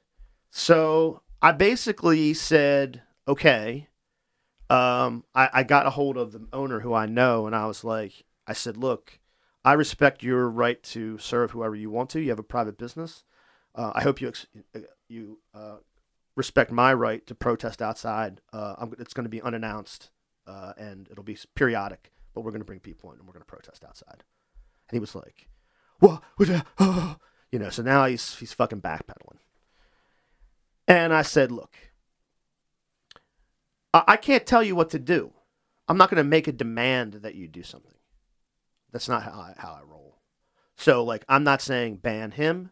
So 0.50 1.22
I 1.40 1.52
basically 1.52 2.34
said, 2.34 3.02
okay. 3.28 3.87
Um, 4.70 5.24
I, 5.34 5.48
I 5.52 5.62
got 5.62 5.86
a 5.86 5.90
hold 5.90 6.16
of 6.16 6.32
the 6.32 6.46
owner 6.52 6.80
who 6.80 6.92
I 6.92 7.06
know, 7.06 7.46
and 7.46 7.56
I 7.56 7.66
was 7.66 7.84
like, 7.84 8.24
I 8.46 8.52
said, 8.52 8.76
look, 8.76 9.18
I 9.64 9.72
respect 9.72 10.22
your 10.22 10.48
right 10.48 10.82
to 10.84 11.18
serve 11.18 11.50
whoever 11.52 11.74
you 11.74 11.90
want 11.90 12.10
to. 12.10 12.20
You 12.20 12.30
have 12.30 12.38
a 12.38 12.44
private 12.44 12.78
business. 12.78 13.24
Uh, 13.74 13.92
I 13.94 14.02
hope 14.02 14.20
you 14.20 14.28
ex- 14.28 14.46
you 15.08 15.40
uh, 15.54 15.76
respect 16.36 16.70
my 16.70 16.92
right 16.92 17.26
to 17.26 17.34
protest 17.34 17.82
outside. 17.82 18.40
Uh, 18.52 18.86
it's 18.98 19.14
going 19.14 19.24
to 19.24 19.30
be 19.30 19.42
unannounced, 19.42 20.10
uh, 20.46 20.72
and 20.78 21.08
it'll 21.10 21.24
be 21.24 21.38
periodic. 21.54 22.12
But 22.34 22.42
we're 22.42 22.50
going 22.50 22.60
to 22.60 22.66
bring 22.66 22.80
people 22.80 23.10
in, 23.12 23.18
and 23.18 23.26
we're 23.26 23.32
going 23.34 23.42
to 23.42 23.46
protest 23.46 23.84
outside. 23.84 24.24
And 24.88 24.96
he 24.96 25.00
was 25.00 25.14
like, 25.14 25.48
"What? 25.98 26.22
uh," 26.78 27.14
you 27.52 27.58
know." 27.58 27.70
So 27.70 27.82
now 27.82 28.06
he's 28.06 28.36
he's 28.36 28.52
fucking 28.52 28.80
backpedaling. 28.80 29.38
And 30.86 31.12
I 31.12 31.22
said, 31.22 31.50
"Look, 31.50 31.76
I, 33.94 34.04
I 34.08 34.16
can't 34.16 34.46
tell 34.46 34.62
you 34.62 34.74
what 34.74 34.90
to 34.90 34.98
do. 34.98 35.32
I'm 35.88 35.96
not 35.96 36.10
going 36.10 36.22
to 36.22 36.24
make 36.24 36.46
a 36.46 36.52
demand 36.52 37.14
that 37.14 37.34
you 37.34 37.48
do 37.48 37.62
something. 37.62 37.94
That's 38.92 39.08
not 39.08 39.22
how 39.22 39.32
I, 39.32 39.54
how 39.56 39.72
I 39.72 39.82
roll. 39.82 40.18
So, 40.76 41.02
like, 41.02 41.24
I'm 41.28 41.44
not 41.44 41.62
saying 41.62 41.96
ban 41.96 42.32
him. 42.32 42.70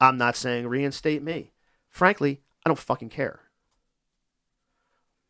I'm 0.00 0.16
not 0.16 0.36
saying 0.36 0.66
reinstate 0.66 1.22
me. 1.22 1.52
Frankly, 1.88 2.40
I 2.64 2.68
don't 2.68 2.78
fucking 2.78 3.10
care. 3.10 3.40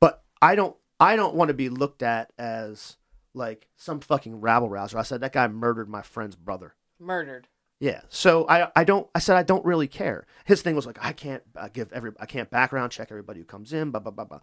But 0.00 0.22
I 0.40 0.54
don't 0.54 0.76
I 0.98 1.16
don't 1.16 1.34
want 1.34 1.48
to 1.48 1.54
be 1.54 1.68
looked 1.68 2.02
at 2.02 2.32
as 2.38 2.96
like 3.34 3.68
some 3.76 4.00
fucking 4.00 4.40
rabble 4.40 4.70
rouser. 4.70 4.98
I 4.98 5.02
said 5.02 5.20
that 5.20 5.32
guy 5.32 5.48
murdered 5.48 5.88
my 5.88 6.02
friend's 6.02 6.36
brother. 6.36 6.74
Murdered. 6.98 7.48
Yeah. 7.80 8.02
So 8.08 8.46
I 8.48 8.70
I 8.76 8.84
don't 8.84 9.08
I 9.14 9.18
said 9.18 9.36
I 9.36 9.42
don't 9.42 9.64
really 9.64 9.88
care. 9.88 10.26
His 10.44 10.62
thing 10.62 10.76
was 10.76 10.86
like 10.86 10.98
I 11.04 11.12
can't 11.12 11.42
uh, 11.56 11.68
give 11.72 11.92
every 11.92 12.12
I 12.20 12.26
can't 12.26 12.50
background 12.50 12.92
check 12.92 13.08
everybody 13.10 13.40
who 13.40 13.44
comes 13.44 13.72
in. 13.72 13.90
Blah 13.90 14.00
blah 14.00 14.12
blah 14.12 14.24
blah. 14.24 14.40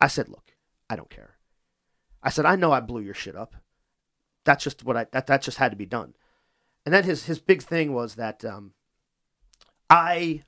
I 0.00 0.08
said 0.08 0.28
look, 0.28 0.54
I 0.88 0.96
don't 0.96 1.10
care. 1.10 1.36
I 2.22 2.30
said 2.30 2.46
I 2.46 2.56
know 2.56 2.72
I 2.72 2.80
blew 2.80 3.00
your 3.00 3.14
shit 3.14 3.36
up. 3.36 3.54
That's 4.44 4.64
just 4.64 4.84
what 4.84 4.96
I 4.96 5.06
that 5.12 5.26
that 5.26 5.42
just 5.42 5.58
had 5.58 5.70
to 5.70 5.76
be 5.76 5.86
done. 5.86 6.14
And 6.84 6.94
then 6.94 7.04
his 7.04 7.26
his 7.26 7.38
big 7.38 7.62
thing 7.62 7.92
was 7.92 8.14
that 8.14 8.44
um, 8.44 8.72
I 9.88 10.42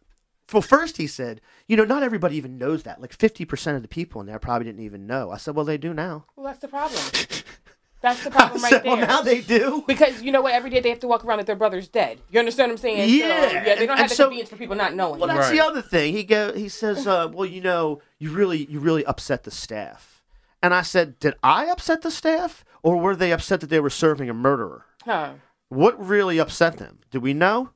well 0.52 0.62
first 0.62 0.96
he 0.96 1.06
said 1.06 1.40
you 1.66 1.76
know 1.76 1.84
not 1.84 2.02
everybody 2.02 2.36
even 2.36 2.58
knows 2.58 2.82
that 2.82 3.00
like 3.00 3.12
fifty 3.12 3.44
percent 3.44 3.76
of 3.76 3.82
the 3.82 3.88
people 3.88 4.20
in 4.20 4.26
there 4.26 4.38
probably 4.38 4.64
didn't 4.66 4.84
even 4.84 5.06
know. 5.06 5.30
I 5.30 5.36
said 5.36 5.54
well 5.54 5.64
they 5.64 5.78
do 5.78 5.94
now. 5.94 6.26
Well, 6.36 6.46
that's 6.46 6.60
the 6.60 6.68
problem. 6.68 7.02
That's 8.02 8.22
the 8.24 8.30
problem 8.30 8.60
right 8.62 8.70
said, 8.70 8.82
there. 8.82 8.96
well 8.96 9.06
now 9.06 9.22
they 9.22 9.40
do. 9.40 9.84
Because 9.86 10.22
you 10.22 10.32
know 10.32 10.42
what? 10.42 10.52
Every 10.52 10.70
day 10.70 10.80
they 10.80 10.90
have 10.90 11.00
to 11.00 11.08
walk 11.08 11.24
around 11.24 11.38
like 11.38 11.46
their 11.46 11.56
brother's 11.56 11.88
dead. 11.88 12.20
You 12.30 12.38
understand 12.40 12.68
what 12.70 12.74
I'm 12.74 12.78
saying? 12.78 13.08
So, 13.08 13.14
Yeah, 13.14 13.28
yeah, 13.52 13.62
they 13.62 13.70
and- 13.70 13.78
don't 13.86 13.88
have 13.90 14.00
and 14.00 14.10
the 14.10 14.14
so- 14.14 14.24
convenience 14.24 14.50
for 14.50 14.56
people 14.56 14.76
not 14.76 14.94
knowing. 14.94 15.20
Well, 15.20 15.28
that's 15.28 15.50
the 15.50 15.60
other 15.60 15.80
thing. 15.82 16.12
He 16.12 16.24
go. 16.24 16.52
He 16.52 16.68
says, 16.68 17.06
uh, 17.06 17.28
"Well, 17.32 17.46
you 17.46 17.60
know, 17.60 18.02
you 18.18 18.30
really, 18.32 18.64
you 18.66 18.80
really 18.80 19.04
upset 19.06 19.44
the 19.44 19.50
staff." 19.50 20.22
And 20.62 20.74
I 20.74 20.82
said, 20.82 21.18
"Did 21.18 21.34
I 21.42 21.66
upset 21.66 22.02
the 22.02 22.10
staff, 22.10 22.64
or 22.82 22.96
were 22.98 23.16
they 23.16 23.32
upset 23.32 23.60
that 23.60 23.70
they 23.70 23.80
were 23.80 23.90
serving 23.90 24.28
a 24.28 24.34
murderer? 24.34 24.84
huh. 25.04 25.30
What 25.68 25.98
really 26.06 26.38
upset 26.38 26.76
them? 26.76 26.98
Do 27.10 27.18
we 27.20 27.32
know?" 27.34 27.70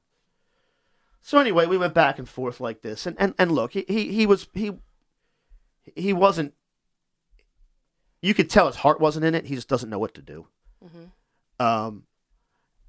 So 1.23 1.39
anyway, 1.39 1.67
we 1.67 1.79
went 1.79 1.95
back 1.95 2.19
and 2.19 2.29
forth 2.29 2.61
like 2.61 2.83
this, 2.83 3.07
and 3.07 3.17
and, 3.19 3.35
and 3.39 3.53
look, 3.53 3.73
he, 3.73 3.85
he 3.89 4.13
he 4.13 4.27
was 4.27 4.49
he 4.55 4.73
he 5.95 6.13
wasn't. 6.13 6.53
You 8.27 8.35
could 8.35 8.51
tell 8.51 8.67
his 8.67 8.77
heart 8.77 9.01
wasn't 9.01 9.25
in 9.25 9.35
it. 9.35 9.47
He 9.47 9.55
just 9.55 9.69
doesn't 9.69 9.89
know 9.91 9.99
what 9.99 10.15
to 10.15 10.23
do. 10.23 10.47
Um, 11.61 12.05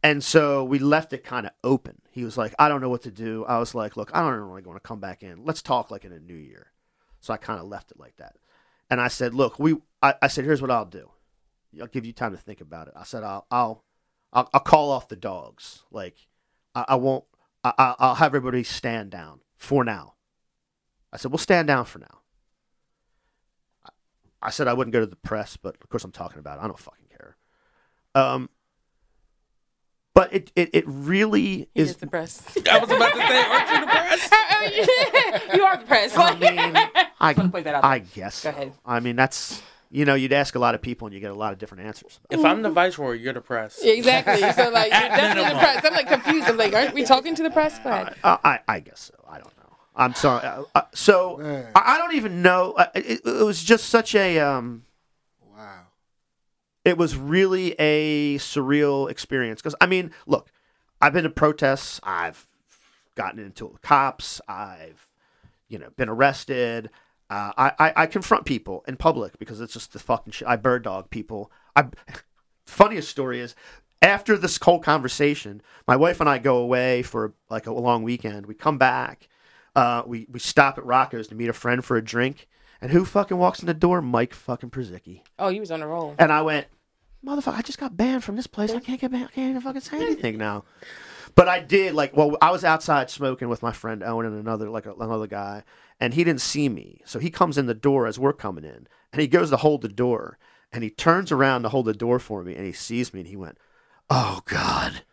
and 0.04 0.24
so 0.24 0.64
we 0.64 0.80
left 0.80 1.14
it 1.14 1.24
kind 1.24 1.46
of 1.46 1.52
open. 1.64 2.02
He 2.12 2.24
was 2.24 2.38
like, 2.38 2.54
I 2.58 2.70
don't 2.70 2.82
know 2.82 2.90
what 2.90 3.04
to 3.04 3.12
do. 3.12 3.46
I 3.46 3.60
was 3.60 3.76
like, 3.76 3.96
look, 3.98 4.10
I 4.14 4.22
don't 4.22 4.34
really 4.34 4.64
want 4.64 4.82
to 4.82 4.88
come 4.88 5.00
back 5.00 5.24
in. 5.24 5.46
Let's 5.46 5.62
talk 5.62 5.92
like 5.92 6.06
in 6.06 6.12
a 6.12 6.20
new 6.20 6.36
year. 6.36 6.72
So 7.20 7.34
I 7.34 7.38
kind 7.38 7.60
of 7.60 7.68
left 7.68 7.92
it 7.92 8.00
like 8.00 8.16
that. 8.18 8.36
And 8.90 9.00
I 9.02 9.10
said, 9.10 9.34
look, 9.34 9.60
we, 9.60 9.76
I, 10.02 10.16
I 10.22 10.28
said, 10.28 10.46
here's 10.46 10.62
what 10.62 10.72
I'll 10.72 10.86
do. 10.86 11.10
I'll 11.80 11.88
give 11.88 12.06
you 12.06 12.14
time 12.14 12.32
to 12.32 12.38
think 12.38 12.62
about 12.62 12.88
it. 12.88 12.94
I 12.96 13.04
said, 13.04 13.24
I'll, 13.24 13.46
I'll, 13.52 13.84
I'll, 14.34 14.50
I'll 14.54 14.60
call 14.62 14.90
off 14.92 15.08
the 15.08 15.16
dogs. 15.16 15.84
Like, 15.92 16.16
I, 16.74 16.86
I 16.90 16.96
won't, 16.96 17.26
I- 17.64 17.96
I'll 18.00 18.16
have 18.16 18.34
everybody 18.34 18.64
stand 18.64 19.12
down 19.12 19.42
for 19.56 19.84
now. 19.84 20.14
I 21.14 21.18
said, 21.18 21.32
we'll 21.32 21.38
stand 21.38 21.68
down 21.68 21.86
for 21.86 22.00
now. 22.00 22.20
I- 24.42 24.48
I 24.48 24.50
said 24.50 24.68
I 24.68 24.74
wouldn't 24.74 24.94
go 24.94 25.00
to 25.00 25.06
the 25.06 25.16
press, 25.16 25.58
but 25.58 25.76
of 25.82 25.90
course 25.90 26.04
I'm 26.04 26.12
talking 26.12 26.40
about 26.40 26.60
it. 26.60 26.62
I 26.64 26.68
don't 26.68 26.80
fucking 26.80 27.08
care. 27.10 27.38
Um, 28.16 28.50
but 30.14 30.34
it, 30.34 30.52
it, 30.56 30.70
it 30.74 30.84
really 30.88 31.42
He 31.42 31.68
is. 31.76 31.92
is 31.92 31.98
the 31.98 32.08
press. 32.08 32.42
I 32.70 32.80
was 32.80 32.90
about 32.90 33.14
to 33.14 33.20
say, 33.20 33.44
aren't 33.44 33.70
you 33.70 33.80
the 33.82 33.86
press? 33.88 35.44
you 35.56 35.64
are 35.64 35.78
the 35.78 35.86
press. 35.86 36.18
I 36.18 36.34
mean, 36.40 36.76
I, 37.20 37.34
wanna 37.34 37.50
point 37.50 37.66
that 37.66 37.76
out 37.76 37.84
I 37.84 38.00
guess. 38.00 38.44
Go 38.44 38.50
so. 38.52 38.56
ahead. 38.56 38.74
I 38.86 39.00
mean, 39.00 39.16
that's 39.16 39.62
you 39.90 40.06
know, 40.06 40.16
you'd 40.16 40.34
ask 40.34 40.56
a 40.56 40.60
lot 40.60 40.76
of 40.76 40.82
people 40.82 41.08
and 41.08 41.14
you 41.14 41.20
get 41.22 41.32
a 41.32 41.36
lot 41.36 41.54
of 41.54 41.60
different 41.60 41.86
answers. 41.86 42.20
If 42.30 42.44
I'm 42.44 42.62
the 42.62 42.70
viceroy, 42.70 43.14
you're 43.14 43.34
the 43.34 43.42
press. 43.42 43.80
exactly. 43.82 44.40
So 44.52 44.70
like, 44.70 44.92
you're 44.92 45.00
definitely 45.10 45.54
the 45.54 45.60
press. 45.60 45.86
I'm 45.86 45.94
like 45.94 46.08
confused. 46.10 46.48
I'm 46.48 46.58
like, 46.58 46.74
aren't 46.74 46.94
we 46.94 47.04
talking 47.06 47.36
to 47.36 47.44
the 47.44 47.50
press? 47.52 47.80
Go 47.80 47.90
ahead. 47.90 48.16
I, 48.24 48.38
I, 48.44 48.60
I 48.68 48.80
guess 48.82 49.00
so. 49.00 49.24
I 49.30 49.38
don't 49.38 49.56
know. 49.57 49.57
I'm 49.98 50.14
sorry. 50.14 50.46
Uh, 50.46 50.64
uh, 50.76 50.82
so 50.94 51.38
Man. 51.38 51.72
I, 51.76 51.96
I 51.96 51.98
don't 51.98 52.16
even 52.16 52.42
know. 52.42 52.74
Uh, 52.78 52.88
It, 52.96 53.22
it 53.26 53.46
was 53.46 53.64
just 53.64 53.90
such 53.90 54.16
a. 54.16 54.40
Um, 54.40 54.84
Wow. 55.56 55.88
it 56.86 56.98
was 56.98 57.16
really 57.18 57.74
a 57.80 58.38
surreal 58.38 59.10
experience 59.10 59.60
because 59.62 59.76
I 59.82 59.88
mean, 59.88 60.12
look, 60.28 60.50
I've 61.02 61.14
been 61.14 61.24
to 61.24 61.30
protests, 61.32 62.00
I've 62.04 62.48
gotten 63.16 63.40
into 63.40 63.66
it 63.66 63.74
with 63.74 63.82
cops, 63.82 64.40
I've 64.48 65.08
you 65.68 65.80
know 65.80 65.90
been 65.98 66.10
arrested. 66.10 66.90
Uh, 67.30 67.52
I, 67.58 67.72
I 67.80 67.94
I 68.04 68.06
confront 68.06 68.46
people 68.46 68.86
in 68.88 68.96
public 68.98 69.38
because 69.40 69.60
it's 69.60 69.74
just 69.74 69.92
the 69.94 70.00
fucking 70.00 70.32
shit. 70.32 70.48
I 70.48 70.56
bird 70.56 70.84
dog 70.84 71.10
people. 71.10 71.52
I 71.76 71.88
funniest 72.66 73.10
story 73.10 73.40
is 73.40 73.56
after 74.02 74.38
this 74.38 74.58
whole 74.62 74.80
conversation, 74.80 75.62
my 75.88 75.96
wife 75.96 76.20
and 76.22 76.30
I 76.30 76.38
go 76.38 76.58
away 76.58 77.02
for 77.02 77.34
like 77.50 77.66
a 77.66 77.74
long 77.74 78.04
weekend. 78.04 78.46
We 78.46 78.54
come 78.54 78.78
back, 78.78 79.28
uh, 79.78 80.04
we 80.08 80.26
we 80.30 80.40
stop 80.40 80.78
at 80.78 80.86
Rocco's 80.86 81.28
to 81.28 81.36
meet 81.36 81.50
a 81.50 81.54
friend 81.54 81.86
for 81.86 81.96
a 81.96 82.04
drink, 82.04 82.48
and 82.82 82.92
who 82.92 83.06
fucking 83.06 83.38
walks 83.38 83.60
in 83.60 83.68
the 83.68 83.74
door? 83.74 84.02
Mike 84.02 84.34
fucking 84.34 84.72
Purzycki. 84.72 85.22
Oh, 85.38 85.50
he 85.50 85.60
was 85.60 85.70
on 85.72 85.84
a 85.84 85.88
roll. 85.88 86.16
And 86.18 86.32
I 86.32 86.42
went, 86.42 86.66
motherfucker, 87.24 87.58
I 87.58 87.62
just 87.62 87.78
got 87.78 87.96
banned 87.96 88.24
from 88.24 88.36
this 88.36 88.48
place. 88.48 88.72
I 88.72 88.80
can't 88.80 89.00
get 89.00 89.12
banned. 89.12 89.26
I 89.26 89.32
can't 89.32 89.52
even 89.52 89.62
fucking 89.62 89.82
say 89.82 89.98
anything 89.98 90.38
now. 90.40 90.66
But 91.36 91.48
I 91.48 91.60
did 91.60 91.94
like 91.94 92.18
well, 92.18 92.36
I 92.42 92.50
was 92.50 92.64
outside 92.64 93.12
smoking 93.12 93.50
with 93.50 93.62
my 93.62 93.72
friend 93.72 94.04
Owen 94.04 94.26
and 94.26 94.36
another 94.40 94.68
like 94.70 94.88
another 94.88 95.28
guy, 95.28 95.64
and 96.00 96.16
he 96.16 96.24
didn't 96.24 96.42
see 96.42 96.70
me. 96.70 97.02
So 97.06 97.20
he 97.20 97.30
comes 97.30 97.58
in 97.60 97.68
the 97.68 97.76
door 97.76 98.08
as 98.08 98.18
we're 98.18 98.34
coming 98.34 98.64
in, 98.64 98.88
and 99.14 99.22
he 99.22 99.28
goes 99.28 99.52
to 99.52 99.58
hold 99.58 99.84
the 99.84 99.90
door, 99.90 100.40
and 100.72 100.84
he 100.84 100.90
turns 100.90 101.32
around 101.32 101.62
to 101.62 101.70
hold 101.70 101.86
the 101.86 101.94
door 101.94 102.18
for 102.18 102.44
me, 102.44 102.56
and 102.56 102.66
he 102.66 102.74
sees 102.74 103.14
me, 103.14 103.20
and 103.20 103.30
he 103.30 103.36
went, 103.36 103.60
"Oh 104.10 104.42
God." 104.46 105.04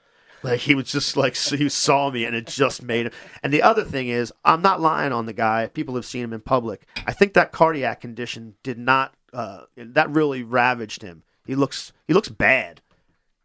Like 0.45 0.61
he 0.61 0.74
was 0.74 0.90
just 0.92 1.16
like 1.16 1.36
he 1.36 1.68
saw 1.68 2.11
me 2.11 2.24
and 2.24 2.36
it 2.36 2.47
just 2.47 2.82
made 2.82 3.07
him. 3.07 3.12
And 3.42 3.53
the 3.53 3.62
other 3.62 3.84
thing 3.84 4.09
is, 4.09 4.32
I'm 4.45 4.62
not 4.62 4.80
lying 4.80 5.12
on 5.12 5.26
the 5.26 5.32
guy. 5.32 5.66
People 5.68 5.95
have 5.97 6.05
seen 6.05 6.22
him 6.24 6.32
in 6.32 6.40
public. 6.40 6.86
I 7.07 7.12
think 7.12 7.32
that 7.34 7.51
cardiac 7.53 8.01
condition 8.01 8.55
did 8.62 8.78
not. 8.78 9.14
Uh, 9.32 9.62
that 9.76 10.11
really 10.11 10.42
ravaged 10.42 11.03
him. 11.03 11.22
He 11.47 11.55
looks 11.55 11.92
he 12.07 12.14
looks 12.14 12.28
bad. 12.28 12.80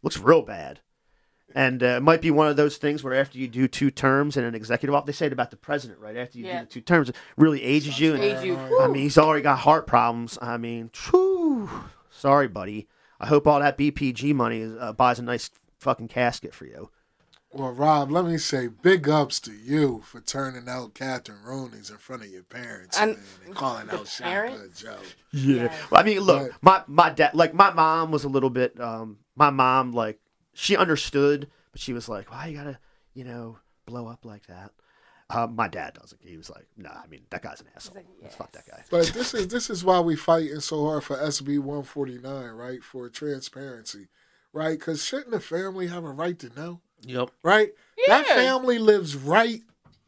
Looks 0.04 0.18
real 0.20 0.41
bad. 0.43 0.82
And 1.56 1.82
uh, 1.82 1.86
it 1.97 2.04
might 2.04 2.22
be 2.22 2.30
one 2.30 2.47
of 2.47 2.58
those 2.58 2.78
things 2.78 3.04
where 3.04 3.16
after 3.16 3.39
you 3.39 3.47
do 3.47 3.68
two 3.68 3.89
terms 3.89 4.38
in 4.38 4.43
an 4.43 4.54
executive 4.54 4.93
office, 4.93 5.08
they 5.08 5.14
say 5.14 5.26
it 5.26 5.34
about 5.34 5.50
the 5.50 5.58
president, 5.58 6.00
right? 6.00 6.16
After 6.16 6.38
you 6.38 6.45
Yeah. 6.45 6.60
do 6.60 6.66
the 6.66 6.72
two 6.72 6.82
terms, 6.82 7.10
it 7.10 7.16
really 7.38 7.64
ages 7.64 8.00
you. 8.00 8.14
And, 8.14 8.24
Age 8.24 8.45
you. 8.45 8.56
I 8.80 8.86
mean, 8.88 9.02
he's 9.02 9.18
already 9.18 9.41
got 9.41 9.58
heart 9.58 9.88
problems. 9.88 10.38
I 10.43 10.58
mean, 10.58 10.91
whew, 11.10 11.68
sorry, 12.12 12.47
buddy. 12.47 12.88
I 13.20 13.26
hope 13.26 13.47
all 13.47 13.60
that 13.60 13.80
BPG 13.80 14.34
money 14.36 14.64
uh, 14.80 14.93
buys 14.93 15.18
a 15.18 15.24
nice 15.24 15.50
fucking 15.80 16.07
casket 16.09 16.53
for 16.53 16.65
you. 16.65 16.89
Well, 17.51 17.71
Rob, 17.71 18.11
let 18.11 18.25
me 18.25 18.38
say 18.38 18.67
big 18.67 19.09
ups 19.09 19.39
to 19.39 19.51
you 19.51 20.01
for 20.05 20.21
turning 20.21 20.69
out 20.69 20.93
Catherine 20.93 21.41
Rooney's 21.43 21.89
in 21.89 21.97
front 21.97 22.21
of 22.21 22.30
your 22.30 22.43
parents 22.43 22.95
And- 22.99 23.13
man, 23.13 23.19
and 23.47 23.55
calling 23.55 23.89
out 23.89 24.07
Shotgun 24.07 24.32
parents? 24.51 24.82
Joe. 24.82 24.97
Yeah. 25.32 25.73
Well, 25.89 25.99
I 25.99 26.03
mean, 26.03 26.19
look, 26.19 26.41
Right. 26.43 26.51
my 26.61 26.84
my 26.86 27.09
dad, 27.09 27.34
like 27.34 27.55
my 27.55 27.71
mom 27.71 28.11
was 28.11 28.23
a 28.23 28.30
little 28.30 28.51
bit. 28.51 28.80
Um, 28.80 29.17
my 29.36 29.49
mom, 29.49 29.93
like, 29.93 30.19
she 30.53 30.77
understood, 30.77 31.49
But 31.71 31.82
she 31.82 31.93
was 31.93 32.07
like, 32.07 32.30
"Why 32.32 32.47
you 32.47 32.57
gotta, 32.57 32.77
you 33.13 33.23
know, 33.23 33.57
blow 33.86 34.07
up 34.07 34.25
like 34.25 34.45
that?" 34.47 34.71
Uh, 35.32 35.45
my 35.47 35.67
dad 35.67 35.93
doesn't. 35.93 36.19
He 36.23 36.38
was 36.38 36.49
like, 36.51 36.65
"Nah, 36.77 37.01
I 37.03 37.07
mean 37.07 37.25
that 37.32 37.41
guy's 37.43 37.61
an 37.61 37.67
asshole. 37.75 37.95
like, 37.95 38.07
Let's 38.21 38.36
fuck 38.36 38.51
that 38.51 38.67
guy." 38.67 38.84
But 38.91 39.07
this 39.13 39.34
is 39.34 39.47
this 39.47 39.69
is 39.71 39.84
why 39.84 39.99
we 40.01 40.15
fighting 40.15 40.59
so 40.59 40.86
hard 40.86 41.03
for 41.03 41.15
SB 41.17 41.57
149, 41.59 42.51
right? 42.51 42.84
For 42.84 43.09
transparency, 43.09 44.07
right? 44.54 44.78
Because 44.78 45.04
shouldn't 45.04 45.32
the 45.32 45.39
family 45.39 45.88
have 45.88 46.04
a 46.04 46.12
right 46.12 46.38
to 46.39 46.50
know, 46.56 46.82
Yep. 47.02 47.32
right? 47.43 47.72
Yeah. 47.97 48.22
That 48.22 48.28
family 48.28 48.80
lives 48.80 49.16
right, 49.16 49.62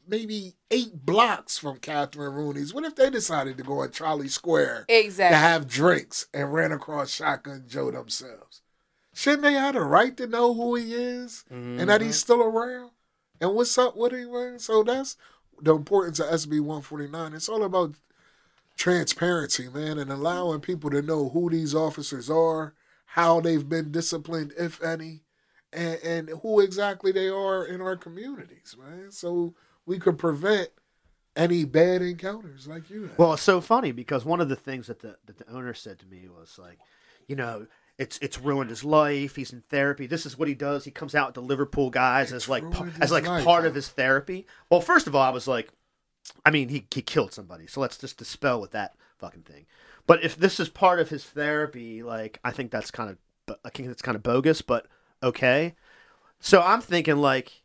maybe 0.08 0.56
eight 0.70 1.06
blocks 1.06 1.58
from 1.58 1.78
Catherine 1.78 2.34
Rooney's. 2.34 2.74
What 2.74 2.86
if 2.86 2.96
they 2.96 3.10
decided 3.10 3.58
to 3.58 3.64
go 3.64 3.80
on 3.82 3.92
Trolley 3.92 4.28
Square 4.28 4.86
Exactly. 4.88 5.36
to 5.36 5.40
have 5.40 5.68
drinks 5.68 6.28
and 6.34 6.54
ran 6.54 6.72
across 6.72 7.12
Shotgun 7.12 7.66
Joe 7.68 7.92
themselves? 7.92 8.62
Shouldn't 9.14 9.44
they 9.44 9.54
have 9.54 9.76
a 9.76 9.84
right 9.84 10.16
to 10.18 10.28
know 10.28 10.54
who 10.54 10.76
he 10.76 10.94
is 10.94 11.44
and 11.50 11.90
that 11.90 12.02
he's 12.02 12.12
mm-hmm. 12.12 12.18
still 12.18 12.42
around? 12.42 12.92
And 13.42 13.56
what's 13.56 13.78
up 13.78 13.98
with 13.98 14.14
him? 14.14 14.32
man? 14.32 14.60
So 14.60 14.84
that's 14.84 15.18
the 15.62 15.76
importance 15.76 16.20
of 16.20 16.28
SB 16.28 16.60
149. 16.62 17.34
It's 17.34 17.50
all 17.50 17.64
about 17.64 17.96
transparency, 18.78 19.68
man, 19.70 19.98
and 19.98 20.12
allowing 20.12 20.62
people 20.62 20.90
to 20.92 21.02
know 21.02 21.30
who 21.30 21.50
these 21.50 21.76
officers 21.76 22.30
are, 22.30 22.74
how 23.16 23.42
they've 23.42 23.68
been 23.68 23.92
disciplined, 23.92 24.54
if 24.58 24.82
any, 24.82 25.20
and, 25.74 26.00
and 26.02 26.30
who 26.42 26.62
exactly 26.62 27.12
they 27.12 27.28
are 27.28 27.66
in 27.66 27.82
our 27.82 27.98
communities, 27.98 28.78
man. 28.80 29.12
So 29.12 29.54
we 29.86 30.00
could 30.00 30.18
prevent 30.18 30.70
any 31.36 31.66
bad 31.66 32.02
encounters 32.02 32.68
like 32.68 32.90
you 32.90 33.04
had. 33.04 33.18
Well, 33.18 33.34
it's 33.34 33.42
so 33.42 33.60
funny 33.60 33.92
because 33.92 34.24
one 34.24 34.40
of 34.40 34.48
the 34.48 34.56
things 34.56 34.88
that 34.88 35.00
the 35.00 35.18
that 35.26 35.38
the 35.38 35.50
owner 35.52 35.74
said 35.74 36.00
to 36.00 36.06
me 36.06 36.30
was 36.30 36.58
like, 36.58 36.80
you 37.28 37.36
know, 37.36 37.68
it's 37.98 38.18
it's 38.20 38.40
ruined 38.40 38.70
his 38.70 38.86
life. 38.86 39.36
He's 39.36 39.52
in 39.52 39.62
therapy. 39.70 40.08
This 40.08 40.26
is 40.26 40.38
what 40.38 40.48
he 40.48 40.56
does. 40.56 40.86
He 40.86 40.92
comes 40.92 41.14
out 41.14 41.28
with 41.28 41.36
the 41.36 41.42
Liverpool 41.42 41.90
guys 41.90 42.32
as 42.32 42.48
like 42.48 42.64
as 43.02 43.12
like 43.12 43.28
life, 43.28 43.44
part 43.44 43.66
of 43.66 43.76
his 43.76 43.90
therapy. 43.90 44.48
Well, 44.70 44.80
first 44.80 45.08
of 45.08 45.16
all, 45.16 45.22
I 45.22 45.32
was 45.32 45.50
like, 45.50 45.70
I 46.46 46.50
mean, 46.50 46.70
he 46.70 46.88
he 46.94 47.02
killed 47.02 47.34
somebody, 47.34 47.68
so 47.68 47.82
let's 47.82 47.98
just 47.98 48.18
dispel 48.18 48.62
with 48.62 48.72
that 48.72 48.96
fucking 49.18 49.44
thing. 49.44 49.66
But 50.12 50.26
if 50.26 50.36
this 50.36 50.60
is 50.60 50.68
part 50.68 51.00
of 51.00 51.08
his 51.08 51.24
therapy, 51.24 52.04
like 52.04 52.38
I 52.44 52.52
think 52.52 52.70
that's 52.70 52.92
kind 52.92 53.10
of 53.10 53.58
I 53.64 53.70
think 53.70 53.88
that's 53.88 54.02
kind 54.02 54.18
of 54.18 54.22
bogus, 54.22 54.62
but 54.62 54.88
okay. 55.24 55.74
So 56.42 56.62
I'm 56.62 56.82
thinking 56.82 57.16
like 57.16 57.64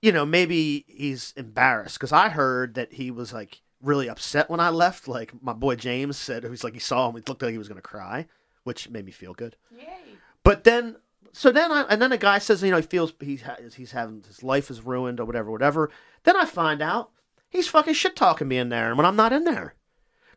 you 0.00 0.10
know, 0.10 0.24
maybe 0.24 0.86
he's 0.88 1.34
embarrassed 1.36 1.98
because 1.98 2.12
I 2.12 2.30
heard 2.30 2.72
that 2.72 2.94
he 2.94 3.10
was 3.10 3.34
like 3.34 3.60
really 3.82 4.08
upset 4.08 4.48
when 4.48 4.60
I 4.60 4.70
left. 4.70 5.08
Like 5.08 5.34
my 5.42 5.52
boy 5.52 5.76
James 5.76 6.16
said, 6.16 6.42
he's 6.42 6.64
like 6.64 6.72
he 6.72 6.80
saw 6.80 7.10
him, 7.10 7.16
he 7.16 7.22
looked 7.28 7.42
like 7.42 7.52
he 7.52 7.58
was 7.58 7.68
gonna 7.68 7.82
cry, 7.82 8.28
which 8.64 8.88
made 8.88 9.04
me 9.04 9.12
feel 9.12 9.34
good. 9.34 9.56
Yay. 9.70 9.84
But 10.42 10.64
then, 10.64 10.96
so 11.34 11.52
then, 11.52 11.70
I, 11.70 11.82
and 11.82 12.00
then 12.00 12.12
a 12.12 12.16
guy 12.16 12.38
says, 12.38 12.62
you 12.62 12.70
know, 12.70 12.78
he 12.78 12.82
feels 12.82 13.12
he's 13.20 13.42
he's 13.74 13.92
having 13.92 14.24
his 14.26 14.42
life 14.42 14.70
is 14.70 14.80
ruined 14.80 15.20
or 15.20 15.26
whatever, 15.26 15.50
whatever. 15.50 15.90
Then 16.22 16.34
I 16.34 16.46
find 16.46 16.80
out 16.80 17.10
he's 17.50 17.68
fucking 17.68 17.92
shit 17.92 18.16
talking 18.16 18.48
me 18.48 18.56
in 18.56 18.70
there, 18.70 18.88
and 18.88 18.96
when 18.96 19.04
I'm 19.04 19.14
not 19.14 19.34
in 19.34 19.44
there. 19.44 19.74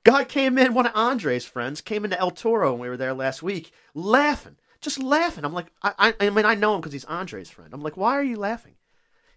Guy 0.03 0.23
came 0.23 0.57
in, 0.57 0.73
one 0.73 0.87
of 0.87 0.95
Andre's 0.95 1.45
friends 1.45 1.79
came 1.81 2.03
into 2.03 2.19
El 2.19 2.31
Toro 2.31 2.71
when 2.71 2.81
we 2.81 2.89
were 2.89 2.97
there 2.97 3.13
last 3.13 3.43
week, 3.43 3.71
laughing, 3.93 4.57
just 4.79 5.01
laughing. 5.01 5.45
I'm 5.45 5.53
like, 5.53 5.67
I, 5.83 5.93
I, 5.99 6.13
I 6.19 6.29
mean, 6.31 6.45
I 6.45 6.55
know 6.55 6.73
him 6.73 6.81
because 6.81 6.93
he's 6.93 7.05
Andre's 7.05 7.51
friend. 7.51 7.71
I'm 7.73 7.83
like, 7.83 7.97
why 7.97 8.13
are 8.13 8.23
you 8.23 8.37
laughing? 8.37 8.75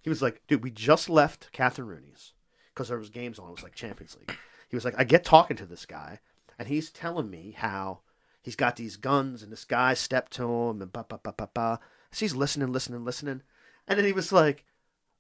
He 0.01 0.09
was 0.09 0.23
like, 0.23 0.43
dude, 0.49 0.63
we 0.63 0.71
just 0.71 1.11
left 1.11 1.53
Catherine 1.53 1.89
Rooney's 1.89 2.33
because 2.73 2.89
there 2.89 2.99
was 2.99 3.11
games 3.11 3.39
on. 3.39 3.49
It 3.49 3.53
was 3.53 3.63
like 3.63 3.75
Champions 3.75 4.17
League. 4.19 4.37
He 4.69 4.77
was 4.77 4.85
like, 4.85 4.95
I 4.99 5.05
get 5.05 5.25
talking 5.25 5.57
to 5.59 5.67
this 5.67 5.87
guy, 5.87 6.21
and 6.59 6.67
he's 6.69 6.91
telling 6.91 7.31
me 7.31 7.55
how 7.57 8.01
he's 8.43 8.57
got 8.57 8.77
these 8.77 8.97
guns, 8.97 9.43
and 9.43 9.53
this 9.53 9.65
guy 9.65 9.95
stepped 9.95 10.33
to 10.33 10.45
him, 10.45 10.83
and 10.83 10.93
ba 10.93 11.05
ba 11.09 11.21
ba 11.23 11.35
ba 11.37 11.49
ba. 11.53 11.81
So 12.11 12.21
he's 12.21 12.35
listening, 12.35 12.73
listening, 12.73 13.05
listening, 13.05 13.43
and 13.87 13.99
then 13.99 14.07
he 14.07 14.13
was 14.13 14.33
like, 14.33 14.65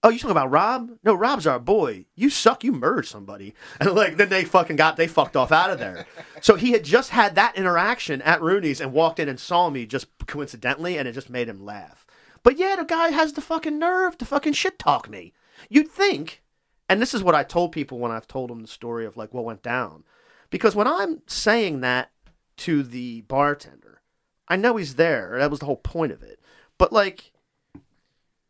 "Oh, 0.05 0.11
you 0.11 0.19
talking 0.19 0.31
about 0.31 0.51
Rob? 0.51 0.91
No, 1.03 1.15
Rob's 1.15 1.47
our 1.47 1.59
boy. 1.59 2.05
You 2.15 2.31
suck. 2.31 2.63
You 2.63 2.73
murdered 2.73 3.07
somebody." 3.07 3.55
And 3.81 3.91
like, 3.93 4.17
then 4.17 4.29
they 4.29 4.45
fucking 4.45 4.77
got 4.77 4.97
they 4.97 5.09
fucked 5.09 5.35
off 5.35 5.51
out 5.51 5.71
of 5.71 5.81
there. 5.81 6.07
so 6.41 6.55
he 6.55 6.71
had 6.73 6.85
just 6.85 7.11
had 7.11 7.35
that 7.35 7.57
interaction 7.57 8.23
at 8.23 8.41
Rooney's 8.43 8.81
and 8.81 8.93
walked 8.93 9.19
in 9.19 9.29
and 9.29 9.41
saw 9.41 9.71
me 9.71 9.87
just 9.87 10.07
coincidentally, 10.27 10.97
and 10.97 11.09
it 11.09 11.13
just 11.13 11.31
made 11.31 11.49
him 11.49 11.65
laugh. 11.65 12.07
But 12.45 12.59
yeah, 12.59 12.77
the 12.77 12.85
guy 12.85 13.09
has 13.09 13.33
the 13.33 13.41
fucking 13.41 13.79
nerve 13.79 14.17
to 14.19 14.25
fucking 14.25 14.53
shit 14.53 14.79
talk 14.79 15.09
me. 15.09 15.33
You'd 15.69 15.91
think, 15.91 16.43
and 16.89 17.01
this 17.01 17.15
is 17.15 17.23
what 17.23 17.35
I 17.35 17.43
told 17.43 17.73
people 17.73 17.99
when 17.99 18.13
I've 18.13 18.29
told 18.29 18.51
them 18.51 18.61
the 18.61 18.69
story 18.69 19.07
of 19.07 19.17
like 19.17 19.33
what 19.33 19.45
went 19.45 19.63
down. 19.63 20.05
Because 20.51 20.77
when 20.77 20.87
I'm 20.87 21.23
saying 21.27 21.81
that 21.81 22.11
to 22.59 22.83
the 22.83 23.23
bartender, 23.23 24.03
I 24.47 24.57
know 24.57 24.77
he's 24.77 24.97
there. 24.97 25.37
That 25.39 25.51
was 25.51 25.61
the 25.61 25.67
whole 25.67 25.79
point 25.79 26.13
of 26.13 26.23
it. 26.23 26.39
But 26.79 26.93
like 26.93 27.33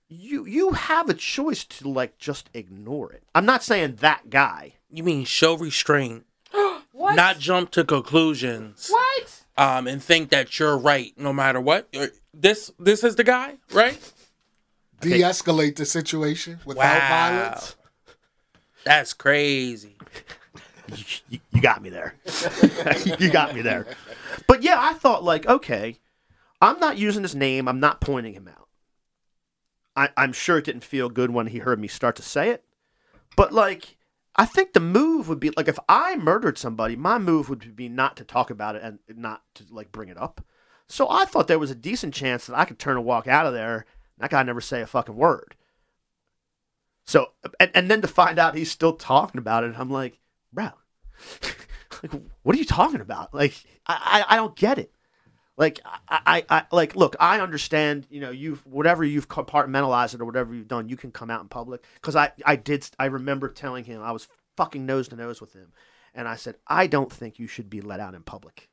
you 0.09 0.45
you 0.47 0.73
have 0.73 1.09
a 1.09 1.15
choice 1.15 1.65
to 1.65 1.89
like 1.89 2.19
just 2.19 2.51
ignore 2.55 3.13
it. 3.13 3.23
I'm 3.35 3.47
not 3.47 3.63
saying 3.63 3.97
that 3.97 4.31
guy. 4.31 4.75
You 4.91 5.03
mean 5.03 5.25
show 5.25 5.57
restraint, 5.57 6.25
What? 6.93 7.17
not 7.17 7.39
jump 7.39 7.71
to 7.73 7.85
conclusions, 7.85 8.89
what? 8.89 9.43
um, 9.57 9.87
and 9.87 10.03
think 10.03 10.31
that 10.31 10.59
you're 10.59 10.79
right 10.79 11.13
no 11.17 11.33
matter 11.33 11.61
what. 11.61 11.95
This 12.33 12.71
this 12.79 13.03
is 13.03 13.17
the 13.17 13.25
guy, 13.25 13.57
right? 13.73 13.99
De-escalate 15.01 15.77
the 15.77 15.85
situation 15.85 16.61
without 16.65 17.09
violence. 17.09 17.77
That's 18.85 19.13
crazy. 19.13 19.97
You, 21.31 21.39
you 21.51 21.63
got 21.63 21.81
me 21.81 21.89
there. 21.89 22.15
you 23.19 23.31
got 23.31 23.55
me 23.55 23.63
there. 23.63 23.87
But 24.47 24.63
yeah, 24.63 24.77
I 24.79 24.93
thought 24.93 25.25
like, 25.25 25.47
okay, 25.47 25.97
I'm 26.61 26.79
not 26.79 26.99
using 26.99 27.23
his 27.23 27.35
name. 27.35 27.69
I'm 27.69 27.81
not 27.81 28.03
pointing 28.03 28.35
him 28.35 28.49
out. 28.49 28.64
I, 29.97 30.11
I'm 30.17 30.33
sure 30.33 30.59
it 30.59 30.65
didn't 30.65 30.85
feel 30.85 31.09
good 31.09 31.31
when 31.31 31.49
he 31.49 31.59
heard 31.59 31.81
me 31.81 31.89
start 31.89 32.17
to 32.17 32.23
say 32.23 32.51
it. 32.51 32.65
But 33.37 33.53
like, 33.53 33.97
I 34.37 34.47
think 34.47 34.73
the 34.73 34.81
move 34.81 35.29
would 35.29 35.41
be 35.41 35.51
like 35.57 35.69
if 35.69 35.79
I 35.89 36.17
murdered 36.17 36.59
somebody, 36.59 36.97
my 36.97 37.19
move 37.19 37.49
would 37.49 37.77
be 37.77 37.89
not 37.89 38.17
to 38.17 38.25
talk 38.25 38.51
about 38.51 38.77
it 38.77 38.83
and 38.83 38.99
not 39.09 39.43
to 39.55 39.65
like 39.71 39.93
bring 39.93 40.09
it 40.09 40.19
up. 40.19 40.45
So 40.89 41.09
I 41.09 41.25
thought 41.25 41.47
there 41.47 41.59
was 41.59 41.71
a 41.71 41.77
decent 41.77 42.15
chance 42.15 42.47
that 42.47 42.59
I 42.59 42.65
could 42.65 42.79
turn 42.79 42.97
and 42.97 43.07
walk 43.07 43.27
out 43.27 43.47
of 43.47 43.53
there. 43.53 43.87
And 44.17 44.25
that 44.25 44.31
guy 44.31 44.43
never 44.43 44.61
say 44.61 44.81
a 44.81 44.87
fucking 44.87 45.17
word. 45.17 45.55
So 47.07 47.33
and, 47.61 47.71
and 47.75 47.91
then 47.91 48.01
to 48.01 48.09
find 48.09 48.39
out 48.39 48.57
he's 48.57 48.71
still 48.71 48.95
talking 48.95 49.39
about 49.39 49.65
it, 49.65 49.75
I'm 49.79 49.91
like, 49.91 50.19
bro, 50.53 50.71
like 52.03 52.13
what 52.43 52.57
are 52.57 52.59
you 52.59 52.65
talking 52.65 53.01
about? 53.01 53.33
Like 53.35 53.55
I, 53.87 54.25
I, 54.29 54.35
I 54.35 54.37
don't 54.37 54.57
get 54.57 54.79
it. 54.79 54.94
Like 55.57 55.81
I, 56.09 56.21
I, 56.27 56.45
I 56.51 56.63
like 56.73 56.97
look, 56.97 57.15
I 57.21 57.41
understand, 57.41 58.07
you 58.11 58.21
know, 58.21 58.31
you've 58.31 58.67
whatever 58.67 59.05
you've 59.05 59.29
compartmentalized 59.29 60.15
it 60.15 60.21
or 60.21 60.25
whatever 60.25 60.55
you've 60.55 60.69
done, 60.69 60.89
you 60.89 60.97
can 60.97 61.13
come 61.13 61.31
out 61.31 61.43
in 61.43 61.49
public. 61.49 61.85
Because 61.95 62.17
I, 62.17 62.33
I 62.45 62.57
did 62.57 62.89
I 62.99 63.07
remember 63.07 63.49
telling 63.49 63.85
him 63.85 64.03
I 64.03 64.13
was 64.13 64.29
fucking 64.57 64.85
nose 64.85 65.09
to 65.09 65.17
nose 65.17 65.41
with 65.41 65.53
him. 65.53 65.73
And 66.15 66.29
I 66.29 66.37
said, 66.37 66.57
I 66.67 66.87
don't 66.87 67.13
think 67.13 67.39
you 67.39 67.47
should 67.47 67.69
be 67.69 67.81
let 67.81 68.01
out 68.01 68.15
in 68.15 68.23
public. 68.23 68.69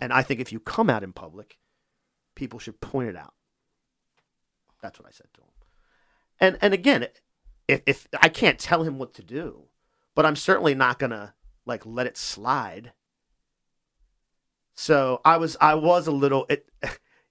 And 0.00 0.12
I 0.12 0.22
think 0.22 0.40
if 0.40 0.52
you 0.52 0.60
come 0.60 0.90
out 0.90 1.02
in 1.02 1.12
public, 1.12 1.58
people 2.34 2.58
should 2.58 2.80
point 2.80 3.08
it 3.08 3.16
out. 3.16 3.34
That's 4.82 4.98
what 4.98 5.08
I 5.08 5.12
said 5.12 5.28
to 5.34 5.40
him. 5.40 5.48
And 6.38 6.58
and 6.60 6.74
again, 6.74 7.08
if, 7.66 7.82
if 7.86 8.08
I 8.20 8.28
can't 8.28 8.58
tell 8.58 8.82
him 8.82 8.98
what 8.98 9.14
to 9.14 9.22
do, 9.22 9.64
but 10.14 10.26
I'm 10.26 10.36
certainly 10.36 10.74
not 10.74 10.98
gonna 10.98 11.34
like 11.64 11.84
let 11.84 12.06
it 12.06 12.16
slide. 12.16 12.92
So 14.76 15.22
I 15.24 15.38
was 15.38 15.56
I 15.60 15.74
was 15.74 16.06
a 16.06 16.12
little 16.12 16.46
it 16.48 16.68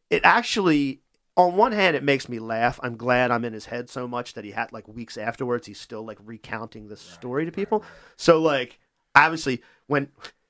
it 0.10 0.22
actually 0.26 1.02
on 1.38 1.56
one 1.56 1.72
hand 1.72 1.96
it 1.96 2.04
makes 2.04 2.28
me 2.28 2.40
laugh. 2.40 2.80
I'm 2.82 2.98
glad 2.98 3.30
I'm 3.32 3.46
in 3.46 3.54
his 3.54 3.68
head 3.68 3.88
so 3.90 4.08
much 4.08 4.34
that 4.34 4.44
he 4.44 4.52
had 4.52 4.74
like 4.74 4.88
weeks 4.88 5.16
afterwards 5.16 5.68
he's 5.68 5.80
still 5.80 6.04
like 6.04 6.18
recounting 6.26 6.88
this 6.88 7.02
story 7.02 7.46
to 7.46 7.52
people. 7.52 7.84
So 8.18 8.42
like 8.42 8.80
obviously 9.14 9.62
when 9.88 10.10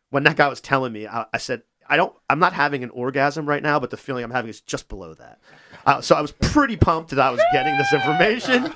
when 0.09 0.23
that 0.23 0.37
guy 0.37 0.47
was 0.47 0.61
telling 0.61 0.93
me 0.93 1.05
I, 1.05 1.25
I 1.33 1.37
said 1.37 1.63
I 1.87 1.97
don't 1.97 2.15
I'm 2.29 2.39
not 2.39 2.53
having 2.53 2.81
an 2.83 2.91
orgasm 2.91 3.45
right 3.45 3.61
now, 3.61 3.77
but 3.77 3.89
the 3.89 3.97
feeling 3.97 4.23
I'm 4.23 4.31
having 4.31 4.49
is 4.49 4.61
just 4.61 4.87
below 4.87 5.13
that. 5.15 5.39
Uh, 5.85 5.99
so 6.01 6.15
I 6.15 6.21
was 6.21 6.31
pretty 6.31 6.77
pumped 6.77 7.09
that 7.11 7.19
I 7.19 7.29
was 7.29 7.41
getting 7.51 7.77
this 7.77 7.91
information. 7.93 8.73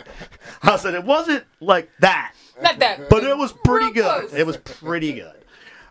I 0.62 0.76
said 0.76 0.94
it 0.94 1.04
wasn't 1.04 1.44
like 1.60 1.90
that 2.00 2.32
Not 2.62 2.78
that. 2.78 3.10
but 3.10 3.24
it 3.24 3.36
was 3.36 3.52
pretty 3.64 3.92
good. 3.92 4.32
It 4.32 4.46
was 4.46 4.56
pretty 4.56 5.12
good. 5.12 5.34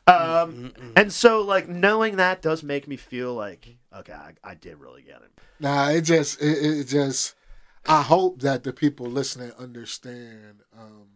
Um, 0.07 0.73
and 0.95 1.11
so 1.11 1.41
like 1.41 1.67
knowing 1.67 2.17
that 2.17 2.41
does 2.41 2.61
make 2.61 2.87
me 2.87 2.95
feel 2.95 3.33
like 3.33 3.77
okay, 3.95 4.13
I, 4.13 4.33
I 4.43 4.53
did 4.53 4.77
really 4.77 5.01
get 5.01 5.15
him. 5.15 5.31
Nah, 5.59 5.89
it 5.89 6.01
just 6.01 6.41
it, 6.41 6.57
it 6.57 6.83
just 6.85 7.35
I 7.87 8.01
hope 8.01 8.41
that 8.41 8.63
the 8.63 8.73
people 8.73 9.07
listening 9.07 9.51
understand 9.57 10.61
um, 10.77 11.07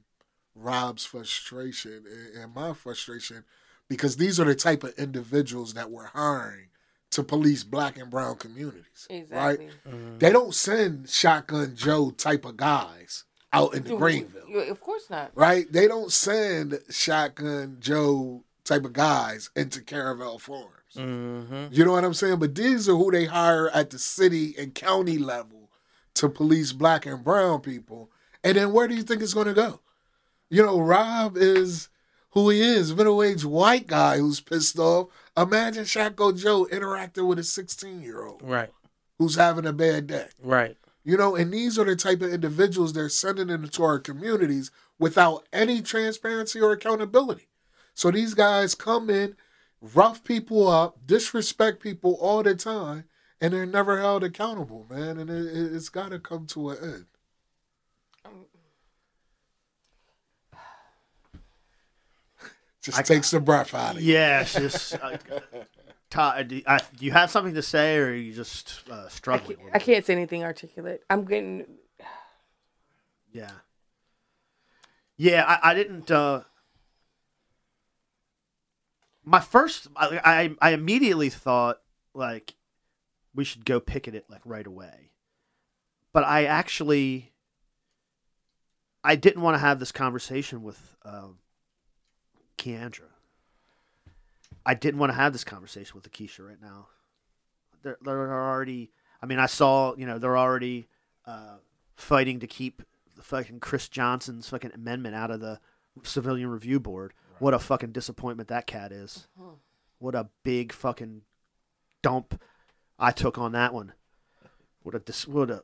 Rob's 0.55 1.05
frustration 1.05 2.03
and, 2.09 2.43
and 2.43 2.55
my 2.55 2.73
frustration 2.73 3.43
because 3.87 4.17
these 4.17 4.39
are 4.39 4.45
the 4.45 4.55
type 4.55 4.83
of 4.83 4.93
individuals 4.97 5.73
that 5.73 5.89
we're 5.91 6.07
hiring 6.07 6.67
to 7.11 7.23
police 7.23 7.63
black 7.63 7.97
and 7.97 8.11
brown 8.11 8.37
communities. 8.37 9.07
Exactly. 9.09 9.67
Right? 9.67 10.19
They 10.19 10.31
don't 10.31 10.53
send 10.53 11.09
shotgun 11.09 11.75
Joe 11.75 12.11
type 12.11 12.45
of 12.45 12.55
guys 12.57 13.23
out 13.51 13.73
into 13.73 13.97
Greenville. 13.97 14.69
Of 14.69 14.79
course 14.79 15.09
not. 15.09 15.31
Right? 15.33 15.71
They 15.71 15.87
don't 15.87 16.11
send 16.11 16.79
shotgun 16.89 17.77
Joe 17.79 18.43
type 18.69 18.85
of 18.85 18.93
guys 18.93 19.49
into 19.55 19.81
Caravel 19.81 20.39
Farms. 20.39 20.95
Mm-hmm. 20.95 21.67
You 21.71 21.83
know 21.85 21.91
what 21.91 22.05
I'm 22.05 22.13
saying? 22.13 22.39
But 22.39 22.55
these 22.55 22.87
are 22.87 22.95
who 22.95 23.11
they 23.11 23.25
hire 23.25 23.69
at 23.69 23.89
the 23.89 23.99
city 23.99 24.55
and 24.57 24.73
county 24.73 25.17
level 25.17 25.69
to 26.15 26.29
police 26.29 26.71
black 26.71 27.05
and 27.05 27.23
brown 27.23 27.61
people. 27.61 28.09
And 28.43 28.55
then 28.57 28.71
where 28.71 28.87
do 28.87 28.95
you 28.95 29.03
think 29.03 29.21
it's 29.21 29.33
going 29.33 29.47
to 29.47 29.53
go? 29.53 29.81
You 30.49 30.65
know, 30.65 30.79
Rob 30.79 31.35
is 31.37 31.89
who 32.31 32.49
he 32.49 32.61
is, 32.61 32.95
middle 32.95 33.21
aged 33.23 33.45
white 33.45 33.87
guy 33.87 34.17
who's 34.17 34.39
pissed 34.39 34.79
off. 34.79 35.07
Imagine 35.35 35.83
Shacko 35.83 36.37
Joe 36.37 36.65
interacting 36.67 37.27
with 37.27 37.39
a 37.39 37.43
16 37.43 38.01
year 38.01 38.23
old 38.25 38.41
Right. 38.43 38.69
who's 39.17 39.35
having 39.35 39.65
a 39.65 39.73
bad 39.73 40.07
day. 40.07 40.27
Right. 40.41 40.77
You 41.03 41.17
know, 41.17 41.35
and 41.35 41.51
these 41.51 41.79
are 41.79 41.85
the 41.85 41.95
type 41.95 42.21
of 42.21 42.31
individuals 42.33 42.93
they're 42.93 43.09
sending 43.09 43.49
into 43.49 43.83
our 43.83 43.99
communities 43.99 44.69
without 44.99 45.47
any 45.53 45.81
transparency 45.81 46.59
or 46.59 46.71
accountability. 46.71 47.47
So 47.99 48.11
these 48.11 48.33
guys 48.33 48.75
come 48.75 49.09
in, 49.09 49.35
rough 49.81 50.23
people 50.23 50.69
up, 50.69 51.05
disrespect 51.05 51.83
people 51.83 52.13
all 52.21 52.41
the 52.43 52.55
time, 52.55 53.03
and 53.41 53.51
they're 53.53 53.65
never 53.65 53.99
held 53.99 54.23
accountable, 54.23 54.87
man. 54.89 55.17
And 55.17 55.29
it, 55.29 55.45
it- 55.47 55.75
it's 55.75 55.89
got 55.89 56.11
to 56.11 56.19
come 56.19 56.45
to 56.47 56.69
an 56.69 56.77
end. 56.81 57.05
Just 62.81 63.05
takes 63.05 63.31
the 63.31 63.41
breath 63.41 63.73
out 63.73 63.97
of 63.97 64.01
you. 64.01 64.13
Yeah, 64.13 64.41
it's 64.43 64.53
just. 64.53 64.93
Uh, 64.95 65.17
Todd, 66.09 66.47
do, 66.47 66.61
I, 66.65 66.77
do 66.97 67.05
you 67.05 67.11
have 67.11 67.29
something 67.29 67.53
to 67.53 67.61
say, 67.61 67.97
or 67.97 68.05
are 68.11 68.15
you 68.15 68.31
just 68.33 68.81
uh, 68.89 69.03
I 69.05 69.09
struggling? 69.09 69.57
can't, 69.57 69.75
I 69.75 69.79
can't 69.79 70.05
say 70.05 70.13
anything 70.13 70.45
articulate. 70.45 71.03
I'm 71.09 71.25
getting. 71.25 71.65
Yeah. 73.33 73.51
Yeah, 75.17 75.43
I, 75.45 75.71
I 75.71 75.73
didn't. 75.75 76.09
Uh, 76.09 76.43
my 79.29 79.39
first, 79.39 79.87
I, 79.95 80.19
I, 80.23 80.69
I 80.69 80.71
immediately 80.71 81.29
thought 81.29 81.79
like 82.15 82.55
we 83.35 83.43
should 83.43 83.63
go 83.63 83.79
picket 83.79 84.15
it 84.15 84.25
like 84.27 84.41
right 84.43 84.65
away, 84.65 85.11
but 86.11 86.23
I 86.23 86.45
actually, 86.45 87.31
I 89.03 89.15
didn't 89.15 89.43
want 89.43 89.53
to 89.53 89.59
have 89.59 89.79
this 89.79 89.91
conversation 89.91 90.63
with 90.63 90.95
um, 91.05 91.37
Keandra. 92.57 93.11
I 94.65 94.73
didn't 94.73 94.99
want 94.99 95.11
to 95.11 95.15
have 95.15 95.31
this 95.31 95.43
conversation 95.43 95.93
with 95.95 96.11
Akeisha 96.11 96.47
right 96.47 96.61
now. 96.61 96.87
They're, 97.83 97.97
they're 98.01 98.33
already. 98.33 98.91
I 99.21 99.27
mean, 99.27 99.39
I 99.39 99.45
saw 99.45 99.95
you 99.95 100.07
know 100.07 100.17
they're 100.17 100.37
already 100.37 100.87
uh, 101.27 101.57
fighting 101.95 102.39
to 102.39 102.47
keep 102.47 102.81
the 103.15 103.21
fucking 103.21 103.59
Chris 103.59 103.89
Johnson's 103.89 104.49
fucking 104.49 104.71
amendment 104.73 105.15
out 105.15 105.29
of 105.29 105.39
the 105.39 105.59
Civilian 106.03 106.49
Review 106.49 106.79
Board. 106.79 107.13
What 107.39 107.53
a 107.53 107.59
fucking 107.59 107.91
disappointment 107.91 108.49
that 108.49 108.67
cat 108.67 108.91
is. 108.91 109.27
Uh-huh. 109.39 109.55
What 109.99 110.15
a 110.15 110.29
big 110.43 110.71
fucking 110.71 111.21
dump 112.01 112.41
I 112.97 113.11
took 113.11 113.37
on 113.37 113.53
that 113.53 113.73
one. 113.73 113.93
What 114.83 114.95
a 114.95 114.99
dis- 114.99 115.27
what 115.27 115.49
a 115.49 115.63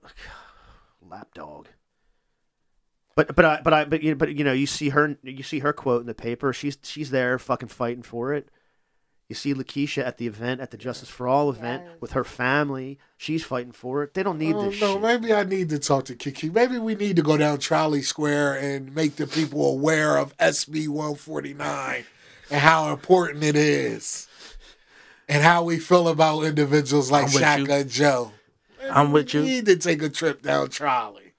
lapdog. 1.01 1.67
But 3.15 3.35
but 3.35 3.45
I 3.45 3.61
but 3.61 3.73
I 3.73 3.85
but 3.85 4.03
you 4.03 4.15
but 4.15 4.35
you 4.35 4.43
know 4.43 4.53
you 4.53 4.67
see 4.67 4.89
her 4.89 5.17
you 5.23 5.43
see 5.43 5.59
her 5.59 5.71
quote 5.71 6.01
in 6.01 6.07
the 6.07 6.13
paper. 6.13 6.51
She's 6.51 6.77
she's 6.83 7.11
there 7.11 7.39
fucking 7.39 7.69
fighting 7.69 8.03
for 8.03 8.33
it. 8.33 8.49
You 9.27 9.33
see 9.35 9.53
Lakeisha 9.55 10.05
at 10.05 10.17
the 10.17 10.27
event 10.27 10.61
at 10.61 10.69
the 10.69 10.77
Justice 10.77 11.09
for 11.09 11.27
All 11.27 11.49
event 11.49 11.83
Yes. 11.85 11.97
with 11.99 12.11
her 12.11 12.23
family. 12.23 12.99
She's 13.17 13.43
fighting 13.43 13.71
for 13.71 14.03
it. 14.03 14.13
They 14.13 14.21
don't 14.21 14.37
need 14.37 14.53
Oh, 14.55 14.69
this 14.69 14.79
no, 14.79 14.93
shit. 14.93 15.01
maybe 15.01 15.33
I 15.33 15.43
need 15.43 15.69
to 15.69 15.79
talk 15.79 16.05
to 16.05 16.15
Kiki. 16.15 16.49
Maybe 16.49 16.77
we 16.77 16.93
need 16.93 17.15
to 17.15 17.23
go 17.23 17.35
down 17.35 17.57
Trolley 17.57 18.03
Square 18.03 18.59
and 18.59 18.93
make 18.93 19.15
the 19.15 19.25
people 19.25 19.67
aware 19.67 20.17
of 20.17 20.37
SB 20.37 20.87
149 20.87 22.05
and 22.51 22.61
how 22.61 22.91
important 22.93 23.43
it 23.43 23.55
is, 23.55 24.27
and 25.27 25.41
how 25.43 25.63
we 25.63 25.79
feel 25.79 26.07
about 26.07 26.41
individuals 26.43 27.09
like 27.09 27.23
I'm 27.23 27.29
Shaka 27.31 27.79
you. 27.79 27.83
Joe. 27.85 28.31
I'm 28.91 29.11
with 29.11 29.33
you. 29.33 29.41
We 29.41 29.47
you. 29.47 29.55
need 29.55 29.65
to 29.65 29.77
take 29.77 30.03
a 30.03 30.09
trip 30.09 30.43
down 30.43 30.69
Trolley. 30.69 31.33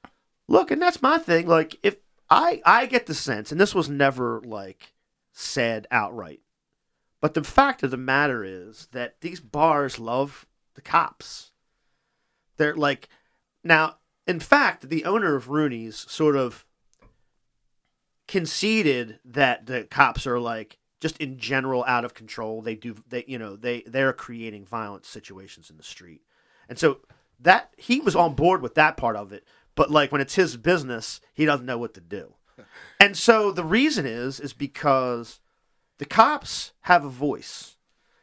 Look, 0.48 0.72
and 0.72 0.82
that's 0.82 1.00
my 1.00 1.18
thing. 1.18 1.46
Like, 1.46 1.76
if 1.84 1.96
I 2.28 2.60
I 2.66 2.86
get 2.86 3.06
the 3.06 3.14
sense, 3.14 3.52
and 3.52 3.60
this 3.60 3.76
was 3.76 3.88
never 3.88 4.42
like 4.44 4.92
said 5.32 5.86
outright, 5.92 6.40
but 7.20 7.34
the 7.34 7.44
fact 7.44 7.82
of 7.82 7.90
the 7.90 7.96
matter 7.96 8.44
is 8.44 8.88
that 8.92 9.20
these 9.20 9.40
bars 9.40 9.98
love 9.98 10.46
the 10.74 10.82
cops. 10.82 11.50
They're 12.56 12.76
like, 12.76 13.08
now, 13.64 13.96
in 14.26 14.40
fact, 14.40 14.88
the 14.88 15.04
owner 15.04 15.34
of 15.34 15.48
Rooney's 15.48 16.06
sort 16.10 16.36
of 16.36 16.64
conceded 18.28 19.18
that 19.24 19.66
the 19.66 19.84
cops 19.84 20.26
are 20.26 20.38
like 20.38 20.78
just 21.00 21.16
in 21.18 21.38
general 21.38 21.84
out 21.86 22.04
of 22.04 22.14
control. 22.14 22.62
They 22.62 22.74
do 22.74 22.96
they 23.08 23.24
you 23.26 23.38
know 23.38 23.56
they 23.56 23.82
they're 23.86 24.12
creating 24.12 24.64
violent 24.64 25.04
situations 25.04 25.70
in 25.70 25.76
the 25.76 25.82
street, 25.82 26.22
and 26.68 26.78
so 26.78 26.98
that 27.40 27.74
he 27.76 28.00
was 28.00 28.16
on 28.16 28.34
board 28.34 28.62
with 28.62 28.74
that 28.74 28.96
part 28.96 29.16
of 29.16 29.32
it. 29.32 29.44
But 29.74 29.90
like 29.90 30.10
when 30.10 30.20
it's 30.20 30.34
his 30.34 30.56
business, 30.56 31.20
he 31.34 31.44
doesn't 31.44 31.66
know 31.66 31.78
what 31.78 31.94
to 31.94 32.00
do. 32.00 32.34
And 32.98 33.14
so 33.14 33.52
the 33.52 33.64
reason 33.64 34.06
is 34.06 34.40
is 34.40 34.54
because 34.54 35.40
the 35.98 36.04
cops 36.06 36.72
have 36.82 37.04
a 37.04 37.08
voice. 37.10 37.76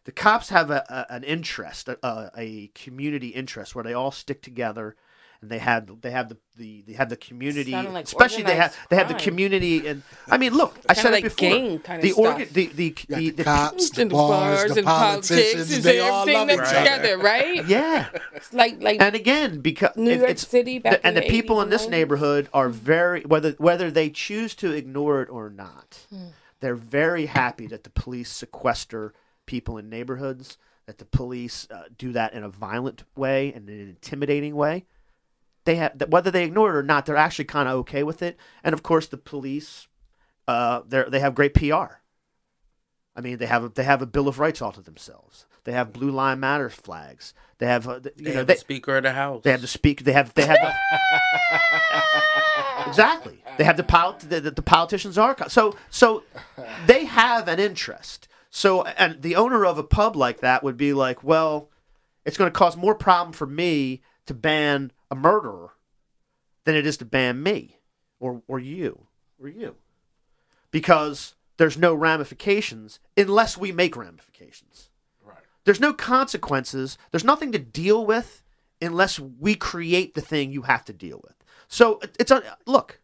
The 0.05 0.11
cops 0.11 0.49
have 0.49 0.69
a, 0.69 0.83
a 0.89 1.13
an 1.13 1.23
interest, 1.23 1.87
a, 1.87 2.31
a 2.37 2.67
community 2.75 3.29
interest, 3.29 3.73
where 3.73 3.83
they 3.85 3.93
all 3.93 4.11
stick 4.11 4.41
together, 4.41 4.97
and 5.41 5.49
they 5.49 5.59
have 5.59 6.01
they 6.01 6.11
have 6.11 6.27
the, 6.27 6.37
the 6.57 6.83
they 6.85 6.91
have 6.93 7.07
the 7.09 7.15
community, 7.15 7.71
like 7.71 8.03
especially 8.03 8.43
they 8.43 8.55
have 8.57 8.71
organized 8.71 8.89
they 8.89 8.95
have 8.97 9.07
the 9.07 9.13
crime. 9.13 9.23
community, 9.23 9.87
and 9.87 10.03
I 10.29 10.37
mean, 10.37 10.53
look, 10.53 10.77
I 10.89 10.93
said 10.93 11.11
like 11.13 11.23
it 11.23 11.35
before. 11.37 11.49
gang 11.49 11.79
kinda 11.79 12.01
the 12.01 12.11
organ, 12.11 12.45
stuff. 12.47 12.53
the 12.53 12.67
the, 12.67 12.89
Got 12.89 13.07
the, 13.07 13.15
the, 13.15 13.29
the 13.31 13.43
cops, 13.45 13.89
the 13.95 14.01
and 14.01 14.11
bars, 14.11 14.73
the 14.73 14.79
and 14.79 14.85
politicians, 14.87 15.53
politics, 15.69 15.83
they 15.83 15.99
and 16.01 16.09
all 16.11 16.21
everything 16.29 16.47
love 16.47 16.49
each 16.49 16.55
them 16.57 16.65
other. 16.65 16.79
together, 16.83 17.17
right? 17.19 17.65
yeah, 17.67 18.09
It's 18.33 18.53
like 18.53 18.81
like 18.83 19.01
and 19.01 19.15
again 19.15 19.61
because 19.61 19.95
New 19.95 20.11
it- 20.11 20.17
York 20.17 20.29
it's 20.31 20.45
City 20.45 20.79
back 20.79 21.01
the, 21.01 21.07
and 21.07 21.15
in 21.17 21.23
the 21.23 21.27
the 21.29 21.31
people 21.33 21.61
in 21.61 21.69
this 21.69 21.85
90s. 21.87 21.89
neighborhood 21.91 22.49
are 22.53 22.67
very 22.67 23.21
whether 23.21 23.51
whether 23.53 23.89
they 23.89 24.09
choose 24.09 24.53
to 24.55 24.73
ignore 24.73 25.21
it 25.21 25.29
or 25.29 25.49
not 25.49 26.07
Hmm. 26.09 26.27
They're 26.63 26.75
very 26.75 27.25
happy 27.25 27.67
that 27.67 27.83
the 27.83 27.89
police 27.89 28.31
sequester 28.31 29.13
people 29.45 29.77
in 29.77 29.89
neighborhoods 29.89 30.57
that 30.85 30.97
the 30.97 31.05
police 31.05 31.67
uh, 31.71 31.83
do 31.97 32.11
that 32.11 32.33
in 32.33 32.43
a 32.43 32.49
violent 32.49 33.03
way 33.15 33.53
and 33.53 33.69
in 33.69 33.79
an 33.79 33.89
intimidating 33.89 34.55
way. 34.55 34.85
They 35.65 35.75
have 35.75 36.01
whether 36.09 36.29
they 36.29 36.43
ignore 36.43 36.71
it 36.71 36.77
or 36.77 36.83
not 36.83 37.05
they're 37.05 37.15
actually 37.15 37.45
kind 37.45 37.69
of 37.69 37.75
okay 37.75 38.03
with 38.03 38.21
it. 38.21 38.37
And 38.63 38.73
of 38.73 38.83
course 38.83 39.07
the 39.07 39.17
police 39.17 39.87
uh 40.47 40.81
they 40.87 41.03
they 41.07 41.19
have 41.19 41.35
great 41.35 41.53
PR 41.53 42.01
I 43.15 43.21
mean, 43.21 43.37
they 43.37 43.45
have 43.45 43.63
a, 43.63 43.69
they 43.69 43.83
have 43.83 44.01
a 44.01 44.05
bill 44.07 44.27
of 44.27 44.39
rights 44.39 44.61
all 44.61 44.71
to 44.71 44.81
themselves. 44.81 45.45
They 45.65 45.71
have 45.71 45.93
Blue 45.93 46.11
Line 46.11 46.39
matters 46.39 46.73
flags. 46.73 47.33
They 47.59 47.67
have, 47.67 47.87
uh, 47.87 47.99
you 48.17 48.25
They 48.25 48.31
know, 48.31 48.37
have 48.39 48.47
they, 48.47 48.55
the 48.55 48.59
Speaker 48.59 48.97
of 48.97 49.03
the 49.03 49.13
House. 49.13 49.43
they 49.43 49.51
have 49.51 49.61
the 49.61 49.67
speak. 49.67 50.03
They 50.03 50.11
have 50.11 50.33
they 50.33 50.45
have 50.45 50.57
the, 50.61 50.73
exactly. 52.87 53.41
They 53.57 53.63
have 53.63 53.77
the, 53.77 53.83
pol- 53.83 54.17
the, 54.19 54.41
the, 54.41 54.51
the 54.51 54.61
politicians 54.61 55.17
are 55.17 55.35
so 55.47 55.75
so 55.89 56.23
they 56.85 57.05
have 57.05 57.47
an 57.47 57.59
interest. 57.59 58.27
So 58.49 58.83
and 58.83 59.21
the 59.21 59.35
owner 59.35 59.65
of 59.65 59.77
a 59.77 59.83
pub 59.83 60.15
like 60.15 60.41
that 60.41 60.63
would 60.63 60.77
be 60.77 60.93
like, 60.93 61.23
well, 61.23 61.69
it's 62.25 62.37
going 62.37 62.51
to 62.51 62.57
cause 62.57 62.75
more 62.77 62.95
problem 62.95 63.33
for 63.33 63.47
me 63.47 64.01
to 64.25 64.33
ban 64.33 64.91
a 65.09 65.15
murderer 65.15 65.71
than 66.65 66.75
it 66.75 66.85
is 66.85 66.97
to 66.97 67.05
ban 67.05 67.41
me 67.43 67.77
or 68.19 68.41
or 68.47 68.59
you 68.59 69.07
or 69.41 69.47
you 69.49 69.75
because 70.71 71.35
there's 71.57 71.77
no 71.77 71.93
ramifications 71.93 72.99
unless 73.17 73.57
we 73.57 73.71
make 73.71 73.95
ramifications. 73.95 74.89
Right. 75.23 75.37
There's 75.65 75.79
no 75.79 75.93
consequences. 75.93 76.97
There's 77.11 77.23
nothing 77.23 77.51
to 77.51 77.59
deal 77.59 78.05
with 78.05 78.43
unless 78.81 79.19
we 79.19 79.55
create 79.55 80.13
the 80.13 80.21
thing 80.21 80.51
you 80.51 80.63
have 80.63 80.83
to 80.85 80.93
deal 80.93 81.21
with. 81.23 81.35
So 81.67 81.99
it's 82.19 82.31
un- 82.31 82.43
look, 82.65 82.99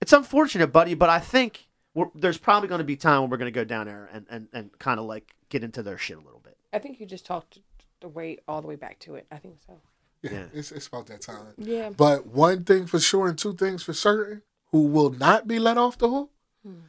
it's 0.00 0.12
unfortunate, 0.12 0.68
buddy, 0.68 0.94
but 0.94 1.08
I 1.08 1.18
think 1.18 1.68
we're, 1.94 2.10
there's 2.14 2.38
probably 2.38 2.68
going 2.68 2.80
to 2.80 2.84
be 2.84 2.96
time 2.96 3.22
when 3.22 3.30
we're 3.30 3.38
going 3.38 3.52
to 3.52 3.58
go 3.58 3.64
down 3.64 3.86
there 3.86 4.08
and, 4.12 4.26
and, 4.28 4.48
and 4.52 4.78
kind 4.78 5.00
of 5.00 5.06
like 5.06 5.34
get 5.48 5.64
into 5.64 5.82
their 5.82 5.98
shit 5.98 6.16
a 6.16 6.20
little 6.20 6.40
bit. 6.44 6.56
I 6.72 6.78
think 6.78 7.00
you 7.00 7.06
just 7.06 7.24
talked 7.24 7.58
the 8.00 8.08
way 8.08 8.38
all 8.46 8.60
the 8.60 8.68
way 8.68 8.76
back 8.76 8.98
to 9.00 9.14
it. 9.14 9.26
I 9.30 9.36
think 9.38 9.56
so. 9.66 9.78
Yeah, 10.22 10.30
Yeah. 10.30 10.44
It's, 10.52 10.72
it's 10.72 10.86
about 10.86 11.06
that 11.06 11.22
time. 11.22 11.54
Yeah. 11.56 11.90
But 11.90 12.26
one 12.26 12.64
thing 12.64 12.86
for 12.86 13.00
sure 13.00 13.28
and 13.28 13.38
two 13.38 13.54
things 13.54 13.82
for 13.82 13.92
certain 13.94 14.42
who 14.72 14.82
will 14.86 15.10
not 15.10 15.48
be 15.48 15.58
let 15.58 15.78
off 15.78 15.96
the 15.96 16.10
hook 16.10 16.30
hmm. 16.64 16.80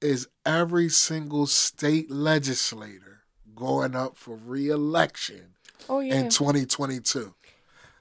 Is 0.00 0.28
every 0.44 0.88
single 0.88 1.46
state 1.46 2.10
legislator 2.10 3.22
going 3.54 3.94
up 3.96 4.16
for 4.16 4.36
re-election 4.36 5.54
Oh 5.88 6.00
yeah. 6.00 6.16
in 6.16 6.28
2022. 6.30 7.34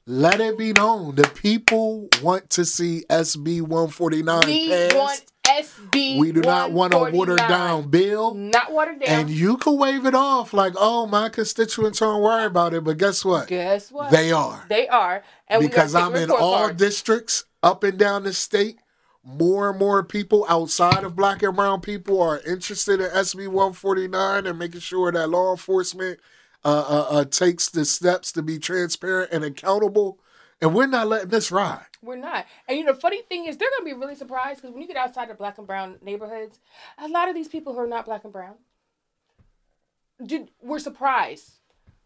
Let 0.08 0.40
it 0.40 0.58
be 0.58 0.72
known 0.72 1.16
the 1.16 1.28
people 1.30 2.08
want 2.22 2.50
to 2.52 2.66
see 2.66 3.06
SB 3.10 3.62
149 3.62 4.42
we 4.46 4.70
passed. 4.70 4.96
want 4.96 5.26
SB. 5.48 6.20
we 6.20 6.32
do 6.32 6.42
not 6.42 6.72
want 6.72 6.94
a 6.94 6.98
watered 7.12 7.38
down 7.38 7.90
bill. 7.90 8.34
Not 8.36 8.72
watered 8.72 9.00
down. 9.00 9.22
And 9.22 9.30
you 9.30 9.58
can 9.58 9.78
wave 9.78 10.06
it 10.06 10.14
off 10.14 10.54
like, 10.54 10.74
oh, 10.78 11.08
my 11.08 11.30
constituents 11.30 12.00
don't 12.00 12.22
worry 12.22 12.46
about 12.46 12.74
it. 12.74 12.84
But 12.84 12.98
guess 12.98 13.24
what? 13.26 13.48
guess 13.48 13.92
what? 13.92 14.12
They 14.12 14.32
are. 14.32 14.66
They 14.70 14.88
are. 14.88 15.24
And 15.48 15.62
because 15.62 15.96
I'm 15.96 16.16
in 16.16 16.30
all 16.30 16.66
cards. 16.66 16.78
districts 16.78 17.46
up 17.64 17.84
and 17.84 17.98
down 17.98 18.24
the 18.24 18.34
state. 18.34 18.78
More 19.28 19.72
and 19.72 19.80
more 19.80 20.04
people 20.04 20.46
outside 20.48 21.04
of 21.04 21.16
black 21.16 21.42
and 21.42 21.56
brown 21.56 21.82
people 21.82 22.22
are 22.22 22.40
interested 22.42 23.02
in 23.02 23.10
SB 23.10 23.48
149 23.48 24.46
and 24.46 24.60
making 24.60 24.82
sure 24.82 25.12
that 25.12 25.30
law 25.30 25.50
enforcement 25.50 26.20
uh, 26.64 26.86
uh, 26.88 27.08
uh, 27.10 27.26
takes 27.26 27.68
the 27.70 27.86
steps 27.86 28.32
to 28.34 28.44
be 28.44 28.60
transparent 28.60 29.32
and 29.32 29.44
accountable, 29.44 30.20
and 30.62 30.76
we're 30.76 30.86
not 30.86 31.08
letting 31.08 31.30
this 31.30 31.52
ride. 31.52 31.86
We're 32.04 32.18
not. 32.18 32.46
And 32.68 32.78
you 32.78 32.84
know, 32.84 32.94
funny 32.94 33.24
thing 33.24 33.46
is, 33.46 33.58
they're 33.58 33.70
gonna 33.78 33.86
be 33.86 34.00
really 34.00 34.16
surprised 34.16 34.62
because 34.62 34.74
when 34.74 34.82
you 34.84 34.88
get 34.88 34.98
outside 34.98 35.32
of 35.32 35.40
black 35.40 35.58
and 35.58 35.66
brown 35.66 35.98
neighborhoods, 36.04 36.60
a 37.00 37.08
lot 37.08 37.28
of 37.28 37.34
these 37.34 37.48
people 37.48 37.74
who 37.74 37.80
are 37.80 37.88
not 37.88 38.06
black 38.06 38.24
and 38.24 38.34
brown, 38.34 38.56
did, 40.24 40.50
were 40.62 40.80
surprised 40.80 41.52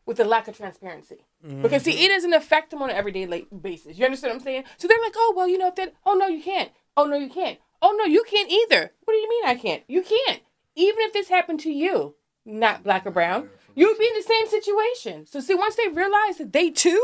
with 0.05 0.17
the 0.17 0.25
lack 0.25 0.47
of 0.47 0.57
transparency. 0.57 1.25
Because 1.61 1.83
see, 1.83 2.03
it 2.03 2.09
doesn't 2.09 2.33
affect 2.33 2.71
them 2.71 2.81
on 2.81 2.89
an 2.89 2.95
everyday 2.95 3.25
like, 3.25 3.47
basis. 3.61 3.97
You 3.97 4.05
understand 4.05 4.31
what 4.31 4.39
I'm 4.39 4.43
saying? 4.43 4.63
So 4.77 4.87
they're 4.87 5.01
like, 5.01 5.13
oh 5.15 5.33
well, 5.35 5.47
you 5.47 5.57
know, 5.57 5.67
if 5.67 5.75
that, 5.75 5.93
oh 6.05 6.15
no, 6.15 6.27
you 6.27 6.41
can't. 6.41 6.71
Oh 6.99 7.05
no, 7.05 7.15
you 7.15 7.29
can't. 7.29 7.57
Oh 7.81 7.95
no, 7.97 8.03
you 8.03 8.25
can't 8.29 8.51
either. 8.51 8.91
What 9.05 9.13
do 9.13 9.17
you 9.17 9.29
mean 9.29 9.45
I 9.45 9.55
can't? 9.55 9.83
You 9.87 10.03
can't. 10.03 10.41
Even 10.75 10.99
if 10.99 11.13
this 11.13 11.29
happened 11.29 11.61
to 11.61 11.71
you, 11.71 12.15
not 12.45 12.83
black 12.83 13.05
or 13.05 13.11
brown, 13.11 13.47
you 13.73 13.87
would 13.87 13.97
be 13.97 14.05
in 14.05 14.17
the 14.17 14.21
same 14.21 14.47
situation. 14.47 15.25
So 15.25 15.39
see, 15.39 15.55
once 15.55 15.77
they 15.77 15.87
realize 15.87 16.39
that 16.39 16.51
they 16.51 16.71
too, 16.71 17.01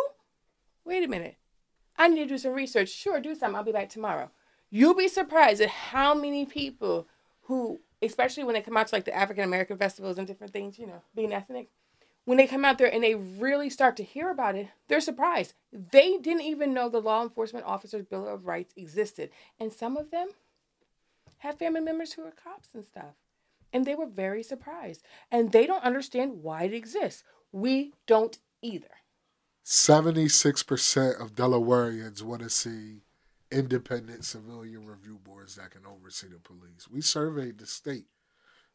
wait 0.84 1.06
a 1.06 1.08
minute. 1.08 1.38
I 1.98 2.10
need 2.10 2.24
to 2.24 2.26
do 2.26 2.38
some 2.38 2.52
research. 2.52 2.90
Sure, 2.90 3.22
do 3.22 3.36
some. 3.36 3.56
I'll 3.56 3.64
be 3.64 3.72
back 3.72 3.88
tomorrow. 3.88 4.32
You'll 4.70 4.96
be 4.96 5.08
surprised 5.08 5.62
at 5.62 5.70
how 5.70 6.14
many 6.14 6.46
people 6.46 7.08
who, 7.44 7.80
especially 8.02 8.44
when 8.44 8.56
they 8.56 8.62
come 8.62 8.76
out 8.76 8.88
to 8.88 8.96
like 8.96 9.06
the 9.06 9.16
African 9.16 9.46
American 9.46 9.78
festivals 9.78 10.18
and 10.18 10.28
different 10.28 10.52
things, 10.52 10.78
you 10.78 10.88
know, 10.88 11.04
being 11.16 11.32
ethnic, 11.32 11.70
when 12.26 12.38
they 12.38 12.48
come 12.48 12.66
out 12.66 12.78
there 12.78 12.92
and 12.92 13.04
they 13.04 13.16
really 13.16 13.70
start 13.70 13.96
to 13.98 14.04
hear 14.04 14.30
about 14.30 14.56
it, 14.56 14.68
they're 14.88 15.00
surprised. 15.00 15.54
They 15.72 16.18
didn't 16.18 16.42
even 16.42 16.74
know 16.74 16.90
the 16.90 17.00
law 17.00 17.24
enforcement 17.24 17.66
officers' 17.66 18.06
Bill 18.06 18.28
of 18.28 18.46
Rights 18.48 18.74
existed. 18.76 19.30
And 19.60 19.72
some 19.72 19.96
of 19.96 20.12
them 20.12 20.30
have 21.40 21.60
family 21.60 21.82
members 21.82 22.14
who 22.14 22.24
are 22.24 22.32
cops 22.32 22.70
and 22.74 22.84
stuff. 22.84 23.16
And 23.72 23.86
they 23.86 23.96
were 23.96 24.08
very 24.08 24.42
surprised. 24.42 25.04
And 25.32 25.52
they 25.52 25.68
don't 25.68 25.84
understand 25.84 26.42
why 26.42 26.64
it 26.64 26.74
exists. 26.74 27.24
We 27.52 27.94
don't 28.08 28.38
either. 28.62 28.88
76% 29.64 31.22
of 31.22 31.36
Delawareans 31.36 32.22
want 32.22 32.42
to 32.42 32.50
see 32.50 33.02
independent 33.52 34.26
civilian 34.26 34.86
review 34.86 35.20
boards 35.24 35.56
that 35.56 35.72
can 35.72 35.86
oversee 35.86 36.28
the 36.28 36.40
police. 36.40 36.88
We 36.90 37.02
surveyed 37.02 37.60
the 37.60 37.66
state. 37.66 38.06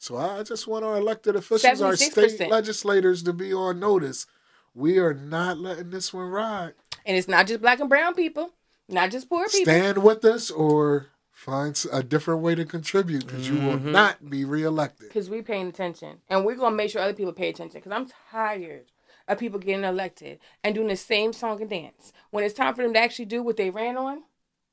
So 0.00 0.16
I 0.16 0.42
just 0.42 0.66
want 0.66 0.82
our 0.84 0.96
elected 0.96 1.36
officials, 1.36 1.82
our 1.82 1.94
state 1.94 2.48
legislators 2.48 3.22
to 3.24 3.34
be 3.34 3.52
on 3.52 3.78
notice. 3.78 4.26
We 4.74 4.98
are 4.98 5.12
not 5.12 5.58
letting 5.58 5.90
this 5.90 6.12
one 6.14 6.28
ride. 6.30 6.72
And 7.04 7.18
it's 7.18 7.28
not 7.28 7.46
just 7.46 7.60
black 7.60 7.80
and 7.80 7.88
brown 7.88 8.14
people, 8.14 8.50
not 8.88 9.10
just 9.10 9.28
poor 9.28 9.46
people. 9.46 9.70
Stand 9.72 10.02
with 10.02 10.24
us 10.24 10.50
or 10.50 11.08
find 11.30 11.84
a 11.92 12.02
different 12.02 12.40
way 12.40 12.54
to 12.54 12.64
contribute 12.64 13.26
because 13.26 13.46
you 13.48 13.56
will 13.60 13.76
Mm-hmm. 13.78 13.92
not 13.92 14.30
be 14.30 14.44
reelected. 14.46 15.08
because 15.08 15.28
we're 15.28 15.42
paying 15.42 15.68
attention 15.68 16.18
and 16.30 16.46
we're 16.46 16.54
gonna 16.56 16.74
make 16.76 16.90
sure 16.90 17.02
other 17.02 17.12
people 17.14 17.32
pay 17.32 17.48
attention 17.50 17.80
because 17.80 17.92
i'm 17.92 18.06
tired 18.30 18.84
of 19.28 19.38
people 19.38 19.58
getting 19.58 19.84
elected 19.84 20.38
and 20.64 20.74
doing 20.74 20.88
the 20.88 20.96
same 20.96 21.32
song 21.32 21.60
and 21.62 21.70
dance 21.70 22.12
when 22.30 22.44
it's 22.44 22.52
time 22.54 22.74
for 22.74 22.82
them 22.82 22.92
to 22.92 22.98
actually 22.98 23.24
do 23.24 23.42
what 23.42 23.56
they 23.56 23.70
ran 23.70 23.96
on 23.96 24.22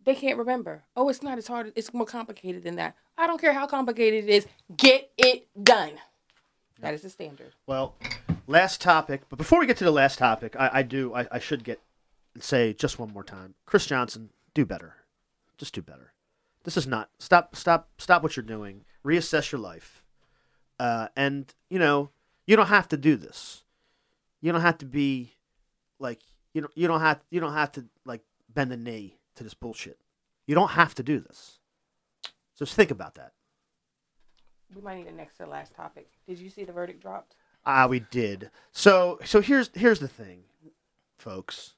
they 0.07 0.15
can't 0.15 0.37
remember. 0.37 0.85
Oh 0.95 1.09
it's 1.09 1.21
not 1.21 1.37
as 1.37 1.47
hard 1.47 1.73
it's 1.75 1.93
more 1.93 2.05
complicated 2.05 2.63
than 2.63 2.77
that. 2.77 2.95
I 3.17 3.27
don't 3.27 3.41
care 3.41 3.51
how 3.51 3.67
complicated 3.67 4.23
it 4.23 4.29
is 4.29 4.47
get 4.75 5.11
it 5.17 5.47
done. 5.61 5.91
That 6.79 6.93
is 6.93 7.01
the 7.01 7.09
standard. 7.09 7.51
Well, 7.65 7.95
last 8.47 8.79
topic, 8.79 9.23
but 9.29 9.37
before 9.37 9.59
we 9.59 9.65
get 9.67 9.75
to 9.77 9.83
the 9.83 9.91
last 9.91 10.17
topic, 10.17 10.55
I, 10.57 10.69
I 10.75 10.83
do 10.83 11.13
I, 11.13 11.27
I 11.29 11.39
should 11.39 11.65
get 11.65 11.81
and 12.33 12.41
say 12.41 12.71
just 12.71 12.97
one 12.97 13.11
more 13.11 13.23
time, 13.23 13.55
Chris 13.65 13.85
Johnson, 13.85 14.29
do 14.53 14.65
better, 14.65 14.95
just 15.57 15.73
do 15.73 15.81
better. 15.81 16.13
This 16.63 16.77
is 16.77 16.87
not 16.87 17.09
stop 17.19 17.53
stop 17.55 17.89
stop 17.97 18.23
what 18.23 18.37
you're 18.37 18.45
doing. 18.45 18.85
Reassess 19.05 19.51
your 19.51 19.59
life, 19.59 20.05
uh, 20.79 21.09
and 21.17 21.53
you 21.69 21.79
know 21.79 22.11
you 22.45 22.55
don't 22.55 22.67
have 22.67 22.87
to 22.89 22.97
do 22.97 23.17
this. 23.17 23.65
You 24.39 24.53
don't 24.53 24.61
have 24.61 24.77
to 24.77 24.85
be 24.85 25.35
like 25.99 26.21
you 26.53 26.61
don't 26.61 26.77
you 26.77 26.87
don't 26.87 27.01
have 27.01 27.19
you 27.29 27.41
don't 27.41 27.53
have 27.53 27.73
to 27.73 27.85
like 28.05 28.21
bend 28.53 28.71
the 28.71 28.77
knee 28.77 29.16
to 29.37 29.43
this 29.43 29.53
bullshit. 29.53 29.99
You 30.45 30.55
don't 30.55 30.71
have 30.71 30.93
to 30.95 31.03
do 31.03 31.19
this. 31.19 31.59
So 32.53 32.65
just 32.65 32.75
think 32.75 32.91
about 32.91 33.15
that. 33.15 33.33
we 34.75 34.81
might 34.81 34.97
need 34.97 35.07
a 35.07 35.11
next 35.11 35.37
to 35.37 35.43
the 35.43 35.49
last 35.49 35.73
topic 35.73 36.09
did 36.27 36.39
you 36.39 36.49
see 36.49 36.63
the 36.65 36.73
verdict 36.73 37.01
dropped 37.01 37.35
Ah, 37.69 37.85
we 37.85 37.99
did. 37.99 38.49
So 38.71 39.19
so 39.25 39.41
here's 39.41 39.69
here's 39.73 39.99
the 39.99 40.07
thing, 40.07 40.43
folks. 41.19 41.73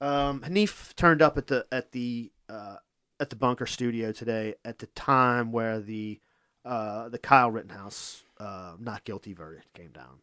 Um, 0.00 0.40
Hanif 0.40 0.96
turned 0.96 1.22
up 1.22 1.38
at 1.38 1.46
the 1.46 1.66
at 1.70 1.92
the 1.92 2.32
uh, 2.48 2.76
at 3.20 3.30
the 3.30 3.36
bunker 3.36 3.66
studio 3.66 4.10
today 4.10 4.56
at 4.64 4.80
the 4.80 4.86
time 4.86 5.52
where 5.52 5.78
the 5.78 6.20
uh, 6.64 7.08
the 7.10 7.18
Kyle 7.18 7.48
Rittenhouse 7.48 8.24
uh, 8.40 8.72
not 8.80 9.04
guilty 9.04 9.32
verdict 9.32 9.72
came 9.72 9.92
down, 9.92 10.18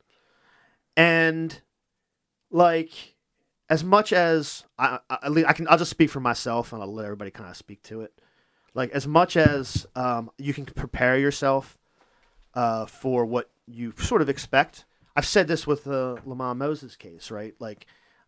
and 0.98 1.62
like 2.52 3.16
as 3.70 3.84
much 3.84 4.14
as 4.14 4.66
I 4.78 5.00
I, 5.10 5.18
at 5.24 5.32
least 5.32 5.48
I 5.48 5.54
can 5.54 5.68
I'll 5.68 5.78
just 5.78 5.92
speak 5.92 6.10
for 6.10 6.20
myself 6.20 6.74
and 6.74 6.82
I'll 6.82 6.94
let 6.94 7.06
everybody 7.06 7.32
kind 7.32 7.50
of 7.50 7.58
speak 7.58 7.84
to 7.84 8.02
it. 8.02 8.14
Like 8.74 8.92
as 8.92 9.08
much 9.08 9.36
as 9.38 9.88
um, 9.96 10.30
you 10.38 10.54
can 10.54 10.66
prepare 10.66 11.18
yourself 11.18 11.78
uh, 12.54 12.86
for 12.88 13.26
what 13.26 13.50
you 13.68 13.94
sort 13.98 14.22
of 14.22 14.30
expect. 14.30 14.86
I've 15.16 15.26
said 15.26 15.48
this 15.48 15.68
with 15.68 15.84
the 15.84 16.20
Lymond 16.26 16.58
Moses 16.58 16.96
case, 16.96 17.30
right? 17.32 17.54
Like, 17.60 17.86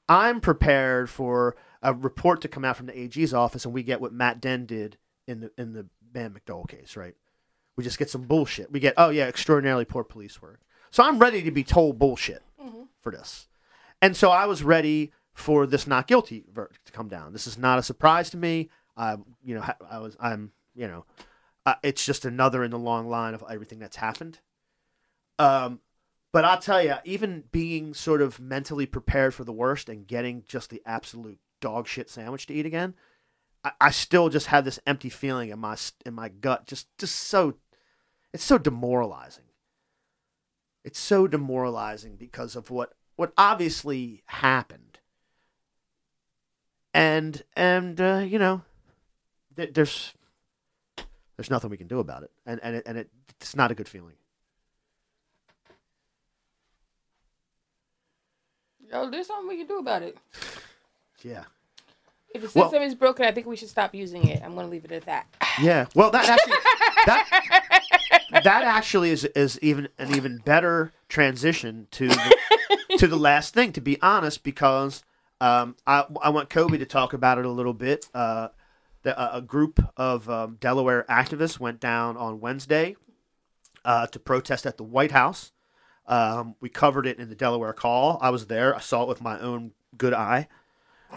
I'm 0.07 0.41
prepared 0.41 1.09
for 1.09 1.55
a 1.81 1.93
report 1.93 2.41
to 2.41 2.47
come 2.47 2.65
out 2.65 2.77
from 2.77 2.87
the 2.87 2.99
AG's 2.99 3.33
office, 3.33 3.65
and 3.65 3.73
we 3.73 3.83
get 3.83 4.01
what 4.01 4.13
Matt 4.13 4.41
Denn 4.41 4.65
did 4.65 4.97
in 5.27 5.39
the 5.41 5.51
in 5.57 5.73
the 5.73 5.87
Bam 6.01 6.33
McDowell 6.35 6.67
case, 6.67 6.95
right? 6.95 7.15
We 7.75 7.83
just 7.83 7.99
get 7.99 8.09
some 8.09 8.23
bullshit. 8.23 8.71
We 8.71 8.79
get, 8.79 8.95
oh 8.97 9.09
yeah, 9.09 9.25
extraordinarily 9.27 9.85
poor 9.85 10.03
police 10.03 10.41
work. 10.41 10.61
So 10.91 11.03
I'm 11.03 11.19
ready 11.19 11.43
to 11.43 11.51
be 11.51 11.63
told 11.63 11.99
bullshit 11.99 12.43
for 13.01 13.11
this, 13.11 13.47
and 14.01 14.15
so 14.17 14.31
I 14.31 14.47
was 14.47 14.63
ready 14.63 15.11
for 15.39 15.65
this 15.65 15.87
not 15.87 16.07
guilty 16.07 16.45
verdict 16.51 16.85
to 16.85 16.91
come 16.91 17.07
down. 17.07 17.33
This 17.33 17.47
is 17.47 17.57
not 17.57 17.79
a 17.79 17.83
surprise 17.83 18.29
to 18.31 18.37
me. 18.37 18.69
I, 18.97 19.17
you 19.43 19.55
know, 19.55 19.65
I 19.89 19.99
was, 19.99 20.17
I'm, 20.19 20.51
you 20.75 20.87
know, 20.87 21.05
uh, 21.65 21.75
it's 21.83 22.05
just 22.05 22.25
another 22.25 22.63
in 22.63 22.71
the 22.71 22.79
long 22.79 23.07
line 23.07 23.33
of 23.33 23.43
everything 23.49 23.79
that's 23.79 23.97
happened. 23.97 24.39
Um, 25.37 25.79
but 26.31 26.45
I'll 26.45 26.59
tell 26.59 26.83
you, 26.83 26.95
even 27.05 27.45
being 27.51 27.93
sort 27.93 28.21
of 28.21 28.39
mentally 28.39 28.85
prepared 28.85 29.33
for 29.33 29.43
the 29.43 29.53
worst 29.53 29.87
and 29.89 30.05
getting 30.05 30.43
just 30.47 30.69
the 30.69 30.81
absolute 30.85 31.39
dog 31.61 31.87
shit 31.87 32.09
sandwich 32.09 32.45
to 32.47 32.53
eat 32.53 32.65
again, 32.65 32.93
I, 33.63 33.71
I 33.79 33.91
still 33.91 34.29
just 34.29 34.47
had 34.47 34.65
this 34.65 34.79
empty 34.85 35.09
feeling 35.09 35.49
in 35.49 35.59
my 35.59 35.77
in 36.05 36.13
my 36.13 36.29
gut. 36.29 36.67
Just 36.67 36.87
just 36.97 37.15
so, 37.15 37.55
it's 38.33 38.43
so 38.43 38.57
demoralizing. 38.57 39.45
It's 40.83 40.99
so 40.99 41.27
demoralizing 41.27 42.15
because 42.15 42.55
of 42.55 42.69
what 42.69 42.93
what 43.15 43.33
obviously 43.37 44.23
happened. 44.25 44.88
And 46.93 47.43
and 47.55 47.99
uh, 48.01 48.23
you 48.27 48.39
know, 48.39 48.61
th- 49.55 49.73
there's 49.73 50.13
there's 51.37 51.49
nothing 51.49 51.69
we 51.69 51.77
can 51.77 51.87
do 51.87 51.99
about 51.99 52.23
it, 52.23 52.31
and 52.45 52.59
and 52.63 52.75
it, 52.77 52.83
and 52.85 52.97
it, 52.97 53.09
it's 53.39 53.55
not 53.55 53.71
a 53.71 53.75
good 53.75 53.87
feeling. 53.87 54.15
yo 58.91 59.09
there's 59.11 59.27
something 59.27 59.47
we 59.47 59.57
can 59.57 59.67
do 59.67 59.77
about 59.77 60.01
it 60.01 60.17
Yeah. 61.21 61.43
if 62.33 62.41
the 62.41 62.49
Well- 62.59 62.69
system 62.71 62.81
is 62.81 62.95
broken 62.95 63.23
i 63.25 63.31
think 63.31 63.45
we 63.45 63.55
should 63.55 63.69
stop 63.69 63.93
using 63.93 64.27
it 64.27 64.41
i'm 64.43 64.55
gonna 64.55 64.67
leave 64.67 64.83
it 64.85 64.91
at 64.91 65.05
that 65.05 65.27
Yeah. 65.61 65.87
Well, 65.93 66.09
that 66.11 66.29
actually 66.29 66.55
that 67.05 68.41
that 68.45 68.63
actually 68.63 69.09
is 69.11 69.25
is 69.25 69.59
even 69.61 69.89
an 69.97 70.15
even 70.15 70.37
better 70.37 70.93
transition 71.09 71.87
to 71.91 72.07
the, 72.07 72.35
to 72.97 73.07
the 73.07 73.17
last 73.17 73.53
thing. 73.53 73.73
To 73.73 73.81
be 73.81 74.01
honest, 74.01 74.41
because 74.43 75.03
um, 75.41 75.75
I 75.85 76.05
I 76.21 76.29
want 76.29 76.49
Coby 76.49 76.79
to 76.79 76.85
talk 76.85 77.13
about 77.13 77.37
it 77.37 77.45
a 77.45 77.49
little 77.49 77.73
bit. 77.73 78.05
Uh, 78.13 78.49
the, 79.03 79.19
a 79.19 79.37
a 79.37 79.41
group 79.41 79.79
of 79.97 80.29
um, 80.29 80.57
Delaware 80.59 81.05
activists 81.09 81.59
went 81.59 81.79
down 81.79 82.17
on 82.17 82.39
Wednesday 82.39 82.95
uh, 83.85 84.07
to 84.07 84.19
protest 84.19 84.65
at 84.65 84.77
the 84.77 84.83
White 84.83 85.11
House. 85.11 85.51
Um, 86.07 86.55
we 86.59 86.69
covered 86.69 87.05
it 87.05 87.19
in 87.19 87.29
the 87.29 87.35
Delaware 87.35 87.73
Call. 87.73 88.17
I 88.21 88.31
was 88.31 88.47
there. 88.47 88.75
I 88.75 88.79
saw 88.79 89.03
it 89.03 89.07
with 89.09 89.21
my 89.21 89.39
own 89.39 89.71
good 89.97 90.13
eye. 90.13 90.47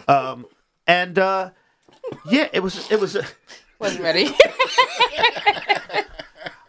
Um, 0.06 0.46
and 0.86 1.18
uh, 1.18 1.50
yeah, 2.28 2.48
it 2.52 2.62
was 2.62 2.90
it 2.90 3.00
was. 3.00 3.16
wasn't 3.78 4.04
ready 4.04 4.28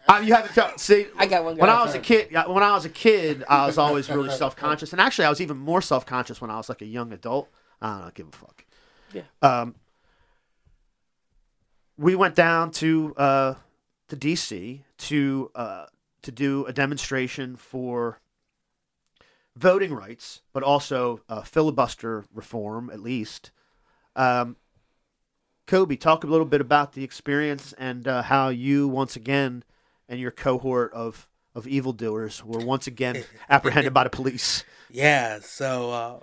Uh, 0.06 0.20
you 0.22 0.34
have 0.34 0.46
to 0.48 0.54
tell. 0.54 0.76
See, 0.76 1.06
I 1.16 1.26
got 1.26 1.44
one 1.44 1.56
When. 1.56 1.70
I 1.70 1.82
was 1.82 1.94
a 1.94 1.98
kid, 1.98 2.32
when 2.32 2.62
I 2.62 2.72
was 2.72 2.84
a 2.84 2.90
kid, 2.90 3.44
I 3.48 3.66
was 3.66 3.78
always 3.78 4.10
really 4.10 4.30
self 4.30 4.54
conscious, 4.54 4.92
and 4.92 5.00
actually, 5.00 5.24
I 5.24 5.30
was 5.30 5.40
even 5.40 5.56
more 5.56 5.80
self 5.80 6.04
conscious 6.04 6.40
when 6.40 6.50
I 6.50 6.56
was 6.56 6.68
like 6.68 6.82
a 6.82 6.86
young 6.86 7.12
adult. 7.12 7.48
I 7.80 8.00
don't 8.00 8.14
give 8.14 8.28
a 8.28 8.32
fuck. 8.32 8.64
Yeah. 9.12 9.22
Um, 9.42 9.74
we 11.96 12.14
went 12.14 12.34
down 12.34 12.70
to 12.72 13.14
uh, 13.16 13.54
to 14.08 14.16
DC 14.16 14.80
to 14.98 15.50
uh, 15.54 15.86
to 16.22 16.32
do 16.32 16.66
a 16.66 16.72
demonstration 16.72 17.56
for 17.56 18.20
voting 19.56 19.94
rights, 19.94 20.42
but 20.52 20.62
also 20.62 21.20
uh, 21.28 21.42
filibuster 21.42 22.24
reform, 22.34 22.90
at 22.90 23.00
least. 23.00 23.52
Um, 24.16 24.56
Coby, 25.66 25.98
talk 25.98 26.24
a 26.24 26.26
little 26.26 26.46
bit 26.46 26.60
about 26.60 26.92
the 26.92 27.04
experience 27.04 27.72
and 27.78 28.06
uh, 28.06 28.22
how 28.22 28.48
you 28.48 28.86
once 28.86 29.16
again 29.16 29.64
and 30.08 30.20
your 30.20 30.30
cohort 30.30 30.92
of 30.92 31.28
of 31.54 31.68
evildoers 31.68 32.44
were 32.44 32.58
once 32.58 32.86
again 32.86 33.24
apprehended 33.48 33.94
by 33.94 34.04
the 34.04 34.10
police. 34.10 34.64
Yeah, 34.90 35.38
so 35.40 35.90
uh, 35.92 36.20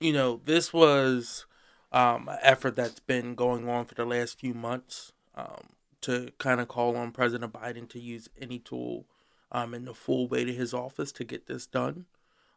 you 0.00 0.12
know, 0.12 0.40
this 0.44 0.72
was 0.72 1.46
um, 1.92 2.28
an 2.28 2.38
effort 2.42 2.76
that's 2.76 3.00
been 3.00 3.34
going 3.34 3.68
on 3.68 3.86
for 3.86 3.94
the 3.94 4.04
last 4.04 4.38
few 4.38 4.54
months 4.54 5.12
um, 5.34 5.70
to 6.02 6.30
kind 6.38 6.60
of 6.60 6.68
call 6.68 6.96
on 6.96 7.12
President 7.12 7.52
Biden 7.52 7.88
to 7.90 8.00
use 8.00 8.28
any 8.40 8.58
tool 8.58 9.06
um, 9.52 9.74
in 9.74 9.84
the 9.84 9.94
full 9.94 10.28
weight 10.28 10.48
of 10.48 10.56
his 10.56 10.74
office 10.74 11.12
to 11.12 11.24
get 11.24 11.46
this 11.46 11.66
done. 11.66 12.06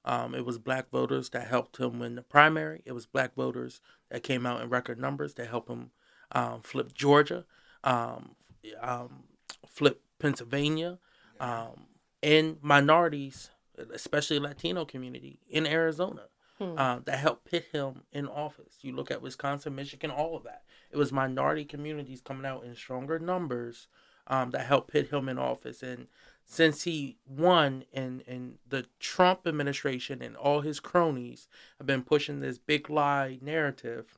Um, 0.06 0.34
it 0.34 0.46
was 0.46 0.58
black 0.58 0.90
voters 0.90 1.30
that 1.30 1.48
helped 1.48 1.78
him 1.78 2.00
win 2.00 2.16
the 2.16 2.22
primary. 2.22 2.82
It 2.86 2.94
was 2.94 3.06
black 3.06 3.36
voters 3.36 3.82
that 4.10 4.24
came 4.24 4.46
out 4.46 4.62
in 4.62 4.70
record 4.70 5.00
numbers 5.00 5.34
to 5.36 5.46
help 5.46 5.70
him 5.70 5.92
um, 6.32 6.62
flip 6.62 6.94
Georgia, 6.94 7.46
um, 7.84 8.36
um, 8.82 9.24
flip 9.68 10.02
Pennsylvania, 10.20 11.00
um, 11.40 11.88
and 12.22 12.58
minorities, 12.62 13.50
especially 13.94 14.40
Latino 14.40 14.86
community 14.86 15.40
in 15.50 15.66
Arizona, 15.66 16.24
uh, 16.60 17.00
that 17.06 17.20
helped 17.20 17.50
pit 17.50 17.68
him 17.72 18.04
in 18.12 18.28
office. 18.28 18.80
You 18.82 18.94
look 18.94 19.10
at 19.10 19.22
Wisconsin, 19.22 19.76
Michigan, 19.76 20.12
all 20.12 20.36
of 20.36 20.44
that. 20.44 20.64
It 20.92 20.98
was 20.98 21.12
minority 21.12 21.64
communities 21.64 22.22
coming 22.22 22.46
out 22.46 22.66
in 22.66 22.76
stronger 22.76 23.18
numbers 23.18 23.88
um, 24.28 24.52
that 24.52 24.66
helped 24.66 24.92
pit 24.92 25.10
him 25.10 25.30
in 25.30 25.38
office. 25.40 25.82
And 25.82 26.08
since 26.44 26.84
he 26.84 27.18
won, 27.26 27.86
and 27.94 28.24
and 28.28 28.58
the 28.68 28.88
Trump 29.00 29.48
administration 29.48 30.22
and 30.22 30.36
all 30.36 30.62
his 30.62 30.82
cronies 30.82 31.48
have 31.78 31.88
been 31.88 32.04
pushing 32.04 32.42
this 32.42 32.58
big 32.58 32.90
lie 32.90 33.40
narrative 33.42 34.18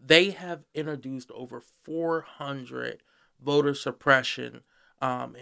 they 0.00 0.30
have 0.30 0.62
introduced 0.74 1.30
over 1.32 1.60
400 1.60 3.02
voter 3.42 3.74
suppression 3.74 4.60
um, 5.00 5.36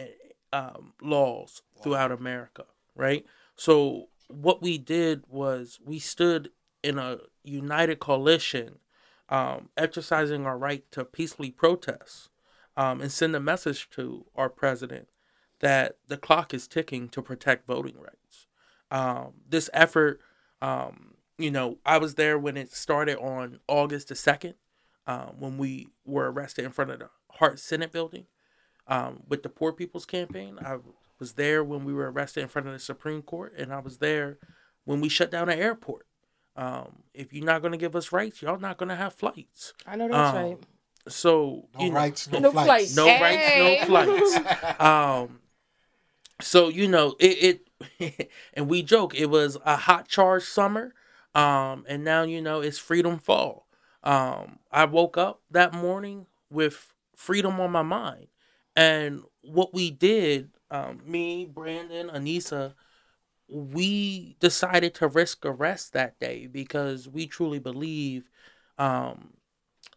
um, 0.53 0.93
laws 1.01 1.63
throughout 1.83 2.13
America, 2.13 2.65
right? 2.95 3.25
So 3.57 4.09
what 4.29 4.63
we 4.63 4.79
did 4.79 5.25
was 5.29 5.79
we 5.85 5.99
stood 5.99 6.51
in 6.83 6.99
a 6.99 7.19
united 7.43 7.99
coalition, 7.99 8.79
um, 9.29 9.71
exercising 9.77 10.47
our 10.47 10.59
right 10.59 10.85
to 10.93 11.05
peacefully 11.05 11.51
protest 11.51 12.29
um, 12.77 13.01
and 13.01 13.11
send 13.11 13.35
a 13.35 13.41
message 13.41 13.91
to 13.91 14.27
our 14.37 14.49
president 14.49 15.09
that 15.61 15.97
the 16.07 16.17
clock 16.17 16.53
is 16.53 16.69
ticking 16.69 17.09
to 17.09 17.23
protect 17.23 17.67
voting 17.67 17.97
rights. 17.99 18.47
Um, 18.91 19.33
this 19.49 19.71
effort 19.73 20.21
um, 20.63 21.17
you 21.39 21.51
know, 21.51 21.79
I 21.85 21.99
was 21.99 22.15
there 22.15 22.39
when 22.39 22.57
it 22.57 22.73
started 22.73 23.19
on 23.19 23.61
August 23.69 24.09
the 24.09 24.15
2nd, 24.15 24.55
um, 25.07 25.37
when 25.39 25.59
we 25.59 25.89
were 26.05 26.31
arrested 26.31 26.65
in 26.65 26.73
front 26.73 26.91
of 26.91 26.99
the 26.99 27.11
Hart 27.39 27.59
Senate 27.59 27.93
building 27.93 28.27
um, 28.87 29.23
with 29.29 29.43
the 29.43 29.49
Poor 29.49 29.73
People's 29.73 30.07
Campaign. 30.07 30.59
I 30.65 30.79
was 31.19 31.35
there 31.35 31.65
when 31.65 31.85
we 31.85 31.93
were 31.95 32.11
arrested 32.11 32.43
in 32.43 32.49
front 32.49 32.67
of 32.69 32.73
the 32.75 32.79
Supreme 32.79 33.23
Court, 33.23 33.55
and 33.57 33.73
I 33.73 33.79
was 33.81 33.99
there 33.99 34.39
when 34.85 35.01
we 35.01 35.09
shut 35.09 35.31
down 35.31 35.49
the 35.49 35.57
airport. 35.57 36.07
Um, 36.57 37.03
if 37.13 37.33
you're 37.33 37.45
not 37.45 37.61
going 37.61 37.73
to 37.73 37.79
give 37.79 37.95
us 37.97 38.13
rights, 38.13 38.41
y'all 38.43 38.59
not 38.59 38.79
going 38.79 38.89
to 38.89 38.97
have 38.97 39.13
flights. 39.13 39.75
I 39.87 39.97
know 39.97 40.09
that's 40.09 40.35
Um, 40.35 40.43
right. 40.43 40.59
So, 41.09 41.69
No 41.75 41.85
you 41.85 41.91
know, 41.91 41.97
rights, 41.97 42.29
no, 42.31 42.41
No 42.41 42.51
flights. 42.53 42.67
flights. 42.67 42.97
no 42.97 43.07
Hey. 43.07 43.21
rights, 43.21 43.57
no 43.57 43.77
flights. 43.87 44.81
um, 44.81 45.41
so 46.41 46.69
you 46.69 46.89
know 46.89 47.15
it, 47.19 47.63
it 48.01 48.31
and 48.55 48.69
we 48.69 48.83
joke 48.83 49.15
it 49.15 49.27
was 49.31 49.57
a 49.65 49.77
hot 49.77 50.09
charge 50.09 50.43
summer, 50.45 50.95
um, 51.35 51.85
and 51.89 52.05
now 52.05 52.23
you 52.23 52.41
know 52.43 52.61
it's 52.61 52.79
freedom 52.79 53.19
fall. 53.19 53.67
Um, 54.03 54.59
I 54.71 54.85
woke 54.85 55.17
up 55.17 55.41
that 55.51 55.73
morning 55.73 56.27
with 56.51 56.93
freedom 57.17 57.59
on 57.61 57.73
my 57.73 57.83
mind, 57.83 58.29
and 58.77 59.23
what 59.43 59.75
we 59.75 59.91
did, 59.91 60.51
um, 60.71 61.01
me, 61.05 61.47
Brandon, 61.47 62.09
Anissa, 62.09 62.75
we 63.49 64.37
decided 64.41 64.95
to 64.95 65.09
risk 65.09 65.45
arrest 65.45 65.93
that 65.93 66.19
day 66.21 66.47
because 66.47 67.09
we 67.09 67.27
truly 67.27 67.59
believe 67.59 68.29
um, 68.79 69.35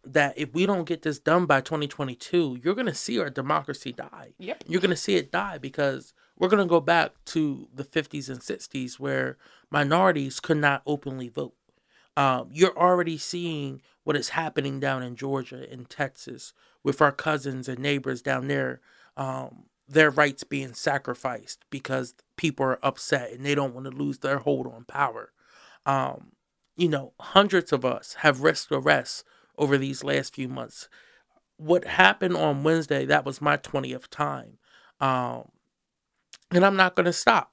that 0.04 0.38
if 0.38 0.54
we 0.54 0.66
don't 0.66 0.88
get 0.88 1.02
this 1.02 1.20
done 1.20 1.46
by 1.46 1.62
2022, 1.62 2.60
you're 2.64 2.76
going 2.76 2.86
to 2.86 2.94
see 2.94 3.20
our 3.20 3.30
democracy 3.30 3.92
die. 3.92 4.34
Yep. 4.38 4.64
You're 4.68 4.82
going 4.82 4.90
to 4.92 4.96
see 4.96 5.16
it 5.16 5.32
die 5.32 5.58
because 5.58 6.14
we're 6.38 6.48
going 6.48 6.64
to 6.64 6.70
go 6.70 6.80
back 6.80 7.12
to 7.26 7.68
the 7.74 7.84
50s 7.84 8.30
and 8.30 8.40
60s 8.40 9.00
where 9.00 9.38
minorities 9.70 10.40
could 10.40 10.58
not 10.58 10.84
openly 10.86 11.28
vote. 11.28 11.56
Um, 12.16 12.50
you're 12.52 12.78
already 12.78 13.18
seeing 13.18 13.82
what 14.04 14.16
is 14.16 14.30
happening 14.30 14.80
down 14.80 15.04
in 15.04 15.16
Georgia 15.16 15.66
and 15.70 15.90
Texas 15.90 16.54
with 16.84 17.02
our 17.02 17.12
cousins 17.12 17.68
and 17.68 17.80
neighbors 17.80 18.22
down 18.22 18.48
there. 18.48 18.82
Um, 19.18 19.66
their 19.88 20.12
rights 20.12 20.44
being 20.44 20.74
sacrificed 20.74 21.66
because 21.72 22.14
people 22.38 22.66
are 22.66 22.86
upset 22.86 23.32
and 23.32 23.44
they 23.44 23.56
don't 23.56 23.74
want 23.74 23.86
to 23.86 23.92
lose 23.92 24.20
their 24.20 24.38
hold 24.38 24.68
on 24.68 24.86
power. 24.86 25.32
Um, 25.86 26.34
you 26.78 26.88
know, 26.88 27.14
hundreds 27.20 27.74
of 27.74 27.84
us 27.84 28.16
have 28.20 28.42
risked 28.42 28.72
arrests 28.72 29.24
over 29.58 29.78
these 29.78 30.04
last 30.04 30.36
few 30.36 30.48
months. 30.48 30.88
What 31.58 31.86
happened 31.86 32.38
on 32.38 32.64
Wednesday, 32.64 33.06
that 33.06 33.26
was 33.26 33.42
my 33.42 33.58
20th 33.58 34.08
time. 34.10 34.60
Um, 35.02 35.50
and 36.52 36.66
I'm 36.66 36.76
not 36.76 36.96
going 36.96 37.06
to 37.06 37.14
stop. 37.14 37.52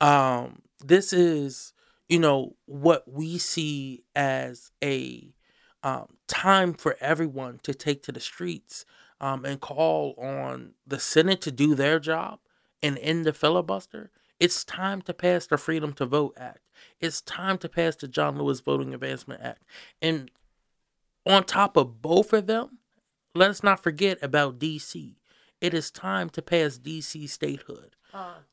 Um, 0.00 0.62
this 0.80 1.12
is, 1.12 1.72
you 2.08 2.18
know, 2.18 2.56
what 2.66 3.04
we 3.06 3.38
see 3.38 4.04
as 4.14 4.70
a 4.82 5.34
um, 5.82 6.16
time 6.28 6.74
for 6.74 6.96
everyone 7.00 7.60
to 7.62 7.74
take 7.74 8.02
to 8.04 8.12
the 8.12 8.20
streets 8.20 8.84
um, 9.20 9.44
and 9.44 9.60
call 9.60 10.14
on 10.18 10.72
the 10.86 10.98
Senate 10.98 11.40
to 11.42 11.50
do 11.50 11.74
their 11.74 11.98
job 11.98 12.40
and 12.82 12.98
end 12.98 13.24
the 13.24 13.32
filibuster. 13.32 14.10
It's 14.40 14.64
time 14.64 15.02
to 15.02 15.14
pass 15.14 15.46
the 15.46 15.56
Freedom 15.56 15.92
to 15.94 16.06
Vote 16.06 16.34
Act. 16.36 16.60
It's 17.00 17.20
time 17.20 17.58
to 17.58 17.68
pass 17.68 17.94
the 17.94 18.08
John 18.08 18.38
Lewis 18.38 18.60
Voting 18.60 18.92
Advancement 18.92 19.40
Act. 19.40 19.62
And 20.00 20.30
on 21.24 21.44
top 21.44 21.76
of 21.76 22.02
both 22.02 22.32
of 22.32 22.46
them, 22.46 22.78
let's 23.34 23.62
not 23.62 23.82
forget 23.82 24.18
about 24.20 24.58
DC. 24.58 25.14
It 25.60 25.74
is 25.74 25.92
time 25.92 26.28
to 26.30 26.42
pass 26.42 26.76
DC 26.78 27.28
statehood. 27.28 27.94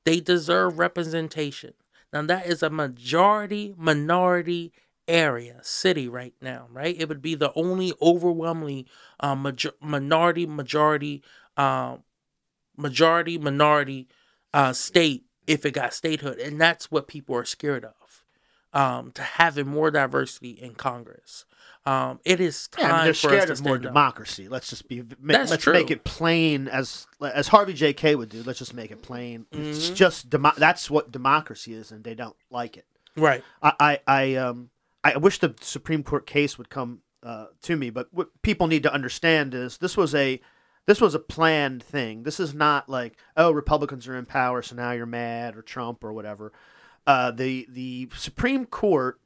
They 0.05 0.19
deserve 0.19 0.77
representation. 0.77 1.73
Now 2.13 2.21
that 2.23 2.45
is 2.45 2.61
a 2.61 2.69
majority 2.69 3.73
minority 3.77 4.71
area 5.09 5.59
city 5.63 6.07
right 6.07 6.33
now, 6.41 6.67
right? 6.71 6.95
It 6.97 7.09
would 7.09 7.21
be 7.21 7.35
the 7.35 7.51
only 7.55 7.91
overwhelmingly 8.01 8.85
um, 9.19 9.41
major- 9.41 9.73
minority 9.81 10.45
majority 10.45 11.23
um, 11.57 12.03
majority 12.77 13.37
minority 13.37 14.07
uh, 14.53 14.73
state 14.73 15.23
if 15.47 15.65
it 15.65 15.71
got 15.71 15.93
statehood, 15.93 16.37
and 16.39 16.61
that's 16.61 16.91
what 16.91 17.07
people 17.07 17.35
are 17.35 17.45
scared 17.45 17.83
of. 17.85 17.93
Um, 18.71 19.11
to 19.13 19.23
having 19.23 19.67
more 19.67 19.89
diversity 19.89 20.51
in 20.51 20.75
Congress, 20.75 21.45
um, 21.87 22.19
it 22.23 22.39
is 22.39 22.67
time 22.67 22.85
Yeah, 22.85 22.91
I 22.93 22.95
mean, 22.97 23.03
they're 23.05 23.13
scared 23.15 23.49
of 23.49 23.63
more 23.63 23.77
up. 23.77 23.81
democracy. 23.81 24.47
Let's 24.47 24.69
just 24.69 24.87
be. 24.87 25.01
Ma- 25.01 25.33
That's 25.33 25.49
let's 25.49 25.63
true. 25.63 25.73
make 25.73 25.89
it 25.89 26.03
plain 26.03 26.67
as 26.67 27.07
as 27.19 27.47
Harvey 27.47 27.73
J. 27.73 27.93
K. 27.93 28.13
would 28.13 28.29
do. 28.29 28.43
Let's 28.43 28.59
just 28.59 28.75
make 28.75 28.91
it 28.91 29.01
plain. 29.01 29.47
It's 29.51 29.87
Mm-hmm. 29.87 29.95
just 29.95 30.29
demo- 30.29 30.53
that's 30.55 30.87
what 30.87 31.11
democracy 31.11 31.73
is, 31.73 31.91
and 31.91 32.03
they 32.03 32.13
don't 32.13 32.35
like 32.51 32.77
it. 32.77 32.85
Right. 33.17 33.43
I, 33.63 33.73
I, 33.79 33.99
I 34.05 34.35
um 34.35 34.69
I 35.03 35.17
wish 35.17 35.39
the 35.39 35.55
Supreme 35.61 36.03
Court 36.03 36.25
case 36.25 36.57
would 36.57 36.69
come 36.69 36.99
uh, 37.23 37.47
to 37.63 37.75
me, 37.75 37.89
but 37.89 38.07
what 38.11 38.41
people 38.41 38.67
need 38.67 38.83
to 38.83 38.93
understand 38.93 39.53
is 39.53 39.77
this 39.77 39.97
was 39.97 40.13
a 40.13 40.41
this 40.85 41.01
was 41.01 41.13
a 41.13 41.19
planned 41.19 41.83
thing. 41.83 42.23
This 42.23 42.39
is 42.39 42.53
not 42.53 42.89
like 42.89 43.17
oh 43.37 43.51
Republicans 43.51 44.07
are 44.07 44.15
in 44.15 44.25
power, 44.25 44.61
so 44.61 44.75
now 44.75 44.91
you're 44.91 45.05
mad 45.05 45.55
or 45.55 45.61
Trump 45.61 46.03
or 46.03 46.13
whatever. 46.13 46.51
Uh, 47.07 47.31
the 47.31 47.65
the 47.69 48.09
Supreme 48.15 48.65
Court 48.65 49.19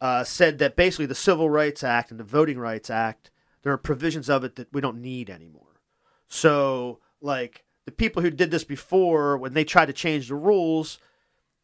uh, 0.00 0.24
said 0.24 0.58
that 0.58 0.76
basically 0.76 1.06
the 1.06 1.14
Civil 1.14 1.50
Rights 1.50 1.82
Act 1.82 2.10
and 2.10 2.20
the 2.20 2.24
Voting 2.24 2.58
Rights 2.58 2.90
Act 2.90 3.30
there 3.66 3.72
are 3.72 3.78
provisions 3.78 4.30
of 4.30 4.44
it 4.44 4.54
that 4.54 4.72
we 4.72 4.80
don't 4.80 5.02
need 5.02 5.28
anymore. 5.28 5.80
So 6.28 7.00
like 7.20 7.64
the 7.84 7.90
people 7.90 8.22
who 8.22 8.30
did 8.30 8.52
this 8.52 8.62
before, 8.62 9.36
when 9.36 9.54
they 9.54 9.64
tried 9.64 9.86
to 9.86 9.92
change 9.92 10.28
the 10.28 10.36
rules, 10.36 10.98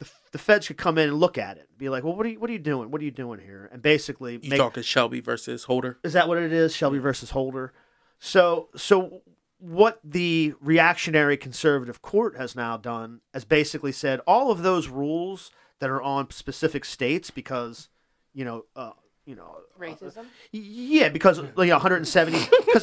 the, 0.05 0.11
the 0.33 0.39
feds 0.39 0.67
could 0.67 0.77
come 0.77 0.99
in 0.99 1.09
and 1.09 1.19
look 1.21 1.39
at 1.39 1.57
it, 1.59 1.69
be 1.79 1.89
like, 1.89 2.05
"Well, 2.05 2.15
what 2.15 2.27
are 2.27 2.29
you 2.31 2.41
what 2.41 2.49
are 2.51 2.53
you 2.53 2.59
doing? 2.59 2.91
What 2.91 3.01
are 3.01 3.05
you 3.05 3.11
doing 3.11 3.41
here?" 3.41 3.69
And 3.73 3.81
basically, 3.83 4.39
You 4.43 4.51
make, 4.51 4.59
talking 4.59 4.83
Shelby 4.83 5.21
versus 5.21 5.65
Holder? 5.65 5.99
is 6.03 6.13
that 6.15 6.29
what 6.29 6.39
it 6.39 6.53
is? 6.53 6.75
Shelby 6.75 6.99
versus 6.99 7.31
Holder. 7.31 7.73
So 8.19 8.69
so 8.77 9.23
what 9.59 10.01
the 10.03 10.55
reactionary 10.61 11.37
conservative 11.37 12.03
court 12.03 12.37
has 12.37 12.57
now 12.57 12.77
done 12.77 13.21
has 13.33 13.45
basically 13.45 13.93
said 13.93 14.21
all 14.27 14.51
of 14.51 14.63
those 14.63 14.89
rules 14.89 15.51
that 15.79 15.89
are 15.91 16.03
on 16.03 16.31
specific 16.31 16.85
states 16.85 17.31
because 17.31 17.89
you 18.35 18.45
know 18.45 18.65
uh, 18.77 18.91
you 19.25 19.35
know 19.37 19.59
Racism. 19.79 20.27
yeah, 20.51 21.09
because 21.11 21.39
like 21.57 21.71
170 21.71 22.39
because, 22.67 22.83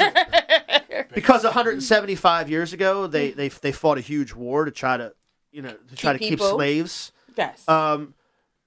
because 1.14 1.44
175 1.44 2.50
years 2.50 2.74
ago 2.74 3.08
they, 3.08 3.32
they 3.32 3.50
they 3.50 3.72
fought 3.72 3.98
a 3.98 4.02
huge 4.02 4.34
war 4.34 4.66
to 4.66 4.72
try 4.72 4.98
to 4.98 5.14
you 5.60 5.68
know 5.68 5.76
to 5.90 5.96
try 5.96 6.14
Keep 6.14 6.22
to 6.22 6.30
keep 6.30 6.40
slaves. 6.40 7.12
Yes. 7.36 7.68
Um, 7.68 8.14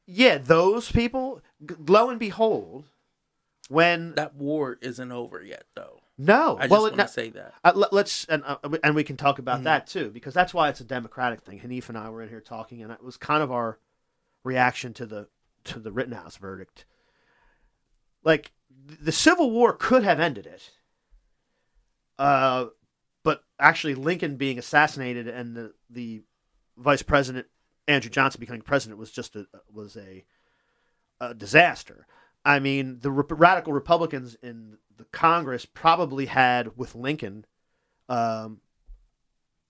yeah, 0.06 0.36
those 0.36 0.92
people. 0.92 1.40
g- 1.64 1.74
Lo 1.88 2.10
and 2.10 2.18
behold, 2.18 2.84
when 3.70 4.14
That 4.14 4.34
war 4.34 4.76
isn't 4.82 5.10
over 5.10 5.42
yet, 5.42 5.64
though. 5.74 6.00
No, 6.18 6.56
I 6.58 6.62
just 6.64 6.70
well, 6.70 6.82
want 6.82 6.94
it, 6.94 7.02
to 7.02 7.08
say 7.08 7.30
that. 7.30 7.54
Uh, 7.64 7.72
let, 7.74 8.04
us 8.04 8.26
and 8.28 8.42
uh, 8.46 8.56
and 8.84 8.94
we 8.94 9.04
can 9.04 9.16
talk 9.16 9.38
about 9.38 9.56
Mm-hmm. 9.56 9.64
that 9.64 9.86
too 9.86 10.10
because 10.10 10.34
that's 10.34 10.52
why 10.52 10.68
it's 10.68 10.80
a 10.80 10.84
democratic 10.84 11.40
thing. 11.40 11.60
Hanif 11.60 11.88
and 11.88 11.96
I 11.96 12.10
were 12.10 12.22
in 12.22 12.28
here 12.28 12.42
talking, 12.42 12.82
and 12.82 12.92
it 12.92 13.02
was 13.02 13.16
kind 13.16 13.42
of 13.42 13.50
our 13.50 13.78
reaction 14.44 14.92
to 14.94 15.06
the 15.06 15.28
to 15.64 15.78
the 15.80 15.90
Rittenhouse 15.90 16.36
verdict. 16.36 16.84
Like 18.22 18.52
the 18.84 19.12
Civil 19.12 19.50
War 19.50 19.72
could 19.72 20.04
have 20.04 20.20
ended 20.20 20.46
it, 20.46 20.70
uh, 22.18 22.66
but 23.24 23.44
actually 23.58 23.94
Lincoln 23.94 24.36
being 24.36 24.58
assassinated 24.58 25.26
and 25.28 25.56
the 25.56 25.72
the 25.90 26.22
Vice 26.76 27.02
President 27.02 27.46
Andrew 27.88 28.10
Johnson 28.10 28.40
becoming 28.40 28.62
president 28.62 28.98
was 28.98 29.10
just 29.10 29.36
a 29.36 29.46
was 29.72 29.96
a, 29.96 30.24
a 31.20 31.34
disaster. 31.34 32.06
I 32.44 32.58
mean, 32.58 32.98
the 33.00 33.10
re- 33.10 33.24
radical 33.28 33.72
Republicans 33.72 34.36
in 34.42 34.78
the 34.96 35.04
Congress 35.04 35.64
probably 35.64 36.26
had 36.26 36.76
with 36.76 36.94
Lincoln 36.94 37.44
um, 38.08 38.60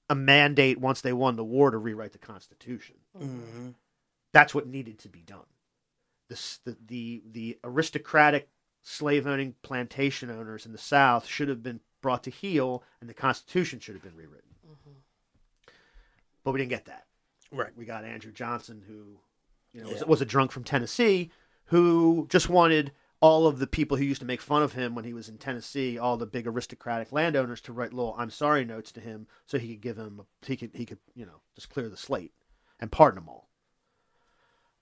a 0.08 0.14
mandate 0.14 0.78
once 0.80 1.00
they 1.00 1.12
won 1.12 1.36
the 1.36 1.44
war 1.44 1.70
to 1.70 1.78
rewrite 1.78 2.12
the 2.12 2.18
Constitution. 2.18 2.96
hmm 3.16 3.70
That's 4.32 4.54
what 4.54 4.66
needed 4.66 4.98
to 5.00 5.08
be 5.08 5.20
done. 5.20 5.46
This, 6.28 6.60
the, 6.64 6.76
the 6.86 7.22
the 7.30 7.58
aristocratic 7.64 8.48
slave 8.82 9.26
owning 9.26 9.54
plantation 9.62 10.30
owners 10.30 10.66
in 10.66 10.72
the 10.72 10.78
South 10.78 11.26
should 11.26 11.48
have 11.48 11.62
been 11.62 11.80
brought 12.00 12.24
to 12.24 12.30
heel, 12.30 12.82
and 13.00 13.08
the 13.08 13.14
Constitution 13.14 13.80
should 13.80 13.94
have 13.94 14.02
been 14.02 14.16
rewritten. 14.16 14.51
But 16.44 16.52
we 16.52 16.58
didn't 16.58 16.70
get 16.70 16.86
that. 16.86 17.06
Right. 17.50 17.70
We 17.76 17.84
got 17.84 18.04
Andrew 18.04 18.32
Johnson, 18.32 18.82
who 18.86 19.18
you 19.72 19.82
know 19.82 19.88
Yeah. 19.88 19.94
was, 19.94 20.04
was 20.06 20.20
a 20.22 20.26
drunk 20.26 20.52
from 20.52 20.64
Tennessee, 20.64 21.30
who 21.66 22.26
just 22.30 22.48
wanted 22.48 22.92
all 23.20 23.46
of 23.46 23.60
the 23.60 23.66
people 23.68 23.96
who 23.96 24.04
used 24.04 24.20
to 24.20 24.26
make 24.26 24.40
fun 24.40 24.62
of 24.62 24.72
him 24.72 24.94
when 24.96 25.04
he 25.04 25.12
was 25.14 25.28
in 25.28 25.38
Tennessee, 25.38 25.96
all 25.96 26.16
the 26.16 26.26
big 26.26 26.46
aristocratic 26.46 27.12
landowners, 27.12 27.60
to 27.62 27.72
write 27.72 27.92
little 27.92 28.14
"I'm 28.18 28.30
sorry" 28.30 28.64
notes 28.64 28.90
to 28.92 29.00
him, 29.00 29.26
so 29.46 29.58
he 29.58 29.68
could 29.68 29.80
give 29.80 29.96
him 29.96 30.22
he 30.44 30.56
could 30.56 30.70
he 30.74 30.84
could 30.86 30.98
you 31.14 31.24
know 31.26 31.40
just 31.54 31.70
clear 31.70 31.88
the 31.88 31.96
slate 31.96 32.32
and 32.80 32.90
pardon 32.90 33.20
them 33.20 33.28
all. 33.28 33.48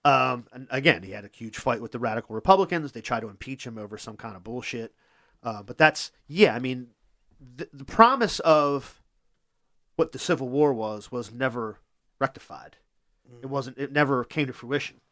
Um, 0.03 0.47
and 0.53 0.67
again, 0.71 1.03
he 1.03 1.11
had 1.11 1.27
a 1.27 1.31
huge 1.33 1.59
fight 1.59 1.83
with 1.83 1.93
the 1.93 1.99
radical 1.99 2.35
Republicans. 2.35 2.93
They 2.93 3.03
tried 3.03 3.21
to 3.21 3.29
impeach 3.29 3.67
him 3.67 3.77
over 3.77 3.99
some 3.99 4.17
kind 4.17 4.35
of 4.35 4.43
bullshit. 4.43 4.95
Uh, 5.43 5.63
but 5.63 5.77
that's 5.77 6.11
yeah. 6.27 6.55
I 6.55 6.59
mean, 6.59 6.89
the, 7.57 7.69
the 7.73 7.85
promise 7.85 8.39
of 8.41 9.00
what 10.01 10.13
the 10.13 10.19
Civil 10.19 10.49
War 10.49 10.73
was 10.73 11.13
was 11.13 11.31
never 11.31 11.77
rectified. 12.19 12.79
It 13.43 13.49
wasn't. 13.49 13.77
It 13.77 13.93
never 13.93 14.25
came 14.25 14.47
to 14.47 14.53
fruition. 14.55 15.03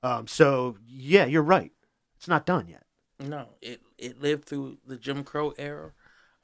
Um, 0.00 0.28
so 0.28 0.76
yeah, 0.86 1.24
you're 1.24 1.42
right. 1.42 1.72
It's 2.16 2.28
not 2.28 2.46
done 2.46 2.68
yet. 2.68 2.84
No, 3.18 3.48
it 3.60 3.80
it 3.98 4.22
lived 4.22 4.44
through 4.44 4.78
the 4.86 4.96
Jim 4.96 5.24
Crow 5.24 5.52
era. 5.58 5.90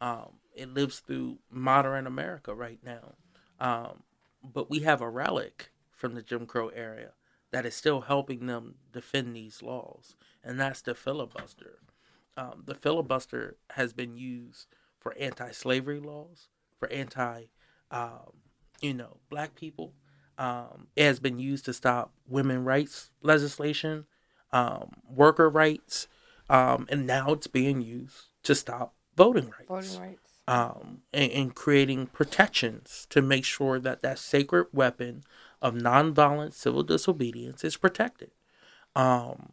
Um, 0.01 0.41
it 0.57 0.75
lives 0.75 0.99
through 0.99 1.39
modern 1.49 2.05
America 2.05 2.53
right 2.53 2.81
now. 2.85 3.15
Um, 3.61 4.03
but 4.43 4.69
we 4.69 4.81
have 4.81 5.01
a 5.01 5.09
relic 5.09 5.71
from 5.93 6.17
the 6.17 6.23
Jim 6.23 6.47
Crow 6.47 6.67
era 6.71 7.13
that 7.53 7.65
is 7.65 7.77
still 7.77 8.01
helping 8.01 8.47
them 8.47 8.75
defend 8.93 9.37
these 9.37 9.63
laws, 9.63 10.17
and 10.43 10.59
that's 10.59 10.83
the 10.83 10.97
filibuster. 10.97 11.79
Um, 12.37 12.65
the 12.67 12.75
filibuster 12.75 13.57
has 13.77 13.93
been 13.93 14.17
used 14.17 14.67
for 14.99 15.15
anti-slavery 15.17 16.01
laws, 16.01 16.49
for 16.83 16.93
anti, 16.93 17.45
um, 17.93 18.33
you 18.81 18.93
know, 18.93 19.19
black 19.31 19.55
people. 19.55 19.93
Um, 20.37 20.89
it 20.97 21.05
has 21.05 21.21
been 21.21 21.39
used 21.39 21.65
to 21.67 21.73
stop 21.73 22.13
women 22.29 22.65
rights 22.65 23.11
legislation, 23.23 24.07
um, 24.51 24.91
worker 25.09 25.49
rights, 25.49 26.09
um, 26.51 26.87
and 26.91 27.07
now 27.07 27.33
it's 27.33 27.47
being 27.47 27.81
used 27.81 28.31
to 28.43 28.55
stop 28.57 28.95
voting 29.17 29.45
rights 29.45 29.69
Voting 29.69 30.01
rights. 30.01 30.31
um, 30.49 31.03
and, 31.13 31.31
and 31.31 31.55
creating 31.55 32.07
protections 32.09 33.07
to 33.11 33.23
make 33.23 33.45
sure 33.45 33.79
that 33.79 34.03
that 34.03 34.19
sacred 34.19 34.67
weapon 34.73 35.23
of 35.61 35.75
nonviolent 35.75 36.53
civil 36.55 36.83
disobedience 36.83 37.63
is 37.63 37.77
protected. 37.77 38.33
Um, 38.97 39.53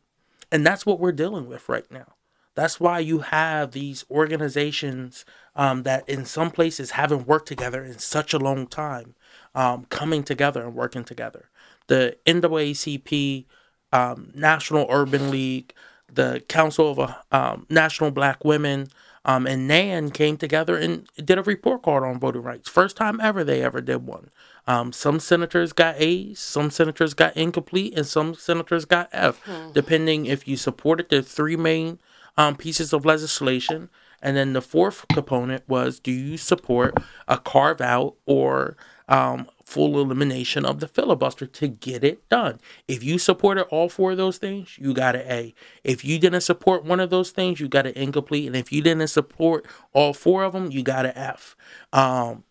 and 0.51 0.65
that's 0.65 0.85
what 0.85 0.99
we're 0.99 1.11
dealing 1.11 1.47
with 1.47 1.69
right 1.69 1.89
now. 1.91 2.15
That's 2.59 2.77
why 2.77 2.99
you 2.99 3.19
have 3.19 3.71
these 3.71 4.03
organizations 4.11 5.23
um, 5.55 5.83
that, 5.83 6.09
in 6.09 6.25
some 6.25 6.51
places, 6.51 6.91
haven't 6.91 7.25
worked 7.25 7.47
together 7.47 7.85
in 7.85 7.99
such 7.99 8.33
a 8.33 8.37
long 8.37 8.67
time, 8.67 9.15
um, 9.55 9.85
coming 9.85 10.23
together 10.23 10.65
and 10.65 10.75
working 10.75 11.05
together. 11.05 11.49
The 11.87 12.17
NAACP, 12.25 13.45
um, 13.93 14.31
National 14.35 14.87
Urban 14.89 15.31
League, 15.31 15.73
the 16.13 16.43
Council 16.49 16.91
of 16.91 16.99
uh, 16.99 17.13
um, 17.31 17.65
National 17.69 18.11
Black 18.11 18.43
Women, 18.43 18.89
um, 19.23 19.47
and 19.47 19.65
NAN 19.65 20.11
came 20.11 20.35
together 20.35 20.75
and 20.75 21.07
did 21.15 21.37
a 21.37 21.43
report 21.43 21.83
card 21.83 22.03
on 22.03 22.19
voting 22.19 22.43
rights. 22.43 22.67
First 22.67 22.97
time 22.97 23.21
ever 23.21 23.45
they 23.45 23.63
ever 23.63 23.79
did 23.79 24.05
one. 24.05 24.31
Um, 24.67 24.91
some 24.91 25.21
senators 25.21 25.71
got 25.71 25.95
A's, 25.97 26.39
some 26.39 26.71
senators 26.71 27.13
got 27.13 27.37
incomplete, 27.37 27.93
and 27.95 28.05
some 28.05 28.35
senators 28.35 28.83
got 28.83 29.07
F, 29.13 29.41
depending 29.73 30.25
if 30.25 30.45
you 30.45 30.57
supported 30.57 31.07
the 31.07 31.23
three 31.23 31.55
main 31.55 31.99
um, 32.39 32.55
pieces 32.55 32.93
of 32.93 33.05
legislation. 33.05 33.89
And 34.21 34.35
then 34.35 34.53
the 34.53 34.61
fourth 34.61 35.05
component 35.09 35.67
was 35.67 35.99
do 35.99 36.11
you 36.11 36.37
support 36.37 36.97
a 37.27 37.37
carve 37.37 37.81
out 37.81 38.15
or 38.25 38.77
um, 39.09 39.47
full 39.65 39.99
elimination 39.99 40.65
of 40.65 40.79
the 40.79 40.87
filibuster 40.87 41.45
to 41.45 41.67
get 41.67 42.03
it 42.03 42.27
done? 42.29 42.59
If 42.87 43.03
you 43.03 43.17
supported 43.17 43.63
all 43.63 43.89
four 43.89 44.11
of 44.11 44.17
those 44.17 44.37
things, 44.37 44.77
you 44.77 44.93
got 44.93 45.17
an 45.17 45.25
A. 45.29 45.53
If 45.83 46.05
you 46.05 46.17
didn't 46.17 46.41
support 46.41 46.85
one 46.85 47.01
of 47.01 47.09
those 47.09 47.31
things, 47.31 47.59
you 47.59 47.67
got 47.67 47.85
an 47.85 47.93
incomplete. 47.95 48.47
And 48.47 48.55
if 48.55 48.71
you 48.71 48.81
didn't 48.81 49.07
support 49.09 49.65
all 49.91 50.13
four 50.13 50.43
of 50.43 50.53
them, 50.53 50.71
you 50.71 50.81
got 50.81 51.05
an 51.05 51.13
F. 51.17 51.57
Um, 51.91 52.45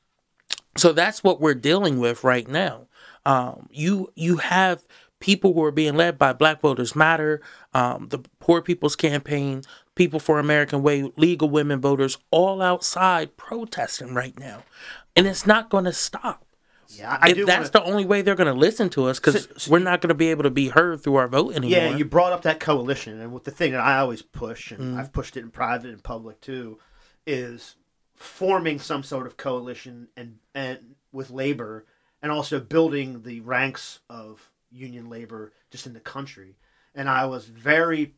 so 0.77 0.93
that's 0.93 1.25
what 1.25 1.41
we're 1.41 1.55
dealing 1.55 1.99
with 1.99 2.25
right 2.25 2.47
now. 2.47 2.89
Um, 3.25 3.69
you 3.71 4.11
you 4.15 4.37
have 4.37 4.87
people 5.21 5.53
who 5.55 5.65
are 5.65 5.71
being 5.73 5.97
led 5.97 6.19
by 6.19 6.33
Black 6.33 6.61
Voters 6.61 6.95
Matter, 6.97 7.41
um, 7.75 8.09
the 8.09 8.19
Poor 8.41 8.63
People's 8.63 8.97
Campaign, 8.97 9.63
People 9.95 10.21
for 10.21 10.39
American 10.39 10.83
Way, 10.83 11.11
Legal 11.17 11.51
Women 11.51 11.81
Voters, 11.81 12.19
all 12.31 12.63
outside 12.63 13.37
protesting 13.37 14.15
right 14.15 14.39
now, 14.39 14.63
and 15.17 15.27
it's 15.27 15.47
not 15.47 15.71
going 15.71 15.85
to 15.85 15.93
stop. 15.93 16.45
Yeah, 16.91 17.19
I 17.21 17.31
If 17.31 17.37
do. 17.37 17.45
that's 17.47 17.73
wanna- 17.75 17.85
the 17.85 17.91
only 17.93 18.05
way 18.07 18.23
they're 18.23 18.35
going 18.35 18.53
to 18.53 18.59
listen 18.59 18.89
to 18.91 19.07
us, 19.07 19.19
because 19.19 19.45
So- 19.45 19.51
so 19.57 19.71
we're 19.73 19.79
not 19.81 20.01
going 20.01 20.09
to 20.09 20.15
be 20.15 20.29
able 20.31 20.45
to 20.45 20.51
be 20.51 20.69
heard 20.69 21.03
through 21.03 21.17
our 21.17 21.29
vote 21.29 21.55
anymore. 21.55 21.77
Yeah, 21.79 21.97
you 21.97 22.05
brought 22.05 22.33
up 22.33 22.43
that 22.43 22.61
coalition, 22.61 23.21
and 23.21 23.33
with 23.33 23.45
the 23.45 23.51
thing 23.51 23.73
that 23.73 23.81
I 23.81 23.99
always 23.99 24.23
push, 24.23 24.71
and 24.71 24.81
Mm-hmm. 24.81 24.99
I've 25.01 25.13
pushed 25.13 25.37
it 25.37 25.41
in 25.41 25.51
private 25.51 25.91
and 25.91 26.03
public 26.03 26.41
too, 26.41 26.79
is 27.27 27.75
forming 28.15 28.79
some 28.79 29.03
sort 29.03 29.27
of 29.27 29.37
coalition 29.37 30.09
and 30.17 30.39
and 30.55 30.95
with 31.13 31.31
labor, 31.31 31.85
and 32.23 32.33
also 32.33 32.59
building 32.61 33.23
the 33.23 33.41
ranks 33.41 34.01
of 34.09 34.51
union 34.71 35.09
labor 35.09 35.53
just 35.71 35.87
in 35.87 35.93
the 35.93 36.01
country. 36.01 36.57
And 36.95 37.09
I 37.09 37.27
was 37.27 37.47
very 37.47 38.15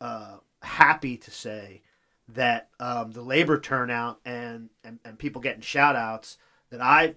uh, 0.00 0.36
happy 0.62 1.16
to 1.18 1.30
say 1.30 1.82
that 2.28 2.68
um, 2.80 3.12
the 3.12 3.22
labor 3.22 3.60
turnout 3.60 4.20
and, 4.24 4.70
and, 4.82 4.98
and 5.04 5.18
people 5.18 5.42
getting 5.42 5.60
shout 5.60 5.96
outs 5.96 6.38
that 6.70 6.80
I 6.80 7.14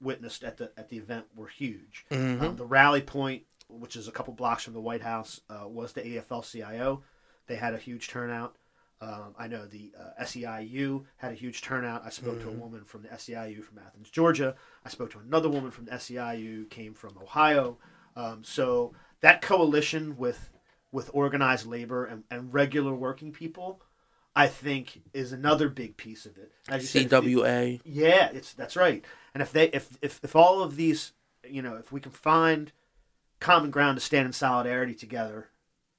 witnessed 0.00 0.44
at 0.44 0.56
the 0.56 0.70
at 0.76 0.88
the 0.88 0.96
event 0.96 1.26
were 1.34 1.48
huge. 1.48 2.06
Um, 2.10 2.56
the 2.56 2.64
rally 2.64 3.02
point, 3.02 3.42
which 3.68 3.96
is 3.96 4.08
a 4.08 4.12
couple 4.12 4.34
blocks 4.34 4.64
from 4.64 4.74
the 4.74 4.80
White 4.80 5.02
House, 5.02 5.40
uh, 5.50 5.68
was 5.68 5.92
the 5.92 6.02
AFL-CIO. 6.02 7.02
They 7.46 7.56
had 7.56 7.74
a 7.74 7.78
huge 7.78 8.08
turnout. 8.08 8.56
Um, 9.02 9.34
I 9.38 9.48
know 9.48 9.64
the 9.66 9.92
uh, 9.98 10.22
SEIU 10.22 11.04
had 11.16 11.32
a 11.32 11.34
huge 11.34 11.62
turnout. 11.62 12.04
I 12.04 12.10
spoke 12.10 12.40
to 12.42 12.48
a 12.48 12.52
woman 12.52 12.84
from 12.84 13.02
the 13.02 13.08
SEIU 13.08 13.64
from 13.64 13.78
Athens, 13.78 14.10
Georgia. 14.10 14.54
I 14.84 14.90
spoke 14.90 15.10
to 15.12 15.18
another 15.18 15.48
woman 15.48 15.70
from 15.70 15.86
the 15.86 15.92
SEIU, 15.92 16.68
came 16.68 16.92
from 16.92 17.16
Ohio. 17.16 17.78
Um, 18.16 18.42
so 18.44 18.92
that 19.20 19.42
coalition 19.42 20.16
with 20.16 20.50
with 20.92 21.10
organized 21.12 21.66
labor 21.66 22.04
and, 22.04 22.24
and 22.30 22.52
regular 22.52 22.92
working 22.94 23.32
people, 23.32 23.80
I 24.34 24.48
think, 24.48 25.02
is 25.12 25.32
another 25.32 25.68
big 25.68 25.96
piece 25.96 26.26
of 26.26 26.36
it. 26.36 26.52
As 26.68 26.82
you 26.82 26.88
said, 26.88 27.12
if 27.12 27.24
the- 27.24 27.34
CWA. 27.34 27.80
yeah, 27.84 28.30
it's 28.32 28.52
that's 28.52 28.76
right. 28.76 29.04
And 29.34 29.42
if 29.42 29.52
they 29.52 29.68
if 29.68 29.98
if 30.02 30.20
if 30.22 30.34
all 30.34 30.62
of 30.62 30.76
these, 30.76 31.12
you 31.48 31.62
know, 31.62 31.76
if 31.76 31.92
we 31.92 32.00
can 32.00 32.12
find 32.12 32.72
common 33.38 33.70
ground 33.70 33.96
to 33.98 34.04
stand 34.04 34.26
in 34.26 34.32
solidarity 34.32 34.94
together 34.94 35.48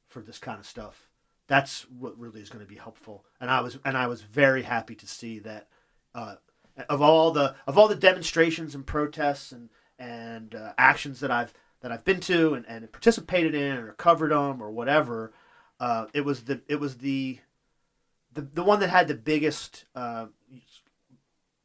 for 0.08 0.22
this 0.22 0.38
kind 0.38 0.60
of 0.60 0.66
stuff, 0.66 1.08
that's 1.48 1.84
what 1.90 2.18
really 2.20 2.42
is 2.42 2.50
going 2.50 2.64
to 2.64 2.70
be 2.70 2.78
helpful. 2.78 3.26
And 3.40 3.50
I 3.50 3.62
was 3.62 3.80
and 3.86 3.98
I 3.98 4.08
was 4.08 4.22
very 4.22 4.64
happy 4.64 4.96
to 4.96 5.08
see 5.08 5.40
that 5.40 5.68
uh, 6.14 6.36
of 6.90 7.02
all 7.02 7.32
the 7.32 7.56
of 7.68 7.78
all 7.78 7.88
the 7.88 7.96
demonstrations 7.96 8.76
and 8.76 8.86
protests 8.86 9.52
and 9.52 9.70
and 9.98 10.56
uh, 10.56 10.74
actions 10.78 11.20
that 11.20 11.32
I've 11.32 11.54
that 11.82 11.92
I've 11.92 12.06
been 12.06 12.20
to 12.22 12.54
and, 12.54 12.66
and 12.68 12.92
participated 12.92 13.54
in 13.56 13.78
or 13.78 13.94
covered 13.94 14.32
them 14.32 14.62
or 14.62 14.72
whatever, 14.72 15.34
uh, 15.80 16.06
it 16.14 16.22
was 16.26 16.44
the 16.46 16.62
it 16.68 16.80
was 16.80 16.98
the 16.98 17.40
the, 18.34 18.42
the 18.42 18.64
one 18.64 18.80
that 18.80 18.90
had 18.90 19.08
the 19.08 19.16
biggest 19.16 19.86
uh, 19.96 20.28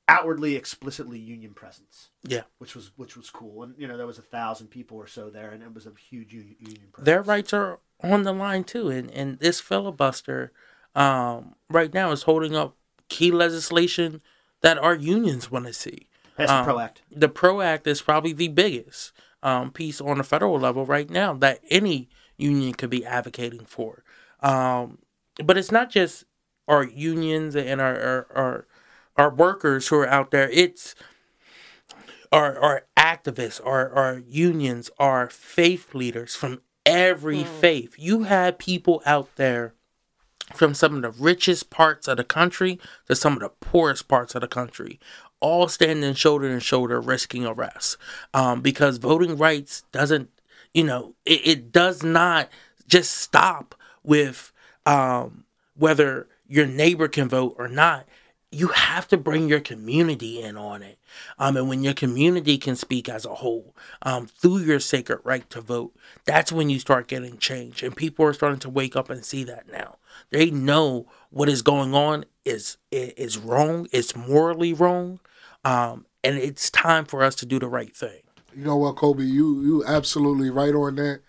outwardly 0.09 0.55
explicitly 0.55 1.19
union 1.19 1.53
presence 1.53 2.11
Yeah. 2.23 2.43
which 2.59 2.75
was 2.77 2.93
which 2.97 3.17
was 3.17 3.29
cool 3.31 3.65
and 3.65 3.75
you 3.77 3.89
know 3.89 3.97
there 3.97 4.07
was 4.07 4.19
a 4.19 4.23
thousand 4.23 4.69
people 4.69 4.97
or 4.97 5.09
so 5.09 5.31
there 5.31 5.51
and 5.51 5.63
it 5.65 5.75
was 5.75 5.87
a 5.87 5.93
huge 6.11 6.33
union, 6.33 6.57
presence 6.93 7.05
their 7.05 7.23
rights 7.23 7.53
are 7.53 7.81
on 8.03 8.23
the 8.23 8.33
line 8.33 8.63
too. 8.65 8.89
And 8.89 9.11
and 9.11 9.39
this 9.41 9.61
filibuster, 9.61 10.53
um, 10.95 11.55
right 11.71 11.93
now 11.93 12.13
is 12.13 12.23
holding 12.25 12.55
up 12.55 12.77
key 13.09 13.31
legislation 13.31 14.21
that 14.61 14.79
our 14.79 14.95
unions 14.95 15.51
want 15.51 15.67
to 15.67 15.73
see. 15.73 16.07
That's 16.37 16.51
the 16.51 16.59
Um, 16.59 16.65
Pro 16.65 16.79
Act. 16.79 17.03
The 17.11 17.29
PRO 17.31 17.61
Act 17.63 17.87
is 17.87 18.03
probably 18.03 18.33
the 18.35 18.49
biggest 18.49 19.13
um, 19.43 19.71
piece 19.71 20.01
on 20.01 20.19
the 20.19 20.25
federal 20.25 20.59
level 20.59 20.85
right 20.85 21.09
now 21.11 21.35
that 21.35 21.61
any 21.71 22.09
union 22.37 22.75
could 22.75 22.91
be 22.91 23.05
advocating 23.05 23.65
for. 23.65 24.05
Um, 24.41 24.99
but 25.45 25.57
it's 25.57 25.73
not 25.73 25.91
just 25.91 26.25
our 26.69 26.85
unions 26.85 27.55
and 27.57 27.81
our, 27.81 28.01
our, 28.01 28.27
our, 28.35 28.67
our 29.17 29.31
workers 29.35 29.89
who 29.89 29.97
are 29.97 30.09
out 30.09 30.31
there. 30.31 30.51
It's 30.51 30.95
our, 32.33 32.59
our 32.59 32.87
activists, 32.97 33.65
our, 33.65 33.91
our 33.93 34.19
unions, 34.19 34.91
our 34.99 35.29
faith 35.29 35.95
leaders 35.95 36.35
from 36.35 36.61
every 36.85 37.45
faith. 37.45 37.95
You 37.99 38.25
have 38.25 38.59
people 38.59 39.03
out 39.07 39.35
there 39.37 39.75
from 40.55 40.75
some 40.75 40.97
of 40.97 41.03
the 41.03 41.23
richest 41.23 41.71
parts 41.71 42.07
of 42.07 42.17
the 42.17 42.25
country 42.25 42.79
to 43.09 43.17
some 43.17 43.35
of 43.35 43.41
the 43.41 43.49
poorest 43.49 44.07
parts 44.07 44.35
of 44.35 44.41
the 44.43 44.49
country, 44.49 45.01
all 45.41 45.69
standing 45.69 46.15
shoulder 46.15 46.53
to 46.53 46.61
shoulder, 46.61 47.01
risking 47.01 47.47
arrest. 47.47 47.97
Um, 48.35 48.61
because 48.61 48.99
voting 48.99 49.37
rights 49.37 49.85
doesn't, 49.93 50.31
you 50.73 50.85
know, 50.85 51.15
it, 51.25 51.47
it 51.47 51.73
does 51.73 52.03
not 52.03 52.49
just 52.87 53.13
stop 53.13 53.75
with 54.03 54.53
um, 54.85 55.45
whether 55.77 56.29
your 56.49 56.67
neighbor 56.67 57.09
can 57.09 57.29
vote 57.29 57.55
or 57.59 57.69
not. 57.69 58.07
You 58.53 58.69
have 58.69 59.09
to 59.09 59.17
bring 59.17 59.49
your 59.49 59.61
community 59.61 60.41
in 60.41 60.57
on 60.57 60.83
it. 60.83 60.99
Um, 61.39 61.57
and 61.57 61.69
when 61.69 61.83
your 61.83 61.95
community 61.95 62.59
can 62.59 62.77
speak 62.77 63.09
as 63.09 63.25
a 63.25 63.35
whole 63.35 63.75
um, 64.03 64.27
through 64.27 64.59
your 64.59 64.81
sacred 64.81 65.21
right 65.25 65.49
to 65.51 65.61
vote, 65.61 65.95
that's 66.25 66.53
when 66.53 66.71
you 66.71 66.79
start 66.79 67.09
getting 67.09 67.39
change. 67.39 67.83
And 67.83 67.97
people 67.97 68.25
are 68.25 68.33
starting 68.33 68.61
to 68.61 68.71
wake 68.71 68.95
up 68.97 69.11
and 69.11 69.25
see 69.25 69.45
that 69.45 69.71
now. 69.71 69.97
They 70.31 70.51
know 70.51 71.07
what 71.31 71.49
is 71.49 71.63
going 71.63 71.95
on 71.95 72.25
is 72.45 72.79
is 72.91 73.37
wrong. 73.37 73.89
It's 73.93 74.17
morally 74.17 74.73
wrong, 74.73 75.21
um, 75.65 76.07
and 76.25 76.37
it's 76.39 76.71
time 76.71 77.05
for 77.05 77.23
us 77.23 77.35
to 77.37 77.47
do 77.47 77.59
the 77.59 77.69
right 77.69 77.95
thing. 77.95 78.21
You 78.57 78.65
know 78.65 78.77
what, 78.77 78.97
Coby? 78.97 79.29
You 79.29 79.63
you 79.63 79.85
absolutely 79.87 80.49
right 80.51 80.75
on 80.75 80.95
that. 80.97 81.21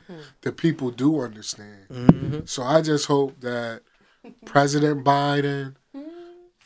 The 0.41 0.51
people 0.53 0.91
do 0.91 1.19
understand. 1.19 2.43
So 2.45 2.63
I 2.63 2.81
just 2.81 3.07
hope 3.07 3.41
that 3.41 3.81
President 4.45 5.03
Biden, 5.03 5.75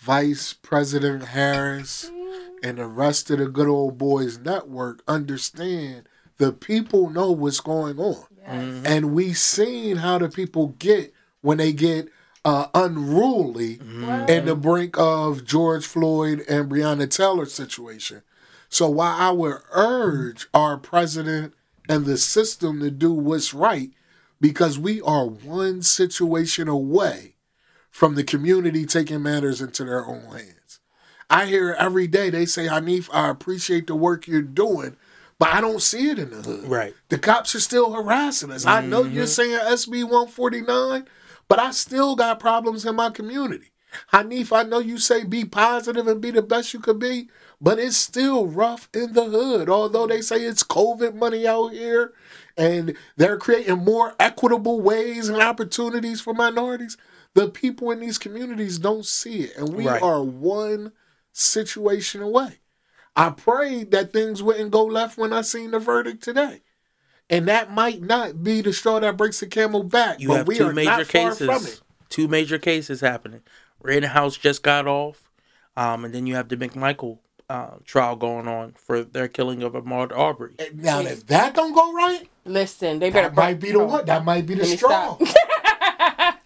Vice 0.02 0.54
President 0.54 1.24
Harris, 1.26 2.10
and 2.64 2.80
the 2.80 2.88
rest 2.88 3.30
of 3.30 3.38
the 3.38 3.46
good 3.48 3.68
old 3.68 4.00
boys 4.00 4.40
network 4.40 5.04
understand 5.08 6.10
the 6.38 6.52
people 6.52 7.12
know 7.12 7.32
what's 7.32 7.60
going 7.60 8.00
on. 8.00 8.26
And 8.84 9.14
we 9.14 9.34
seen 9.34 9.98
how 9.98 10.18
the 10.18 10.28
people 10.28 10.70
get 10.80 11.14
when 11.42 11.60
they 11.60 11.72
get 11.72 12.10
uh, 12.44 12.68
unruly 12.74 13.80
in 14.28 14.46
the 14.46 14.56
brink 14.56 14.98
of 14.98 15.46
George 15.46 15.86
Floyd 15.86 16.44
and 16.50 16.70
Breonna 16.70 17.08
Taylor 17.08 17.46
situation. 17.46 18.24
So 18.70 18.90
while 18.90 19.16
I 19.20 19.30
would 19.30 19.58
urge 19.72 20.48
our 20.54 20.78
president 20.78 21.54
and 21.88 22.06
the 22.06 22.18
system 22.18 22.80
to 22.80 22.90
do 22.90 23.14
what's 23.14 23.54
right, 23.54 23.92
because 24.40 24.80
we 24.80 25.00
are 25.02 25.28
one 25.28 25.84
situation 25.84 26.68
away 26.68 27.31
from 27.92 28.16
the 28.16 28.24
community 28.24 28.86
taking 28.86 29.22
matters 29.22 29.62
into 29.62 29.84
their 29.84 30.06
own 30.06 30.24
hands. 30.32 30.80
I 31.30 31.46
hear 31.46 31.76
every 31.78 32.08
day 32.08 32.30
they 32.30 32.46
say, 32.46 32.66
Hanif, 32.66 33.10
I 33.14 33.30
appreciate 33.30 33.88
the 33.88 33.96
work 33.96 34.28
you're 34.28 34.42
doing, 34.42 34.98
but 35.38 35.50
I 35.54 35.62
don't 35.62 35.82
see 35.82 36.10
it 36.10 36.20
in 36.20 36.30
the 36.30 36.38
hood. 36.38 36.68
Right. 36.68 36.94
The 37.10 37.20
cops 37.20 37.54
are 37.54 37.60
still 37.60 37.94
harassing 37.94 38.52
us. 38.52 38.66
I 38.66 38.82
know 38.82 39.04
you're 39.04 39.26
mm-hmm. 39.26 39.28
saying 39.28 39.60
SB 39.60 40.04
149, 40.04 41.08
but 41.48 41.60
I 41.60 41.72
still 41.72 42.16
got 42.16 42.40
problems 42.40 42.86
in 42.86 42.96
my 42.96 43.12
community. 43.12 43.72
Hanif, 44.14 44.56
I 44.56 44.64
know 44.64 44.80
you 44.80 44.98
say 44.98 45.24
be 45.24 45.46
positive 45.46 46.08
and 46.08 46.22
be 46.22 46.32
the 46.32 46.42
best 46.42 46.74
you 46.74 46.80
could 46.80 47.00
be, 47.00 47.30
but 47.60 47.78
it's 47.78 47.98
still 47.98 48.48
rough 48.48 48.90
in 48.94 49.14
the 49.14 49.26
hood. 49.26 49.70
Although 49.70 50.08
they 50.08 50.22
say 50.22 50.38
it's 50.38 50.64
COVID 50.64 51.14
money 51.16 51.48
out 51.48 51.70
here 51.70 52.14
and 52.58 52.96
they're 53.18 53.38
creating 53.38 53.80
more 53.80 54.16
equitable 54.20 54.82
ways 54.82 55.30
and 55.30 55.42
opportunities 55.42 56.22
for 56.22 56.34
minorities, 56.34 56.98
the 57.34 57.48
people 57.50 57.92
in 57.92 58.00
these 58.00 58.18
communities 58.18 58.78
don't 58.80 59.06
see 59.06 59.42
it. 59.42 59.56
And 59.58 59.74
we 59.74 59.86
Right. 59.88 60.02
are 60.02 60.24
one 60.24 60.92
situation 61.32 62.22
away. 62.22 62.60
I 63.16 63.30
prayed 63.30 63.92
that 63.92 64.14
things 64.14 64.42
wouldn't 64.42 64.72
go 64.72 64.84
left 64.86 65.18
when 65.18 65.34
I 65.34 65.42
seen 65.42 65.72
the 65.72 65.80
verdict 65.80 66.24
today. 66.24 66.62
And 67.30 67.48
that 67.48 67.72
might 67.72 68.02
not 68.02 68.44
be 68.44 68.62
the 68.62 68.74
straw 68.74 69.00
that 69.00 69.18
breaks 69.18 69.40
the 69.40 69.48
camel 69.48 69.84
back. 69.84 70.20
You 70.20 70.30
but 70.30 70.38
have 70.38 70.48
we 70.48 70.58
two 70.58 70.68
are 70.68 70.74
major 70.74 70.90
not 70.90 71.08
far 71.08 71.30
cases. 71.32 71.46
from 71.46 71.66
it. 71.66 71.82
Two 72.10 72.28
major 72.28 72.58
cases 72.58 73.00
happening. 73.00 73.42
Rittenhouse 73.82 74.36
just 74.38 74.64
got 74.64 74.86
off, 74.86 75.32
um, 75.78 76.04
and 76.04 76.14
then 76.14 76.28
you 76.28 76.36
have 76.36 76.50
the 76.50 76.58
McMichael 76.58 77.20
uh, 77.50 77.78
trial 77.86 78.16
going 78.18 78.48
on 78.48 78.74
for 78.74 79.04
their 79.04 79.28
killing 79.30 79.64
of 79.64 79.74
Ahmaud 79.74 80.16
Arbery. 80.16 80.56
Now, 80.74 81.00
if 81.02 81.26
that 81.28 81.56
don't 81.56 81.74
go 81.74 81.94
right, 81.94 82.30
Listen, 82.44 83.00
they 83.00 83.12
better 83.12 83.30
that 83.30 83.36
might 83.36 83.60
be 83.60 83.72
the 83.72 83.80
one. 83.80 84.06
That 84.06 84.26
might 84.26 84.46
be 84.46 84.56
the 84.56 84.66
straw. 84.66 85.18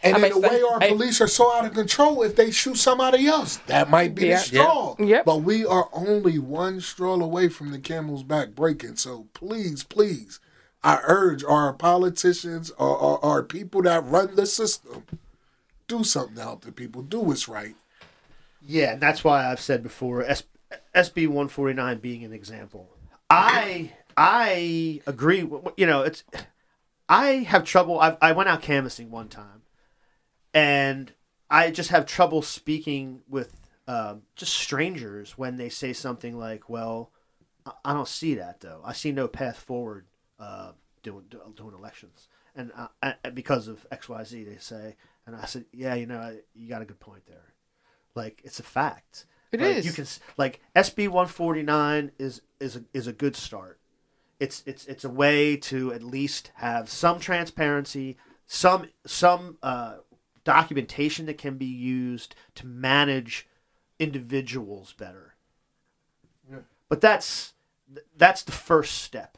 stop. 0.09 0.15
and 0.15 0.25
I 0.25 0.27
in 0.27 0.33
the 0.33 0.39
way 0.39 0.49
say- 0.49 0.61
our 0.61 0.83
I- 0.83 0.87
police 0.89 1.21
are 1.21 1.27
so 1.27 1.53
out 1.55 1.65
of 1.65 1.73
control, 1.73 2.23
if 2.23 2.35
they 2.35 2.51
shoot 2.51 2.77
somebody 2.77 3.27
else, 3.27 3.57
that 3.67 3.89
might 3.89 4.15
be 4.15 4.27
Yeah. 4.27 4.35
the 4.37 4.41
straw. 4.43 4.95
Yeah. 4.99 5.05
Yep. 5.05 5.25
But 5.25 5.37
we 5.43 5.65
are 5.65 5.89
only 5.93 6.39
one 6.39 6.81
straw 6.81 7.13
away 7.15 7.49
from 7.49 7.71
the 7.71 7.79
camel's 7.79 8.23
back 8.23 8.49
breaking. 8.55 8.95
So 8.97 9.27
please, 9.33 9.83
please, 9.83 10.39
I 10.83 10.99
urge 11.03 11.43
our 11.43 11.73
politicians 11.73 12.71
or 12.77 12.97
our, 12.97 13.19
our 13.23 13.43
people 13.43 13.81
that 13.83 14.05
run 14.05 14.35
the 14.35 14.45
system, 14.45 15.03
do 15.87 16.03
something 16.03 16.35
to 16.35 16.41
help 16.41 16.61
the 16.65 16.71
people. 16.71 17.01
Do 17.01 17.19
what's 17.19 17.47
right. 17.47 17.75
Yeah, 18.67 18.93
and 18.93 19.01
that's 19.01 19.23
why 19.23 19.51
I've 19.51 19.59
said 19.61 19.83
before 19.83 20.23
S- 20.23 20.43
SB 20.95 21.27
149 21.27 21.99
being 21.99 22.23
an 22.23 22.33
example. 22.33 22.89
I 23.29 23.91
I 24.17 25.01
agree. 25.07 25.47
You 25.77 25.85
know, 25.85 26.01
it's 26.03 26.23
I 27.09 27.27
have 27.47 27.63
trouble. 27.63 27.99
I 27.99 28.17
I 28.21 28.31
went 28.31 28.49
out 28.49 28.61
canvassing 28.61 29.11
one 29.11 29.27
time, 29.29 29.54
and 30.55 31.13
I 31.49 31.69
just 31.69 31.89
have 31.91 32.07
trouble 32.07 32.41
speaking 32.41 33.21
with 33.29 33.55
um, 33.87 34.23
just 34.35 34.53
strangers 34.55 35.37
when 35.37 35.57
they 35.57 35.69
say 35.69 35.93
something 35.93 36.35
like, 36.39 36.69
"Well, 36.69 37.11
I- 37.65 37.73
I 37.85 37.93
don't 37.93 38.07
see 38.07 38.33
that 38.35 38.61
though. 38.61 38.81
I 38.83 38.93
see 38.93 39.11
no 39.11 39.27
path 39.27 39.57
forward 39.57 40.07
uh, 40.39 40.71
doing 41.03 41.25
doing 41.55 41.75
elections." 41.75 42.27
And 42.55 42.71
uh, 42.75 42.87
I, 43.03 43.29
because 43.29 43.67
of 43.67 43.85
X 43.91 44.09
Y 44.09 44.23
Z, 44.23 44.43
they 44.45 44.57
say, 44.57 44.95
and 45.27 45.35
I 45.35 45.45
said, 45.45 45.65
"Yeah, 45.71 45.93
you 45.93 46.07
know, 46.07 46.19
I- 46.19 46.39
you 46.55 46.67
got 46.67 46.81
a 46.81 46.85
good 46.85 46.99
point 46.99 47.27
there." 47.27 47.53
Like 48.15 48.41
it's 48.43 48.59
a 48.59 48.63
fact. 48.63 49.25
It 49.51 49.61
It 49.61 49.77
is. 49.77 49.85
You 49.85 49.91
can 49.91 50.05
like 50.37 50.61
SB 50.75 51.07
149 51.09 52.11
is 52.17 52.41
is 52.59 52.75
a, 52.77 52.83
is 52.93 53.07
a 53.07 53.13
good 53.13 53.35
start. 53.35 53.79
It's 54.39 54.63
it's 54.65 54.85
it's 54.87 55.03
a 55.03 55.09
way 55.09 55.57
to 55.57 55.93
at 55.93 56.01
least 56.01 56.51
have 56.55 56.89
some 56.89 57.19
transparency, 57.19 58.17
some 58.47 58.87
some 59.05 59.57
uh, 59.61 59.97
documentation 60.45 61.25
that 61.25 61.37
can 61.37 61.57
be 61.57 61.65
used 61.65 62.35
to 62.55 62.65
manage 62.65 63.47
individuals 63.99 64.93
better. 64.93 65.35
But 66.87 67.01
that's 67.01 67.53
that's 68.15 68.43
the 68.43 68.53
first 68.53 68.99
step. 68.99 69.37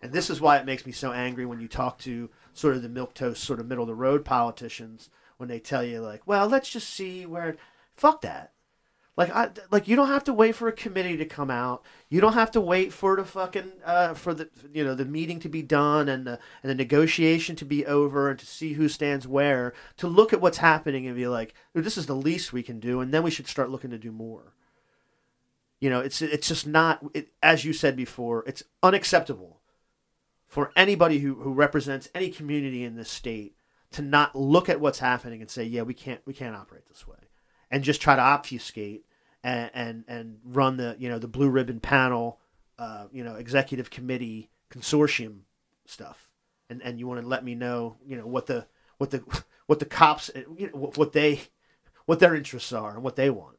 And 0.00 0.12
this 0.12 0.30
is 0.30 0.40
why 0.40 0.56
it 0.56 0.64
makes 0.64 0.86
me 0.86 0.92
so 0.92 1.12
angry 1.12 1.44
when 1.44 1.60
you 1.60 1.68
talk 1.68 1.98
to 1.98 2.30
sort 2.54 2.76
of 2.76 2.82
the 2.82 2.88
milquetoast, 2.88 3.38
sort 3.38 3.60
of 3.60 3.66
middle 3.66 3.84
of 3.84 3.88
the 3.88 3.94
road 3.94 4.24
politicians 4.24 5.10
when 5.36 5.48
they 5.48 5.58
tell 5.60 5.82
you 5.84 6.00
like, 6.00 6.26
"Well, 6.26 6.46
let's 6.48 6.70
just 6.70 6.88
see 6.88 7.26
where." 7.26 7.56
Fuck 7.94 8.22
that. 8.22 8.52
Like 9.18 9.34
I 9.34 9.50
like 9.72 9.88
you 9.88 9.96
don't 9.96 10.06
have 10.06 10.22
to 10.24 10.32
wait 10.32 10.54
for 10.54 10.68
a 10.68 10.72
committee 10.72 11.16
to 11.16 11.24
come 11.24 11.50
out. 11.50 11.84
You 12.08 12.20
don't 12.20 12.34
have 12.34 12.52
to 12.52 12.60
wait 12.60 12.92
for 12.92 13.16
the 13.16 13.24
fucking 13.24 13.72
uh, 13.84 14.14
for 14.14 14.32
the 14.32 14.48
you 14.72 14.84
know 14.84 14.94
the 14.94 15.04
meeting 15.04 15.40
to 15.40 15.48
be 15.48 15.60
done 15.60 16.08
and 16.08 16.24
the 16.24 16.38
and 16.62 16.70
the 16.70 16.74
negotiation 16.76 17.56
to 17.56 17.64
be 17.64 17.84
over 17.84 18.30
and 18.30 18.38
to 18.38 18.46
see 18.46 18.74
who 18.74 18.88
stands 18.88 19.26
where 19.26 19.74
to 19.96 20.06
look 20.06 20.32
at 20.32 20.40
what's 20.40 20.58
happening 20.58 21.04
and 21.08 21.16
be 21.16 21.26
like, 21.26 21.52
this 21.74 21.98
is 21.98 22.06
the 22.06 22.14
least 22.14 22.52
we 22.52 22.62
can 22.62 22.78
do, 22.78 23.00
and 23.00 23.12
then 23.12 23.24
we 23.24 23.32
should 23.32 23.48
start 23.48 23.70
looking 23.70 23.90
to 23.90 23.98
do 23.98 24.12
more. 24.12 24.54
You 25.80 25.90
know, 25.90 25.98
it's 25.98 26.22
it's 26.22 26.46
just 26.46 26.68
not 26.68 27.04
it, 27.12 27.30
as 27.42 27.64
you 27.64 27.72
said 27.72 27.96
before. 27.96 28.44
It's 28.46 28.62
unacceptable 28.84 29.58
for 30.46 30.70
anybody 30.76 31.18
who, 31.18 31.34
who 31.34 31.52
represents 31.52 32.08
any 32.14 32.30
community 32.30 32.84
in 32.84 32.94
this 32.94 33.10
state 33.10 33.56
to 33.90 34.00
not 34.00 34.36
look 34.36 34.68
at 34.68 34.80
what's 34.80 35.00
happening 35.00 35.40
and 35.40 35.50
say, 35.50 35.64
yeah, 35.64 35.82
we 35.82 35.92
can't 35.92 36.20
we 36.24 36.34
can't 36.34 36.54
operate 36.54 36.86
this 36.86 37.08
way, 37.08 37.18
and 37.68 37.82
just 37.82 38.00
try 38.00 38.14
to 38.14 38.22
obfuscate 38.22 39.06
and 39.48 39.70
and, 39.74 40.04
and 40.08 40.38
run 40.44 40.76
the 40.76 40.96
you 40.98 41.08
know 41.08 41.18
the 41.18 41.28
blue 41.28 41.48
ribbon 41.48 41.80
panel, 41.80 42.38
uh, 42.78 43.06
you 43.12 43.24
know 43.24 43.34
executive 43.34 43.90
committee 43.90 44.50
consortium 44.70 45.40
stuff, 45.86 46.28
and 46.68 46.82
and 46.82 46.98
you 46.98 47.06
want 47.06 47.20
to 47.20 47.26
let 47.26 47.44
me 47.44 47.54
know 47.54 47.96
you 48.06 48.16
know 48.16 48.26
what 48.26 48.46
the 48.46 48.66
what 48.98 49.10
the 49.10 49.22
what 49.66 49.78
the 49.78 49.84
cops 49.84 50.30
you 50.56 50.70
know, 50.72 50.92
what 50.94 51.12
they 51.12 51.42
what 52.06 52.20
their 52.20 52.34
interests 52.34 52.72
are 52.72 52.94
and 52.94 53.02
what 53.02 53.16
they 53.16 53.30
want. 53.30 53.56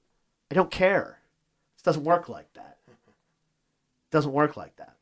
I 0.52 0.56
don't 0.56 0.72
care. 0.72 1.20
It 1.78 1.84
doesn't 1.84 2.04
work 2.04 2.28
like 2.30 2.52
that. 2.54 2.78
It 2.88 4.12
doesn't 4.12 4.32
work 4.32 4.58
like 4.58 4.76
that. 4.78 4.96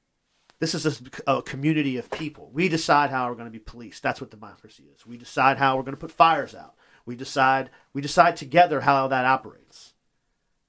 this 0.60 0.76
is 0.76 0.86
a, 0.86 1.38
a 1.38 1.42
community 1.42 1.98
of 1.98 2.12
people. 2.12 2.50
We 2.54 2.68
decide 2.68 3.10
how 3.10 3.30
we're 3.30 3.36
going 3.36 3.48
to 3.48 3.52
be 3.52 3.60
policed. 3.60 4.04
That's 4.04 4.20
what 4.20 4.32
democracy 4.32 4.84
is. 4.94 5.06
We 5.06 5.18
decide 5.18 5.58
how 5.58 5.78
we're 5.78 5.84
going 5.84 5.96
to 5.96 6.00
put 6.00 6.12
fires 6.12 6.54
out. 6.54 6.76
We 7.06 7.16
decide 7.16 7.70
we 7.94 8.02
decide 8.02 8.36
together 8.36 8.82
how 8.82 9.08
that 9.08 9.26
operates, 9.26 9.94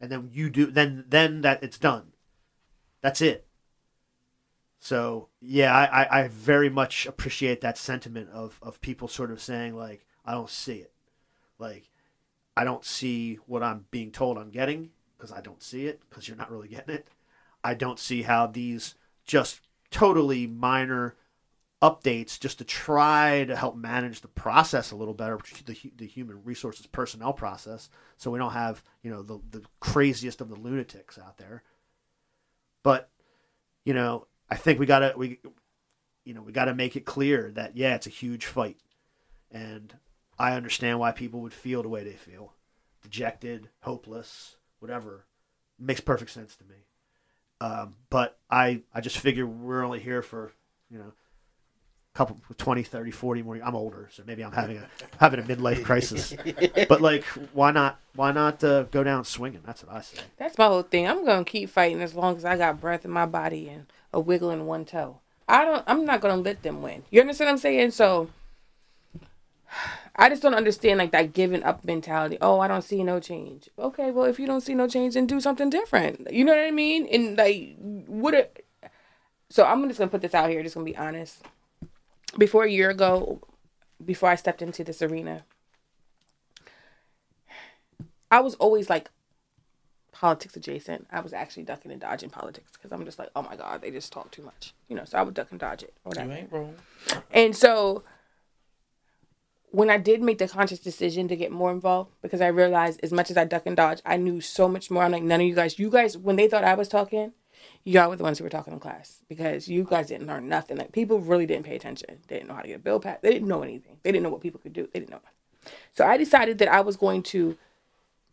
and 0.00 0.10
then 0.10 0.30
you 0.32 0.50
do. 0.50 0.66
Then 0.66 1.04
then 1.08 1.42
that 1.42 1.62
it's 1.62 1.78
done. 1.78 2.12
That's 3.00 3.20
it. 3.20 3.46
So 4.78 5.28
yeah, 5.40 5.74
I, 5.74 6.02
I, 6.02 6.20
I 6.20 6.28
very 6.28 6.70
much 6.70 7.06
appreciate 7.06 7.60
that 7.60 7.78
sentiment 7.78 8.30
of, 8.30 8.58
of 8.62 8.80
people 8.80 9.08
sort 9.08 9.30
of 9.30 9.42
saying 9.42 9.76
like, 9.76 10.06
I 10.24 10.32
don't 10.32 10.50
see 10.50 10.76
it. 10.76 10.92
Like, 11.58 11.90
I 12.56 12.64
don't 12.64 12.84
see 12.84 13.36
what 13.46 13.62
I'm 13.62 13.86
being 13.90 14.12
told 14.12 14.38
I'm 14.38 14.50
getting 14.50 14.90
because 15.16 15.32
I 15.32 15.40
don't 15.40 15.62
see 15.62 15.86
it 15.86 16.00
because 16.08 16.28
you're 16.28 16.36
not 16.36 16.50
really 16.50 16.68
getting 16.68 16.94
it. 16.94 17.08
I 17.64 17.74
don't 17.74 17.98
see 17.98 18.22
how 18.22 18.46
these 18.46 18.94
just 19.24 19.60
totally 19.90 20.46
minor 20.46 21.16
updates 21.80 22.40
just 22.40 22.58
to 22.58 22.64
try 22.64 23.44
to 23.44 23.54
help 23.54 23.76
manage 23.76 24.20
the 24.20 24.28
process 24.28 24.90
a 24.90 24.96
little 24.96 25.14
better, 25.14 25.38
the, 25.64 25.78
the 25.96 26.06
human 26.06 26.42
resources 26.42 26.86
personnel 26.86 27.32
process, 27.32 27.88
so 28.16 28.30
we 28.30 28.38
don't 28.38 28.52
have 28.52 28.82
you 29.02 29.10
know 29.10 29.22
the 29.22 29.40
the 29.50 29.62
craziest 29.80 30.40
of 30.40 30.48
the 30.48 30.56
lunatics 30.56 31.18
out 31.18 31.38
there. 31.38 31.62
But 32.82 33.10
you 33.84 33.94
know, 33.94 34.26
I 34.50 34.56
think 34.56 34.78
we 34.78 34.86
gotta 34.86 35.14
we 35.16 35.38
you 36.24 36.34
know 36.34 36.42
we 36.42 36.52
gotta 36.52 36.74
make 36.74 36.96
it 36.96 37.04
clear 37.04 37.50
that 37.54 37.76
yeah, 37.76 37.94
it's 37.94 38.06
a 38.06 38.10
huge 38.10 38.46
fight, 38.46 38.78
and 39.50 39.94
I 40.38 40.54
understand 40.54 40.98
why 40.98 41.12
people 41.12 41.40
would 41.40 41.54
feel 41.54 41.82
the 41.82 41.88
way 41.88 42.02
they 42.02 42.12
feel, 42.12 42.54
dejected, 43.02 43.68
hopeless, 43.82 44.56
whatever. 44.80 45.26
makes 45.78 46.00
perfect 46.00 46.30
sense 46.32 46.56
to 46.56 46.64
me. 46.64 46.86
Um, 47.60 47.94
but 48.10 48.38
I 48.50 48.82
I 48.92 49.00
just 49.00 49.18
figure 49.18 49.46
we're 49.46 49.84
only 49.84 50.00
here 50.00 50.22
for 50.22 50.52
you 50.90 50.98
know 50.98 51.12
couple 52.18 52.36
20 52.56 52.82
30 52.82 53.10
40 53.12 53.42
more 53.42 53.60
i'm 53.64 53.76
older 53.76 54.08
so 54.10 54.24
maybe 54.26 54.42
i'm 54.42 54.50
having 54.50 54.76
a 54.76 54.88
having 55.20 55.38
a 55.38 55.42
midlife 55.44 55.84
crisis 55.84 56.34
but 56.88 57.00
like 57.00 57.22
why 57.52 57.70
not 57.70 58.00
why 58.16 58.32
not 58.32 58.64
uh, 58.64 58.82
go 58.90 59.04
down 59.04 59.22
swinging 59.24 59.60
that's 59.64 59.84
what 59.84 59.94
i 59.94 60.00
say 60.00 60.18
That's 60.36 60.58
my 60.58 60.66
whole 60.66 60.82
thing. 60.82 61.06
I'm 61.06 61.24
gonna 61.24 61.44
keep 61.44 61.70
fighting 61.70 62.02
as 62.02 62.14
long 62.16 62.36
as 62.36 62.44
I 62.44 62.56
got 62.56 62.80
breath 62.80 63.04
in 63.04 63.12
my 63.12 63.24
body 63.26 63.68
and 63.68 63.86
a 64.12 64.18
wiggle 64.18 64.50
in 64.50 64.66
one 64.66 64.84
toe. 64.84 65.20
I 65.48 65.64
don't. 65.64 65.84
I'm 65.86 66.04
not 66.04 66.20
gonna 66.20 66.42
let 66.42 66.64
them 66.64 66.82
win. 66.82 67.04
You 67.10 67.20
understand 67.20 67.46
what 67.46 67.52
I'm 67.52 67.58
saying? 67.58 67.90
So, 67.92 68.30
I 70.16 70.28
just 70.28 70.42
don't 70.42 70.54
understand 70.54 70.98
like 70.98 71.12
that 71.12 71.32
giving 71.32 71.62
up 71.62 71.84
mentality. 71.84 72.38
Oh, 72.40 72.58
I 72.58 72.66
don't 72.66 72.82
see 72.82 73.04
no 73.04 73.20
change. 73.20 73.68
Okay, 73.78 74.10
well, 74.10 74.24
if 74.26 74.40
you 74.40 74.46
don't 74.46 74.60
see 74.60 74.74
no 74.74 74.88
change, 74.88 75.14
then 75.14 75.26
do 75.26 75.40
something 75.40 75.70
different. 75.70 76.32
You 76.32 76.44
know 76.44 76.52
what 76.52 76.66
I 76.66 76.72
mean? 76.72 77.06
And 77.06 77.36
like, 77.38 77.76
what? 78.06 78.34
A, 78.34 78.48
so 79.50 79.64
I'm 79.64 79.86
just 79.86 79.98
gonna 79.98 80.10
put 80.10 80.22
this 80.22 80.34
out 80.34 80.50
here. 80.50 80.62
Just 80.64 80.74
gonna 80.74 80.84
be 80.84 80.96
honest. 80.96 81.44
Before 82.36 82.64
a 82.64 82.70
year 82.70 82.90
ago, 82.90 83.40
before 84.04 84.28
I 84.28 84.34
stepped 84.36 84.62
into 84.62 84.84
this 84.84 85.02
arena, 85.02 85.44
I 88.30 88.40
was 88.40 88.54
always 88.56 88.90
like 88.90 89.10
politics 90.12 90.56
adjacent. 90.56 91.06
I 91.10 91.20
was 91.20 91.32
actually 91.32 91.62
ducking 91.62 91.90
and 91.92 92.00
dodging 92.00 92.30
politics 92.30 92.72
because 92.72 92.92
I'm 92.92 93.04
just 93.04 93.18
like, 93.18 93.30
oh 93.34 93.42
my 93.42 93.56
god, 93.56 93.80
they 93.82 93.90
just 93.90 94.12
talk 94.12 94.30
too 94.30 94.42
much, 94.42 94.74
you 94.88 94.96
know. 94.96 95.04
So 95.04 95.18
I 95.18 95.22
would 95.22 95.34
duck 95.34 95.48
and 95.50 95.58
dodge 95.60 95.82
it 95.82 95.94
or 96.04 96.12
You 96.14 96.20
whatever. 96.20 96.32
ain't 96.32 96.52
wrong. 96.52 96.74
And 97.32 97.56
so 97.56 98.02
when 99.70 99.90
I 99.90 99.98
did 99.98 100.22
make 100.22 100.38
the 100.38 100.48
conscious 100.48 100.78
decision 100.80 101.28
to 101.28 101.36
get 101.36 101.50
more 101.52 101.70
involved, 101.70 102.10
because 102.22 102.40
I 102.40 102.48
realized 102.48 103.00
as 103.02 103.12
much 103.12 103.30
as 103.30 103.36
I 103.36 103.44
duck 103.44 103.62
and 103.66 103.76
dodge, 103.76 104.00
I 104.04 104.16
knew 104.16 104.40
so 104.40 104.68
much 104.68 104.90
more. 104.90 105.02
I'm 105.04 105.12
like, 105.12 105.22
none 105.22 105.40
of 105.40 105.46
you 105.46 105.54
guys, 105.54 105.78
you 105.78 105.90
guys, 105.90 106.16
when 106.16 106.36
they 106.36 106.48
thought 106.48 106.64
I 106.64 106.74
was 106.74 106.88
talking, 106.88 107.32
y'all 107.84 108.10
were 108.10 108.16
the 108.16 108.22
ones 108.22 108.38
who 108.38 108.44
were 108.44 108.50
talking 108.50 108.72
in 108.72 108.80
class 108.80 109.22
because 109.28 109.68
you 109.68 109.84
guys 109.84 110.08
didn't 110.08 110.26
learn 110.26 110.48
nothing. 110.48 110.76
Like 110.76 110.92
people 110.92 111.20
really 111.20 111.46
didn't 111.46 111.64
pay 111.64 111.76
attention. 111.76 112.18
They 112.28 112.36
didn't 112.36 112.48
know 112.48 112.54
how 112.54 112.62
to 112.62 112.68
get 112.68 112.76
a 112.76 112.80
bill 112.80 113.00
passed. 113.00 113.22
They 113.22 113.30
didn't 113.32 113.48
know 113.48 113.62
anything. 113.62 113.96
They 114.02 114.12
didn't 114.12 114.24
know 114.24 114.30
what 114.30 114.40
people 114.40 114.60
could 114.60 114.72
do. 114.72 114.88
They 114.92 115.00
didn't 115.00 115.10
know. 115.10 115.20
So 115.94 116.06
I 116.06 116.16
decided 116.16 116.58
that 116.58 116.68
I 116.68 116.80
was 116.80 116.96
going 116.96 117.22
to 117.24 117.56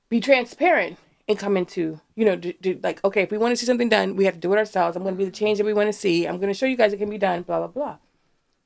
be 0.10 0.20
transparent 0.20 0.98
and 1.28 1.40
come 1.40 1.58
into, 1.58 2.00
you 2.16 2.26
know, 2.26 2.36
do, 2.36 2.54
do, 2.62 2.80
like, 2.84 3.04
okay, 3.04 3.24
if 3.24 3.32
we 3.32 3.38
want 3.38 3.52
to 3.52 3.58
see 3.58 3.66
something 3.66 3.90
done, 3.90 4.16
we 4.16 4.26
have 4.26 4.36
to 4.36 4.40
do 4.40 4.54
it 4.54 4.58
ourselves. 4.58 4.96
I'm 4.96 5.04
going 5.04 5.16
to 5.16 5.18
be 5.18 5.26
the 5.26 5.32
change 5.32 5.58
that 5.58 5.66
we 5.66 5.74
want 5.74 5.88
to 5.88 5.94
see. 5.94 6.28
I'm 6.28 6.38
going 6.38 6.54
to 6.54 6.58
show 6.58 6.66
you 6.66 6.78
guys 6.78 6.94
it 6.94 6.98
can 6.98 7.10
be 7.10 7.18
done, 7.18 7.42
blah, 7.42 7.60
blah, 7.60 7.68
blah. 7.68 7.98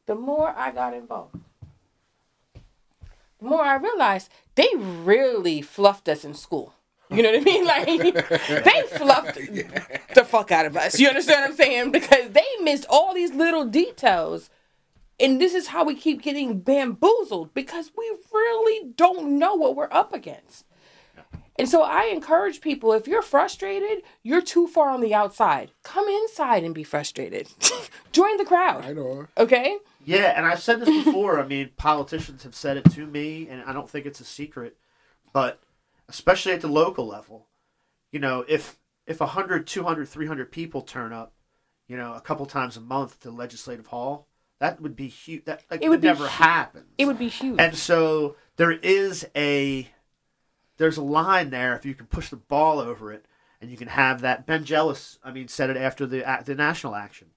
The 0.06 0.16
more 0.16 0.54
I 0.58 0.72
got 0.72 0.94
involved, 0.94 1.40
the 3.40 3.46
more 3.46 3.62
I 3.62 3.76
realized 3.76 4.30
they 4.56 4.70
really 4.76 5.62
fluffed 5.62 6.10
us 6.10 6.26
in 6.26 6.34
school. 6.34 6.74
You 7.10 7.23
know 7.23 7.31
what 7.31 7.41
I 7.41 7.44
mean? 7.44 7.65
Like 7.65 7.86
they 8.64 8.98
fluffed 8.98 9.36
the 10.15 10.23
fuck 10.26 10.52
out 10.52 10.65
of 10.65 10.77
us. 10.77 10.99
You 10.99 11.07
understand 11.07 11.41
what 11.41 11.49
I'm 11.49 11.56
saying? 11.56 11.91
Because 11.91 12.30
they 12.31 12.45
missed 12.61 12.86
all 12.90 13.14
these 13.14 13.34
little 13.34 13.65
details. 13.65 14.49
And 15.19 15.41
this 15.41 15.53
is 15.53 15.68
how 15.68 15.84
we 15.84 15.95
keep 15.95 16.22
getting 16.22 16.60
bamboozled 16.60 17.53
because 17.53 17.91
we 17.98 18.10
really 18.31 18.91
don't 18.95 19.38
know 19.38 19.56
what 19.56 19.76
we're 19.76 19.90
up 19.91 20.14
against. 20.14 20.65
And 21.57 21.68
so 21.68 21.81
I 21.81 22.06
encourage 22.06 22.61
people 22.61 22.94
if 22.94 23.06
you're 23.06 23.22
frustrated, 23.22 24.03
you're 24.23 24.41
too 24.41 24.65
far 24.65 24.91
on 24.91 25.02
the 25.02 25.14
outside. 25.14 25.72
Come 25.84 26.07
inside 26.07 26.64
and 26.64 26.73
be 26.73 26.86
frustrated. 26.86 27.49
Join 28.14 28.38
the 28.38 28.45
crowd. 28.45 28.86
I 28.86 28.94
know. 28.94 29.27
Okay? 29.38 29.77
Yeah, 30.06 30.34
and 30.38 30.45
I've 30.45 30.61
said 30.61 30.80
this 30.80 31.03
before. 31.03 31.38
I 31.38 31.45
mean, 31.45 31.72
politicians 31.76 32.44
have 32.44 32.56
said 32.56 32.77
it 32.77 32.90
to 32.91 33.06
me, 33.06 33.49
and 33.49 33.61
I 33.64 33.73
don't 33.73 33.90
think 33.90 34.06
it's 34.06 34.22
a 34.22 34.26
secret. 34.26 34.77
But 35.34 35.60
especially 36.10 36.52
at 36.52 36.61
the 36.61 36.68
local 36.68 37.07
level, 37.07 37.48
you 38.11 38.19
know, 38.19 38.44
if 38.48 38.77
if 39.06 39.19
100, 39.19 39.65
200, 39.65 40.07
300 40.07 40.52
people 40.52 40.81
turn 40.81 41.14
up, 41.14 41.34
you 41.88 41.95
know, 41.95 42.14
a 42.14 42.22
couple 42.22 42.45
times 42.45 42.77
a 42.77 42.81
month 42.81 43.19
to 43.22 43.31
Legislative 43.31 43.88
Hall, 43.88 44.27
that 44.60 44.81
would 44.81 44.95
be 44.95 45.07
huge. 45.07 45.45
That 45.45 45.64
like, 45.72 45.81
It 45.81 45.90
would 45.90 46.03
never 46.03 46.26
hu- 46.26 46.44
happens. 46.44 46.86
It 46.98 47.06
would 47.06 47.18
be 47.18 47.30
huge. 47.30 47.60
And 47.60 47.76
so 47.76 48.36
there 48.57 48.72
is 48.72 49.27
a 49.36 49.90
there's 50.77 50.98
a 50.98 51.03
line 51.03 51.49
there 51.49 51.76
if 51.76 51.86
you 51.86 51.94
can 51.94 52.07
push 52.07 52.30
the 52.30 52.36
ball 52.36 52.80
over 52.80 53.11
it 53.11 53.26
and 53.61 53.69
you 53.69 53.77
can 53.77 53.90
have 53.90 54.22
that 54.22 54.45
Ben 54.45 54.65
Jealous 54.65 55.19
I 55.23 55.31
mean 55.31 55.48
said 55.48 55.69
it 55.69 55.77
after 55.77 56.06
the 56.06 56.41
the 56.45 56.56
national 56.56 56.95
action. 56.95 57.30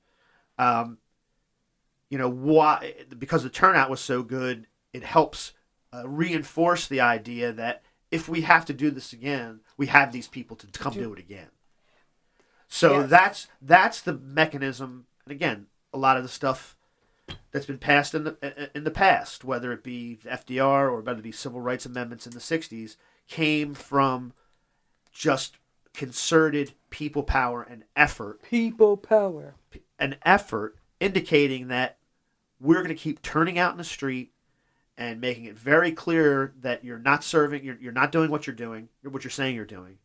Um, 0.59 0.99
you 2.09 2.19
know 2.19 2.28
why 2.28 2.94
because 3.19 3.43
the 3.43 3.51
turnout 3.51 3.89
was 3.89 4.01
so 4.01 4.23
good 4.23 4.66
it 4.93 5.03
helps 5.03 5.53
uh, 5.94 6.07
reinforce 6.07 6.86
the 6.86 7.01
idea 7.01 7.53
that 7.53 7.82
if 8.13 8.29
we 8.29 8.43
have 8.43 8.65
to 8.67 8.73
do 8.73 8.91
this 8.91 9.13
again 9.13 9.61
we 9.77 9.87
have 9.89 10.13
these 10.13 10.29
people 10.29 10.57
to 10.57 10.67
come 10.69 10.93
do 10.93 11.13
it 11.13 11.19
again 11.19 11.49
so 12.69 13.01
Yes. 13.01 13.11
that's 13.11 13.49
that's 13.61 14.01
the 14.01 14.13
mechanism 14.15 15.07
and 15.25 15.33
again 15.33 15.67
a 15.93 15.99
lot 15.99 16.17
of 16.17 16.23
the 16.23 16.29
stuff 16.29 16.77
that's 17.51 17.67
been 17.67 17.79
passed 17.79 18.15
in 18.15 18.25
the 18.25 18.71
in 18.75 18.85
the 18.85 18.91
past, 18.91 19.45
whether 19.45 19.73
it 19.73 19.83
be 19.85 20.17
the 20.17 20.31
FDR 20.31 20.91
or 20.91 21.01
whether 21.01 21.21
it 21.21 21.23
be 21.23 21.31
civil 21.33 21.61
rights 21.61 21.87
amendments 21.87 22.27
in 22.27 22.33
the 22.33 22.41
'60s, 22.41 22.97
came 23.29 23.75
from 23.75 24.33
just 25.13 25.57
concerted 25.95 26.73
people 26.91 27.23
power 27.23 27.63
and 27.63 27.85
effort, 27.95 28.43
People 28.43 28.97
power. 28.97 29.55
an 29.99 30.17
effort 30.25 30.77
indicating 30.99 31.69
that 31.69 31.99
we're 32.59 32.83
going 32.83 32.89
to 32.89 32.95
keep 32.95 33.23
turning 33.23 33.59
out 33.59 33.73
in 33.73 33.79
the 33.79 33.85
street 33.85 34.33
and 34.97 35.20
making 35.20 35.44
it 35.44 35.59
very 35.59 35.93
clear 35.93 36.52
that 36.60 36.85
you're 36.85 36.98
not 36.98 37.24
serving, 37.24 37.64
you're, 37.64 37.78
you're 37.81 37.93
not 37.93 38.12
doing 38.12 38.31
what 38.31 38.47
you're 38.47 38.55
doing, 38.55 38.89
what 39.02 39.24
you're 39.24 39.31
saying 39.31 39.56
you're 39.56 39.64
doing. 39.64 39.98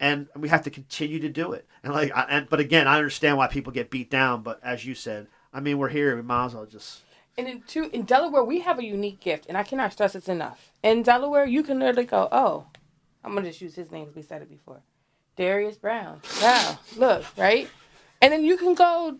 And 0.00 0.28
we 0.34 0.48
have 0.48 0.64
to 0.64 0.70
continue 0.70 1.20
to 1.20 1.28
do 1.28 1.52
it. 1.52 1.66
And 1.84 1.92
like, 1.92 2.10
I, 2.16 2.22
and 2.28 2.48
but 2.48 2.58
again, 2.58 2.88
I 2.88 2.96
understand 2.96 3.36
why 3.36 3.46
people 3.46 3.72
get 3.72 3.90
beat 3.90 4.10
down. 4.10 4.42
But 4.42 4.58
as 4.62 4.84
you 4.84 4.94
said, 4.94 5.28
I 5.52 5.60
mean, 5.60 5.78
we're 5.78 5.90
here. 5.90 6.16
We 6.16 6.22
might 6.22 6.46
as 6.46 6.54
well 6.54 6.66
just 6.66 7.02
And 7.36 7.46
in 7.46 7.62
two 7.62 7.88
in 7.92 8.02
Delaware, 8.02 8.42
we 8.42 8.60
have 8.60 8.78
a 8.78 8.84
unique 8.84 9.20
gift, 9.20 9.46
and 9.48 9.56
I 9.56 9.62
cannot 9.62 9.92
stress 9.92 10.14
this 10.14 10.28
enough. 10.28 10.72
In 10.82 11.02
Delaware, 11.02 11.44
you 11.44 11.62
can 11.62 11.78
literally 11.78 12.06
go, 12.06 12.28
"Oh, 12.32 12.66
I'm 13.22 13.34
gonna 13.34 13.46
just 13.46 13.60
use 13.60 13.76
his 13.76 13.92
name 13.92 14.10
we 14.16 14.22
said 14.22 14.42
it 14.42 14.50
before, 14.50 14.82
Darius 15.36 15.76
Brown." 15.76 16.20
Wow, 16.42 16.78
look, 16.96 17.24
right? 17.36 17.68
And 18.20 18.32
then 18.32 18.44
you 18.44 18.56
can 18.56 18.74
go 18.74 19.18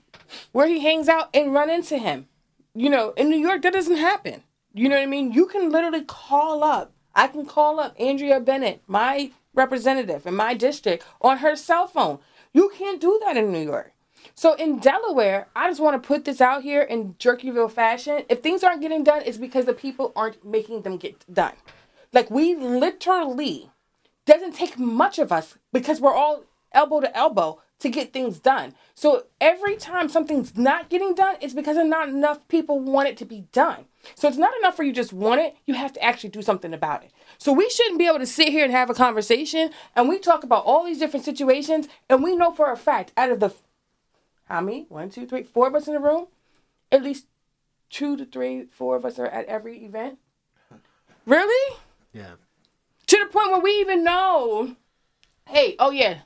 where 0.52 0.66
he 0.66 0.80
hangs 0.80 1.08
out 1.08 1.28
and 1.32 1.54
run 1.54 1.70
into 1.70 1.98
him. 1.98 2.26
You 2.74 2.90
know, 2.90 3.10
in 3.12 3.28
New 3.28 3.36
York, 3.38 3.62
that 3.62 3.72
doesn't 3.72 3.96
happen. 3.96 4.42
You 4.74 4.88
know 4.88 4.96
what 4.96 5.02
I 5.02 5.06
mean? 5.06 5.32
You 5.32 5.46
can 5.46 5.70
literally 5.70 6.02
call 6.02 6.64
up. 6.64 6.92
I 7.14 7.28
can 7.28 7.44
call 7.44 7.78
up 7.78 7.96
Andria 7.98 8.42
Bennett, 8.42 8.82
my 8.86 9.32
representative 9.54 10.26
in 10.26 10.34
my 10.34 10.54
district, 10.54 11.04
on 11.20 11.38
her 11.38 11.56
cell 11.56 11.86
phone. 11.86 12.18
You 12.54 12.72
can't 12.76 13.00
do 13.00 13.20
that 13.24 13.36
in 13.36 13.52
New 13.52 13.62
York. 13.62 13.92
So 14.34 14.54
in 14.54 14.78
Delaware, 14.78 15.48
I 15.54 15.68
just 15.68 15.80
want 15.80 16.00
to 16.00 16.06
put 16.06 16.24
this 16.24 16.40
out 16.40 16.62
here 16.62 16.82
in 16.82 17.14
Jerkyville 17.14 17.70
fashion. 17.70 18.22
If 18.28 18.40
things 18.40 18.62
aren't 18.62 18.80
getting 18.80 19.04
done, 19.04 19.22
it's 19.26 19.36
because 19.36 19.66
the 19.66 19.74
people 19.74 20.12
aren't 20.16 20.44
making 20.44 20.82
them 20.82 20.96
get 20.96 21.32
done. 21.32 21.54
Like 22.12 22.30
we 22.30 22.54
literally 22.54 23.70
doesn't 24.24 24.54
take 24.54 24.78
much 24.78 25.18
of 25.18 25.32
us 25.32 25.56
because 25.72 26.00
we're 26.00 26.14
all 26.14 26.44
elbow 26.72 27.00
to 27.00 27.14
elbow 27.16 27.60
to 27.82 27.88
get 27.88 28.12
things 28.12 28.38
done. 28.38 28.74
So 28.94 29.26
every 29.40 29.76
time 29.76 30.08
something's 30.08 30.56
not 30.56 30.88
getting 30.88 31.14
done, 31.14 31.36
it's 31.40 31.54
because 31.54 31.76
not 31.76 32.08
enough 32.08 32.46
people 32.48 32.80
want 32.80 33.08
it 33.08 33.16
to 33.18 33.24
be 33.24 33.44
done. 33.52 33.86
So 34.14 34.28
it's 34.28 34.38
not 34.38 34.56
enough 34.58 34.76
for 34.76 34.82
you 34.82 34.92
just 34.92 35.12
want 35.12 35.40
it, 35.40 35.56
you 35.66 35.74
have 35.74 35.92
to 35.92 36.02
actually 36.02 36.30
do 36.30 36.42
something 36.42 36.72
about 36.74 37.04
it. 37.04 37.12
So 37.38 37.52
we 37.52 37.68
shouldn't 37.68 37.98
be 37.98 38.06
able 38.06 38.18
to 38.18 38.26
sit 38.26 38.48
here 38.48 38.64
and 38.64 38.72
have 38.72 38.90
a 38.90 38.94
conversation 38.94 39.70
and 39.94 40.08
we 40.08 40.18
talk 40.18 40.42
about 40.42 40.64
all 40.64 40.84
these 40.84 40.98
different 40.98 41.24
situations 41.24 41.88
and 42.08 42.22
we 42.22 42.34
know 42.34 42.52
for 42.52 42.72
a 42.72 42.76
fact 42.76 43.12
out 43.16 43.30
of 43.30 43.40
the 43.40 43.54
how 44.44 44.60
many? 44.60 44.86
One, 44.88 45.08
two, 45.08 45.26
three, 45.26 45.44
four 45.44 45.68
of 45.68 45.74
us 45.74 45.86
in 45.86 45.94
the 45.94 46.00
room. 46.00 46.26
At 46.90 47.02
least 47.02 47.26
two 47.88 48.16
to 48.16 48.24
three, 48.24 48.64
four 48.64 48.96
of 48.96 49.04
us 49.04 49.18
are 49.18 49.26
at 49.26 49.46
every 49.46 49.84
event. 49.84 50.18
Really? 51.24 51.76
Yeah. 52.12 52.32
To 53.06 53.18
the 53.18 53.26
point 53.26 53.50
where 53.50 53.60
we 53.60 53.70
even 53.80 54.04
know, 54.04 54.76
hey, 55.46 55.76
oh 55.78 55.90
yeah, 55.90 56.18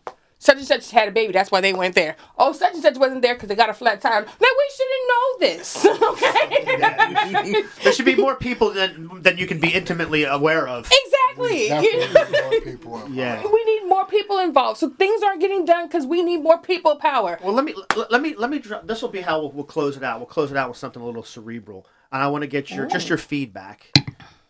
such 0.47 0.59
and 0.59 0.67
such 0.67 0.91
had 0.93 1.09
a 1.09 1.11
baby. 1.11 1.33
That's 1.33 1.51
why 1.51 1.61
they 1.61 1.73
went 1.75 1.95
there. 1.95 2.17
Oh, 2.39 2.53
such 2.53 2.75
and 2.75 2.83
such 2.83 2.97
wasn't 2.97 3.23
there 3.23 3.35
because 3.35 3.49
they 3.49 3.55
got 3.55 3.69
a 3.69 3.75
flat 3.75 4.01
tire. 4.01 4.23
Like 4.23 4.41
we 4.41 4.69
shouldn't 4.77 5.09
know 5.13 5.27
this, 5.41 5.87
okay? 6.11 7.63
There 7.83 7.93
should 7.93 8.05
be 8.07 8.15
more 8.17 8.37
people 8.37 8.71
than 8.73 9.23
than 9.23 9.37
you 9.39 9.47
can 9.47 9.61
be 9.61 9.69
intimately 9.73 10.25
aware 10.25 10.67
of. 10.69 10.91
exactly. 10.91 11.69
Definitely 11.69 12.41
more 12.41 12.61
people. 12.61 13.09
Yeah. 13.11 13.43
we 13.47 13.65
need 13.65 13.89
more 13.89 14.07
people 14.07 14.39
involved, 14.39 14.79
so 14.79 14.91
things 14.91 15.23
aren't 15.23 15.41
getting 15.41 15.65
done 15.65 15.87
because 15.87 16.07
we 16.07 16.23
need 16.23 16.39
more 16.39 16.59
people 16.59 16.97
power. 16.97 17.39
Well, 17.43 17.53
let 17.53 17.65
me 17.65 17.75
let, 17.97 18.11
let 18.13 18.23
me 18.23 18.35
let 18.37 18.49
me. 18.51 18.59
dr- 18.59 18.87
This 18.87 19.03
will 19.03 19.09
be 19.11 19.21
how 19.21 19.41
we'll, 19.41 19.53
we'll 19.53 19.65
close 19.65 19.97
it 19.97 20.03
out. 20.03 20.19
We'll 20.21 20.27
close 20.27 20.51
it 20.51 20.57
out 20.57 20.69
with 20.69 20.79
something 20.79 21.03
a 21.03 21.05
little 21.07 21.23
cerebral, 21.25 21.87
and 22.13 22.23
I 22.23 22.29
want 22.29 22.43
to 22.43 22.49
get 22.49 22.71
your 22.71 22.87
just 22.87 23.09
your 23.09 23.19
feedback. 23.19 23.91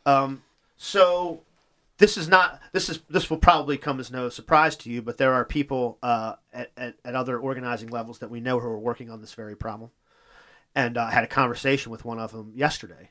Um, 0.05 0.43
so 0.77 1.41
this 1.99 2.17
is 2.17 2.29
not 2.29 2.61
this 2.73 2.89
is 2.89 3.01
this 3.09 3.31
will 3.31 3.39
probably 3.39 3.79
come 3.79 4.01
as 4.01 4.11
no 4.11 4.29
surprise 4.29 4.77
to 4.77 4.91
you, 4.91 5.03
but 5.03 5.19
there 5.19 5.33
are 5.33 5.45
people 5.45 5.99
uh, 6.03 6.35
at, 6.53 6.71
at 6.77 6.97
at 7.05 7.15
other 7.15 7.39
organizing 7.39 7.89
levels 7.89 8.19
that 8.19 8.31
we 8.31 8.41
know 8.41 8.61
who 8.61 8.69
are 8.69 8.79
working 8.79 9.11
on 9.11 9.21
this 9.21 9.35
very 9.35 9.57
problem, 9.57 9.91
and 10.75 10.97
uh, 10.99 11.05
I 11.05 11.11
had 11.13 11.25
a 11.25 11.29
conversation 11.29 11.91
with 11.91 12.05
one 12.05 12.19
of 12.19 12.33
them 12.33 12.53
yesterday, 12.55 13.11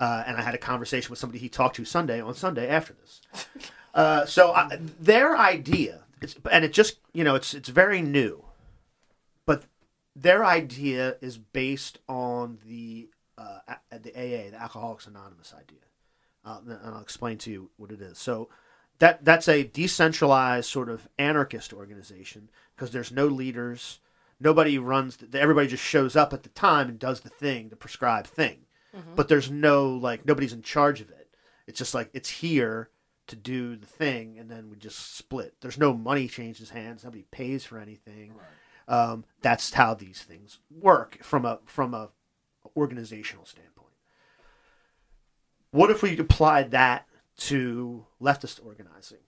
uh, 0.00 0.24
and 0.26 0.36
I 0.36 0.42
had 0.42 0.54
a 0.54 0.58
conversation 0.58 1.10
with 1.10 1.18
somebody 1.18 1.38
he 1.38 1.48
talked 1.48 1.76
to 1.76 1.84
Sunday 1.84 2.20
on 2.20 2.34
Sunday 2.34 2.68
after 2.68 2.94
this. 2.94 3.20
Uh, 3.94 4.24
so 4.26 4.52
I, 4.52 4.78
their 5.00 5.36
idea, 5.36 6.04
it's, 6.20 6.36
and 6.52 6.64
it 6.64 6.72
just 6.72 6.98
you 7.14 7.24
know 7.24 7.34
it's 7.34 7.54
it's 7.54 7.70
very 7.70 8.00
new, 8.00 8.44
but 9.44 9.64
their 10.14 10.44
idea 10.44 11.16
is 11.20 11.38
based 11.38 11.98
on 12.06 12.58
the 12.64 13.08
uh, 13.38 13.58
the 13.90 14.12
AA, 14.14 14.50
the 14.50 14.60
Alcoholics 14.60 15.06
Anonymous 15.06 15.54
idea, 15.54 15.87
uh, 16.48 16.60
and 16.66 16.94
I'll 16.94 17.02
explain 17.02 17.38
to 17.38 17.50
you 17.50 17.70
what 17.76 17.90
it 17.90 18.00
is. 18.00 18.18
So 18.18 18.48
that 18.98 19.24
that's 19.24 19.48
a 19.48 19.64
decentralized 19.64 20.68
sort 20.68 20.88
of 20.88 21.08
anarchist 21.18 21.72
organization 21.72 22.50
because 22.74 22.90
there's 22.90 23.12
no 23.12 23.26
leaders, 23.26 24.00
nobody 24.40 24.78
runs. 24.78 25.16
The, 25.18 25.40
everybody 25.40 25.68
just 25.68 25.84
shows 25.84 26.16
up 26.16 26.32
at 26.32 26.42
the 26.42 26.48
time 26.50 26.88
and 26.88 26.98
does 26.98 27.20
the 27.20 27.28
thing, 27.28 27.68
the 27.68 27.76
prescribed 27.76 28.28
thing, 28.28 28.66
but 29.14 29.28
there's 29.28 29.50
no 29.50 29.88
like 29.88 30.26
nobody's 30.26 30.52
in 30.52 30.62
charge 30.62 31.00
of 31.00 31.10
it. 31.10 31.28
It's 31.66 31.78
just 31.78 31.94
like 31.94 32.10
it's 32.14 32.30
here 32.30 32.88
to 33.26 33.36
do 33.36 33.76
the 33.76 33.86
thing, 33.86 34.38
and 34.38 34.50
then 34.50 34.70
we 34.70 34.76
just 34.76 35.16
split. 35.16 35.54
There's 35.60 35.78
no 35.78 35.92
money 35.92 36.26
changes 36.28 36.70
hands. 36.70 37.04
Nobody 37.04 37.24
pays 37.30 37.64
for 37.64 37.78
anything. 37.78 38.32
Um, 38.88 39.24
that's 39.42 39.74
how 39.74 39.92
these 39.94 40.22
things 40.22 40.58
work 40.70 41.18
from 41.22 41.44
a 41.44 41.58
from 41.66 41.92
a 41.94 42.08
organizational 42.76 43.44
standpoint. 43.44 43.77
What 45.70 45.90
if 45.90 46.02
we 46.02 46.16
applied 46.18 46.70
that 46.70 47.06
to 47.38 48.06
leftist 48.20 48.64
organizing, 48.64 49.18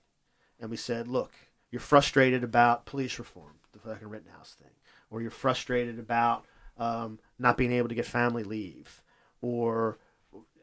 and 0.59 0.71
we 0.71 0.77
said, 0.77 1.07
look, 1.09 1.33
you're 1.71 1.81
frustrated 1.81 2.43
about 2.43 2.87
police 2.87 3.19
reform, 3.19 3.55
the 3.73 3.79
fucking 3.79 4.09
Rittenhouse 4.09 4.55
thing, 4.55 4.73
or 5.11 5.23
you're 5.23 5.31
frustrated 5.31 5.99
about 5.99 6.45
um, 6.79 7.19
not 7.39 7.57
being 7.57 7.73
able 7.73 7.89
to 7.89 7.95
get 7.95 8.07
family 8.07 8.43
leave, 8.43 9.03
or 9.41 9.99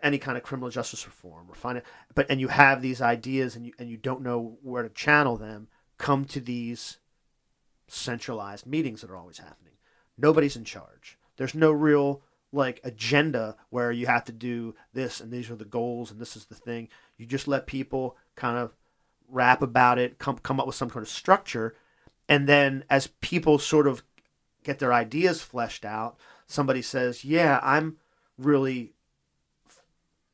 any 0.03 0.17
kind 0.17 0.37
of 0.37 0.43
criminal 0.43 0.69
justice 0.69 1.05
reform 1.05 1.47
or 1.49 1.55
find 1.55 1.81
but 2.13 2.27
and 2.29 2.39
you 2.39 2.47
have 2.49 2.81
these 2.81 3.01
ideas 3.01 3.55
and 3.55 3.65
you 3.65 3.73
and 3.79 3.89
you 3.89 3.97
don't 3.97 4.21
know 4.21 4.57
where 4.61 4.83
to 4.83 4.89
channel 4.89 5.37
them 5.37 5.67
come 5.97 6.23
to 6.23 6.39
these 6.39 6.99
centralized 7.87 8.65
meetings 8.65 9.01
that 9.01 9.09
are 9.09 9.17
always 9.17 9.39
happening. 9.39 9.73
Nobody's 10.17 10.55
in 10.55 10.65
charge. 10.65 11.17
There's 11.37 11.55
no 11.55 11.71
real 11.71 12.21
like 12.51 12.79
agenda 12.83 13.55
where 13.69 13.91
you 13.91 14.07
have 14.07 14.23
to 14.23 14.31
do 14.31 14.73
this 14.93 15.19
and 15.19 15.31
these 15.31 15.49
are 15.49 15.55
the 15.55 15.65
goals 15.65 16.11
and 16.11 16.19
this 16.19 16.35
is 16.35 16.45
the 16.45 16.55
thing 16.55 16.87
you 17.17 17.25
just 17.25 17.47
let 17.47 17.67
people 17.67 18.15
kind 18.35 18.57
of 18.57 18.73
rap 19.29 19.61
about 19.61 19.99
it 19.99 20.17
come 20.17 20.37
come 20.37 20.59
up 20.59 20.65
with 20.65 20.75
some 20.75 20.89
kind 20.89 21.03
of 21.03 21.09
structure 21.09 21.75
and 22.29 22.47
then 22.47 22.83
as 22.89 23.07
people 23.21 23.59
sort 23.59 23.87
of 23.87 24.01
get 24.63 24.79
their 24.79 24.93
ideas 24.93 25.41
fleshed 25.41 25.83
out 25.83 26.17
somebody 26.45 26.81
says 26.81 27.25
yeah 27.25 27.59
i'm 27.61 27.97
really 28.37 28.93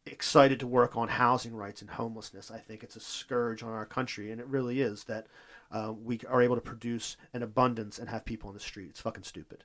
excited 0.06 0.60
to 0.60 0.68
work 0.68 0.98
on 0.98 1.08
housing 1.08 1.56
rights 1.56 1.82
and 1.82 1.92
homelessness. 1.92 2.52
I 2.52 2.58
think 2.58 2.84
it's 2.84 2.96
a 2.96 3.00
scourge 3.00 3.64
on 3.64 3.70
our 3.70 3.86
country, 3.86 4.32
and 4.32 4.40
it 4.40 4.48
really 4.48 4.82
is 4.82 5.06
that 5.06 5.28
uh, 5.72 5.94
we 5.94 6.20
are 6.28 6.42
able 6.42 6.56
to 6.56 6.62
produce 6.62 7.18
an 7.34 7.44
abundance 7.44 7.98
and 7.98 8.10
have 8.10 8.26
people 8.26 8.50
on 8.50 8.54
the 8.54 8.60
street. 8.60 8.90
It's 8.90 9.02
fucking 9.02 9.24
stupid. 9.24 9.64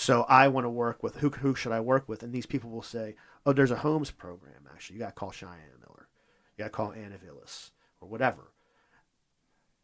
So 0.00 0.22
I 0.28 0.46
want 0.46 0.64
to 0.64 0.70
work 0.70 1.02
with 1.02 1.16
who? 1.16 1.28
Who 1.28 1.56
should 1.56 1.72
I 1.72 1.80
work 1.80 2.08
with? 2.08 2.22
And 2.22 2.32
these 2.32 2.46
people 2.46 2.70
will 2.70 2.82
say, 2.82 3.16
"Oh, 3.44 3.52
there's 3.52 3.72
a 3.72 3.78
homes 3.78 4.12
program. 4.12 4.68
Actually, 4.72 4.94
you 4.94 5.00
got 5.00 5.08
to 5.08 5.12
call 5.12 5.32
Cheyenne 5.32 5.80
Miller. 5.80 6.06
You 6.56 6.62
got 6.62 6.66
to 6.66 6.70
call 6.70 6.92
Anna 6.92 7.18
Villas 7.18 7.72
or 8.00 8.08
whatever." 8.08 8.52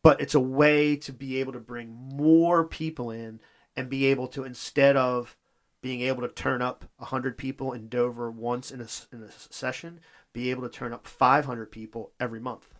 But 0.05 0.21
it's 0.21 0.37
a 0.37 0.41
way 0.41 0.95
to 0.99 1.13
be 1.13 1.41
able 1.41 1.53
to 1.53 1.59
bring 1.59 1.91
more 1.91 2.63
people 2.63 3.11
in 3.11 3.41
and 3.75 3.91
be 3.91 4.07
able 4.07 4.29
to 4.29 4.45
instead 4.45 4.97
of 4.97 5.37
being 5.83 6.03
able 6.03 6.23
to 6.23 6.29
turn 6.29 6.63
up 6.63 6.85
100 6.99 7.37
people 7.37 7.73
in 7.73 7.89
Dover 7.89 8.31
once 8.31 8.71
in 8.71 8.81
a, 8.81 8.87
in 9.13 9.21
a 9.21 9.33
session, 9.33 9.99
be 10.33 10.53
able 10.53 10.63
to 10.63 10.69
turn 10.69 10.93
up 10.93 11.09
500 11.09 11.73
people 11.73 12.13
every 12.21 12.39
month, 12.39 12.73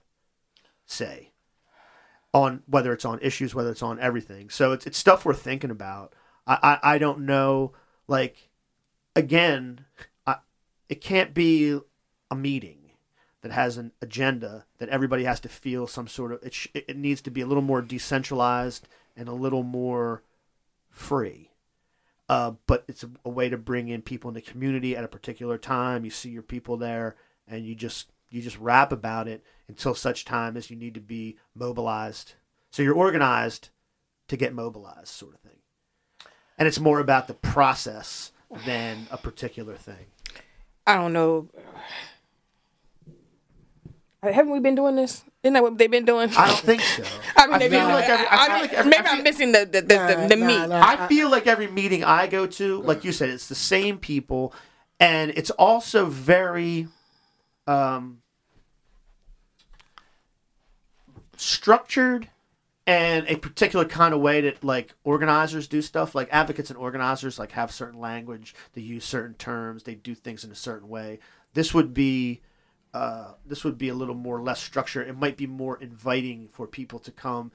say, 0.87 1.33
on 2.33 2.63
whether 2.67 2.93
it's 2.93 3.05
on 3.05 3.19
issues, 3.21 3.57
whether 3.57 3.73
it's 3.73 3.83
on 3.83 3.99
everything. 3.99 4.51
So 4.51 4.71
it's, 4.71 4.87
it's 4.87 4.99
stuff 4.99 5.25
we're 5.25 5.35
thinking 5.35 5.71
about. 5.73 6.15
I, 6.47 6.79
I, 6.83 6.95
I 6.95 6.99
don't 6.99 7.21
know, 7.21 7.73
like, 8.07 8.51
again, 9.17 9.87
I, 10.27 10.37
it 10.89 11.01
can't 11.01 11.35
be 11.35 11.81
a 12.31 12.35
meeting 12.35 12.91
that 13.43 13.53
has 13.53 13.77
an 13.77 13.93
agenda 14.01 14.65
that 14.79 14.89
everybody 14.89 15.25
has 15.25 15.41
to 15.41 15.49
feel 15.49 15.87
some 15.87 16.09
sort 16.09 16.33
of, 16.33 16.43
it, 16.43 16.55
sh- 16.55 16.69
it 16.75 16.97
needs 16.97 17.21
to 17.23 17.31
be 17.31 17.41
a 17.41 17.47
little 17.47 17.63
more 17.63 17.83
decentralized 17.83 18.89
and 19.17 19.29
a 19.29 19.33
little 19.33 19.63
more 19.63 20.23
free 20.91 21.51
uh, 22.29 22.53
but 22.67 22.85
it's 22.89 23.05
a, 23.05 23.11
a 23.25 23.31
way 23.31 23.49
to 23.49 23.59
bring 23.59 23.89
in 23.89 24.03
people 24.03 24.29
in 24.29 24.35
the 24.35 24.41
community 24.41 24.97
at 24.97 25.05
a 25.05 25.09
particular 25.09 25.59
time. 25.59 26.05
You 26.05 26.11
see 26.11 26.31
your 26.31 26.43
people 26.43 26.77
there, 26.77 27.17
and 27.47 27.67
you 27.67 27.75
just 27.75 28.11
you 28.31 28.41
just 28.41 28.59
rap 28.59 28.93
about 28.93 29.29
it 29.29 29.45
until 29.69 29.95
such 29.95 30.25
time 30.25 30.57
as 30.57 30.71
you 30.71 30.77
need 30.77 30.95
to 30.95 31.01
be 31.01 31.37
mobilized. 31.55 32.35
So 32.71 32.83
you're 32.83 32.95
organized 32.95 33.69
to 34.29 34.37
get 34.37 34.55
mobilized, 34.55 35.09
sort 35.09 35.35
of 35.35 35.41
thing. 35.41 35.59
And 36.59 36.69
it's 36.69 36.79
more 36.81 37.01
about 37.01 37.27
the 37.29 37.35
process 37.35 38.31
than 38.65 39.07
a 39.11 39.17
particular 39.17 39.75
thing. 39.77 40.07
I 40.87 40.95
don't 40.97 41.13
know. 41.13 41.49
Haven't 44.23 44.53
we 44.53 44.61
been 44.61 44.75
doing 44.75 44.97
this? 44.97 45.23
Isn't 45.43 45.53
that 45.55 45.63
what 45.63 45.77
they've 45.77 45.91
been 45.91 46.07
doing? 46.07 46.31
I 46.39 46.47
don't 46.49 46.59
think 46.61 46.81
so. 46.81 47.03
I 47.37 47.47
mean, 47.47 47.55
I 47.55 47.59
maybe, 47.59 47.77
feel 47.77 47.85
like 47.89 48.09
every- 48.09 48.27
I 48.27 48.37
I 48.37 48.47
feel 48.47 48.53
mean, 48.55 48.63
like 48.63 48.73
every- 48.73 48.91
maybe 48.91 49.07
I 49.07 49.11
I'm 49.13 49.23
missing 49.23 49.53
the 49.53 49.59
the, 49.67 49.81
the, 49.83 49.87
the, 49.89 50.27
the 50.31 50.37
Nah, 50.37 50.47
meat. 50.47 50.67
nah, 50.69 50.83
I 50.87 51.07
feel 51.09 51.29
like 51.31 51.47
every 51.47 51.67
meeting 51.67 52.03
I 52.05 52.27
go 52.27 52.47
to, 52.47 52.81
like 52.83 53.05
you 53.05 53.13
said, 53.13 53.29
it's 53.29 53.49
the 53.49 53.55
same 53.55 53.99
people, 53.99 54.55
and 54.99 55.31
it's 55.37 55.51
also 55.51 56.07
very 56.07 56.89
um, 57.67 58.23
structured 61.37 62.31
and 62.87 63.27
a 63.29 63.37
particular 63.37 63.85
kind 63.85 64.13
of 64.13 64.21
way 64.21 64.43
that 64.43 64.63
like 64.63 64.95
organizers 65.05 65.67
do 65.67 65.81
stuff. 65.81 66.15
Like 66.15 66.29
advocates 66.31 66.71
and 66.71 66.79
organizers 66.79 67.39
like 67.39 67.53
have 67.53 67.73
certain 67.73 68.01
language, 68.01 68.55
they 68.75 68.83
use 68.83 69.05
certain 69.05 69.35
terms, 69.35 69.85
they 69.85 69.95
do 69.95 70.15
things 70.15 70.45
in 70.45 70.51
a 70.51 70.57
certain 70.57 70.89
way. 70.89 71.19
This 71.55 71.73
would 71.75 71.95
be. 71.95 72.43
Uh, 72.93 73.33
this 73.45 73.65
would 73.65 73.77
be 73.77 73.89
a 73.89 73.95
little 73.95 74.15
more 74.15 74.41
less 74.41 74.63
structured. 74.63 75.09
It 75.09 75.19
might 75.19 75.37
be 75.37 75.49
more 75.49 75.77
inviting 75.81 76.47
for 76.53 76.69
people 76.69 77.01
to 77.01 77.11
come 77.11 77.51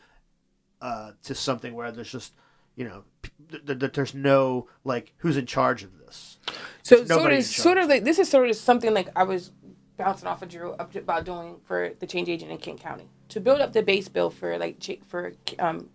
uh, 0.81 1.11
to 1.23 1.33
something 1.33 1.73
where 1.73 1.93
there's 1.93 2.11
just 2.11 2.33
you 2.75 2.83
know 2.83 3.03
p- 3.21 3.31
th- 3.49 3.65
th- 3.65 3.79
th- 3.79 3.93
there's 3.93 4.13
no 4.13 4.67
like 4.83 5.13
who's 5.17 5.37
in 5.37 5.45
charge 5.45 5.83
of 5.83 5.97
this 5.99 6.39
So 6.83 7.05
sort 7.05 7.33
of, 7.33 7.43
sort 7.43 7.77
of 7.77 7.87
like 7.87 8.03
this 8.03 8.19
is 8.19 8.29
sort 8.29 8.49
of 8.49 8.55
something 8.55 8.93
like 8.93 9.09
I 9.15 9.23
was 9.23 9.51
bouncing 9.97 10.27
off 10.27 10.41
of 10.41 10.49
Drew 10.49 10.73
about 10.73 11.23
doing 11.25 11.57
for 11.63 11.91
the 11.99 12.07
change 12.07 12.29
agent 12.29 12.51
in 12.51 12.57
Kent 12.57 12.79
County 12.79 13.09
to 13.29 13.39
build 13.39 13.61
up 13.61 13.73
the 13.73 13.81
base 13.81 14.07
bill 14.07 14.29
for 14.29 14.57
like 14.57 14.83
for 15.07 15.33
um, 15.59 15.89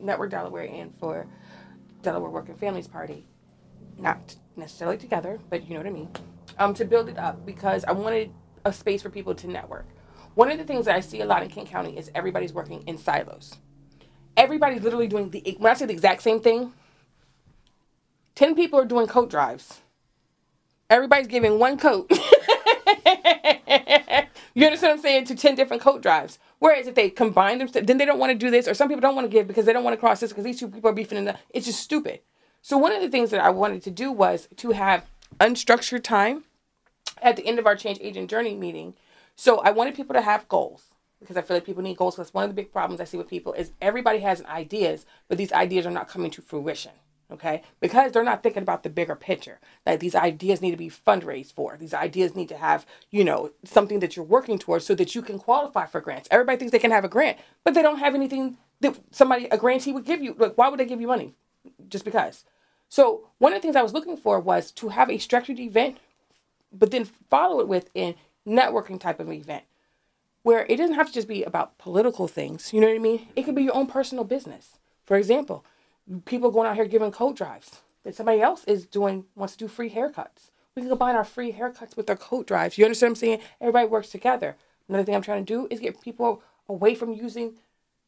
Network 0.00 0.30
Delaware 0.30 0.64
and 0.64 0.92
for 0.98 1.26
Delaware 2.02 2.30
Working 2.30 2.56
Families 2.56 2.88
Party, 2.88 3.26
not 3.98 4.36
necessarily 4.56 4.96
together, 4.96 5.38
but 5.50 5.66
you 5.66 5.74
know 5.74 5.80
what 5.80 5.86
I 5.86 5.90
mean. 5.90 6.08
Um, 6.58 6.74
to 6.74 6.84
build 6.84 7.08
it 7.08 7.18
up 7.18 7.46
because 7.46 7.84
I 7.84 7.92
wanted 7.92 8.30
a 8.64 8.72
space 8.72 9.02
for 9.02 9.10
people 9.10 9.34
to 9.34 9.48
network. 9.48 9.86
One 10.34 10.50
of 10.50 10.58
the 10.58 10.64
things 10.64 10.86
that 10.86 10.96
I 10.96 11.00
see 11.00 11.20
a 11.20 11.26
lot 11.26 11.42
in 11.42 11.50
Kent 11.50 11.68
County 11.68 11.96
is 11.96 12.10
everybody's 12.14 12.52
working 12.52 12.82
in 12.86 12.98
silos. 12.98 13.56
Everybody's 14.36 14.82
literally 14.82 15.08
doing 15.08 15.30
the 15.30 15.56
when 15.58 15.70
I 15.70 15.74
say 15.74 15.86
the 15.86 15.92
exact 15.92 16.22
same 16.22 16.40
thing. 16.40 16.72
Ten 18.34 18.54
people 18.54 18.78
are 18.78 18.84
doing 18.86 19.06
coat 19.06 19.28
drives. 19.30 19.80
Everybody's 20.88 21.26
giving 21.26 21.58
one 21.58 21.76
coat. 21.78 22.10
you 24.54 24.66
understand 24.66 24.90
what 24.90 24.96
I'm 24.96 25.02
saying? 25.02 25.24
To 25.26 25.34
10 25.34 25.54
different 25.54 25.82
coat 25.82 26.02
drives. 26.02 26.38
Whereas 26.58 26.86
if 26.86 26.94
they 26.94 27.10
combine 27.10 27.58
them, 27.58 27.68
then 27.72 27.98
they 27.98 28.04
don't 28.04 28.18
want 28.18 28.30
to 28.30 28.38
do 28.38 28.50
this, 28.50 28.68
or 28.68 28.74
some 28.74 28.88
people 28.88 29.00
don't 29.00 29.16
want 29.16 29.24
to 29.24 29.32
give 29.32 29.46
because 29.46 29.64
they 29.66 29.72
don't 29.72 29.84
want 29.84 29.94
to 29.94 30.00
cross 30.00 30.20
this 30.20 30.30
because 30.30 30.44
these 30.44 30.60
two 30.60 30.68
people 30.68 30.90
are 30.90 30.94
beefing. 30.94 31.18
In 31.18 31.24
the, 31.24 31.38
it's 31.50 31.66
just 31.66 31.80
stupid. 31.80 32.20
So 32.60 32.78
one 32.78 32.92
of 32.92 33.02
the 33.02 33.08
things 33.08 33.30
that 33.30 33.40
I 33.40 33.50
wanted 33.50 33.82
to 33.82 33.90
do 33.90 34.12
was 34.12 34.48
to 34.56 34.70
have 34.70 35.06
unstructured 35.40 36.04
time 36.04 36.44
at 37.20 37.36
the 37.36 37.46
end 37.46 37.58
of 37.58 37.66
our 37.66 37.74
change 37.74 37.98
agent 38.00 38.30
journey 38.30 38.54
meeting. 38.54 38.94
So 39.34 39.58
I 39.58 39.70
wanted 39.70 39.94
people 39.94 40.14
to 40.14 40.20
have 40.20 40.48
goals 40.48 40.84
because 41.18 41.36
I 41.36 41.42
feel 41.42 41.56
like 41.56 41.64
people 41.64 41.82
need 41.82 41.96
goals. 41.96 42.16
That's 42.16 42.34
one 42.34 42.44
of 42.44 42.50
the 42.50 42.54
big 42.54 42.72
problems 42.72 43.00
I 43.00 43.04
see 43.04 43.16
with 43.16 43.28
people 43.28 43.52
is 43.54 43.72
everybody 43.80 44.20
has 44.20 44.44
ideas, 44.44 45.06
but 45.28 45.38
these 45.38 45.52
ideas 45.52 45.86
are 45.86 45.90
not 45.90 46.08
coming 46.08 46.30
to 46.32 46.42
fruition. 46.42 46.92
Okay, 47.30 47.62
because 47.80 48.12
they're 48.12 48.22
not 48.22 48.42
thinking 48.42 48.62
about 48.62 48.82
the 48.82 48.90
bigger 48.90 49.16
picture. 49.16 49.58
Like 49.86 50.00
these 50.00 50.14
ideas 50.14 50.60
need 50.60 50.72
to 50.72 50.76
be 50.76 50.90
fundraised 50.90 51.54
for. 51.54 51.78
These 51.78 51.94
ideas 51.94 52.36
need 52.36 52.48
to 52.50 52.58
have, 52.58 52.84
you 53.10 53.24
know, 53.24 53.52
something 53.64 54.00
that 54.00 54.16
you're 54.16 54.24
working 54.24 54.58
towards 54.58 54.84
so 54.84 54.94
that 54.96 55.14
you 55.14 55.22
can 55.22 55.38
qualify 55.38 55.86
for 55.86 56.02
grants. 56.02 56.28
Everybody 56.30 56.58
thinks 56.58 56.72
they 56.72 56.78
can 56.78 56.90
have 56.90 57.04
a 57.04 57.08
grant, 57.08 57.38
but 57.64 57.72
they 57.72 57.80
don't 57.80 58.00
have 58.00 58.14
anything 58.14 58.58
that 58.80 58.98
somebody 59.12 59.46
a 59.46 59.56
grantee 59.56 59.92
would 59.92 60.04
give 60.04 60.22
you. 60.22 60.34
Like, 60.36 60.58
why 60.58 60.68
would 60.68 60.78
they 60.78 60.84
give 60.84 61.00
you 61.00 61.06
money? 61.06 61.34
Just 61.88 62.04
because. 62.04 62.44
So 62.90 63.28
one 63.38 63.52
of 63.52 63.58
the 63.58 63.62
things 63.62 63.76
I 63.76 63.82
was 63.82 63.94
looking 63.94 64.18
for 64.18 64.38
was 64.38 64.70
to 64.72 64.90
have 64.90 65.08
a 65.08 65.16
structured 65.16 65.58
event, 65.58 65.96
but 66.70 66.90
then 66.90 67.06
follow 67.30 67.60
it 67.60 67.68
with 67.68 67.88
a 67.96 68.14
networking 68.46 69.00
type 69.00 69.20
of 69.20 69.32
event 69.32 69.64
where 70.42 70.66
it 70.68 70.76
doesn't 70.76 70.96
have 70.96 71.06
to 71.06 71.12
just 71.12 71.28
be 71.28 71.44
about 71.44 71.78
political 71.78 72.28
things. 72.28 72.72
You 72.72 72.80
know 72.80 72.88
what 72.88 72.96
I 72.96 72.98
mean? 72.98 73.28
It 73.36 73.44
could 73.44 73.54
be 73.54 73.62
your 73.62 73.76
own 73.76 73.86
personal 73.86 74.24
business. 74.24 74.78
For 75.04 75.16
example, 75.16 75.64
people 76.24 76.50
going 76.50 76.68
out 76.68 76.76
here 76.76 76.84
giving 76.84 77.12
coat 77.12 77.36
drives 77.36 77.82
that 78.04 78.14
somebody 78.14 78.40
else 78.40 78.64
is 78.64 78.86
doing 78.86 79.24
wants 79.34 79.54
to 79.54 79.64
do 79.64 79.68
free 79.68 79.90
haircuts. 79.90 80.50
We 80.74 80.82
can 80.82 80.88
combine 80.88 81.16
our 81.16 81.24
free 81.24 81.52
haircuts 81.52 81.96
with 81.96 82.08
our 82.08 82.16
coat 82.16 82.46
drives. 82.46 82.78
You 82.78 82.84
understand 82.84 83.10
what 83.10 83.18
I'm 83.18 83.20
saying? 83.20 83.40
Everybody 83.60 83.88
works 83.88 84.10
together. 84.10 84.56
Another 84.88 85.04
thing 85.04 85.14
I'm 85.14 85.22
trying 85.22 85.44
to 85.44 85.52
do 85.52 85.68
is 85.70 85.80
get 85.80 86.00
people 86.00 86.42
away 86.68 86.94
from 86.94 87.12
using 87.12 87.58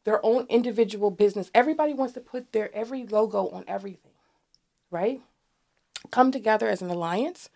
their 0.03 0.23
own 0.25 0.45
individual 0.49 1.11
business. 1.11 1.51
Everybody 1.53 1.93
wants 1.93 2.13
to 2.13 2.19
put 2.19 2.51
their 2.51 2.73
every 2.75 3.05
logo 3.05 3.49
on 3.49 3.63
everything, 3.67 4.11
right? 4.91 5.21
Come 6.11 6.31
together 6.31 6.67
as 6.67 6.81
an 6.81 6.89
alliance 6.89 7.49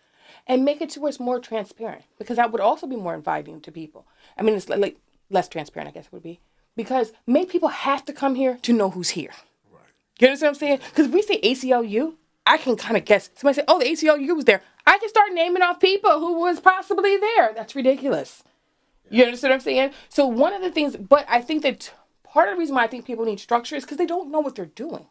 and 0.46 0.64
make 0.64 0.80
it 0.80 0.90
to 0.90 1.00
where 1.00 1.08
it's 1.10 1.20
more 1.20 1.40
transparent 1.40 2.04
because 2.18 2.36
that 2.36 2.52
would 2.52 2.60
also 2.60 2.86
be 2.86 2.96
more 2.96 3.14
inviting 3.14 3.60
to 3.60 3.72
people. 3.72 4.06
I 4.38 4.42
mean, 4.42 4.54
it's 4.54 4.68
like, 4.68 4.98
less 5.28 5.48
transparent, 5.48 5.88
I 5.88 5.92
guess 5.92 6.06
it 6.06 6.12
would 6.12 6.22
be 6.22 6.40
because 6.76 7.12
make 7.26 7.50
people 7.50 7.68
have 7.68 8.04
to 8.06 8.12
come 8.12 8.34
here 8.34 8.58
to 8.62 8.72
know 8.72 8.90
who's 8.90 9.10
here. 9.10 9.32
You 10.20 10.28
understand 10.28 10.48
what 10.48 10.56
I'm 10.56 10.60
saying? 10.60 10.80
Because 10.90 11.06
if 11.06 11.12
we 11.12 11.22
say 11.22 11.40
ACLU, 11.40 12.14
I 12.46 12.58
can 12.58 12.76
kind 12.76 12.96
of 12.96 13.04
guess. 13.04 13.30
Somebody 13.34 13.56
say, 13.56 13.64
"Oh, 13.66 13.78
the 13.78 13.86
ACLU 13.86 14.36
was 14.36 14.44
there." 14.44 14.62
I 14.86 14.98
can 14.98 15.08
start 15.08 15.32
naming 15.32 15.62
off 15.62 15.80
people 15.80 16.20
who 16.20 16.40
was 16.40 16.60
possibly 16.60 17.16
there. 17.16 17.52
That's 17.54 17.74
ridiculous. 17.74 18.42
You 19.10 19.24
understand 19.24 19.50
what 19.50 19.56
I'm 19.56 19.60
saying? 19.60 19.90
So 20.08 20.26
one 20.26 20.52
of 20.52 20.62
the 20.62 20.70
things, 20.70 20.96
but 20.96 21.26
I 21.28 21.40
think 21.40 21.62
that 21.62 21.92
part 22.22 22.48
of 22.48 22.54
the 22.54 22.58
reason 22.58 22.76
why 22.76 22.84
I 22.84 22.86
think 22.86 23.04
people 23.04 23.24
need 23.24 23.40
structure 23.40 23.76
is 23.76 23.84
because 23.84 23.98
they 23.98 24.06
don't 24.06 24.30
know 24.30 24.40
what 24.40 24.54
they're 24.54 24.66
doing. 24.66 25.06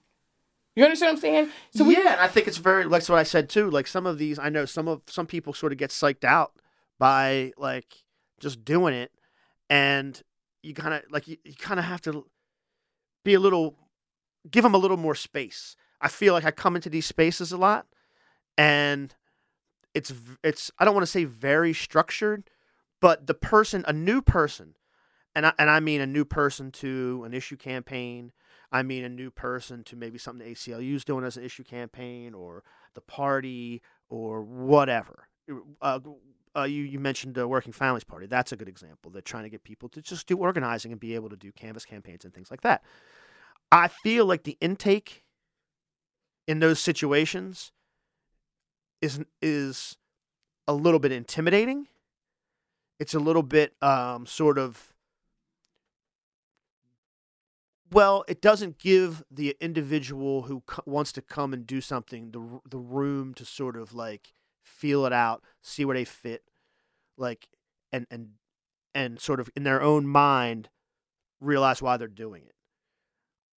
You 0.75 0.85
understand 0.85 1.09
what 1.09 1.17
I'm 1.17 1.21
saying? 1.21 1.49
So 1.75 1.83
we, 1.83 1.97
yeah, 1.97 2.13
and 2.13 2.21
I 2.21 2.27
think 2.27 2.47
it's 2.47 2.57
very 2.57 2.85
like 2.85 3.07
what 3.09 3.19
I 3.19 3.23
said 3.23 3.49
too. 3.49 3.69
Like 3.69 3.87
some 3.87 4.05
of 4.05 4.17
these, 4.17 4.39
I 4.39 4.49
know 4.49 4.65
some 4.65 4.87
of 4.87 5.01
some 5.07 5.25
people 5.25 5.53
sort 5.53 5.71
of 5.71 5.77
get 5.77 5.89
psyched 5.89 6.23
out 6.23 6.53
by 6.97 7.51
like 7.57 8.03
just 8.39 8.63
doing 8.63 8.93
it, 8.93 9.11
and 9.69 10.21
you 10.63 10.73
kind 10.73 10.93
of 10.93 11.03
like 11.09 11.27
you, 11.27 11.37
you 11.43 11.55
kind 11.55 11.79
of 11.79 11.85
have 11.85 12.01
to 12.01 12.25
be 13.25 13.33
a 13.33 13.39
little 13.39 13.75
give 14.49 14.63
them 14.63 14.75
a 14.75 14.77
little 14.77 14.97
more 14.97 15.15
space. 15.15 15.75
I 16.01 16.07
feel 16.07 16.33
like 16.33 16.45
I 16.45 16.51
come 16.51 16.75
into 16.75 16.89
these 16.89 17.05
spaces 17.05 17.51
a 17.51 17.57
lot, 17.57 17.87
and 18.57 19.13
it's 19.93 20.13
it's 20.43 20.71
I 20.79 20.85
don't 20.85 20.93
want 20.93 21.05
to 21.05 21.11
say 21.11 21.25
very 21.25 21.73
structured, 21.73 22.49
but 23.01 23.27
the 23.27 23.33
person, 23.33 23.83
a 23.87 23.93
new 23.93 24.21
person, 24.21 24.75
and 25.35 25.45
I, 25.45 25.53
and 25.59 25.69
I 25.69 25.79
mean 25.79 26.01
a 26.01 26.07
new 26.07 26.25
person 26.25 26.71
to 26.73 27.23
an 27.25 27.33
issue 27.33 27.57
campaign. 27.57 28.31
I 28.71 28.83
mean 28.83 29.03
a 29.03 29.09
new 29.09 29.31
person 29.31 29.83
to 29.85 29.95
maybe 29.95 30.19
something 30.19 30.45
the 30.45 30.53
ACLU 30.53 30.93
is 30.95 31.03
doing 31.03 31.25
as 31.25 31.37
an 31.37 31.43
issue 31.43 31.63
campaign, 31.63 32.33
or 32.33 32.63
the 32.93 33.01
party, 33.01 33.81
or 34.09 34.41
whatever. 34.41 35.27
Uh, 35.81 35.99
uh, 36.55 36.63
you 36.63 36.83
you 36.83 36.99
mentioned 36.99 37.35
the 37.35 37.47
Working 37.47 37.73
Families 37.73 38.03
Party. 38.03 38.25
That's 38.25 38.51
a 38.51 38.55
good 38.55 38.69
example. 38.69 39.11
They're 39.11 39.21
trying 39.21 39.43
to 39.43 39.49
get 39.49 39.63
people 39.63 39.89
to 39.89 40.01
just 40.01 40.27
do 40.27 40.37
organizing 40.37 40.91
and 40.91 40.99
be 40.99 41.15
able 41.15 41.29
to 41.29 41.35
do 41.35 41.51
canvas 41.51 41.85
campaigns 41.85 42.25
and 42.25 42.33
things 42.33 42.51
like 42.51 42.61
that. 42.61 42.83
I 43.71 43.87
feel 43.87 44.25
like 44.25 44.43
the 44.43 44.57
intake 44.61 45.23
in 46.47 46.59
those 46.59 46.79
situations 46.79 47.71
is 49.01 49.21
is 49.41 49.97
a 50.67 50.73
little 50.73 50.99
bit 50.99 51.11
intimidating. 51.11 51.87
It's 52.99 53.13
a 53.13 53.19
little 53.19 53.43
bit 53.43 53.75
um, 53.81 54.25
sort 54.25 54.57
of 54.57 54.93
well, 57.91 58.23
it 58.27 58.41
doesn't 58.41 58.77
give 58.77 59.23
the 59.31 59.55
individual 59.59 60.43
who 60.43 60.61
wants 60.85 61.11
to 61.13 61.21
come 61.21 61.53
and 61.53 61.65
do 61.65 61.81
something 61.81 62.31
the 62.31 62.59
the 62.69 62.77
room 62.77 63.33
to 63.35 63.45
sort 63.45 63.75
of 63.75 63.93
like 63.93 64.33
feel 64.63 65.05
it 65.05 65.13
out, 65.13 65.43
see 65.61 65.85
where 65.85 65.95
they 65.95 66.05
fit, 66.05 66.43
like 67.17 67.47
and 67.91 68.05
and 68.11 68.31
and 68.93 69.19
sort 69.19 69.39
of 69.39 69.49
in 69.55 69.63
their 69.63 69.81
own 69.81 70.07
mind 70.07 70.69
realize 71.41 71.81
why 71.81 71.97
they're 71.97 72.07
doing 72.07 72.43
it. 72.45 72.55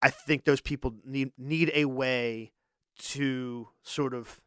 I 0.03 0.11
think 0.11 0.45
those 0.45 0.61
people 0.61 0.95
need 1.05 1.31
need 1.39 1.71
a 1.75 1.85
way 1.87 2.53
to 2.99 3.69
sort 3.83 4.15
of 4.15 4.41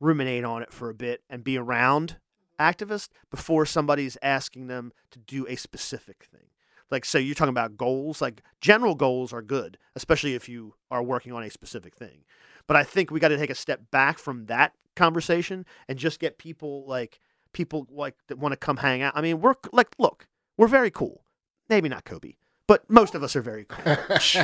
ruminate 0.00 0.44
on 0.44 0.62
it 0.62 0.72
for 0.72 0.90
a 0.90 0.94
bit 0.94 1.22
and 1.30 1.44
be 1.44 1.56
around 1.56 2.16
activists 2.58 3.10
before 3.30 3.66
somebody's 3.66 4.16
asking 4.22 4.66
them 4.66 4.92
to 5.10 5.18
do 5.18 5.46
a 5.46 5.56
specific 5.56 6.24
thing. 6.24 6.48
Like 6.90 7.04
so 7.04 7.18
you're 7.18 7.34
talking 7.34 7.50
about 7.50 7.76
goals, 7.76 8.20
like 8.20 8.42
general 8.60 8.94
goals 8.94 9.32
are 9.32 9.42
good, 9.42 9.78
especially 9.94 10.34
if 10.34 10.48
you 10.48 10.74
are 10.90 11.02
working 11.02 11.32
on 11.32 11.42
a 11.42 11.50
specific 11.50 11.94
thing. 11.94 12.24
But 12.66 12.76
I 12.76 12.84
think 12.84 13.10
we 13.10 13.20
got 13.20 13.28
to 13.28 13.36
take 13.36 13.50
a 13.50 13.54
step 13.54 13.90
back 13.90 14.18
from 14.18 14.46
that 14.46 14.72
conversation 14.94 15.66
and 15.88 15.98
just 15.98 16.20
get 16.20 16.38
people 16.38 16.86
like 16.86 17.20
people 17.52 17.86
like 17.90 18.14
that 18.28 18.38
want 18.38 18.52
to 18.52 18.56
come 18.56 18.78
hang 18.78 19.02
out. 19.02 19.12
I 19.16 19.20
mean, 19.20 19.40
we're 19.40 19.54
like 19.72 19.88
look, 19.98 20.28
we're 20.56 20.68
very 20.68 20.90
cool. 20.90 21.24
Maybe 21.68 21.88
not 21.88 22.04
Coby, 22.04 22.36
but 22.66 22.88
most 22.90 23.14
of 23.14 23.22
us 23.22 23.36
are 23.36 23.42
very 23.42 23.64
cool. 23.64 23.96
so, 24.20 24.42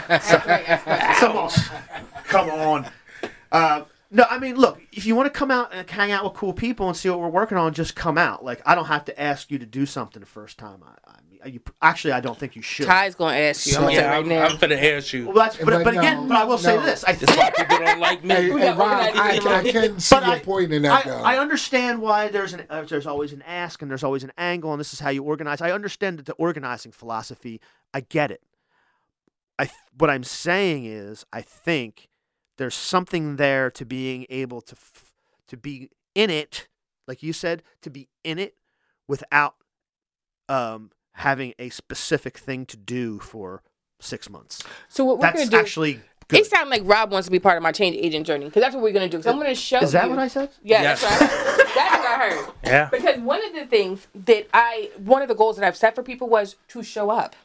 so, 1.48 1.48
come 2.24 2.50
on. 2.50 2.86
Uh, 3.50 3.84
no, 4.10 4.24
I 4.28 4.38
mean, 4.38 4.56
look, 4.56 4.80
if 4.92 5.06
you 5.06 5.16
want 5.16 5.32
to 5.32 5.38
come 5.38 5.50
out 5.50 5.72
and 5.72 5.88
hang 5.88 6.12
out 6.12 6.24
with 6.24 6.34
cool 6.34 6.52
people 6.52 6.86
and 6.88 6.96
see 6.96 7.08
what 7.08 7.18
we're 7.18 7.28
working 7.28 7.56
on, 7.56 7.72
just 7.72 7.94
come 7.96 8.18
out. 8.18 8.44
Like, 8.44 8.60
I 8.66 8.74
don't 8.74 8.84
have 8.86 9.06
to 9.06 9.20
ask 9.20 9.50
you 9.50 9.58
to 9.58 9.66
do 9.66 9.86
something 9.86 10.20
the 10.20 10.26
first 10.26 10.58
time. 10.58 10.82
I, 10.84 11.10
I 11.10 11.18
you, 11.48 11.60
actually, 11.80 12.12
I 12.12 12.20
don't 12.20 12.38
think 12.38 12.54
you 12.54 12.62
should. 12.62 12.86
Ty's 12.86 13.14
gonna 13.16 13.36
ask 13.36 13.66
you. 13.66 13.74
I'm 13.74 13.82
gonna 13.82 13.94
Yeah, 13.94 14.00
tell 14.02 14.10
you 14.12 14.16
I'm, 14.18 14.28
right 14.28 14.38
now. 14.38 14.46
I'm 14.46 14.56
finna 14.58 14.96
ask 14.96 15.12
you. 15.12 15.24
Well, 15.26 15.34
that's, 15.34 15.56
but, 15.56 15.66
But 15.66 15.84
but, 15.84 15.94
no, 15.94 16.00
again, 16.00 16.28
but 16.28 16.36
I 16.36 16.44
will 16.44 16.58
say 16.58 16.76
this: 16.76 17.02
I 17.04 17.12
That's 17.14 17.32
think 17.34 17.38
why 17.42 17.50
people 17.50 17.78
don't 17.78 17.98
like 18.00 18.22
me. 18.22 18.34
Hey, 18.34 18.42
hey, 18.50 18.68
Rob, 18.70 18.78
organized 18.80 19.16
I, 19.18 19.28
I 19.58 19.62
people. 19.62 19.80
can 19.82 19.98
see 20.00 20.14
But 20.14 20.26
your 20.26 20.34
I- 20.36 20.38
point 20.40 20.72
in 20.72 20.82
that, 20.82 21.04
I, 21.06 21.08
though. 21.08 21.22
I 21.22 21.38
understand 21.38 22.00
why 22.00 22.28
there's 22.28 22.52
an 22.52 22.64
uh, 22.70 22.82
there's 22.82 23.06
always 23.08 23.32
an 23.32 23.42
ask 23.42 23.82
and 23.82 23.90
there's 23.90 24.04
always 24.04 24.22
an 24.22 24.32
angle, 24.38 24.72
and 24.72 24.78
this 24.78 24.92
is 24.92 25.00
how 25.00 25.08
you 25.10 25.24
organize. 25.24 25.60
I 25.60 25.72
understand 25.72 26.18
that 26.20 26.26
the 26.26 26.34
organizing 26.34 26.92
philosophy. 26.92 27.60
I 27.94 28.00
get 28.00 28.30
it. 28.30 28.42
I 29.58 29.64
th- 29.66 29.76
what 29.96 30.10
I'm 30.10 30.24
saying 30.24 30.86
is, 30.86 31.24
I 31.32 31.42
think 31.42 32.08
there's 32.58 32.74
something 32.74 33.36
there 33.36 33.70
to 33.72 33.84
being 33.84 34.26
able 34.30 34.60
to 34.62 34.74
f- 34.76 35.12
to 35.48 35.56
be 35.56 35.90
in 36.14 36.30
it, 36.30 36.68
like 37.06 37.22
you 37.22 37.32
said, 37.32 37.62
to 37.82 37.90
be 37.90 38.08
in 38.24 38.38
it 38.38 38.54
without 39.06 39.54
um, 40.48 40.90
having 41.14 41.52
a 41.58 41.68
specific 41.68 42.38
thing 42.38 42.64
to 42.66 42.76
do 42.76 43.18
for 43.18 43.62
six 44.00 44.28
months. 44.30 44.62
So 44.88 45.04
what 45.04 45.18
we're 45.18 45.22
That's 45.22 45.38
gonna 45.40 45.50
do? 45.50 45.56
actually 45.58 46.00
good. 46.28 46.40
it 46.40 46.46
sounds 46.46 46.70
like 46.70 46.82
Rob 46.84 47.12
wants 47.12 47.26
to 47.26 47.30
be 47.32 47.38
part 47.38 47.56
of 47.56 47.62
my 47.62 47.72
change 47.72 47.96
agent 47.96 48.26
journey 48.26 48.46
because 48.46 48.62
that's 48.62 48.74
what 48.74 48.82
we're 48.82 48.92
gonna 48.92 49.08
do. 49.08 49.20
So 49.22 49.30
I'm 49.30 49.36
gonna 49.36 49.54
show. 49.54 49.80
is 49.80 49.92
that 49.92 50.04
you- 50.04 50.10
what 50.10 50.18
I 50.18 50.28
said? 50.28 50.50
Yeah, 50.62 50.82
Yes. 50.82 51.02
that's 51.02 51.20
what 51.20 51.30
I 51.30 51.36
heard. 51.36 51.58
That's 51.74 51.98
what 51.98 52.06
I 52.06 52.30
heard. 52.30 52.54
Yeah. 52.64 52.88
Because 52.90 53.18
one 53.20 53.44
of 53.46 53.52
the 53.54 53.66
things 53.66 54.06
that 54.14 54.46
I, 54.54 54.90
one 54.96 55.22
of 55.22 55.28
the 55.28 55.34
goals 55.34 55.56
that 55.56 55.66
I've 55.66 55.76
set 55.76 55.94
for 55.94 56.02
people 56.02 56.28
was 56.28 56.56
to 56.68 56.82
show 56.82 57.10
up. 57.10 57.36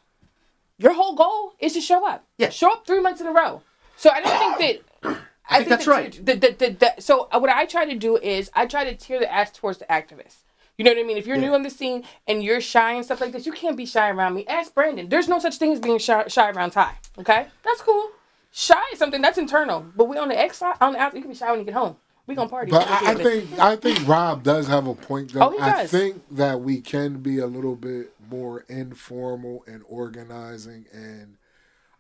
Your 0.78 0.94
whole 0.94 1.16
goal 1.16 1.54
is 1.60 1.74
to 1.74 1.82
show 1.82 2.08
up. 2.08 2.26
Yeah. 2.38 2.50
Show 2.50 2.72
up 2.72 2.86
three 2.86 3.02
months 3.02 3.22
in 3.22 3.28
a 3.28 3.32
row. 3.32 3.62
So 3.96 4.10
I 4.10 4.22
don't 4.22 4.58
think 4.58 4.84
that. 5.04 5.18
I, 5.50 5.58
think 5.60 5.70
that's 5.70 5.86
that 5.86 5.92
right. 5.92 6.26
The, 6.26 6.36
the, 6.36 6.76
the, 6.78 7.02
so 7.02 7.30
what 7.32 7.50
I 7.50 7.66
try 7.66 7.86
to 7.86 7.96
do 7.96 8.18
is 8.18 8.52
I 8.54 8.66
try 8.66 8.84
to 8.84 8.94
tear 8.94 9.20
the 9.20 9.34
ass 9.34 9.52
towards 9.52 9.78
the 9.78 9.86
activists. 9.86 10.44
You 10.78 10.84
know 10.84 10.92
what 10.92 11.00
I 11.00 11.04
mean? 11.04 11.18
If 11.18 11.26
you're 11.26 11.38
new 11.38 11.54
on 11.54 11.64
the 11.64 11.70
scene 11.70 12.04
and 12.28 12.44
you're 12.44 12.62
shy 12.62 12.94
and 12.94 13.04
stuff 13.04 13.22
like 13.22 13.32
this, 13.32 13.46
you 13.46 13.52
can't 13.52 13.78
be 13.78 13.86
shy 13.86 14.10
around 14.10 14.36
me. 14.36 14.46
Ask 14.46 14.76
Brandon. 14.76 15.10
There's 15.10 15.28
no 15.28 15.40
such 15.40 15.56
thing 15.56 15.72
as 15.72 15.80
being 15.80 15.98
shy, 15.98 16.28
shy 16.28 16.50
around 16.52 16.72
Ty. 16.72 16.96
Okay, 17.18 17.48
that's 17.64 17.82
cool. 17.82 18.12
Shy 18.52 18.82
is 18.94 19.00
something 19.00 19.22
that's 19.22 19.38
internal, 19.38 19.86
but 19.96 20.06
we 20.06 20.18
on 20.18 20.30
the 20.30 20.40
X 20.40 20.58
side, 20.58 20.76
on 20.82 20.94
the 20.94 21.00
outside, 21.00 21.18
you 21.18 21.22
can 21.24 21.32
be 21.32 21.38
shy 21.38 21.50
when 21.50 21.60
you 21.60 21.66
get 21.66 21.74
home. 21.74 21.96
We 22.28 22.36
gonna 22.36 22.50
party. 22.50 22.72
But 22.72 22.88
I, 22.88 23.12
I 23.12 23.16
think 23.16 23.60
I 23.60 23.76
think 23.78 24.06
Rob 24.08 24.44
does 24.44 24.68
have 24.68 24.86
a 24.86 24.94
point 24.94 25.34
though. 25.34 25.54
Oh, 25.54 25.60
I 25.60 25.88
think 25.88 26.22
that 26.32 26.60
we 26.60 26.82
can 26.82 27.20
be 27.20 27.40
a 27.40 27.48
little 27.48 27.76
bit 27.76 28.12
more 28.30 28.66
informal 28.68 29.64
and 29.66 29.82
organizing 29.88 30.86
and 30.92 31.38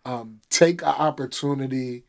um, 0.05 0.41
take 0.49 0.81
an 0.81 0.89
opportunity 0.89 2.03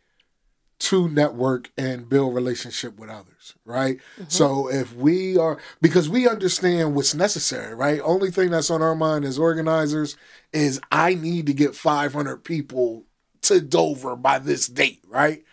to 0.81 1.09
network 1.09 1.71
and 1.77 2.09
build 2.09 2.35
relationship 2.35 2.99
with 2.99 3.11
others, 3.11 3.55
right? 3.65 3.99
So 4.29 4.69
if 4.71 4.95
we 4.95 5.37
are 5.37 5.59
because 5.81 6.09
we 6.09 6.29
understand 6.29 6.95
what's 6.95 7.15
necessary, 7.15 7.75
right? 7.75 8.01
Only 8.03 8.31
thing 8.31 8.51
that's 8.51 8.71
on 8.71 8.81
our 8.83 8.95
mind 8.95 9.25
as 9.25 9.39
organizers 9.39 10.17
is 10.53 10.81
I 10.93 11.15
need 11.15 11.47
to 11.47 11.53
get 11.53 11.75
500 11.75 12.45
people 12.45 13.05
to 13.43 13.61
Dover 13.61 14.15
by 14.15 14.39
this 14.39 14.69
date, 14.69 15.03
right? 15.09 15.45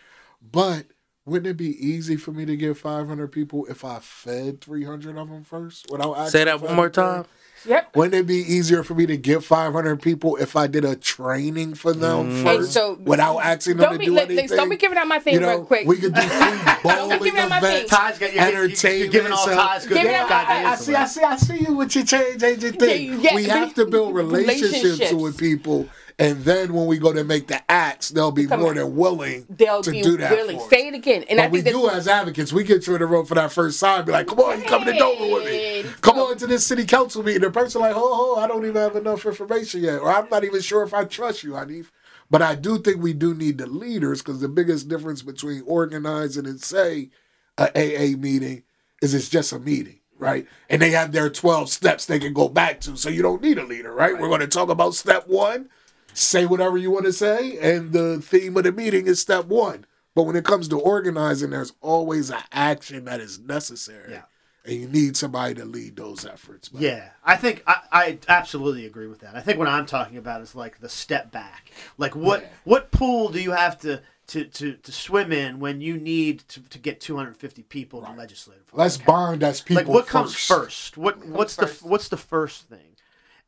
But 0.41 0.85
Wouldn't 1.27 1.47
it 1.47 1.57
be 1.57 1.69
easy 1.83 2.17
for 2.17 2.31
me 2.31 2.45
to 2.45 2.55
get 2.55 2.77
500 2.77 3.31
people 3.31 3.65
if 3.67 3.83
I 3.83 3.97
fed 3.99 4.61
300 4.61 5.17
of 5.17 5.27
them 5.29 5.43
first 5.43 5.87
without 5.89 6.13
asking 6.17 6.29
Say 6.29 6.43
that 6.43 6.61
one 6.61 6.75
more 6.75 6.85
anything? 6.85 7.03
time. 7.03 7.25
Yep. 7.67 7.95
Wouldn't 7.95 8.13
it 8.13 8.27
be 8.27 8.35
easier 8.35 8.83
for 8.83 8.93
me 8.93 9.07
to 9.07 9.17
get 9.17 9.43
500 9.43 9.99
people 9.99 10.35
if 10.35 10.55
I 10.55 10.67
did 10.67 10.85
a 10.85 10.95
training 10.95 11.73
for 11.73 11.93
them 11.93 12.29
Mm. 12.29 12.43
first 12.43 12.59
And 12.59 12.67
so- 12.67 12.99
without 13.01 13.39
asking 13.39 13.77
them 13.77 13.93
to 13.93 13.97
be 13.97 14.05
do 14.05 14.13
let- 14.13 14.29
anything? 14.29 14.55
don't 14.55 14.69
be 14.69 14.75
giving 14.77 14.99
out 14.99 15.07
my 15.07 15.17
thing 15.17 15.33
you 15.33 15.39
know, 15.39 15.49
real 15.49 15.65
quick. 15.65 15.87
We 15.87 15.95
could 15.97 16.13
do 16.13 16.21
free 16.21 16.59
bowling 16.83 17.23
giving 17.23 17.39
out 17.39 17.49
my 17.49 17.59
thing. 17.59 17.71
events, 17.73 17.89
Ty's 17.89 18.19
got- 18.19 18.33
you're- 18.33 18.35
you're- 18.45 18.51
you're 18.53 18.63
entertainment. 18.65 19.11
giving 19.11 19.31
all 19.31 19.45
so- 19.47 19.55
Ty's 19.55 19.87
good 19.87 19.97
Giving 19.97 20.13
out 20.13 20.29
my- 20.29 20.35
I, 20.45 20.71
I 20.73 20.75
see, 20.75 20.93
I 20.93 21.05
see, 21.07 21.21
I 21.23 21.37
see 21.37 21.57
you 21.67 21.73
with 21.73 21.95
your 21.95 22.05
change 22.05 22.43
agent 22.43 22.77
thing. 22.79 23.19
Yeah, 23.19 23.33
we 23.33 23.45
have 23.45 23.73
to 23.73 23.87
build 23.87 24.13
relationships, 24.13 24.83
relationships. 24.83 25.13
with 25.13 25.35
people, 25.35 25.89
and 26.17 26.39
then 26.45 26.73
when 26.73 26.85
we 26.87 26.97
go 26.97 27.11
to 27.11 27.23
make 27.23 27.47
the 27.47 27.61
acts, 27.69 28.09
they'll 28.09 28.31
be 28.31 28.47
Come 28.47 28.61
more 28.61 28.69
on. 28.69 28.75
than 28.77 28.95
willing 28.95 29.45
They'll 29.49 29.81
to 29.81 29.91
be 29.91 30.01
do 30.01 30.17
that. 30.17 30.31
willing. 30.31 30.59
Say 30.69 30.87
it 30.87 30.93
again. 30.93 31.25
And 31.29 31.39
I 31.41 31.45
But 31.45 31.51
we 31.51 31.61
think 31.61 31.75
do 31.75 31.83
that's 31.83 31.95
as 31.97 32.07
advocates. 32.07 32.53
We 32.53 32.63
get 32.63 32.87
you 32.87 32.93
in 32.95 33.01
the 33.01 33.05
room 33.07 33.25
for 33.25 33.35
that 33.35 33.51
first 33.51 33.79
time. 33.79 34.05
Be 34.05 34.11
like, 34.13 34.27
come 34.27 34.39
on, 34.39 34.61
you 34.61 34.65
coming 34.65 34.93
to 34.93 34.97
Dover 34.99 35.33
with 35.33 35.45
me. 35.45 35.83
Come 36.01 36.17
on 36.19 36.37
to 36.37 36.47
this 36.47 36.65
city 36.65 36.85
council 36.85 37.23
meeting. 37.23 37.41
The 37.41 37.51
person 37.51 37.81
like, 37.81 37.95
oh, 37.95 38.35
oh, 38.37 38.39
I 38.41 38.47
don't 38.47 38.63
even 38.65 38.81
have 38.81 38.95
enough 38.95 39.25
information 39.25 39.81
yet, 39.83 39.99
or 39.99 40.09
I'm 40.11 40.29
not 40.29 40.43
even 40.43 40.61
sure 40.61 40.83
if 40.83 40.93
I 40.93 41.03
trust 41.05 41.43
you, 41.43 41.51
Hanif. 41.51 41.87
But 42.31 42.41
I 42.41 42.55
do 42.55 42.79
think 42.79 43.01
we 43.03 43.13
do 43.13 43.33
need 43.35 43.57
the 43.57 43.67
leaders 43.67 44.21
because 44.21 44.39
the 44.39 44.49
biggest 44.49 44.87
difference 44.87 45.21
between 45.21 45.63
organizing 45.67 46.45
and 46.47 46.59
say 46.61 47.09
a 47.57 47.65
AA 47.69 48.17
meeting 48.17 48.63
is 49.01 49.13
it's 49.13 49.29
just 49.29 49.51
a 49.53 49.59
meeting. 49.59 49.99
Right, 50.17 50.47
and 50.69 50.81
they 50.81 50.91
have 50.91 51.11
their 51.11 51.29
twelve 51.29 51.69
steps 51.69 52.05
they 52.05 52.19
can 52.19 52.31
go 52.31 52.47
back 52.47 52.79
to, 52.81 52.95
so 52.95 53.09
you 53.09 53.21
don't 53.21 53.41
need 53.41 53.57
a 53.57 53.65
leader. 53.65 53.91
Right, 53.93 54.17
we're 54.17 54.29
going 54.29 54.39
to 54.39 54.47
talk 54.47 54.69
about 54.69 54.95
step 54.95 55.27
one, 55.27 55.67
say 56.15 56.45
whatever 56.45 56.77
you 56.77 56.89
want 56.91 57.05
to 57.05 57.13
say, 57.13 57.57
and 57.59 57.91
the 57.91 58.19
theme 58.21 58.57
of 58.57 58.63
the 58.63 58.71
meeting 58.71 59.05
is 59.07 59.19
step 59.19 59.45
one. 59.45 59.85
But 60.15 60.23
when 60.23 60.35
it 60.35 60.45
comes 60.45 60.67
to 60.69 60.79
organizing, 60.79 61.49
there's 61.49 61.73
always 61.81 62.29
an 62.29 62.41
action 62.51 63.05
that 63.05 63.19
is 63.19 63.37
necessary. 63.39 64.13
Yeah. 64.13 64.21
And 64.63 64.73
you 64.73 64.87
need 64.87 65.15
somebody 65.17 65.53
to 65.55 65.65
lead 65.65 65.95
those 65.95 66.25
efforts. 66.25 66.73
man. 66.73 66.81
Yeah, 66.81 67.09
I 67.23 67.35
think 67.35 67.61
I, 67.67 67.75
I 67.91 68.19
absolutely 68.27 68.85
agree 68.87 69.05
with 69.07 69.19
that. 69.19 69.35
I 69.35 69.41
think 69.41 69.59
what 69.59 69.67
I'm 69.67 69.85
talking 69.85 70.17
about 70.17 70.41
is 70.41 70.55
like 70.55 70.79
the 70.79 70.89
step 70.89 71.31
back. 71.31 71.71
Like 71.99 72.15
what 72.15 72.41
Yeah. 72.41 72.47
what 72.63 72.91
pool 72.91 73.29
do 73.29 73.39
you 73.39 73.51
have 73.51 73.77
to 73.81 74.01
to, 74.27 74.45
to, 74.45 74.73
to 74.73 74.91
swim 74.91 75.31
in 75.31 75.59
when 75.59 75.81
you 75.81 75.97
need 75.97 76.39
to, 76.47 76.61
to 76.69 76.79
get 76.79 76.99
250 76.99 77.61
people 77.63 78.03
in 78.03 78.11
the 78.11 78.17
legislative? 78.17 78.63
Let's 78.73 78.97
bond 78.97 79.43
as 79.43 79.61
people. 79.61 79.83
like 79.83 79.87
what 79.87 80.07
comes 80.07 80.33
first. 80.33 80.47
first? 80.47 80.97
What 80.97 81.23
what's 81.27 81.55
first? 81.57 81.83
the 81.83 81.87
what's 81.87 82.07
the 82.09 82.17
first 82.17 82.63
thing? 82.67 82.95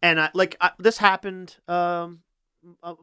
And 0.04 0.20
I 0.20 0.30
like 0.36 0.56
I, 0.62 0.72
this 0.78 0.98
happened 1.00 1.56
um, 1.68 2.20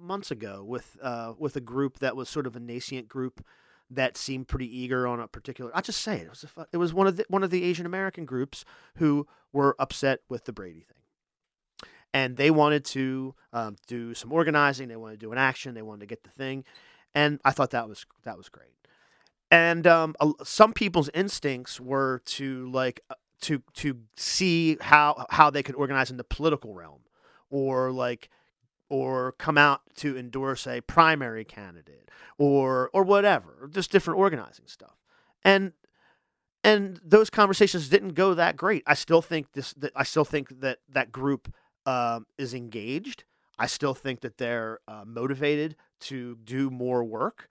months 0.00 0.30
ago 0.30 0.64
with 0.64 0.96
uh, 1.02 1.34
with 1.38 1.56
a 1.56 1.60
group 1.60 1.98
that 1.98 2.16
was 2.16 2.28
sort 2.28 2.46
of 2.46 2.56
a 2.56 2.60
nascent 2.60 3.08
group 3.08 3.44
that 3.90 4.16
seemed 4.16 4.48
pretty 4.48 4.78
eager 4.78 5.06
on 5.06 5.20
a 5.20 5.28
particular. 5.28 5.70
I'll 5.74 5.82
just 5.82 6.00
say 6.00 6.16
it, 6.16 6.24
it 6.24 6.30
was 6.30 6.44
a, 6.56 6.66
it 6.72 6.76
was 6.78 6.94
one 6.94 7.06
of 7.06 7.16
the 7.16 7.24
one 7.28 7.42
of 7.42 7.50
the 7.50 7.64
Asian 7.64 7.86
American 7.86 8.24
groups 8.24 8.64
who 8.96 9.26
were 9.52 9.76
upset 9.78 10.20
with 10.28 10.44
the 10.44 10.52
Brady 10.52 10.80
thing, 10.80 11.90
and 12.12 12.36
they 12.36 12.50
wanted 12.50 12.84
to 12.86 13.34
um, 13.52 13.76
do 13.86 14.14
some 14.14 14.32
organizing. 14.32 14.88
They 14.88 14.96
wanted 14.96 15.20
to 15.20 15.26
do 15.26 15.32
an 15.32 15.38
action. 15.38 15.74
They 15.74 15.82
wanted 15.82 16.00
to 16.00 16.06
get 16.06 16.24
the 16.24 16.30
thing, 16.30 16.64
and 17.14 17.40
I 17.44 17.50
thought 17.50 17.70
that 17.70 17.88
was 17.88 18.06
that 18.24 18.36
was 18.36 18.48
great. 18.48 18.68
And 19.50 19.86
um, 19.86 20.16
some 20.42 20.72
people's 20.72 21.10
instincts 21.14 21.80
were 21.80 22.22
to 22.26 22.70
like 22.70 23.00
uh, 23.10 23.14
to 23.42 23.62
to 23.74 23.98
see 24.16 24.78
how 24.80 25.26
how 25.30 25.50
they 25.50 25.62
could 25.62 25.74
organize 25.74 26.10
in 26.10 26.16
the 26.16 26.24
political 26.24 26.74
realm, 26.74 27.02
or 27.50 27.92
like 27.92 28.30
or 28.94 29.32
come 29.32 29.58
out 29.58 29.82
to 29.96 30.16
endorse 30.16 30.68
a 30.68 30.80
primary 30.82 31.44
candidate 31.44 32.08
or 32.38 32.90
or 32.94 33.02
whatever, 33.02 33.68
just 33.72 33.90
different 33.90 34.20
organizing 34.20 34.68
stuff. 34.68 34.94
And 35.44 35.72
and 36.62 37.00
those 37.04 37.28
conversations 37.28 37.88
didn't 37.88 38.14
go 38.14 38.34
that 38.34 38.56
great. 38.56 38.84
I 38.86 38.94
still 38.94 39.20
think 39.20 39.50
this 39.52 39.72
that 39.74 39.90
I 39.96 40.04
still 40.04 40.24
think 40.24 40.60
that 40.60 40.78
that 40.88 41.10
group 41.10 41.52
um, 41.86 42.26
is 42.38 42.54
engaged. 42.54 43.24
I 43.58 43.66
still 43.66 43.94
think 43.94 44.20
that 44.20 44.38
they're 44.38 44.78
uh, 44.86 45.02
motivated 45.04 45.74
to 46.02 46.36
do 46.44 46.70
more 46.70 47.02
work. 47.02 47.48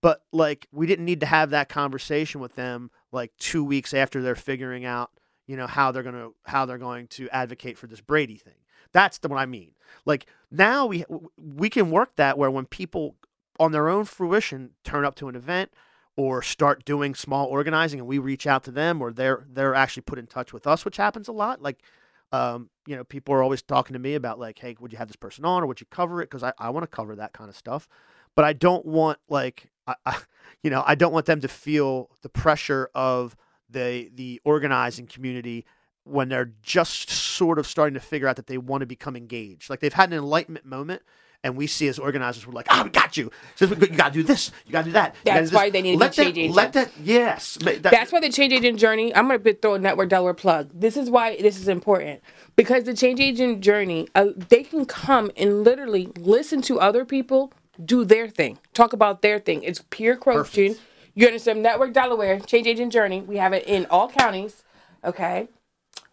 But 0.00 0.22
like 0.32 0.66
we 0.72 0.86
didn't 0.86 1.04
need 1.04 1.20
to 1.20 1.26
have 1.26 1.50
that 1.50 1.68
conversation 1.68 2.40
with 2.40 2.54
them 2.54 2.90
like 3.12 3.32
2 3.38 3.62
weeks 3.62 3.92
after 3.92 4.22
they're 4.22 4.34
figuring 4.34 4.86
out, 4.86 5.10
you 5.46 5.58
know, 5.58 5.66
how 5.66 5.92
they're 5.92 6.02
to 6.02 6.34
how 6.46 6.64
they're 6.64 6.78
going 6.78 7.06
to 7.08 7.28
advocate 7.28 7.76
for 7.76 7.86
this 7.86 8.00
Brady 8.00 8.36
thing. 8.36 8.54
That's 8.96 9.18
the 9.18 9.28
what 9.28 9.38
I 9.38 9.44
mean. 9.44 9.72
Like 10.06 10.24
now 10.50 10.86
we 10.86 11.04
we 11.36 11.68
can 11.68 11.90
work 11.90 12.16
that 12.16 12.38
where 12.38 12.50
when 12.50 12.64
people 12.64 13.14
on 13.60 13.72
their 13.72 13.90
own 13.90 14.06
fruition 14.06 14.70
turn 14.84 15.04
up 15.04 15.14
to 15.16 15.28
an 15.28 15.36
event 15.36 15.70
or 16.16 16.40
start 16.40 16.82
doing 16.86 17.14
small 17.14 17.44
organizing 17.44 18.00
and 18.00 18.08
we 18.08 18.16
reach 18.16 18.46
out 18.46 18.64
to 18.64 18.70
them 18.70 19.02
or 19.02 19.12
they're 19.12 19.44
they're 19.52 19.74
actually 19.74 20.00
put 20.00 20.18
in 20.18 20.26
touch 20.26 20.50
with 20.50 20.66
us, 20.66 20.86
which 20.86 20.96
happens 20.96 21.28
a 21.28 21.32
lot. 21.32 21.60
Like 21.60 21.82
um, 22.32 22.70
you 22.86 22.96
know, 22.96 23.04
people 23.04 23.34
are 23.34 23.42
always 23.42 23.60
talking 23.60 23.92
to 23.92 23.98
me 23.98 24.14
about 24.14 24.38
like, 24.38 24.58
hey, 24.60 24.74
would 24.80 24.92
you 24.92 24.98
have 24.98 25.08
this 25.08 25.16
person 25.16 25.44
on 25.44 25.62
or 25.62 25.66
would 25.66 25.82
you 25.82 25.86
cover 25.90 26.22
it? 26.22 26.30
Because 26.30 26.42
I, 26.42 26.54
I 26.58 26.70
want 26.70 26.84
to 26.84 26.96
cover 26.96 27.14
that 27.16 27.34
kind 27.34 27.50
of 27.50 27.56
stuff. 27.56 27.88
But 28.34 28.46
I 28.46 28.54
don't 28.54 28.86
want 28.86 29.18
like 29.28 29.68
I, 29.86 29.96
I 30.06 30.16
you 30.62 30.70
know, 30.70 30.82
I 30.86 30.94
don't 30.94 31.12
want 31.12 31.26
them 31.26 31.42
to 31.42 31.48
feel 31.48 32.08
the 32.22 32.30
pressure 32.30 32.88
of 32.94 33.36
the 33.68 34.10
the 34.14 34.40
organizing 34.42 35.06
community 35.06 35.66
when 36.06 36.28
they're 36.28 36.52
just 36.62 37.10
sort 37.10 37.58
of 37.58 37.66
starting 37.66 37.94
to 37.94 38.00
figure 38.00 38.28
out 38.28 38.36
that 38.36 38.46
they 38.46 38.58
want 38.58 38.80
to 38.82 38.86
become 38.86 39.16
engaged. 39.16 39.68
Like 39.68 39.80
they've 39.80 39.92
had 39.92 40.10
an 40.10 40.16
enlightenment 40.16 40.64
moment, 40.64 41.02
and 41.42 41.56
we 41.56 41.66
see 41.66 41.88
as 41.88 41.98
organizers, 41.98 42.46
we're 42.46 42.52
like, 42.52 42.66
"Ah, 42.70 42.82
we 42.84 42.90
got 42.90 43.16
you. 43.16 43.30
So 43.56 43.66
you 43.66 43.74
got 43.88 44.08
to 44.12 44.14
do 44.14 44.22
this. 44.22 44.52
You 44.66 44.72
got 44.72 44.80
to 44.82 44.84
do 44.86 44.92
that. 44.92 45.16
That's 45.24 45.50
do 45.50 45.56
why 45.56 45.70
they 45.70 45.82
need 45.82 45.92
to 45.92 45.98
let 45.98 46.14
that, 46.14 46.34
change 46.34 46.54
Let 46.54 46.72
that. 46.74 46.92
Yes. 47.02 47.58
that- 47.62 47.82
That's 47.82 48.12
why 48.12 48.20
the 48.20 48.30
change 48.30 48.52
agent 48.52 48.78
journey. 48.78 49.14
I'm 49.14 49.28
gonna 49.28 49.54
throw 49.54 49.74
a 49.74 49.78
network 49.78 50.08
Delaware 50.08 50.34
plug. 50.34 50.70
This 50.72 50.96
is 50.96 51.10
why 51.10 51.36
this 51.36 51.58
is 51.58 51.66
important 51.68 52.20
because 52.54 52.84
the 52.84 52.94
change 52.94 53.20
agent 53.20 53.60
journey, 53.60 54.08
uh, 54.14 54.26
they 54.48 54.62
can 54.62 54.84
come 54.86 55.30
and 55.36 55.64
literally 55.64 56.08
listen 56.16 56.62
to 56.62 56.78
other 56.80 57.04
people 57.04 57.52
do 57.84 58.04
their 58.04 58.28
thing, 58.28 58.58
talk 58.74 58.92
about 58.92 59.22
their 59.22 59.38
thing. 59.38 59.62
It's 59.62 59.82
peer 59.90 60.16
coaching. 60.16 60.76
You 61.14 61.26
understand? 61.26 61.62
Network 61.62 61.92
Delaware 61.92 62.38
change 62.40 62.66
agent 62.66 62.92
journey. 62.92 63.20
We 63.22 63.36
have 63.38 63.52
it 63.52 63.66
in 63.66 63.86
all 63.90 64.08
counties. 64.08 64.62
Okay. 65.04 65.48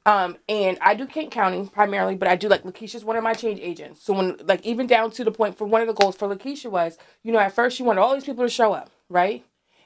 Um, 0.05 0.37
and 0.49 0.77
I 0.81 0.95
do 0.95 1.05
Kent 1.05 1.31
County 1.31 1.69
primarily, 1.71 2.15
but 2.15 2.27
I 2.27 2.35
do 2.35 2.49
like 2.49 2.63
Lakeisha's 2.63 3.05
one 3.05 3.15
of 3.15 3.23
my 3.23 3.33
change 3.33 3.59
agents. 3.61 4.03
So 4.03 4.13
when 4.13 4.37
like 4.43 4.65
even 4.65 4.85
down 4.85 5.11
to 5.11 5.23
the 5.23 5.31
point 5.31 5.57
for 5.57 5.65
one 5.65 5.81
of 5.81 5.87
the 5.87 5.93
goals 5.93 6.15
for 6.17 6.27
Lakeisha 6.27 6.69
was, 6.69 6.97
you 7.23 7.31
know, 7.31 7.39
at 7.39 7.55
first 7.55 7.77
she 7.77 7.83
wanted 7.83 8.01
all 8.01 8.13
these 8.13 8.25
people 8.25 8.43
to 8.43 8.49
show 8.49 8.73
up, 8.73 8.89
right? 9.09 9.45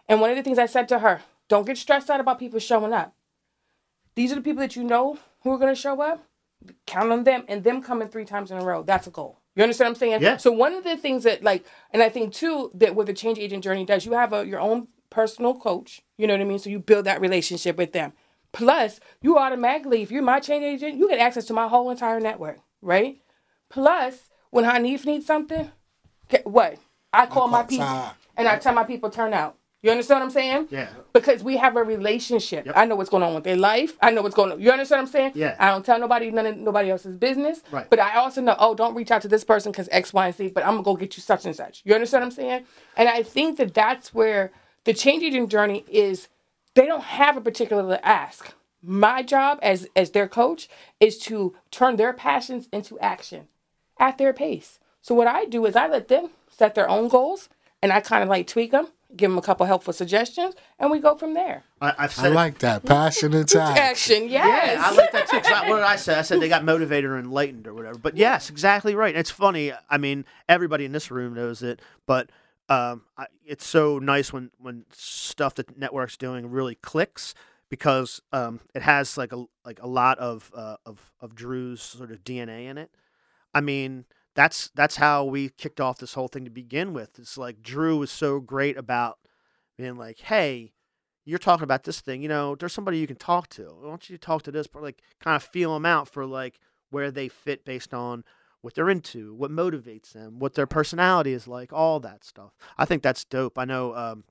And 0.09 0.19
one 0.19 0.31
of 0.31 0.35
the 0.35 0.43
things 0.43 0.57
I 0.57 0.65
said 0.65 0.87
to 0.89 0.99
her, 0.99 1.21
don't 1.49 1.67
get 1.67 1.77
stressed 1.77 2.09
out 2.09 2.19
about 2.19 2.39
people 2.39 2.59
showing 2.59 2.93
up. 2.93 3.13
These 4.15 4.31
are 4.31 4.35
the 4.35 4.41
people 4.41 4.61
that 4.61 4.75
you 4.75 4.83
know 4.83 5.19
who 5.41 5.51
are 5.51 5.59
gonna 5.59 5.75
show 5.75 6.01
up. 6.01 6.23
Count 6.87 7.11
on 7.11 7.23
them 7.23 7.43
and 7.47 7.63
them 7.63 7.83
coming 7.83 8.07
three 8.07 8.25
times 8.25 8.49
in 8.49 8.57
a 8.57 8.65
row. 8.65 8.81
That's 8.81 9.05
a 9.05 9.11
goal. 9.11 9.39
You 9.55 9.61
understand 9.63 9.89
what 9.89 9.95
I'm 9.97 9.99
saying? 9.99 10.21
Yeah. 10.23 10.37
So 10.37 10.51
one 10.51 10.73
of 10.73 10.83
the 10.83 10.97
things 10.97 11.23
that 11.23 11.43
like, 11.43 11.63
and 11.91 12.01
I 12.01 12.09
think 12.09 12.33
too 12.33 12.71
that 12.73 12.95
what 12.95 13.05
the 13.05 13.13
change 13.13 13.37
agent 13.37 13.63
journey 13.63 13.85
does, 13.85 14.05
you 14.05 14.13
have 14.13 14.33
a 14.33 14.45
your 14.45 14.59
own 14.59 14.87
personal 15.11 15.53
coach. 15.53 16.01
You 16.17 16.25
know 16.25 16.33
what 16.33 16.41
I 16.41 16.45
mean? 16.45 16.59
So 16.59 16.71
you 16.71 16.79
build 16.79 17.05
that 17.05 17.21
relationship 17.21 17.77
with 17.77 17.91
them. 17.93 18.13
Plus, 18.57 18.99
you 19.21 19.37
automatically, 19.37 20.01
if 20.01 20.09
you're 20.09 20.23
my 20.23 20.39
change 20.39 20.63
agent, 20.63 20.97
you 20.97 21.07
get 21.07 21.19
access 21.19 21.45
to 21.45 21.53
my 21.53 21.67
whole 21.67 21.91
entire 21.91 22.19
network, 22.19 22.57
right? 22.81 23.21
Plus, 23.69 24.29
when 24.49 24.65
Hanif 24.65 25.05
needs 25.05 25.27
something, 25.27 25.69
get, 26.27 26.47
what? 26.47 26.79
I 27.13 27.27
call 27.27 27.47
my 27.49 27.61
people 27.61 27.85
and 28.35 28.47
I 28.47 28.57
tell 28.57 28.73
my 28.73 28.83
people 28.83 29.11
turn 29.11 29.31
out. 29.31 29.57
You 29.83 29.91
understand 29.91 30.21
what 30.21 30.25
I'm 30.25 30.31
saying? 30.31 30.67
Yeah. 30.71 30.89
Because 31.13 31.43
we 31.43 31.57
have 31.57 31.77
a 31.77 31.83
relationship. 31.83 32.67
I 32.75 32.85
know 32.85 32.95
what's 32.95 33.11
going 33.11 33.21
on 33.21 33.35
with 33.35 33.43
their 33.43 33.55
life. 33.55 33.95
I 34.01 34.09
know 34.09 34.23
what's 34.23 34.33
going 34.33 34.51
on. 34.51 34.59
You 34.59 34.71
understand 34.71 35.01
what 35.01 35.05
I'm 35.05 35.11
saying? 35.11 35.31
Yeah. 35.35 35.55
I 35.59 35.69
don't 35.69 35.85
tell 35.85 35.99
nobody 35.99 36.31
none 36.31 36.47
of 36.47 36.57
nobody 36.57 36.89
else's 36.89 37.15
business. 37.15 37.61
Right. 37.69 37.87
But 37.87 37.99
I 37.99 38.15
also 38.15 38.41
know, 38.41 38.55
oh, 38.57 38.73
don't 38.73 38.95
reach 38.95 39.11
out 39.11 39.21
to 39.21 39.27
this 39.27 39.43
person 39.43 39.71
because 39.71 39.87
X, 39.91 40.13
Y, 40.13 40.25
and 40.25 40.35
Z. 40.35 40.47
But 40.55 40.65
I'm 40.65 40.71
gonna 40.71 40.83
go 40.83 40.95
get 40.95 41.15
you 41.15 41.21
such 41.21 41.45
and 41.45 41.55
such. 41.55 41.83
You 41.85 41.93
understand 41.93 42.21
what 42.23 42.25
I'm 42.25 42.31
saying? 42.31 42.65
And 42.95 43.07
I 43.07 43.21
think 43.21 43.57
that 43.59 43.75
that's 43.75 44.15
where 44.15 44.51
the 44.85 44.95
change 44.95 45.21
agent 45.21 45.51
journey 45.51 45.85
is. 45.87 46.27
They 46.77 46.85
don't 46.85 47.03
have 47.03 47.35
a 47.35 47.41
particular 47.41 47.99
ask. 48.03 48.53
My 48.83 49.23
job 49.23 49.57
as 49.63 49.87
as 49.95 50.11
their 50.11 50.27
coach 50.27 50.69
is 50.99 51.17
to 51.19 51.55
turn 51.71 51.95
their 51.95 52.13
passions 52.13 52.69
into 52.71 52.99
action 52.99 53.47
at 53.99 54.19
their 54.19 54.31
pace. 54.31 54.79
So 55.01 55.15
what 55.15 55.25
I 55.25 55.45
do 55.45 55.65
is 55.65 55.75
I 55.75 55.87
let 55.87 56.07
them 56.07 56.29
set 56.55 56.75
their 56.75 56.87
own 56.87 57.07
goals, 57.07 57.49
and 57.81 57.91
I 57.91 57.99
kind 57.99 58.21
of 58.21 58.29
like 58.29 58.45
tweak 58.45 58.69
them, 58.69 58.89
give 59.15 59.31
them 59.31 59.39
a 59.39 59.41
couple 59.41 59.65
helpful 59.65 59.91
suggestions, 59.91 60.53
and 60.77 60.91
we 60.91 60.99
go 60.99 61.15
from 61.17 61.33
there. 61.33 61.63
I, 61.81 61.93
I've 61.97 62.13
said 62.13 62.25
I 62.33 62.35
like 62.35 62.59
that. 62.59 62.85
Passion 62.85 63.33
and 63.39 63.49
time. 63.49 63.75
Action, 63.75 64.29
yes. 64.29 64.77
Yeah, 64.77 64.83
I 64.85 64.91
like 64.93 65.11
that 65.13 65.29
too. 65.29 65.41
I- 65.43 65.67
what 65.67 65.77
did 65.77 65.85
I 65.85 65.95
say? 65.95 66.13
I 66.13 66.21
said 66.21 66.39
they 66.39 66.47
got 66.49 66.63
motivated 66.63 67.09
or 67.09 67.17
enlightened 67.17 67.65
or 67.67 67.73
whatever. 67.73 67.97
But 67.97 68.17
yes, 68.17 68.51
exactly 68.51 68.93
right. 68.93 69.15
And 69.15 69.19
it's 69.19 69.31
funny. 69.31 69.73
I 69.89 69.97
mean, 69.97 70.25
everybody 70.47 70.85
in 70.85 70.91
this 70.91 71.09
room 71.09 71.33
knows 71.33 71.63
it, 71.63 71.81
but 72.05 72.29
um, 72.69 73.03
I, 73.17 73.27
it's 73.45 73.65
so 73.65 73.99
nice 73.99 74.33
when 74.33 74.51
when 74.59 74.85
stuff 74.91 75.55
that 75.55 75.77
network's 75.77 76.17
doing 76.17 76.49
really 76.49 76.75
clicks 76.75 77.33
because 77.69 78.21
um, 78.31 78.59
it 78.73 78.81
has 78.81 79.17
like 79.17 79.31
a 79.33 79.45
like 79.65 79.81
a 79.81 79.87
lot 79.87 80.19
of 80.19 80.51
uh, 80.55 80.77
of 80.85 81.11
of 81.19 81.35
Drew's 81.35 81.81
sort 81.81 82.11
of 82.11 82.23
DNA 82.23 82.65
in 82.65 82.77
it. 82.77 82.91
I 83.53 83.61
mean, 83.61 84.05
that's 84.35 84.69
that's 84.75 84.97
how 84.97 85.23
we 85.23 85.49
kicked 85.49 85.79
off 85.79 85.99
this 85.99 86.13
whole 86.13 86.27
thing 86.27 86.45
to 86.45 86.51
begin 86.51 86.93
with. 86.93 87.17
It's 87.19 87.37
like 87.37 87.61
Drew 87.61 87.97
was 87.97 88.11
so 88.11 88.39
great 88.39 88.77
about 88.77 89.19
being 89.77 89.97
like, 89.97 90.19
"Hey, 90.19 90.73
you're 91.25 91.39
talking 91.39 91.63
about 91.63 91.83
this 91.83 92.01
thing. 92.01 92.21
You 92.21 92.29
know, 92.29 92.55
there's 92.55 92.73
somebody 92.73 92.99
you 92.99 93.07
can 93.07 93.17
talk 93.17 93.49
to. 93.49 93.77
I 93.83 93.87
want 93.87 94.09
you 94.09 94.17
to 94.17 94.25
talk 94.25 94.43
to 94.43 94.51
this? 94.51 94.67
But 94.67 94.81
like, 94.81 95.01
kind 95.21 95.35
of 95.35 95.43
feel 95.43 95.73
them 95.73 95.85
out 95.85 96.07
for 96.07 96.25
like 96.25 96.59
where 96.89 97.11
they 97.11 97.27
fit 97.27 97.65
based 97.65 97.93
on 97.93 98.23
what 98.67 98.73
they're 98.75 98.89
into, 98.89 99.33
what 99.33 99.49
motivates 99.49 100.11
them, 100.11 100.39
what 100.39 100.55
their 100.55 100.67
personality 100.67 101.31
is 101.31 101.47
like, 101.47 101.71
all 101.71 102.01
that 102.01 102.25
stuff. 102.25 102.51
I 102.77 102.83
think 102.83 103.01
that's 103.01 103.23
dope. 103.23 103.57
I 103.57 103.63
know 103.63 103.95
um, 103.95 104.25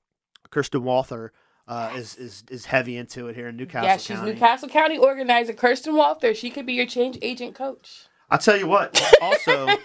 Kirsten 0.51 0.83
Walther 0.83 1.33
uh, 1.67 1.93
is 1.95 2.15
is 2.17 2.43
is 2.47 2.65
heavy 2.65 2.97
into 2.97 3.29
it 3.29 3.35
here 3.35 3.47
in 3.47 3.57
New 3.57 3.65
Castle 3.65 3.87
County. 3.87 3.93
yeah, 3.93 3.97
she's 3.97 4.17
County. 4.17 4.33
New 4.33 4.37
Castle 4.37 4.69
County 4.69 4.97
organizer 4.99 5.53
Kirsten 5.53 5.95
Walther. 5.95 6.35
She 6.35 6.51
could 6.51 6.67
be 6.67 6.73
your 6.73 6.85
change 6.85 7.17
agent 7.23 7.55
coach. 7.55 8.05
I'll 8.29 8.37
tell 8.37 8.55
you 8.55 8.67
what. 8.67 9.01
Also, 9.23 9.65
I, 9.65 9.81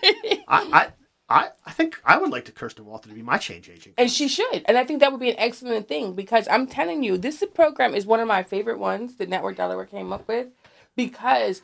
I 0.49 0.89
I 1.31 1.49
I 1.65 1.71
think 1.71 1.99
I 2.05 2.19
would 2.19 2.29
like 2.29 2.45
to 2.45 2.53
Kirsten 2.53 2.85
Walther 2.85 3.09
to 3.09 3.15
be 3.15 3.23
my 3.23 3.39
change 3.39 3.71
agent. 3.71 3.95
And 3.97 4.11
she 4.11 4.29
should. 4.29 4.67
And 4.67 4.77
I 4.77 4.85
think 4.85 5.01
that 5.01 5.13
would 5.13 5.21
be 5.21 5.31
an 5.31 5.39
excellent 5.39 5.89
thing 5.89 6.13
because 6.13 6.47
I'm 6.49 6.67
telling 6.67 7.03
you, 7.03 7.17
this 7.17 7.43
program 7.55 7.95
is 7.95 8.05
one 8.05 8.21
of 8.21 8.29
my 8.29 8.43
favorite 8.43 8.79
ones 8.79 9.17
that 9.17 9.31
Network 9.31 9.57
Delaware 9.57 9.87
came 9.87 10.13
up 10.13 10.29
with 10.29 10.49
because 10.95 11.63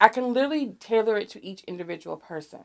I 0.00 0.08
can 0.08 0.32
literally 0.32 0.76
tailor 0.80 1.18
it 1.18 1.28
to 1.30 1.44
each 1.44 1.64
individual 1.64 2.16
person. 2.16 2.60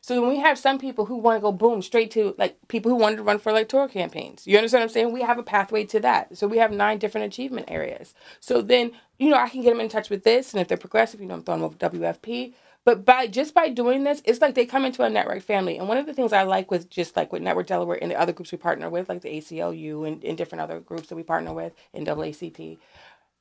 So 0.00 0.20
when 0.20 0.30
we 0.30 0.38
have 0.40 0.58
some 0.58 0.78
people 0.80 1.06
who 1.06 1.16
want 1.16 1.36
to 1.36 1.40
go 1.42 1.52
boom 1.52 1.80
straight 1.82 2.10
to 2.12 2.34
like 2.38 2.56
people 2.68 2.90
who 2.90 2.96
wanted 2.96 3.16
to 3.16 3.22
run 3.22 3.38
for 3.38 3.50
electoral 3.50 3.88
campaigns, 3.88 4.46
you 4.46 4.56
understand 4.56 4.80
what 4.80 4.86
I'm 4.86 4.94
saying? 4.94 5.12
We 5.12 5.22
have 5.22 5.38
a 5.38 5.44
pathway 5.44 5.84
to 5.86 6.00
that. 6.00 6.36
So 6.36 6.48
we 6.48 6.58
have 6.58 6.72
nine 6.72 6.98
different 6.98 7.26
achievement 7.28 7.66
areas. 7.70 8.14
So 8.40 8.62
then 8.62 8.92
you 9.18 9.30
know 9.30 9.36
I 9.36 9.48
can 9.48 9.62
get 9.62 9.70
them 9.70 9.80
in 9.80 9.88
touch 9.88 10.10
with 10.10 10.24
this, 10.24 10.52
and 10.52 10.60
if 10.60 10.68
they're 10.68 10.78
progressive, 10.78 11.20
you 11.20 11.26
know 11.26 11.34
I'm 11.34 11.44
throwing 11.44 11.60
them 11.60 11.66
over 11.66 11.76
WFP. 11.76 12.54
But 12.84 13.04
by 13.04 13.28
just 13.28 13.54
by 13.54 13.68
doing 13.68 14.04
this, 14.04 14.22
it's 14.24 14.40
like 14.40 14.56
they 14.56 14.66
come 14.66 14.84
into 14.84 15.04
a 15.04 15.10
network 15.10 15.42
family. 15.42 15.78
And 15.78 15.88
one 15.88 15.98
of 15.98 16.06
the 16.06 16.14
things 16.14 16.32
I 16.32 16.42
like 16.42 16.70
with 16.70 16.90
just 16.90 17.16
like 17.16 17.32
with 17.32 17.42
Network 17.42 17.68
Delaware 17.68 17.98
and 18.02 18.10
the 18.10 18.20
other 18.20 18.32
groups 18.32 18.50
we 18.50 18.58
partner 18.58 18.90
with, 18.90 19.08
like 19.08 19.22
the 19.22 19.28
ACLU 19.28 20.08
and, 20.08 20.24
and 20.24 20.36
different 20.36 20.62
other 20.62 20.80
groups 20.80 21.08
that 21.08 21.16
we 21.16 21.22
partner 21.22 21.52
with, 21.52 21.74
NAACP, 21.94 22.78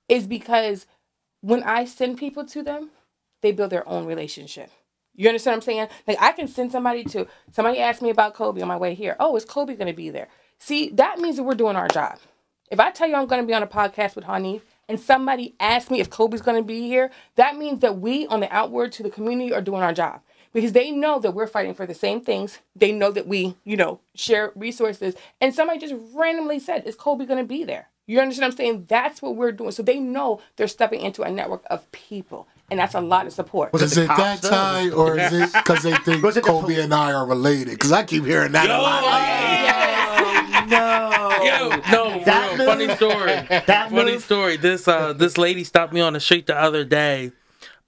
is 0.09 0.27
because 0.27 0.85
when 1.41 1.63
I 1.63 1.85
send 1.85 2.19
people 2.19 2.45
to 2.45 2.63
them, 2.63 2.91
they 3.41 3.51
build 3.51 3.69
their 3.71 3.87
own 3.87 4.05
relationship. 4.05 4.69
You 5.15 5.27
understand 5.27 5.53
what 5.53 5.57
I'm 5.57 5.61
saying? 5.61 5.87
Like 6.07 6.17
I 6.21 6.31
can 6.31 6.47
send 6.47 6.71
somebody 6.71 7.03
to 7.05 7.27
somebody 7.51 7.79
asked 7.79 8.01
me 8.01 8.09
about 8.09 8.35
Coby 8.35 8.61
on 8.61 8.67
my 8.67 8.77
way 8.77 8.93
here. 8.93 9.15
Oh, 9.19 9.35
is 9.35 9.45
Coby 9.45 9.77
gonna 9.77 9.93
be 9.93 10.09
there? 10.09 10.27
See, 10.59 10.89
that 10.91 11.19
means 11.19 11.35
that 11.35 11.43
we're 11.43 11.55
doing 11.55 11.75
our 11.75 11.87
job. 11.87 12.19
If 12.69 12.79
I 12.79 12.91
tell 12.91 13.07
you 13.07 13.15
I'm 13.15 13.27
gonna 13.27 13.43
be 13.45 13.53
on 13.53 13.63
a 13.63 13.67
podcast 13.67 14.15
with 14.15 14.25
Hanif 14.25 14.61
and 14.87 14.99
somebody 14.99 15.55
asks 15.59 15.91
me 15.91 15.99
if 15.99 16.09
Coby's 16.09 16.41
gonna 16.41 16.63
be 16.63 16.87
here, 16.87 17.11
that 17.35 17.57
means 17.57 17.81
that 17.81 17.99
we 17.99 18.25
on 18.27 18.39
the 18.39 18.53
outward 18.55 18.91
to 18.93 19.03
the 19.03 19.09
community 19.09 19.53
are 19.53 19.61
doing 19.61 19.81
our 19.81 19.93
job. 19.93 20.21
Because 20.53 20.73
they 20.73 20.91
know 20.91 21.17
that 21.19 21.31
we're 21.31 21.47
fighting 21.47 21.73
for 21.73 21.85
the 21.85 21.93
same 21.93 22.19
things. 22.19 22.59
They 22.75 22.91
know 22.91 23.11
that 23.11 23.25
we, 23.25 23.55
you 23.63 23.77
know, 23.77 24.01
share 24.15 24.51
resources. 24.55 25.15
And 25.39 25.55
somebody 25.55 25.79
just 25.79 25.95
randomly 26.13 26.59
said, 26.59 26.85
Is 26.85 26.95
Coby 26.97 27.27
gonna 27.27 27.45
be 27.45 27.63
there? 27.63 27.87
You 28.07 28.19
understand 28.19 28.47
what 28.47 28.53
I'm 28.53 28.57
saying? 28.57 28.85
That's 28.89 29.21
what 29.21 29.35
we're 29.35 29.53
doing. 29.53 29.71
So 29.71 29.83
they 29.83 29.99
know 29.99 30.41
they're 30.57 30.67
stepping 30.67 31.01
into 31.01 31.21
a 31.21 31.31
network 31.31 31.63
of 31.69 31.89
people. 31.93 32.47
And 32.71 32.79
that's 32.79 32.95
a 32.95 33.01
lot 33.01 33.27
of 33.27 33.33
support. 33.33 33.73
Was 33.73 33.81
Is 33.83 33.97
it 33.97 34.03
it 34.03 34.07
that 34.07 34.17
cops, 34.41 34.49
tie, 34.49 34.89
or 34.91 35.19
is 35.19 35.33
it 35.33 35.51
because 35.53 35.83
they 35.83 35.93
think 35.97 36.23
Was 36.23 36.37
it 36.37 36.43
the 36.45 36.49
Coby 36.49 36.61
pol- 36.75 36.79
and 36.79 36.93
I 36.93 37.11
are 37.11 37.27
related? 37.27 37.71
Because 37.71 37.91
I 37.91 38.03
keep 38.03 38.23
hearing 38.25 38.53
that 38.53 38.69
a 38.69 38.77
lot. 38.81 39.03
no. 40.69 41.09
Yo, 41.43 41.69
no, 41.91 42.23
That 42.23 42.51
for 42.51 42.57
real, 42.57 42.65
funny 42.65 42.95
story. 42.95 43.25
That 43.65 43.89
funny 43.89 44.13
move- 44.13 44.23
story. 44.23 44.57
This 44.57 44.87
uh 44.87 45.13
this 45.13 45.37
lady 45.37 45.63
stopped 45.63 45.91
me 45.93 46.01
on 46.01 46.13
the 46.13 46.19
street 46.19 46.47
the 46.47 46.57
other 46.57 46.83
day. 46.85 47.31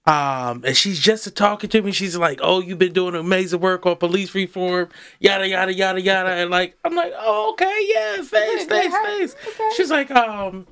Um, 0.06 0.64
and 0.66 0.76
she's 0.76 1.00
just 1.00 1.34
talking 1.34 1.70
to 1.70 1.80
me. 1.80 1.90
She's 1.90 2.14
like, 2.14 2.38
"Oh, 2.42 2.60
you've 2.60 2.78
been 2.78 2.92
doing 2.92 3.14
amazing 3.14 3.60
work 3.60 3.86
on 3.86 3.96
police 3.96 4.34
reform, 4.34 4.90
yada 5.18 5.48
yada 5.48 5.72
yada 5.72 5.98
yada." 5.98 6.28
And 6.28 6.50
like, 6.50 6.76
I'm 6.84 6.94
like, 6.94 7.14
"Oh, 7.16 7.52
okay, 7.52 7.74
yeah, 7.88 8.16
thanks, 8.16 8.64
Good, 8.66 8.68
good, 8.68 8.92
thanks, 8.92 9.34
thanks." 9.56 9.76
She's 9.76 9.90
like, 9.90 10.10
"Um, 10.10 10.66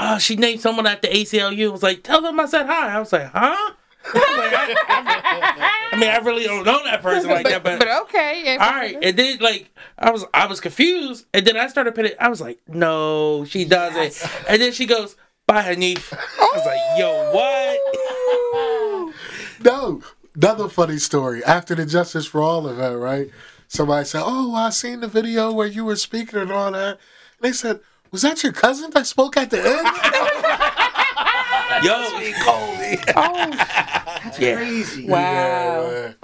uh, 0.00 0.18
she 0.18 0.36
named 0.36 0.60
someone 0.60 0.86
at 0.86 1.02
the 1.02 1.08
ACLU. 1.08 1.68
I 1.68 1.72
was 1.72 1.82
like, 1.82 2.02
tell 2.02 2.20
them 2.22 2.38
I 2.40 2.46
said 2.46 2.66
hi. 2.66 2.94
I 2.94 2.98
was 2.98 3.12
like, 3.12 3.30
huh?" 3.32 3.72
I, 4.14 4.18
like, 4.38 4.52
I, 4.88 5.64
I- 5.64 5.74
I 5.90 5.96
mean, 5.98 6.10
I 6.10 6.18
really 6.18 6.44
don't 6.44 6.64
know 6.64 6.82
that 6.84 7.02
person 7.02 7.30
like 7.30 7.44
that, 7.48 7.62
but 7.64 7.78
But 7.84 7.88
okay. 8.02 8.42
yeah, 8.44 8.62
all 8.64 8.70
right, 8.72 8.96
and 9.02 9.16
then 9.16 9.38
like 9.38 9.70
I 9.98 10.10
was 10.10 10.24
I 10.34 10.46
was 10.46 10.60
confused, 10.60 11.24
and 11.34 11.46
then 11.46 11.56
I 11.56 11.66
started 11.68 11.94
putting. 11.94 12.12
I 12.20 12.28
was 12.28 12.40
like, 12.42 12.60
no, 12.68 13.44
she 13.46 13.64
doesn't. 13.64 14.22
And 14.48 14.60
then 14.62 14.72
she 14.72 14.84
goes, 14.86 15.16
bye, 15.46 15.62
Hanif. 15.64 16.12
I 16.12 16.50
was 16.54 16.66
like, 16.66 16.98
yo, 16.98 17.32
what? 17.32 19.14
No, 19.64 20.02
another 20.36 20.68
funny 20.68 20.98
story. 20.98 21.42
After 21.44 21.74
the 21.74 21.84
Justice 21.86 22.26
for 22.26 22.40
All 22.42 22.68
event, 22.68 22.98
right? 22.98 23.30
Somebody 23.66 24.04
said, 24.06 24.22
"Oh, 24.24 24.54
I 24.54 24.70
seen 24.70 25.00
the 25.00 25.08
video 25.08 25.52
where 25.52 25.66
you 25.66 25.84
were 25.84 25.96
speaking 25.96 26.38
and 26.38 26.52
all 26.52 26.70
that." 26.72 26.88
And 26.90 26.98
they 27.40 27.52
said, 27.52 27.80
"Was 28.10 28.22
that 28.22 28.42
your 28.42 28.52
cousin 28.52 28.90
that 28.90 29.06
spoke 29.06 29.36
at 29.36 29.50
the 29.50 29.58
end?" 29.58 29.86
Yo, 31.84 32.18
yeah. 34.38 34.56
Crazy. 34.56 35.06
Wow. 35.06 35.90
man. 35.90 36.14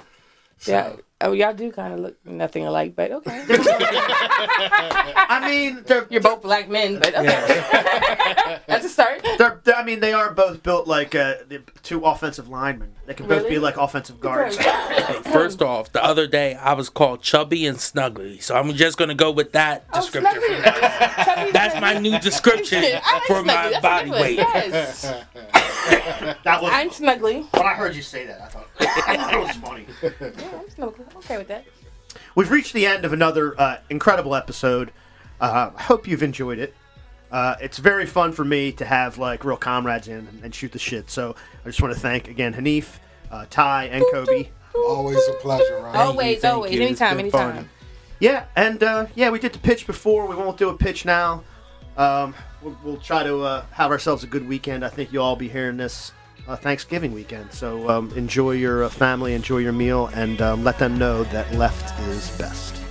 Yeah. 0.65 0.95
Oh, 1.21 1.31
y'all 1.31 1.53
do 1.53 1.71
kind 1.71 1.93
of 1.93 1.99
look 2.01 2.17
nothing 2.25 2.65
alike, 2.65 2.93
but 2.95 3.09
okay. 3.11 3.45
I 3.49 5.47
mean, 5.49 5.83
they're, 5.85 6.05
You're 6.09 6.19
both 6.21 6.41
black 6.41 6.67
men, 6.67 6.99
but 6.99 7.15
okay. 7.15 8.59
That's 8.67 8.85
a 8.85 8.89
start. 8.89 9.21
they're, 9.37 9.61
they're- 9.63 9.75
I 9.75 9.83
mean, 9.85 10.01
they 10.01 10.11
are 10.13 10.33
both 10.33 10.61
built 10.61 10.87
like 10.87 11.15
uh, 11.15 11.35
the 11.47 11.61
two 11.83 12.01
offensive 12.01 12.49
linemen. 12.49 12.93
They 13.05 13.13
can 13.13 13.27
both 13.27 13.43
Really? 13.43 13.51
be 13.55 13.59
like 13.59 13.77
offensive 13.77 14.19
guards. 14.19 14.57
First 15.31 15.61
off, 15.61 15.91
the 15.91 16.03
other 16.03 16.25
day 16.25 16.55
I 16.55 16.73
was 16.73 16.89
called 16.89 17.21
chubby 17.21 17.67
and 17.67 17.77
snuggly, 17.77 18.41
so 18.41 18.55
I'm 18.55 18.73
just 18.73 18.97
gonna 18.97 19.13
go 19.13 19.31
with 19.31 19.51
that 19.51 19.85
Oh, 19.93 20.01
description. 20.01 20.33
snuggly. 20.41 21.25
Chubby 21.25 21.51
That's 21.53 21.79
my 21.79 21.97
new 21.99 22.17
description 22.19 22.83
I 22.83 23.13
like 23.13 23.23
for 23.23 23.35
snuggly. 23.35 23.45
my 23.45 23.53
That's 23.53 23.77
a 23.77 23.81
body 23.81 24.05
good 24.05 24.11
one. 24.11 24.21
weight. 24.21 24.37
Yes. 24.37 25.01
That 26.43 26.61
was 26.61 26.71
I'm 26.73 26.89
snuggly. 26.89 27.45
when 27.53 27.65
I 27.67 27.73
heard 27.73 27.95
you 27.95 28.01
say 28.01 28.25
that. 28.25 28.41
I 28.41 28.45
thought 28.47 28.67
that 28.79 29.39
was 29.39 29.55
funny. 29.57 29.85
Yeah, 30.01 30.09
I'm 30.59 30.65
snuggly. 30.67 30.99
I'm 31.11 31.17
okay 31.17 31.37
with 31.37 31.47
that. 31.49 31.65
We've 32.33 32.49
reached 32.49 32.73
the 32.73 32.85
end 32.87 33.05
of 33.05 33.13
another 33.13 33.59
uh, 33.59 33.77
incredible 33.89 34.35
episode. 34.35 34.91
Uh, 35.39 35.69
I 35.75 35.81
hope 35.83 36.07
you've 36.07 36.23
enjoyed 36.23 36.57
it. 36.59 36.73
Uh, 37.31 37.55
it's 37.59 37.77
very 37.77 38.05
fun 38.05 38.31
for 38.31 38.45
me 38.45 38.71
to 38.73 38.85
have 38.85 39.17
like 39.17 39.43
real 39.43 39.57
comrades 39.57 40.07
in 40.07 40.27
and, 40.27 40.43
and 40.43 40.55
shoot 40.55 40.71
the 40.71 40.79
shit. 40.79 41.09
So 41.09 41.35
I 41.63 41.69
just 41.69 41.81
want 41.81 41.93
to 41.93 41.99
thank 41.99 42.27
again 42.27 42.53
Hanif, 42.53 42.99
uh, 43.31 43.45
Ty, 43.49 43.85
and 43.85 44.03
Coby. 44.13 44.49
Always 44.75 45.27
a 45.27 45.33
pleasure, 45.33 45.79
Ryan. 45.81 45.95
Always, 45.95 46.41
thank 46.41 46.53
always. 46.53 46.73
you. 46.73 46.81
It's 46.81 47.01
Anytime, 47.01 47.17
been 47.17 47.31
fun. 47.31 47.69
Yeah, 48.19 48.45
and 48.55 48.81
uh, 48.81 49.07
yeah, 49.15 49.29
we 49.29 49.39
did 49.39 49.53
the 49.53 49.59
pitch 49.59 49.87
before. 49.87 50.25
We 50.27 50.35
won't 50.35 50.57
do 50.57 50.69
a 50.69 50.77
pitch 50.77 51.05
now. 51.05 51.43
Um, 51.97 52.33
we'll, 52.61 52.77
we'll 52.83 52.97
try 52.97 53.23
to 53.23 53.41
uh, 53.41 53.65
have 53.71 53.91
ourselves 53.91 54.23
a 54.23 54.27
good 54.27 54.47
weekend. 54.47 54.85
I 54.85 54.89
think 54.89 55.11
you'll 55.11 55.23
all 55.23 55.35
be 55.35 55.49
hearing 55.49 55.77
this 55.77 56.11
uh, 56.47 56.55
Thanksgiving 56.55 57.11
weekend. 57.11 57.51
So 57.51 57.89
um, 57.89 58.11
enjoy 58.15 58.51
your 58.51 58.83
uh, 58.83 58.89
family, 58.89 59.33
enjoy 59.33 59.59
your 59.59 59.73
meal, 59.73 60.07
and 60.13 60.41
um, 60.41 60.63
let 60.63 60.79
them 60.79 60.97
know 60.97 61.23
that 61.25 61.53
left 61.53 61.97
is 62.01 62.29
best. 62.37 62.84